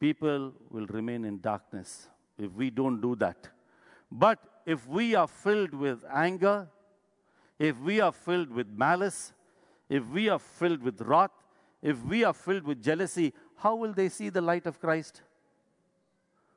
people 0.00 0.52
will 0.70 0.86
remain 0.86 1.24
in 1.24 1.40
darkness 1.40 2.08
if 2.38 2.52
we 2.52 2.70
don't 2.70 3.00
do 3.00 3.14
that. 3.16 3.48
But 4.10 4.38
if 4.66 4.86
we 4.86 5.14
are 5.14 5.28
filled 5.28 5.74
with 5.74 6.04
anger, 6.12 6.68
if 7.58 7.78
we 7.80 8.00
are 8.00 8.12
filled 8.12 8.50
with 8.50 8.68
malice, 8.68 9.32
if 9.88 10.06
we 10.08 10.28
are 10.28 10.38
filled 10.38 10.82
with 10.82 11.00
wrath, 11.00 11.30
if 11.80 12.02
we 12.04 12.24
are 12.24 12.32
filled 12.32 12.64
with 12.64 12.82
jealousy, 12.82 13.32
how 13.56 13.76
will 13.76 13.92
they 13.92 14.08
see 14.08 14.28
the 14.28 14.40
light 14.40 14.66
of 14.66 14.80
Christ? 14.80 15.22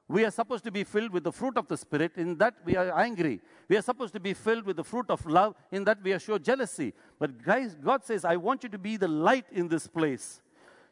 We 0.08 0.24
are 0.24 0.32
supposed 0.32 0.64
to 0.66 0.72
be 0.72 0.84
filled 0.84 1.12
with 1.12 1.24
the 1.24 1.32
fruit 1.32 1.58
of 1.58 1.68
the 1.68 1.78
Spirit, 1.78 2.14
in 2.16 2.38
that 2.38 2.56
we 2.64 2.76
are 2.76 2.98
angry. 3.00 3.42
We 3.68 3.76
are 3.78 3.82
supposed 3.82 4.14
to 4.14 4.20
be 4.20 4.34
filled 4.34 4.64
with 4.64 4.78
the 4.78 4.84
fruit 4.84 5.10
of 5.10 5.26
love, 5.26 5.56
in 5.72 5.84
that 5.86 5.98
we 6.04 6.14
are 6.14 6.20
show 6.20 6.38
jealousy. 6.38 6.94
But 7.18 7.44
guys, 7.44 7.76
God 7.76 8.04
says, 8.04 8.24
I 8.24 8.36
want 8.36 8.64
you 8.64 8.70
to 8.70 8.78
be 8.78 8.98
the 8.98 9.08
light 9.08 9.46
in 9.52 9.68
this 9.68 9.88
place. 9.88 10.42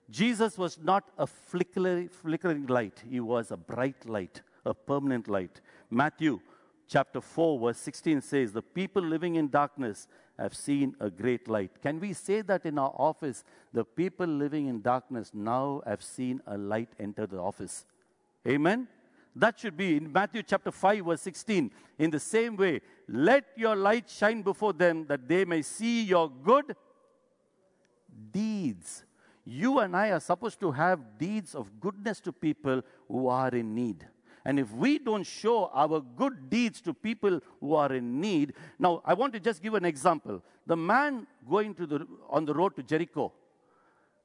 Jesus 0.10 0.58
was 0.58 0.80
not 0.82 1.04
a 1.18 1.28
flickering, 1.28 2.10
flickering 2.10 2.66
light, 2.68 3.04
he 3.08 3.20
was 3.20 3.52
a 3.52 3.58
bright 3.58 4.08
light, 4.08 4.42
a 4.66 4.74
permanent 4.74 5.28
light. 5.28 5.62
Matthew 5.92 6.40
chapter 6.88 7.22
4, 7.22 7.60
verse 7.60 7.78
16 7.78 8.22
says, 8.22 8.52
The 8.52 8.62
people 8.64 9.02
living 9.02 9.36
in 9.36 9.50
darkness 9.50 10.08
have 10.40 10.56
seen 10.56 10.96
a 11.00 11.12
great 11.12 11.48
light. 11.48 11.72
Can 11.82 12.00
we 12.00 12.14
say 12.14 12.42
that 12.42 12.66
in 12.66 12.80
our 12.80 12.94
office? 12.98 13.44
The 13.72 13.86
people 13.86 14.26
living 14.26 14.68
in 14.68 14.82
darkness 14.82 15.32
now 15.34 15.84
have 15.86 16.02
seen 16.02 16.42
a 16.48 16.58
light 16.58 16.90
enter 17.00 17.28
the 17.28 17.38
office. 17.38 17.86
Amen? 18.48 18.88
That 19.36 19.60
should 19.60 19.76
be 19.76 19.98
in 19.98 20.12
Matthew 20.12 20.44
chapter 20.44 20.72
5, 20.72 21.06
verse 21.06 21.22
16. 21.22 21.72
In 21.98 22.12
the 22.12 22.20
same 22.20 22.56
way, 22.56 22.82
let 23.08 23.46
your 23.56 23.76
light 23.76 24.10
shine 24.10 24.42
before 24.42 24.74
them 24.74 25.06
that 25.08 25.28
they 25.28 25.44
may 25.44 25.62
see 25.62 26.04
your 26.04 26.30
good 26.30 26.76
deeds. 28.32 29.04
You 29.46 29.80
and 29.80 29.96
I 29.96 30.12
are 30.12 30.20
supposed 30.20 30.60
to 30.60 30.72
have 30.72 31.18
deeds 31.18 31.56
of 31.56 31.80
goodness 31.80 32.20
to 32.22 32.32
people 32.32 32.82
who 33.08 33.28
are 33.28 33.50
in 33.50 33.74
need. 33.74 34.08
And 34.46 34.60
if 34.60 34.72
we 34.72 35.00
don't 35.00 35.24
show 35.24 35.72
our 35.74 36.02
good 36.02 36.50
deeds 36.50 36.82
to 36.82 36.94
people 36.94 37.40
who 37.60 37.76
are 37.76 37.94
in 37.94 38.20
need, 38.20 38.54
now 38.78 39.02
I 39.06 39.14
want 39.14 39.34
to 39.34 39.40
just 39.40 39.62
give 39.62 39.74
an 39.74 39.86
example. 39.86 40.44
The 40.68 40.76
man 40.76 41.28
going 41.50 41.74
to 41.76 41.88
the, 41.88 42.08
on 42.30 42.46
the 42.46 42.54
road 42.54 42.76
to 42.76 42.84
Jericho, 42.84 43.32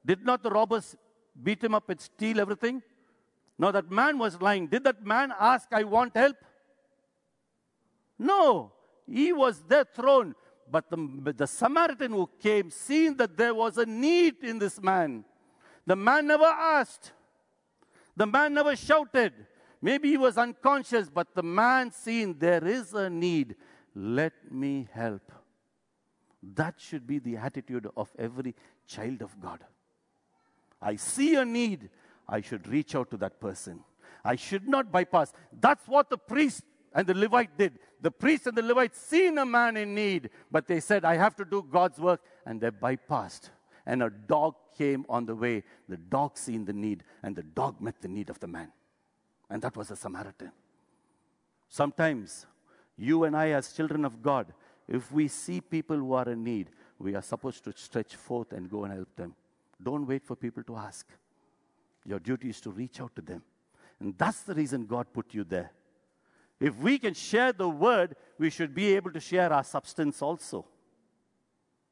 did 0.05 0.25
not 0.25 0.43
the 0.43 0.49
robbers 0.49 0.95
beat 1.41 1.63
him 1.63 1.73
up 1.73 1.89
and 1.89 1.99
steal 1.99 2.39
everything? 2.39 2.81
Now 3.59 3.71
that 3.71 3.91
man 3.91 4.17
was 4.17 4.41
lying. 4.41 4.67
Did 4.67 4.85
that 4.85 5.05
man 5.05 5.33
ask, 5.37 5.67
I 5.71 5.83
want 5.83 6.15
help? 6.15 6.37
No. 8.17 8.71
He 9.05 9.33
was 9.33 9.61
there 9.67 9.83
thrown. 9.83 10.33
But 10.71 10.89
the, 10.89 11.33
the 11.35 11.45
Samaritan 11.47 12.13
who 12.13 12.29
came, 12.41 12.69
seeing 12.69 13.17
that 13.17 13.35
there 13.35 13.53
was 13.53 13.77
a 13.77 13.85
need 13.85 14.43
in 14.43 14.59
this 14.59 14.81
man, 14.81 15.25
the 15.85 15.95
man 15.95 16.27
never 16.27 16.45
asked. 16.45 17.11
The 18.15 18.27
man 18.27 18.53
never 18.53 18.75
shouted. 18.75 19.33
Maybe 19.81 20.09
he 20.09 20.17
was 20.17 20.37
unconscious, 20.37 21.09
but 21.09 21.33
the 21.33 21.43
man 21.43 21.91
seeing 21.91 22.37
there 22.37 22.65
is 22.65 22.93
a 22.93 23.09
need, 23.09 23.55
let 23.95 24.33
me 24.51 24.87
help. 24.93 25.31
That 26.55 26.75
should 26.77 27.07
be 27.07 27.19
the 27.19 27.37
attitude 27.37 27.87
of 27.97 28.09
every 28.17 28.55
child 28.87 29.21
of 29.21 29.39
God. 29.39 29.63
I 30.81 30.95
see 30.95 31.35
a 31.35 31.43
need, 31.43 31.89
I 32.29 32.41
should 32.41 32.67
reach 32.67 32.95
out 32.95 33.09
to 33.11 33.17
that 33.17 33.39
person. 33.39 33.83
I 34.23 34.35
should 34.35 34.67
not 34.67 34.91
bypass. 34.91 35.33
That's 35.59 35.87
what 35.87 36.09
the 36.09 36.17
priest 36.17 36.63
and 36.93 37.07
the 37.07 37.13
Levite 37.13 37.57
did. 37.57 37.79
The 38.01 38.11
priest 38.11 38.47
and 38.47 38.55
the 38.55 38.61
Levite 38.61 38.95
seen 38.95 39.37
a 39.37 39.45
man 39.45 39.75
in 39.75 39.93
need, 39.93 40.29
but 40.51 40.67
they 40.67 40.79
said, 40.79 41.03
I 41.03 41.15
have 41.17 41.35
to 41.37 41.45
do 41.45 41.65
God's 41.69 41.99
work, 41.99 42.21
and 42.45 42.61
they 42.61 42.69
bypassed. 42.69 43.49
And 43.85 44.03
a 44.03 44.09
dog 44.09 44.55
came 44.77 45.05
on 45.09 45.25
the 45.25 45.35
way. 45.35 45.63
The 45.87 45.97
dog 45.97 46.37
seen 46.37 46.65
the 46.65 46.73
need, 46.73 47.03
and 47.23 47.35
the 47.35 47.43
dog 47.43 47.81
met 47.81 48.01
the 48.01 48.07
need 48.07 48.29
of 48.29 48.39
the 48.39 48.47
man. 48.47 48.71
And 49.49 49.61
that 49.63 49.75
was 49.75 49.91
a 49.91 49.95
Samaritan. 49.95 50.51
Sometimes, 51.67 52.45
you 52.97 53.23
and 53.23 53.35
I, 53.35 53.49
as 53.49 53.73
children 53.73 54.05
of 54.05 54.21
God, 54.21 54.53
if 54.87 55.11
we 55.11 55.27
see 55.27 55.61
people 55.61 55.97
who 55.97 56.13
are 56.13 56.29
in 56.29 56.43
need, 56.43 56.69
we 56.99 57.15
are 57.15 57.21
supposed 57.21 57.63
to 57.63 57.73
stretch 57.75 58.15
forth 58.15 58.53
and 58.53 58.69
go 58.69 58.83
and 58.83 58.93
help 58.93 59.15
them. 59.15 59.35
Don't 59.81 60.05
wait 60.07 60.25
for 60.25 60.35
people 60.35 60.63
to 60.63 60.75
ask. 60.75 61.07
Your 62.05 62.19
duty 62.19 62.49
is 62.49 62.61
to 62.61 62.71
reach 62.71 63.01
out 63.01 63.15
to 63.15 63.21
them. 63.21 63.43
And 63.99 64.17
that's 64.17 64.41
the 64.41 64.55
reason 64.55 64.85
God 64.85 65.07
put 65.13 65.33
you 65.33 65.43
there. 65.43 65.71
If 66.59 66.75
we 66.77 66.99
can 66.99 67.13
share 67.13 67.53
the 67.53 67.69
word, 67.69 68.15
we 68.37 68.49
should 68.49 68.73
be 68.73 68.95
able 68.95 69.11
to 69.11 69.19
share 69.19 69.51
our 69.51 69.63
substance 69.63 70.21
also. 70.21 70.65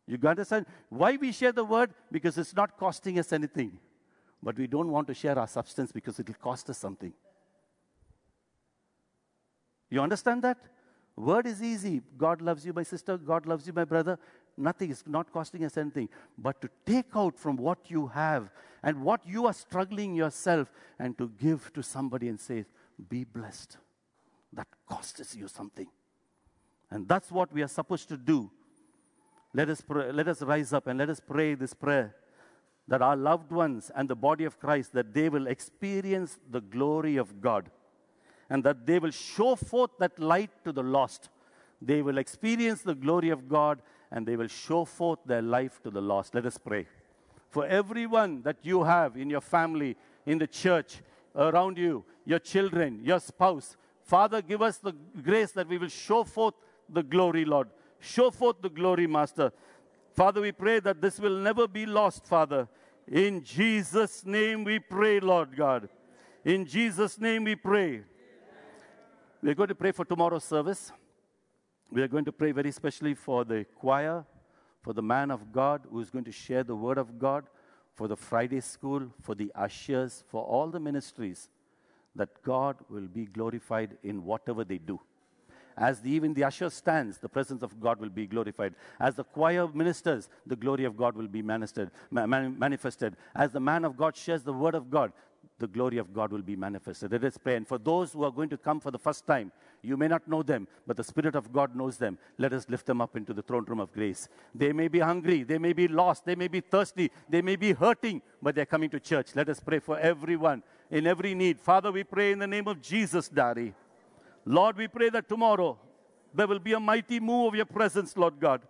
You 0.06 0.18
understand 0.26 0.66
why 0.90 1.18
we 1.18 1.32
share 1.32 1.52
the 1.52 1.66
word? 1.66 1.94
Because 2.12 2.38
it's 2.38 2.56
not 2.56 2.78
costing 2.78 3.20
us 3.20 3.34
anything. 3.34 3.80
But 4.42 4.58
we 4.58 4.68
don't 4.68 4.90
want 4.90 5.08
to 5.08 5.14
share 5.14 5.38
our 5.38 5.48
substance 5.48 5.92
because 5.92 6.20
it 6.20 6.28
will 6.28 6.36
cost 6.36 6.70
us 6.70 6.78
something. 6.78 7.14
You 9.90 10.02
understand 10.02 10.44
that? 10.44 10.58
Word 11.16 11.48
is 11.48 11.64
easy. 11.64 12.02
God 12.18 12.42
loves 12.42 12.66
you, 12.66 12.74
my 12.74 12.84
sister. 12.84 13.18
God 13.18 13.46
loves 13.46 13.66
you, 13.66 13.74
my 13.74 13.86
brother. 13.86 14.20
Nothing 14.58 14.90
is 14.90 15.04
not 15.06 15.32
costing 15.32 15.64
us 15.64 15.78
anything. 15.78 16.10
But 16.38 16.62
to 16.62 16.70
take 16.86 17.16
out 17.16 17.38
from 17.38 17.58
what 17.58 17.90
you 17.90 18.08
have 18.08 18.50
and 18.82 19.04
what 19.04 19.22
you 19.26 19.46
are 19.46 19.54
struggling 19.54 20.16
yourself 20.16 20.72
and 20.98 21.18
to 21.18 21.30
give 21.40 21.72
to 21.74 21.84
somebody 21.84 22.28
and 22.28 22.40
say, 22.40 22.66
Be 23.10 23.24
blessed. 23.24 23.78
That 24.54 24.68
costs 24.88 25.36
you 25.36 25.48
something. 25.48 25.88
And 26.90 27.08
that's 27.08 27.32
what 27.32 27.54
we 27.54 27.62
are 27.62 27.68
supposed 27.68 28.10
to 28.10 28.18
do. 28.18 28.50
Let 29.54 29.70
us, 29.70 29.82
pray, 29.82 30.12
let 30.12 30.28
us 30.28 30.42
rise 30.42 30.74
up 30.74 30.88
and 30.88 30.98
let 31.00 31.10
us 31.10 31.20
pray 31.20 31.56
this 31.56 31.74
prayer 31.74 32.16
that 32.88 33.02
our 33.02 33.18
loved 33.18 33.52
ones 33.52 33.92
and 33.96 34.10
the 34.10 34.16
body 34.16 34.46
of 34.46 34.60
Christ, 34.60 34.94
that 34.94 35.14
they 35.14 35.30
will 35.30 35.48
experience 35.48 36.40
the 36.50 36.62
glory 36.62 37.18
of 37.18 37.42
God 37.42 37.70
and 38.50 38.64
that 38.64 38.86
they 38.86 38.98
will 39.00 39.12
show 39.12 39.56
forth 39.56 39.92
that 40.00 40.18
light 40.20 40.52
to 40.64 40.72
the 40.72 40.84
lost. 40.84 41.30
They 41.82 42.02
will 42.02 42.18
experience 42.18 42.82
the 42.82 42.96
glory 42.96 43.30
of 43.30 43.48
God 43.48 43.82
and 44.12 44.26
they 44.26 44.36
will 44.36 44.48
show 44.48 44.86
forth 44.86 45.20
their 45.26 45.42
life 45.42 45.82
to 45.84 45.90
the 45.90 46.02
lost. 46.02 46.34
Let 46.34 46.46
us 46.46 46.58
pray. 46.58 46.88
For 47.50 47.66
everyone 47.66 48.42
that 48.44 48.58
you 48.64 48.84
have 48.84 49.16
in 49.18 49.30
your 49.30 49.42
family, 49.42 49.96
in 50.26 50.38
the 50.38 50.48
church, 50.48 51.02
around 51.36 51.78
you, 51.78 52.04
your 52.26 52.40
children, 52.40 53.02
your 53.04 53.20
spouse, 53.20 53.78
Father, 54.04 54.42
give 54.42 54.62
us 54.62 54.78
the 54.78 54.94
grace 55.22 55.52
that 55.52 55.68
we 55.68 55.78
will 55.78 55.90
show 55.90 56.24
forth 56.24 56.54
the 56.90 57.04
glory, 57.04 57.46
Lord. 57.46 57.70
Show 58.00 58.32
forth 58.32 58.58
the 58.62 58.70
glory, 58.70 59.08
Master. 59.08 59.52
Father, 60.14 60.42
we 60.42 60.52
pray 60.52 60.80
that 60.80 61.02
this 61.02 61.20
will 61.20 61.38
never 61.38 61.68
be 61.68 61.86
lost, 61.86 62.26
Father. 62.26 62.68
In 63.08 63.44
Jesus' 63.44 64.26
name 64.26 64.64
we 64.64 64.80
pray, 64.80 65.20
Lord 65.20 65.56
God. 65.56 65.90
In 66.44 66.66
Jesus' 66.66 67.20
name 67.20 67.44
we 67.44 67.56
pray. 67.56 68.04
We're 69.42 69.56
going 69.56 69.70
to 69.70 69.76
pray 69.76 69.92
for 69.92 70.06
tomorrow's 70.06 70.44
service. 70.44 70.92
We 71.92 72.02
are 72.02 72.08
going 72.08 72.26
to 72.26 72.32
pray 72.32 72.52
very 72.52 72.72
specially 72.72 73.14
for 73.14 73.46
the 73.46 73.66
choir, 73.76 74.26
for 74.82 74.94
the 74.94 75.02
man 75.02 75.32
of 75.32 75.52
God 75.52 75.82
who 75.90 76.00
is 76.00 76.10
going 76.10 76.26
to 76.26 76.32
share 76.32 76.64
the 76.64 76.76
word 76.76 76.98
of 76.98 77.18
God, 77.18 77.46
for 77.96 78.08
the 78.08 78.16
Friday 78.16 78.60
school, 78.60 79.12
for 79.22 79.36
the 79.36 79.52
ushers, 79.56 80.24
for 80.28 80.44
all 80.44 80.68
the 80.68 80.80
ministries, 80.80 81.50
that 82.16 82.30
God 82.44 82.78
will 82.90 83.08
be 83.08 83.26
glorified 83.26 83.98
in 84.04 84.24
whatever 84.24 84.64
they 84.64 84.78
do. 84.78 85.00
As 85.78 86.00
the, 86.02 86.10
even 86.10 86.34
the 86.34 86.44
usher 86.44 86.72
stands, 86.72 87.20
the 87.20 87.30
presence 87.30 87.62
of 87.62 87.80
God 87.80 88.00
will 88.00 88.10
be 88.10 88.26
glorified. 88.26 88.74
As 89.00 89.16
the 89.16 89.24
choir 89.24 89.68
ministers, 89.68 90.28
the 90.46 90.56
glory 90.56 90.86
of 90.86 90.98
God 90.98 91.16
will 91.16 91.28
be 91.28 91.44
manifested. 91.44 91.92
manifested. 92.10 93.16
As 93.36 93.52
the 93.52 93.60
man 93.60 93.86
of 93.86 93.96
God 93.96 94.16
shares 94.16 94.42
the 94.42 94.54
word 94.54 94.74
of 94.74 94.90
God, 94.90 95.14
the 95.60 95.68
glory 95.68 95.98
of 95.98 96.14
God 96.14 96.32
will 96.32 96.42
be 96.42 96.56
manifested. 96.56 97.12
Let 97.12 97.24
us 97.24 97.38
pray. 97.38 97.56
And 97.56 97.68
for 97.68 97.78
those 97.78 98.14
who 98.14 98.24
are 98.24 98.32
going 98.32 98.50
to 98.50 98.58
come 98.58 98.80
for 98.80 98.92
the 98.92 99.00
first 99.00 99.26
time, 99.26 99.52
you 99.82 99.98
may 99.98 100.08
not 100.08 100.28
know 100.28 100.44
them, 100.44 100.68
but 100.86 100.98
the 100.98 101.04
Spirit 101.04 101.36
of 101.36 101.52
God 101.52 101.76
knows 101.76 101.98
them. 101.98 102.18
Let 102.38 102.54
us 102.54 102.68
lift 102.70 102.86
them 102.86 103.02
up 103.02 103.16
into 103.16 103.34
the 103.34 103.42
throne 103.42 103.66
room 103.66 103.80
of 103.80 103.92
grace. 103.92 104.28
They 104.54 104.72
may 104.72 104.88
be 104.88 105.00
hungry, 105.00 105.44
they 105.44 105.58
may 105.58 105.74
be 105.74 105.88
lost, 105.88 106.26
they 106.26 106.36
may 106.36 106.48
be 106.48 106.62
thirsty, 106.62 107.12
they 107.30 107.42
may 107.42 107.56
be 107.56 107.74
hurting, 107.74 108.22
but 108.42 108.56
they're 108.56 108.66
coming 108.66 108.90
to 108.92 109.00
church. 109.00 109.36
Let 109.36 109.50
us 109.50 109.60
pray 109.60 109.80
for 109.80 109.98
everyone 110.00 110.64
in 110.92 111.08
every 111.08 111.34
need. 111.34 111.60
Father, 111.60 111.92
we 111.92 112.04
pray 112.04 112.32
in 112.32 112.40
the 112.40 112.48
name 112.48 112.68
of 112.68 112.82
Jesus, 112.82 113.28
Daddy. 113.28 113.74
Lord, 114.46 114.78
we 114.78 114.88
pray 114.88 115.10
that 115.10 115.28
tomorrow 115.28 115.78
there 116.34 116.48
will 116.48 116.60
be 116.60 116.74
a 116.74 116.80
mighty 116.80 117.20
move 117.20 117.50
of 117.50 117.56
your 117.56 117.66
presence, 117.66 118.16
Lord 118.16 118.40
God. 118.40 118.62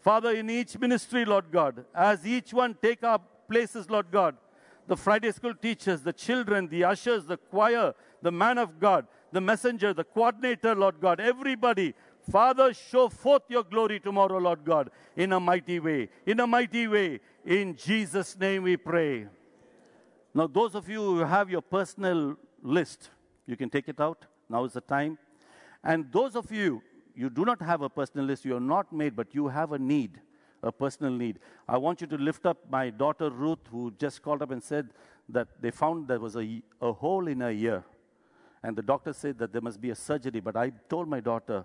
Father, 0.00 0.32
in 0.32 0.50
each 0.50 0.78
ministry, 0.78 1.24
Lord 1.24 1.46
God, 1.50 1.84
as 1.94 2.26
each 2.26 2.52
one 2.52 2.76
take 2.80 3.02
up 3.02 3.48
places, 3.48 3.88
Lord 3.88 4.10
God, 4.10 4.36
the 4.88 4.96
Friday 4.96 5.30
school 5.30 5.54
teachers, 5.54 6.02
the 6.02 6.12
children, 6.12 6.66
the 6.66 6.82
ushers, 6.82 7.26
the 7.26 7.36
choir, 7.36 7.94
the 8.22 8.32
man 8.32 8.56
of 8.56 8.80
God, 8.80 9.06
the 9.30 9.40
messenger, 9.40 9.92
the 9.92 10.02
coordinator, 10.02 10.74
Lord 10.74 10.98
God, 11.00 11.20
everybody. 11.20 11.94
Father, 12.32 12.72
show 12.72 13.08
forth 13.10 13.42
your 13.48 13.62
glory 13.62 14.00
tomorrow, 14.00 14.38
Lord 14.38 14.64
God, 14.64 14.90
in 15.14 15.32
a 15.32 15.38
mighty 15.40 15.78
way. 15.78 16.08
In 16.26 16.40
a 16.40 16.46
mighty 16.46 16.88
way. 16.88 17.20
In 17.44 17.76
Jesus' 17.76 18.36
name 18.38 18.62
we 18.62 18.78
pray. 18.78 19.26
Now, 20.34 20.46
those 20.46 20.74
of 20.74 20.88
you 20.88 21.00
who 21.00 21.18
have 21.18 21.50
your 21.50 21.62
personal 21.62 22.36
list, 22.62 23.10
you 23.46 23.56
can 23.56 23.68
take 23.68 23.88
it 23.88 24.00
out. 24.00 24.24
Now 24.48 24.64
is 24.64 24.72
the 24.72 24.80
time. 24.80 25.18
And 25.84 26.10
those 26.10 26.34
of 26.34 26.50
you, 26.50 26.82
you 27.14 27.28
do 27.28 27.44
not 27.44 27.60
have 27.60 27.82
a 27.82 27.90
personal 27.90 28.24
list, 28.24 28.44
you 28.46 28.56
are 28.56 28.60
not 28.60 28.90
made, 28.90 29.14
but 29.14 29.34
you 29.34 29.48
have 29.48 29.72
a 29.72 29.78
need 29.78 30.20
a 30.62 30.72
personal 30.72 31.12
need. 31.12 31.38
I 31.68 31.78
want 31.78 32.00
you 32.00 32.06
to 32.08 32.16
lift 32.16 32.46
up 32.46 32.58
my 32.70 32.90
daughter 32.90 33.30
Ruth, 33.30 33.58
who 33.70 33.92
just 33.98 34.22
called 34.22 34.42
up 34.42 34.50
and 34.50 34.62
said 34.62 34.90
that 35.28 35.48
they 35.60 35.70
found 35.70 36.08
there 36.08 36.20
was 36.20 36.36
a, 36.36 36.62
a 36.80 36.92
hole 36.92 37.28
in 37.28 37.40
her 37.40 37.50
ear. 37.50 37.84
And 38.62 38.76
the 38.76 38.82
doctor 38.82 39.12
said 39.12 39.38
that 39.38 39.52
there 39.52 39.62
must 39.62 39.80
be 39.80 39.90
a 39.90 39.94
surgery. 39.94 40.40
But 40.40 40.56
I 40.56 40.72
told 40.88 41.08
my 41.08 41.20
daughter, 41.20 41.64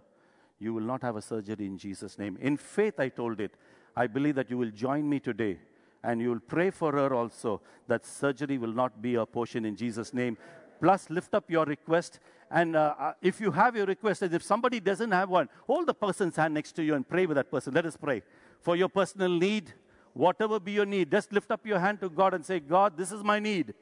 You 0.60 0.74
will 0.74 0.84
not 0.84 1.02
have 1.02 1.16
a 1.16 1.22
surgery 1.22 1.66
in 1.66 1.78
Jesus' 1.78 2.20
name. 2.20 2.38
In 2.40 2.58
faith, 2.58 3.00
I 3.00 3.10
told 3.10 3.40
it. 3.40 3.56
I 3.96 4.08
believe 4.08 4.36
that 4.36 4.50
you 4.50 4.58
will 4.58 4.72
join 4.72 5.08
me 5.08 5.20
today 5.20 5.60
and 6.04 6.20
you 6.20 6.30
will 6.30 6.40
pray 6.40 6.70
for 6.70 6.92
her 6.92 7.14
also 7.14 7.62
that 7.88 8.06
surgery 8.06 8.58
will 8.58 8.74
not 8.74 9.02
be 9.02 9.16
a 9.16 9.26
portion 9.26 9.66
in 9.66 9.76
Jesus' 9.76 10.14
name. 10.14 10.38
plus 10.84 11.10
lift 11.10 11.34
up 11.34 11.50
your 11.50 11.64
request. 11.64 12.20
And 12.52 12.76
uh, 12.76 12.94
uh, 13.00 13.14
if 13.22 13.40
you 13.40 13.52
have 13.52 13.76
your 13.76 13.86
request, 13.86 14.22
and 14.22 14.34
if 14.34 14.44
somebody 14.44 14.82
doesn't 14.82 15.12
have 15.12 15.30
one, 15.30 15.48
hold 15.66 15.88
the 15.88 15.94
person's 15.94 16.36
hand 16.36 16.54
next 16.54 16.74
to 16.74 16.84
you 16.84 16.94
and 16.96 17.08
pray 17.08 17.26
with 17.26 17.36
that 17.36 17.50
person. 17.50 17.74
Let 17.74 17.86
us 17.86 17.96
pray. 17.96 18.22
For 18.64 18.78
your 18.78 18.88
personal 18.88 19.30
need, 19.30 19.74
whatever 20.14 20.58
be 20.60 20.72
your 20.72 20.86
need, 20.86 21.12
just 21.12 21.34
lift 21.34 21.52
up 21.52 21.66
your 21.66 21.80
hand 21.80 22.00
to 22.00 22.10
God 22.10 22.34
and 22.34 22.46
say, 22.46 22.62
God, 22.62 22.98
this 22.98 23.12
is 23.12 23.22
my 23.24 23.38
need. 23.38 23.74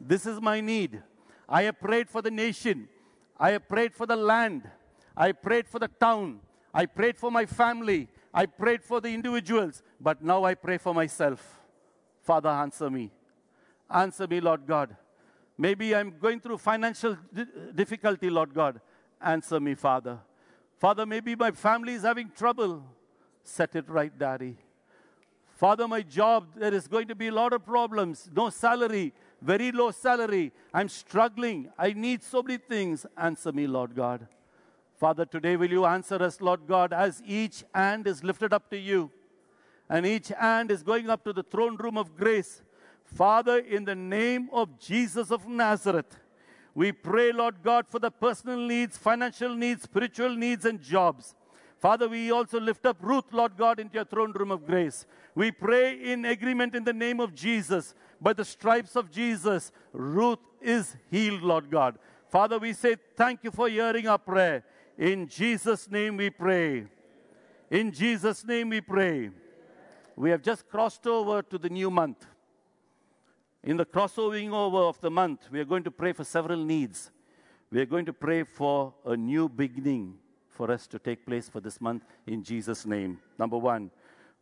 This 0.00 0.24
is 0.24 0.40
my 0.40 0.60
need. 0.60 1.02
I 1.48 1.64
have 1.64 1.80
prayed 1.80 2.08
for 2.08 2.22
the 2.22 2.30
nation. 2.30 2.88
I 3.38 3.50
have 3.50 3.68
prayed 3.68 3.92
for 3.92 4.06
the 4.06 4.14
land. 4.14 4.70
I 5.16 5.32
prayed 5.32 5.66
for 5.66 5.80
the 5.80 5.88
town. 5.88 6.38
I 6.72 6.86
prayed 6.86 7.18
for 7.18 7.30
my 7.30 7.44
family. 7.44 8.08
I 8.32 8.46
prayed 8.46 8.84
for 8.84 9.00
the 9.00 9.08
individuals. 9.08 9.82
But 10.00 10.22
now 10.22 10.44
I 10.44 10.54
pray 10.54 10.78
for 10.78 10.94
myself. 10.94 11.60
Father, 12.22 12.48
answer 12.48 12.88
me. 12.88 13.10
Answer 13.90 14.28
me, 14.28 14.40
Lord 14.40 14.64
God. 14.66 14.96
Maybe 15.58 15.94
I'm 15.94 16.14
going 16.20 16.40
through 16.40 16.58
financial 16.58 17.18
difficulty, 17.74 18.30
Lord 18.30 18.54
God. 18.54 18.80
Answer 19.20 19.58
me, 19.58 19.74
Father. 19.74 20.18
Father, 20.78 21.04
maybe 21.04 21.34
my 21.34 21.50
family 21.50 21.94
is 21.94 22.02
having 22.02 22.30
trouble. 22.30 22.84
Set 23.44 23.76
it 23.76 23.88
right, 23.88 24.16
Daddy. 24.18 24.56
Father, 25.54 25.86
my 25.86 26.02
job, 26.02 26.48
there 26.56 26.74
is 26.74 26.88
going 26.88 27.06
to 27.06 27.14
be 27.14 27.28
a 27.28 27.32
lot 27.32 27.52
of 27.52 27.64
problems. 27.64 28.28
No 28.34 28.50
salary, 28.50 29.12
very 29.40 29.70
low 29.70 29.92
salary. 29.92 30.50
I'm 30.72 30.88
struggling. 30.88 31.70
I 31.78 31.92
need 31.92 32.24
so 32.24 32.42
many 32.42 32.58
things. 32.58 33.06
Answer 33.16 33.52
me, 33.52 33.68
Lord 33.68 33.94
God. 33.94 34.26
Father, 34.98 35.24
today 35.24 35.56
will 35.56 35.70
you 35.70 35.84
answer 35.84 36.16
us, 36.16 36.40
Lord 36.40 36.66
God, 36.66 36.92
as 36.92 37.22
each 37.24 37.62
hand 37.72 38.08
is 38.08 38.24
lifted 38.24 38.52
up 38.52 38.68
to 38.70 38.78
you 38.78 39.10
and 39.88 40.06
each 40.06 40.28
hand 40.28 40.70
is 40.70 40.82
going 40.82 41.10
up 41.10 41.24
to 41.24 41.32
the 41.32 41.42
throne 41.42 41.76
room 41.76 41.98
of 41.98 42.16
grace. 42.16 42.62
Father, 43.04 43.58
in 43.58 43.84
the 43.84 43.94
name 43.94 44.48
of 44.52 44.78
Jesus 44.78 45.30
of 45.30 45.46
Nazareth, 45.46 46.16
we 46.74 46.90
pray, 46.90 47.32
Lord 47.32 47.62
God, 47.62 47.86
for 47.86 47.98
the 47.98 48.10
personal 48.10 48.58
needs, 48.58 48.96
financial 48.96 49.54
needs, 49.54 49.82
spiritual 49.82 50.34
needs, 50.34 50.64
and 50.64 50.80
jobs. 50.80 51.34
Father, 51.78 52.08
we 52.08 52.30
also 52.30 52.58
lift 52.58 52.86
up 52.86 52.96
Ruth, 53.00 53.26
Lord 53.32 53.56
God, 53.56 53.78
into 53.78 53.94
your 53.94 54.04
throne 54.04 54.32
room 54.32 54.50
of 54.50 54.66
grace. 54.66 55.06
We 55.34 55.50
pray 55.50 56.12
in 56.12 56.24
agreement 56.24 56.74
in 56.74 56.84
the 56.84 56.92
name 56.92 57.20
of 57.20 57.34
Jesus. 57.34 57.94
By 58.20 58.32
the 58.32 58.44
stripes 58.44 58.96
of 58.96 59.10
Jesus, 59.10 59.70
Ruth 59.92 60.38
is 60.60 60.96
healed, 61.10 61.42
Lord 61.42 61.70
God. 61.70 61.98
Father, 62.28 62.58
we 62.58 62.72
say 62.72 62.96
thank 63.16 63.44
you 63.44 63.50
for 63.50 63.68
hearing 63.68 64.08
our 64.08 64.18
prayer. 64.18 64.64
In 64.96 65.28
Jesus' 65.28 65.90
name 65.90 66.16
we 66.16 66.30
pray. 66.30 66.86
In 67.70 67.92
Jesus' 67.92 68.44
name 68.44 68.70
we 68.70 68.80
pray. 68.80 69.30
We 70.16 70.30
have 70.30 70.42
just 70.42 70.68
crossed 70.68 71.06
over 71.06 71.42
to 71.42 71.58
the 71.58 71.68
new 71.68 71.90
month. 71.90 72.24
In 73.62 73.76
the 73.76 73.84
crossovering 73.84 74.52
over 74.52 74.78
of 74.78 75.00
the 75.00 75.10
month, 75.10 75.48
we 75.50 75.58
are 75.58 75.64
going 75.64 75.84
to 75.84 75.90
pray 75.90 76.12
for 76.12 76.24
several 76.24 76.64
needs. 76.64 77.10
We 77.70 77.80
are 77.80 77.86
going 77.86 78.04
to 78.06 78.12
pray 78.12 78.44
for 78.44 78.94
a 79.04 79.16
new 79.16 79.48
beginning 79.48 80.18
for 80.54 80.70
us 80.70 80.86
to 80.88 80.98
take 80.98 81.26
place 81.26 81.48
for 81.48 81.60
this 81.60 81.80
month 81.80 82.04
in 82.26 82.42
Jesus' 82.42 82.86
name. 82.86 83.18
Number 83.38 83.58
one, 83.58 83.90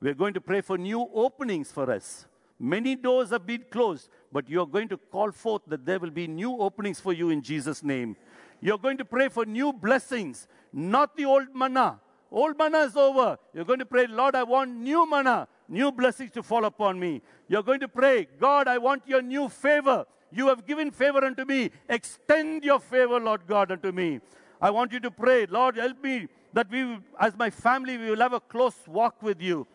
we 0.00 0.10
are 0.10 0.14
going 0.14 0.34
to 0.34 0.40
pray 0.40 0.60
for 0.60 0.78
new 0.78 1.08
openings 1.14 1.72
for 1.72 1.90
us. 1.90 2.26
Many 2.58 2.94
doors 2.94 3.30
have 3.30 3.46
been 3.46 3.64
closed, 3.70 4.08
but 4.30 4.48
you 4.48 4.60
are 4.60 4.66
going 4.66 4.88
to 4.88 4.96
call 4.96 5.32
forth 5.32 5.62
that 5.66 5.84
there 5.84 5.98
will 5.98 6.10
be 6.10 6.26
new 6.28 6.56
openings 6.58 7.00
for 7.00 7.12
you 7.12 7.30
in 7.30 7.42
Jesus' 7.42 7.82
name. 7.82 8.16
You're 8.60 8.78
going 8.78 8.98
to 8.98 9.04
pray 9.04 9.28
for 9.28 9.44
new 9.44 9.72
blessings, 9.72 10.46
not 10.72 11.16
the 11.16 11.24
old 11.24 11.54
manna. 11.54 12.00
Old 12.30 12.56
manna 12.56 12.80
is 12.80 12.96
over. 12.96 13.36
You're 13.52 13.64
going 13.64 13.80
to 13.80 13.86
pray, 13.86 14.06
Lord, 14.06 14.36
I 14.36 14.44
want 14.44 14.70
new 14.70 15.08
manna 15.10 15.48
new 15.72 15.90
blessings 15.90 16.30
to 16.32 16.42
fall 16.42 16.64
upon 16.66 17.00
me. 17.00 17.22
You're 17.48 17.62
going 17.62 17.80
to 17.80 17.88
pray, 17.88 18.28
God, 18.38 18.68
I 18.68 18.78
want 18.78 19.02
your 19.06 19.22
new 19.22 19.48
favor. 19.48 20.04
You 20.30 20.48
have 20.48 20.66
given 20.66 20.90
favor 20.90 21.24
unto 21.24 21.44
me. 21.44 21.70
Extend 21.88 22.64
your 22.64 22.78
favor, 22.78 23.18
Lord 23.18 23.46
God, 23.46 23.72
unto 23.72 23.90
me. 23.90 24.20
I 24.62 24.70
want 24.70 24.92
you 24.92 25.00
to 25.00 25.10
pray, 25.10 25.46
Lord, 25.46 25.76
help 25.76 26.00
me 26.04 26.28
that 26.52 26.70
we, 26.70 26.96
as 27.18 27.36
my 27.36 27.50
family, 27.50 27.98
we 27.98 28.10
will 28.10 28.20
have 28.20 28.32
a 28.32 28.38
close 28.38 28.76
walk 28.86 29.20
with 29.20 29.42
you. 29.42 29.66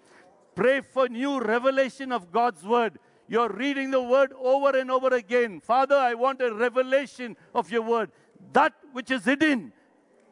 Pray 0.56 0.80
for 0.80 1.10
new 1.10 1.42
revelation 1.42 2.14
of 2.14 2.32
God's 2.32 2.64
word. 2.64 2.98
You're 3.28 3.50
reading 3.50 3.92
the 3.92 4.02
word 4.02 4.32
over 4.40 4.80
and 4.80 4.90
over 4.90 5.10
again. 5.14 5.60
Father, 5.60 5.98
I 5.98 6.14
want 6.14 6.42
a 6.42 6.54
revelation 6.54 7.36
of 7.54 7.70
your 7.70 7.82
word. 7.82 8.12
That 8.54 8.72
which 8.94 9.12
is 9.12 9.26
hidden, 9.26 9.74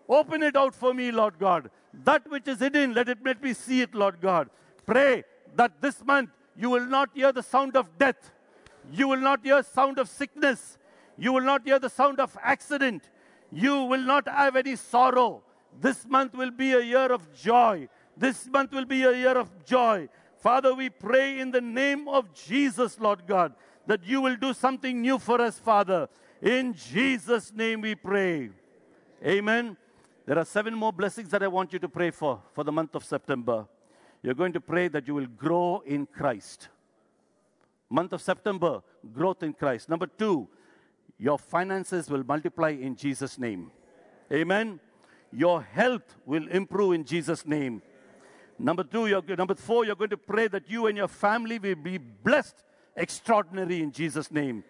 open 0.07 0.41
it 0.41 0.55
out 0.55 0.73
for 0.73 0.93
me, 0.93 1.11
Lord 1.11 1.37
God. 1.37 1.69
That 1.93 2.29
which 2.31 2.47
is 2.47 2.59
hidden, 2.59 2.93
let 2.93 3.09
it 3.09 3.17
let 3.25 3.43
me 3.43 3.51
see 3.51 3.81
it, 3.81 3.93
Lord 3.93 4.21
God. 4.21 4.49
Pray 4.85 5.25
that 5.57 5.81
this 5.81 6.01
month 6.05 6.29
you 6.55 6.69
will 6.69 6.85
not 6.85 7.09
hear 7.13 7.33
the 7.33 7.43
sound 7.43 7.75
of 7.75 7.97
death. 7.97 8.31
You 8.89 9.09
will 9.09 9.19
not 9.19 9.41
hear 9.43 9.61
sound 9.63 9.99
of 9.99 10.07
sickness. 10.07 10.77
You 11.17 11.33
will 11.33 11.41
not 11.41 11.63
hear 11.65 11.77
the 11.77 11.89
sound 11.89 12.21
of 12.21 12.37
accident. 12.41 13.09
You 13.55 13.83
will 13.83 14.01
not 14.01 14.27
have 14.27 14.57
any 14.57 14.75
sorrow. 14.75 15.41
This 15.79 16.05
month 16.05 16.33
will 16.35 16.51
be 16.51 16.73
a 16.73 16.81
year 16.81 17.09
of 17.09 17.33
joy. 17.33 17.87
This 18.17 18.47
month 18.47 18.73
will 18.73 18.83
be 18.83 19.03
a 19.03 19.15
year 19.15 19.37
of 19.37 19.49
joy. 19.63 20.09
Father, 20.39 20.75
we 20.75 20.89
pray 20.89 21.39
in 21.39 21.51
the 21.51 21.61
name 21.61 22.09
of 22.09 22.33
Jesus, 22.33 22.99
Lord 22.99 23.25
God, 23.25 23.53
that 23.87 24.03
you 24.03 24.19
will 24.19 24.35
do 24.35 24.53
something 24.53 25.01
new 25.01 25.17
for 25.17 25.39
us, 25.39 25.57
Father. 25.57 26.09
In 26.41 26.73
Jesus' 26.73 27.53
name 27.53 27.79
we 27.79 27.95
pray. 27.95 28.49
Amen. 29.25 29.77
There 30.25 30.37
are 30.37 30.43
seven 30.45 30.75
more 30.75 30.91
blessings 30.91 31.29
that 31.29 31.41
I 31.41 31.47
want 31.47 31.71
you 31.71 31.79
to 31.79 31.87
pray 31.87 32.11
for 32.11 32.41
for 32.53 32.65
the 32.65 32.73
month 32.73 32.93
of 32.93 33.05
September. 33.05 33.67
You're 34.21 34.33
going 34.33 34.53
to 34.53 34.59
pray 34.59 34.89
that 34.89 35.07
you 35.07 35.15
will 35.15 35.27
grow 35.27 35.81
in 35.85 36.07
Christ. 36.07 36.67
Month 37.89 38.11
of 38.11 38.21
September, 38.21 38.81
growth 39.13 39.43
in 39.43 39.53
Christ. 39.53 39.87
Number 39.87 40.07
two, 40.07 40.49
your 41.17 41.37
finances 41.39 42.09
will 42.09 42.23
multiply 42.23 42.69
in 42.69 42.95
Jesus' 42.95 43.37
name. 43.37 43.71
Amen. 44.31 44.79
Your 45.31 45.61
health 45.61 46.15
will 46.25 46.47
improve 46.49 46.93
in 46.93 47.03
Jesus' 47.03 47.45
name. 47.45 47.81
Number 48.57 48.83
two, 48.83 49.07
you're, 49.07 49.21
number 49.35 49.55
four, 49.55 49.85
you're 49.85 49.95
going 49.95 50.09
to 50.09 50.17
pray 50.17 50.47
that 50.47 50.69
you 50.69 50.87
and 50.87 50.97
your 50.97 51.07
family 51.07 51.59
will 51.59 51.75
be 51.75 51.97
blessed 51.97 52.63
extraordinary 52.95 53.81
in 53.81 53.91
Jesus' 53.91 54.31
name. 54.31 54.63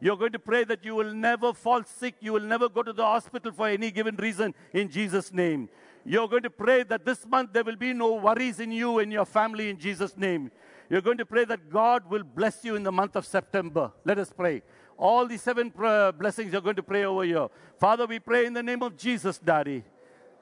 You're 0.00 0.16
going 0.16 0.32
to 0.32 0.38
pray 0.38 0.64
that 0.64 0.84
you 0.84 0.94
will 0.94 1.12
never 1.12 1.52
fall 1.52 1.82
sick. 1.84 2.16
You 2.20 2.32
will 2.34 2.40
never 2.40 2.68
go 2.68 2.82
to 2.82 2.92
the 2.92 3.04
hospital 3.04 3.52
for 3.52 3.68
any 3.68 3.90
given 3.90 4.16
reason 4.16 4.54
in 4.72 4.88
Jesus' 4.88 5.32
name. 5.32 5.68
You're 6.04 6.28
going 6.28 6.42
to 6.42 6.50
pray 6.50 6.82
that 6.84 7.04
this 7.04 7.26
month 7.26 7.52
there 7.52 7.64
will 7.64 7.76
be 7.76 7.92
no 7.92 8.14
worries 8.14 8.60
in 8.60 8.72
you 8.72 8.98
and 8.98 9.12
your 9.12 9.26
family 9.26 9.68
in 9.68 9.78
Jesus' 9.78 10.16
name. 10.16 10.50
You're 10.88 11.02
going 11.02 11.18
to 11.18 11.26
pray 11.26 11.44
that 11.44 11.70
God 11.70 12.08
will 12.10 12.24
bless 12.24 12.64
you 12.64 12.76
in 12.76 12.82
the 12.82 12.92
month 12.92 13.14
of 13.14 13.26
September. 13.26 13.92
Let 14.04 14.18
us 14.18 14.32
pray. 14.34 14.62
All 15.00 15.26
the 15.26 15.38
seven 15.38 15.72
uh, 15.82 16.12
blessings 16.12 16.52
you're 16.52 16.60
going 16.60 16.76
to 16.76 16.82
pray 16.82 17.04
over 17.04 17.24
here. 17.24 17.48
Father, 17.78 18.04
we 18.06 18.18
pray 18.18 18.44
in 18.44 18.52
the 18.52 18.62
name 18.62 18.82
of 18.82 18.98
Jesus, 18.98 19.38
Daddy. 19.38 19.82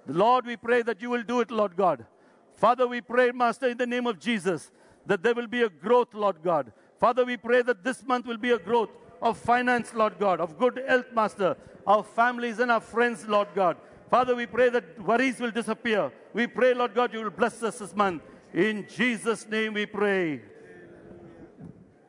Lord, 0.04 0.46
we 0.46 0.56
pray 0.56 0.82
that 0.82 1.00
you 1.00 1.10
will 1.10 1.22
do 1.22 1.40
it, 1.40 1.52
Lord 1.52 1.76
God. 1.76 2.04
Father, 2.56 2.88
we 2.88 3.00
pray, 3.00 3.30
Master, 3.30 3.68
in 3.68 3.78
the 3.78 3.86
name 3.86 4.08
of 4.08 4.18
Jesus, 4.18 4.72
that 5.06 5.22
there 5.22 5.32
will 5.32 5.46
be 5.46 5.62
a 5.62 5.68
growth, 5.68 6.12
Lord 6.12 6.42
God. 6.42 6.72
Father, 6.98 7.24
we 7.24 7.36
pray 7.36 7.62
that 7.62 7.84
this 7.84 8.04
month 8.04 8.26
will 8.26 8.36
be 8.36 8.50
a 8.50 8.58
growth 8.58 8.88
of 9.22 9.38
finance, 9.38 9.94
Lord 9.94 10.18
God, 10.18 10.40
of 10.40 10.58
good 10.58 10.82
health, 10.88 11.06
Master, 11.14 11.56
our 11.86 12.02
families 12.02 12.58
and 12.58 12.72
our 12.72 12.80
friends, 12.80 13.28
Lord 13.28 13.48
God. 13.54 13.76
Father, 14.10 14.34
we 14.34 14.46
pray 14.46 14.70
that 14.70 15.00
worries 15.00 15.38
will 15.38 15.52
disappear. 15.52 16.10
We 16.32 16.48
pray, 16.48 16.74
Lord 16.74 16.96
God, 16.96 17.12
you 17.12 17.22
will 17.22 17.30
bless 17.30 17.62
us 17.62 17.78
this 17.78 17.94
month. 17.94 18.22
In 18.52 18.88
Jesus' 18.88 19.46
name 19.46 19.74
we 19.74 19.86
pray. 19.86 20.40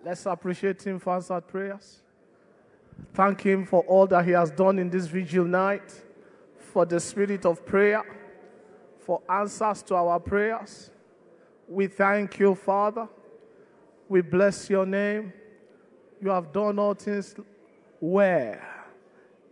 Let's 0.03 0.25
appreciate 0.25 0.81
him 0.81 0.97
for 0.97 1.13
answered 1.13 1.47
prayers. 1.47 2.01
Thank 3.13 3.41
him 3.41 3.65
for 3.65 3.83
all 3.83 4.07
that 4.07 4.25
he 4.25 4.31
has 4.31 4.51
done 4.51 4.79
in 4.79 4.89
this 4.89 5.07
vigil 5.07 5.45
night, 5.45 5.91
for 6.57 6.85
the 6.85 6.99
spirit 6.99 7.45
of 7.45 7.65
prayer, 7.65 8.03
for 8.99 9.21
answers 9.29 9.81
to 9.83 9.95
our 9.95 10.19
prayers. 10.19 10.91
We 11.67 11.87
thank 11.87 12.39
you, 12.39 12.55
Father. 12.55 13.07
We 14.07 14.21
bless 14.21 14.69
your 14.69 14.85
name. 14.85 15.33
You 16.21 16.29
have 16.29 16.51
done 16.51 16.79
all 16.79 16.93
things 16.93 17.35
well. 17.99 18.57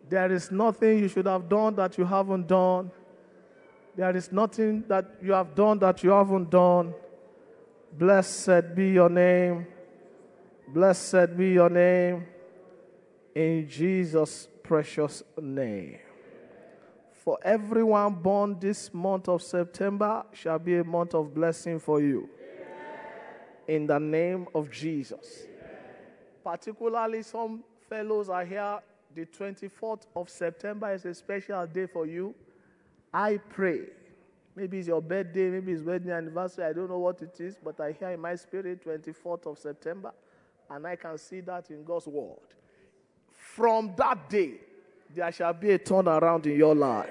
There 0.09 0.31
is 0.31 0.51
nothing 0.51 0.99
you 0.99 1.07
should 1.07 1.27
have 1.27 1.49
done 1.49 1.75
that 1.75 1.97
you 1.97 2.05
haven't 2.05 2.47
done. 2.47 2.91
There 3.95 4.15
is 4.15 4.31
nothing 4.31 4.83
that 4.87 5.05
you 5.21 5.33
have 5.33 5.55
done 5.55 5.79
that 5.79 6.03
you 6.03 6.11
haven't 6.11 6.49
done. 6.49 6.93
Blessed 7.97 8.75
be 8.75 8.91
your 8.91 9.09
name. 9.09 9.67
Blessed 10.69 11.35
be 11.35 11.49
your 11.49 11.69
name. 11.69 12.25
In 13.37 13.69
Jesus' 13.69 14.47
precious 14.63 15.21
name. 15.39 15.99
For 17.11 17.37
everyone 17.43 18.15
born 18.15 18.57
this 18.59 18.91
month 18.91 19.29
of 19.29 19.43
September 19.43 20.23
shall 20.33 20.57
be 20.57 20.77
a 20.77 20.83
month 20.83 21.13
of 21.13 21.35
blessing 21.35 21.77
for 21.77 22.01
you. 22.01 22.27
In 23.67 23.85
the 23.85 23.99
name 23.99 24.47
of 24.55 24.71
Jesus. 24.71 25.45
Particularly, 26.43 27.21
some 27.21 27.63
fellows 27.87 28.27
are 28.27 28.43
here 28.43 28.79
the 29.13 29.27
24th 29.27 30.07
of 30.15 30.31
September 30.31 30.91
is 30.91 31.05
a 31.05 31.13
special 31.13 31.67
day 31.67 31.85
for 31.85 32.07
you. 32.07 32.33
I 33.13 33.37
pray. 33.37 33.81
Maybe 34.55 34.79
it's 34.79 34.87
your 34.87 35.03
birthday, 35.03 35.51
maybe 35.51 35.73
it's 35.73 35.83
wedding 35.83 36.09
anniversary. 36.09 36.65
I 36.65 36.73
don't 36.73 36.89
know 36.89 36.97
what 36.97 37.21
it 37.21 37.39
is, 37.39 37.55
but 37.63 37.79
I 37.79 37.91
hear 37.91 38.09
in 38.09 38.19
my 38.19 38.33
spirit 38.33 38.83
24th 38.83 39.45
of 39.45 39.59
September, 39.59 40.11
and 40.71 40.87
I 40.87 40.95
can 40.95 41.19
see 41.19 41.41
that 41.41 41.69
in 41.69 41.83
God's 41.83 42.07
word. 42.07 42.39
From 43.57 43.91
that 43.97 44.29
day, 44.29 44.51
there 45.15 45.31
shall 45.31 45.51
be 45.51 45.71
a 45.71 45.79
turnaround 45.79 46.45
in 46.45 46.55
your 46.55 46.75
life. 46.75 47.09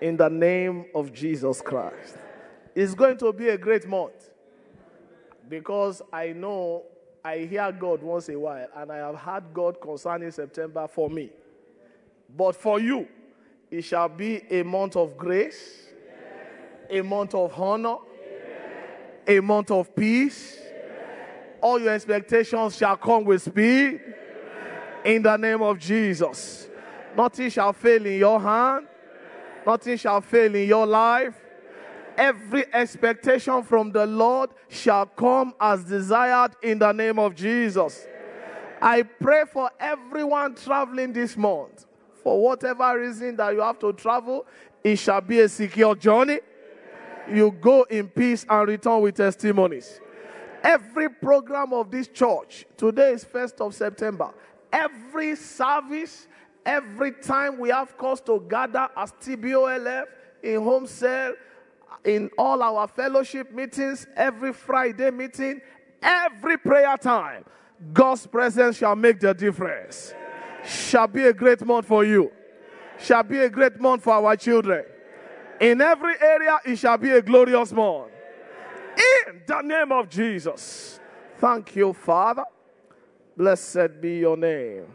In 0.00 0.16
the 0.16 0.30
name 0.30 0.84
of 0.94 1.12
Jesus 1.12 1.60
Christ. 1.60 2.16
It's 2.72 2.94
going 2.94 3.16
to 3.16 3.32
be 3.32 3.48
a 3.48 3.58
great 3.58 3.84
month 3.88 4.30
because 5.48 6.02
I 6.12 6.28
know 6.28 6.84
I 7.24 7.38
hear 7.38 7.72
God 7.72 8.00
once 8.00 8.28
a 8.28 8.38
while, 8.38 8.68
and 8.76 8.92
I 8.92 8.98
have 8.98 9.16
heard 9.16 9.44
God 9.52 9.80
concerning 9.80 10.30
September 10.30 10.86
for 10.86 11.10
me. 11.10 11.30
But 12.36 12.54
for 12.54 12.78
you, 12.78 13.08
it 13.72 13.82
shall 13.82 14.08
be 14.08 14.36
a 14.52 14.62
month 14.62 14.94
of 14.94 15.16
grace, 15.16 15.88
a 16.88 17.02
month 17.02 17.34
of 17.34 17.60
honor, 17.60 17.96
a 19.26 19.40
month 19.40 19.72
of 19.72 19.96
peace. 19.96 20.60
All 21.60 21.80
your 21.80 21.92
expectations 21.92 22.76
shall 22.76 22.96
come 22.96 23.24
with 23.24 23.42
speed. 23.42 24.00
In 25.04 25.22
the 25.22 25.36
name 25.36 25.62
of 25.62 25.78
Jesus. 25.78 26.68
Nothing 27.16 27.50
shall 27.50 27.72
fail 27.72 28.04
in 28.04 28.18
your 28.18 28.40
hand, 28.40 28.88
nothing 29.66 29.96
shall 29.96 30.20
fail 30.20 30.54
in 30.54 30.66
your 30.66 30.86
life. 30.86 31.34
Every 32.16 32.64
expectation 32.72 33.62
from 33.62 33.90
the 33.90 34.06
Lord 34.06 34.50
shall 34.68 35.06
come 35.06 35.54
as 35.60 35.84
desired 35.84 36.52
in 36.62 36.78
the 36.78 36.92
name 36.92 37.18
of 37.18 37.34
Jesus. 37.34 38.06
I 38.80 39.02
pray 39.02 39.44
for 39.52 39.70
everyone 39.80 40.54
traveling 40.54 41.12
this 41.12 41.36
month. 41.36 41.86
For 42.22 42.40
whatever 42.40 42.98
reason 43.00 43.36
that 43.36 43.52
you 43.54 43.60
have 43.60 43.78
to 43.80 43.92
travel, 43.92 44.46
it 44.82 44.96
shall 44.96 45.20
be 45.20 45.40
a 45.40 45.48
secure 45.48 45.94
journey. 45.94 46.40
You 47.30 47.50
go 47.50 47.82
in 47.84 48.08
peace 48.08 48.46
and 48.48 48.68
return 48.68 49.00
with 49.00 49.16
testimonies. 49.16 50.00
Every 50.62 51.10
program 51.10 51.72
of 51.72 51.90
this 51.90 52.08
church, 52.08 52.64
today 52.76 53.12
is 53.12 53.24
1st 53.24 53.60
of 53.60 53.74
September, 53.74 54.30
every 54.74 55.36
service, 55.36 56.26
every 56.66 57.12
time 57.12 57.58
we 57.58 57.68
have 57.68 57.96
cause 57.96 58.20
to 58.22 58.44
gather 58.48 58.88
as 58.96 59.12
TBOLF 59.12 60.06
in 60.42 60.62
home 60.62 60.86
cell, 60.86 61.34
in 62.04 62.28
all 62.36 62.60
our 62.62 62.88
fellowship 62.88 63.52
meetings, 63.52 64.06
every 64.16 64.52
Friday 64.52 65.10
meeting, 65.10 65.60
every 66.02 66.58
prayer 66.58 66.96
time, 66.98 67.44
God's 67.92 68.26
presence 68.26 68.76
shall 68.76 68.96
make 68.96 69.20
the 69.20 69.32
difference. 69.32 70.12
Shall 70.66 71.06
be 71.06 71.24
a 71.24 71.32
great 71.32 71.64
month 71.64 71.86
for 71.86 72.04
you. 72.04 72.32
Shall 72.98 73.22
be 73.22 73.38
a 73.38 73.48
great 73.48 73.80
month 73.80 74.02
for 74.02 74.14
our 74.14 74.36
children. 74.36 74.84
In 75.60 75.80
every 75.80 76.14
area, 76.20 76.58
it 76.66 76.76
shall 76.76 76.98
be 76.98 77.10
a 77.10 77.22
glorious 77.22 77.72
month. 77.72 78.10
In 79.28 79.42
the 79.46 79.62
name 79.62 79.92
of 79.92 80.08
Jesus. 80.08 80.98
Thank 81.38 81.76
you, 81.76 81.92
Father. 81.92 82.44
Blessed 83.36 84.00
be 84.00 84.18
your 84.18 84.36
name. 84.36 84.86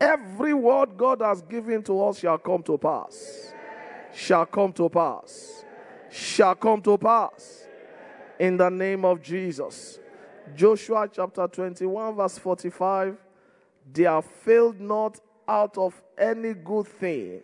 Every 0.00 0.54
word 0.54 0.96
God 0.96 1.20
has 1.20 1.42
given 1.42 1.82
to 1.84 2.02
us 2.04 2.20
shall 2.20 2.38
come 2.38 2.62
to 2.62 2.78
pass. 2.78 3.52
Shall 4.14 4.46
come 4.46 4.72
to 4.74 4.88
pass. 4.88 5.64
Shall 6.10 6.54
come 6.54 6.80
to 6.82 6.96
pass. 6.96 7.66
In 8.38 8.56
the 8.56 8.70
name 8.70 9.04
of 9.04 9.20
Jesus. 9.20 9.98
Joshua 10.54 11.08
chapter 11.12 11.46
21, 11.46 12.16
verse 12.16 12.38
45. 12.38 13.16
There 13.92 14.22
failed 14.22 14.80
not 14.80 15.20
out 15.46 15.76
of 15.76 16.00
any 16.16 16.54
good 16.54 16.86
thing 16.86 17.42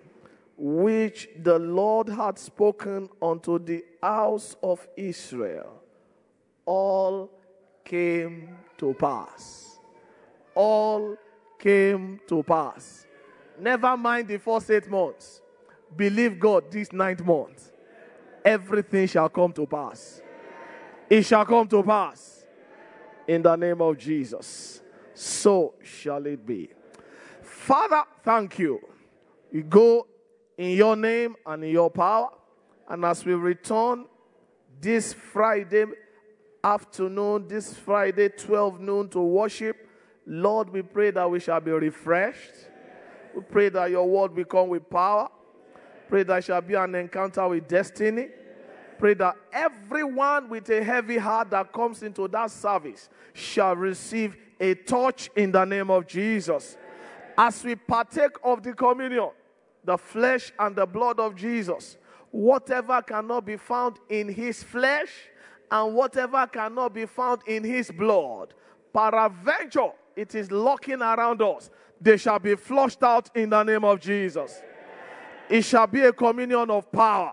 which 0.56 1.28
the 1.42 1.58
Lord 1.58 2.08
had 2.08 2.38
spoken 2.38 3.08
unto 3.20 3.58
the 3.58 3.84
house 4.02 4.56
of 4.62 4.86
Israel. 4.96 5.82
All 6.64 7.30
came 7.84 8.56
to 8.78 8.94
pass. 8.94 9.65
All 10.56 11.16
came 11.58 12.18
to 12.26 12.42
pass. 12.42 13.06
Never 13.60 13.96
mind 13.96 14.28
the 14.28 14.38
first 14.38 14.70
eight 14.70 14.88
months. 14.88 15.40
Believe 15.94 16.38
God 16.38 16.70
this 16.70 16.92
ninth 16.92 17.24
month. 17.24 17.70
Everything 18.44 19.06
shall 19.06 19.28
come 19.28 19.52
to 19.52 19.66
pass. 19.66 20.20
It 21.08 21.22
shall 21.22 21.44
come 21.44 21.68
to 21.68 21.82
pass. 21.82 22.44
In 23.28 23.42
the 23.42 23.54
name 23.56 23.80
of 23.80 23.98
Jesus. 23.98 24.80
So 25.14 25.74
shall 25.82 26.24
it 26.26 26.44
be. 26.44 26.70
Father, 27.42 28.04
thank 28.24 28.58
you. 28.58 28.80
We 29.52 29.62
go 29.62 30.06
in 30.56 30.76
your 30.76 30.96
name 30.96 31.36
and 31.44 31.64
in 31.64 31.70
your 31.70 31.90
power. 31.90 32.30
And 32.88 33.04
as 33.04 33.24
we 33.24 33.34
return 33.34 34.06
this 34.80 35.12
Friday 35.12 35.86
afternoon, 36.62 37.48
this 37.48 37.74
Friday, 37.74 38.28
12 38.28 38.80
noon 38.80 39.08
to 39.10 39.20
worship, 39.20 39.85
Lord, 40.26 40.70
we 40.70 40.82
pray 40.82 41.12
that 41.12 41.30
we 41.30 41.38
shall 41.38 41.60
be 41.60 41.70
refreshed. 41.70 42.50
We 43.34 43.42
pray 43.42 43.68
that 43.68 43.90
your 43.90 44.08
word 44.08 44.34
will 44.34 44.44
come 44.44 44.68
with 44.68 44.90
power. 44.90 45.28
Pray 46.08 46.24
that 46.24 46.44
shall 46.44 46.60
be 46.60 46.74
an 46.74 46.94
encounter 46.96 47.46
with 47.48 47.68
destiny. 47.68 48.28
Pray 48.98 49.14
that 49.14 49.36
everyone 49.52 50.48
with 50.48 50.68
a 50.70 50.82
heavy 50.82 51.18
heart 51.18 51.50
that 51.50 51.72
comes 51.72 52.02
into 52.02 52.26
that 52.28 52.50
service 52.50 53.08
shall 53.34 53.76
receive 53.76 54.36
a 54.58 54.74
touch 54.74 55.30
in 55.36 55.52
the 55.52 55.64
name 55.64 55.90
of 55.90 56.06
Jesus. 56.06 56.76
As 57.38 57.62
we 57.62 57.76
partake 57.76 58.36
of 58.42 58.62
the 58.62 58.72
communion, 58.72 59.30
the 59.84 59.98
flesh 59.98 60.52
and 60.58 60.74
the 60.74 60.86
blood 60.86 61.20
of 61.20 61.36
Jesus, 61.36 61.98
whatever 62.30 63.00
cannot 63.02 63.44
be 63.44 63.56
found 63.56 63.98
in 64.08 64.28
his 64.28 64.62
flesh 64.62 65.10
and 65.70 65.94
whatever 65.94 66.46
cannot 66.46 66.94
be 66.94 67.06
found 67.06 67.42
in 67.46 67.62
his 67.62 67.90
blood, 67.90 68.54
peradventure 68.92 69.92
it 70.16 70.34
is 70.34 70.50
locking 70.50 71.02
around 71.02 71.42
us, 71.42 71.70
they 72.00 72.16
shall 72.16 72.38
be 72.38 72.56
flushed 72.56 73.02
out 73.02 73.30
in 73.36 73.50
the 73.50 73.62
name 73.62 73.84
of 73.84 74.00
Jesus. 74.00 74.60
It 75.48 75.62
shall 75.62 75.86
be 75.86 76.00
a 76.02 76.12
communion 76.12 76.70
of 76.70 76.90
power 76.90 77.32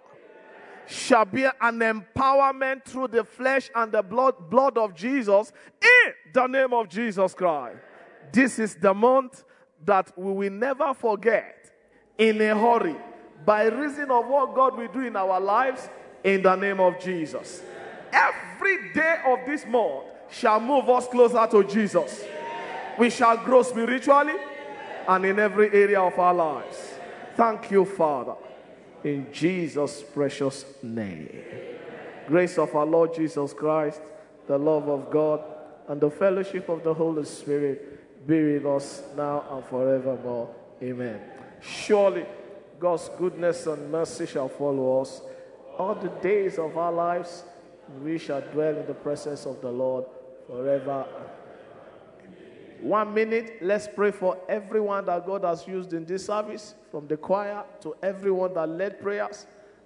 shall 0.88 1.26
be 1.26 1.44
an 1.44 1.80
empowerment 1.80 2.84
through 2.86 3.08
the 3.08 3.24
flesh 3.24 3.70
and 3.76 3.92
the 3.92 4.02
blood, 4.02 4.50
blood 4.50 4.78
of 4.78 4.94
Jesus 4.96 5.52
in 5.82 6.14
the 6.34 6.48
name 6.48 6.74
of 6.74 6.90
Jesus 6.90 7.34
Christ. 7.34 7.78
This 8.32 8.60
is 8.60 8.76
the 8.76 8.94
month 8.94 9.44
that 9.86 10.12
we 10.18 10.32
will 10.32 10.52
never 10.52 10.94
forget 10.94 11.72
in 12.18 12.42
a 12.42 12.58
hurry 12.58 12.96
by 13.46 13.66
reason 13.66 14.10
of 14.12 14.28
what 14.28 14.56
God 14.56 14.78
will 14.78 14.88
do 14.88 15.02
in 15.02 15.16
our 15.16 15.40
lives 15.40 15.90
in 16.24 16.42
the 16.42 16.56
name 16.56 16.80
of 16.80 17.00
Jesus. 17.00 17.62
Every 18.12 18.94
day 18.94 19.18
of 19.26 19.40
this 19.46 19.66
month 19.66 20.06
shall 20.30 20.60
move 20.60 20.90
us 20.90 21.08
closer 21.08 21.46
to 21.52 21.64
Jesus. 21.64 22.24
We 23.00 23.10
shall 23.10 23.38
grow 23.38 23.64
spiritually 23.64 24.36
and 25.08 25.26
in 25.26 25.40
every 25.40 25.72
area 25.74 26.00
of 26.00 26.18
our 26.18 26.34
lives. 26.34 26.94
Thank 27.36 27.72
you, 27.72 27.86
Father. 27.86 28.36
In 29.04 29.28
Jesus' 29.32 30.02
precious 30.02 30.66
name. 30.82 31.30
Grace 32.28 32.58
of 32.58 32.74
our 32.76 32.86
Lord 32.86 33.14
Jesus 33.14 33.54
Christ, 33.54 34.02
the 34.48 34.58
love 34.58 34.88
of 34.88 35.12
God, 35.12 35.42
and 35.88 36.00
the 36.00 36.10
fellowship 36.10 36.70
of 36.70 36.84
the 36.84 36.94
Holy 36.94 37.26
Spirit 37.26 38.26
be 38.26 38.54
with 38.54 38.66
us 38.66 39.04
now 39.18 39.44
and 39.52 39.66
forevermore. 39.66 40.54
Amen. 40.82 41.20
Surely 41.62 42.26
God's 42.80 43.10
goodness 43.18 43.68
and 43.68 43.92
mercy 43.92 44.26
shall 44.26 44.48
follow 44.48 45.02
us 45.02 45.22
all 45.78 45.96
the 45.96 46.10
days 46.22 46.58
of 46.58 46.78
our 46.78 46.92
lives. 46.92 47.44
We 48.02 48.18
shall 48.18 48.42
dwell 48.42 48.78
in 48.78 48.86
the 48.86 48.94
presence 48.94 49.46
of 49.46 49.60
the 49.62 49.72
Lord 49.72 50.06
forever. 50.48 51.06
One 52.84 53.14
minute, 53.14 53.60
let's 53.62 53.88
pray 53.88 54.12
for 54.12 54.38
everyone 54.50 55.06
that 55.06 55.26
God 55.26 55.46
has 55.46 55.66
used 55.66 55.94
in 55.94 56.04
this 56.04 56.26
service, 56.26 56.76
from 56.92 57.08
the 57.08 57.16
choir 57.16 57.64
to 57.80 57.96
everyone 58.04 58.54
that 58.56 58.68
led 58.68 59.00
prayers, 59.00 59.46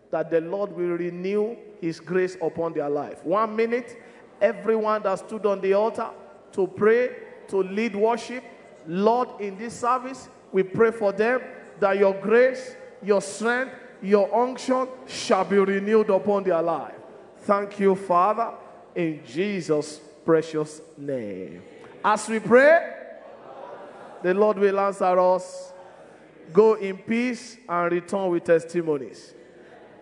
that 0.09 0.31
the 0.31 0.41
Lord 0.41 0.75
will 0.75 0.97
renew 0.97 1.55
His 1.79 1.99
grace 1.99 2.35
upon 2.41 2.73
their 2.73 2.89
life. 2.89 3.23
One 3.23 3.55
minute, 3.55 4.01
everyone 4.41 5.03
that 5.03 5.19
stood 5.19 5.45
on 5.45 5.61
the 5.61 5.73
altar 5.73 6.09
to 6.53 6.65
pray, 6.65 7.15
to 7.49 7.57
lead 7.57 7.95
worship, 7.95 8.43
Lord, 8.87 9.29
in 9.41 9.59
this 9.59 9.79
service, 9.79 10.27
we 10.51 10.63
pray 10.63 10.89
for 10.89 11.11
them 11.11 11.41
that 11.79 11.99
your 11.99 12.15
grace, 12.15 12.75
your 13.03 13.21
strength, 13.21 13.75
your 14.01 14.33
unction 14.35 14.87
shall 15.05 15.45
be 15.45 15.59
renewed 15.59 16.09
upon 16.09 16.45
their 16.45 16.63
life. 16.63 16.95
Thank 17.41 17.79
you, 17.79 17.93
Father, 17.93 18.53
in 18.95 19.21
Jesus' 19.23 19.99
precious 20.25 20.81
name. 20.97 21.61
As 22.09 22.29
we 22.29 22.39
pray, 22.39 22.93
the 24.23 24.33
Lord 24.33 24.57
will 24.59 24.79
answer 24.79 25.19
us. 25.19 25.73
Go 26.53 26.75
in 26.75 26.99
peace 26.99 27.57
and 27.67 27.91
return 27.91 28.29
with 28.31 28.45
testimonies. 28.45 29.33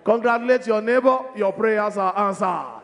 Congratulate 0.04 0.68
your 0.68 0.84
neighbor, 0.84 1.18
your 1.36 1.52
prayers 1.52 1.98
are 1.98 2.16
answered. 2.16 2.75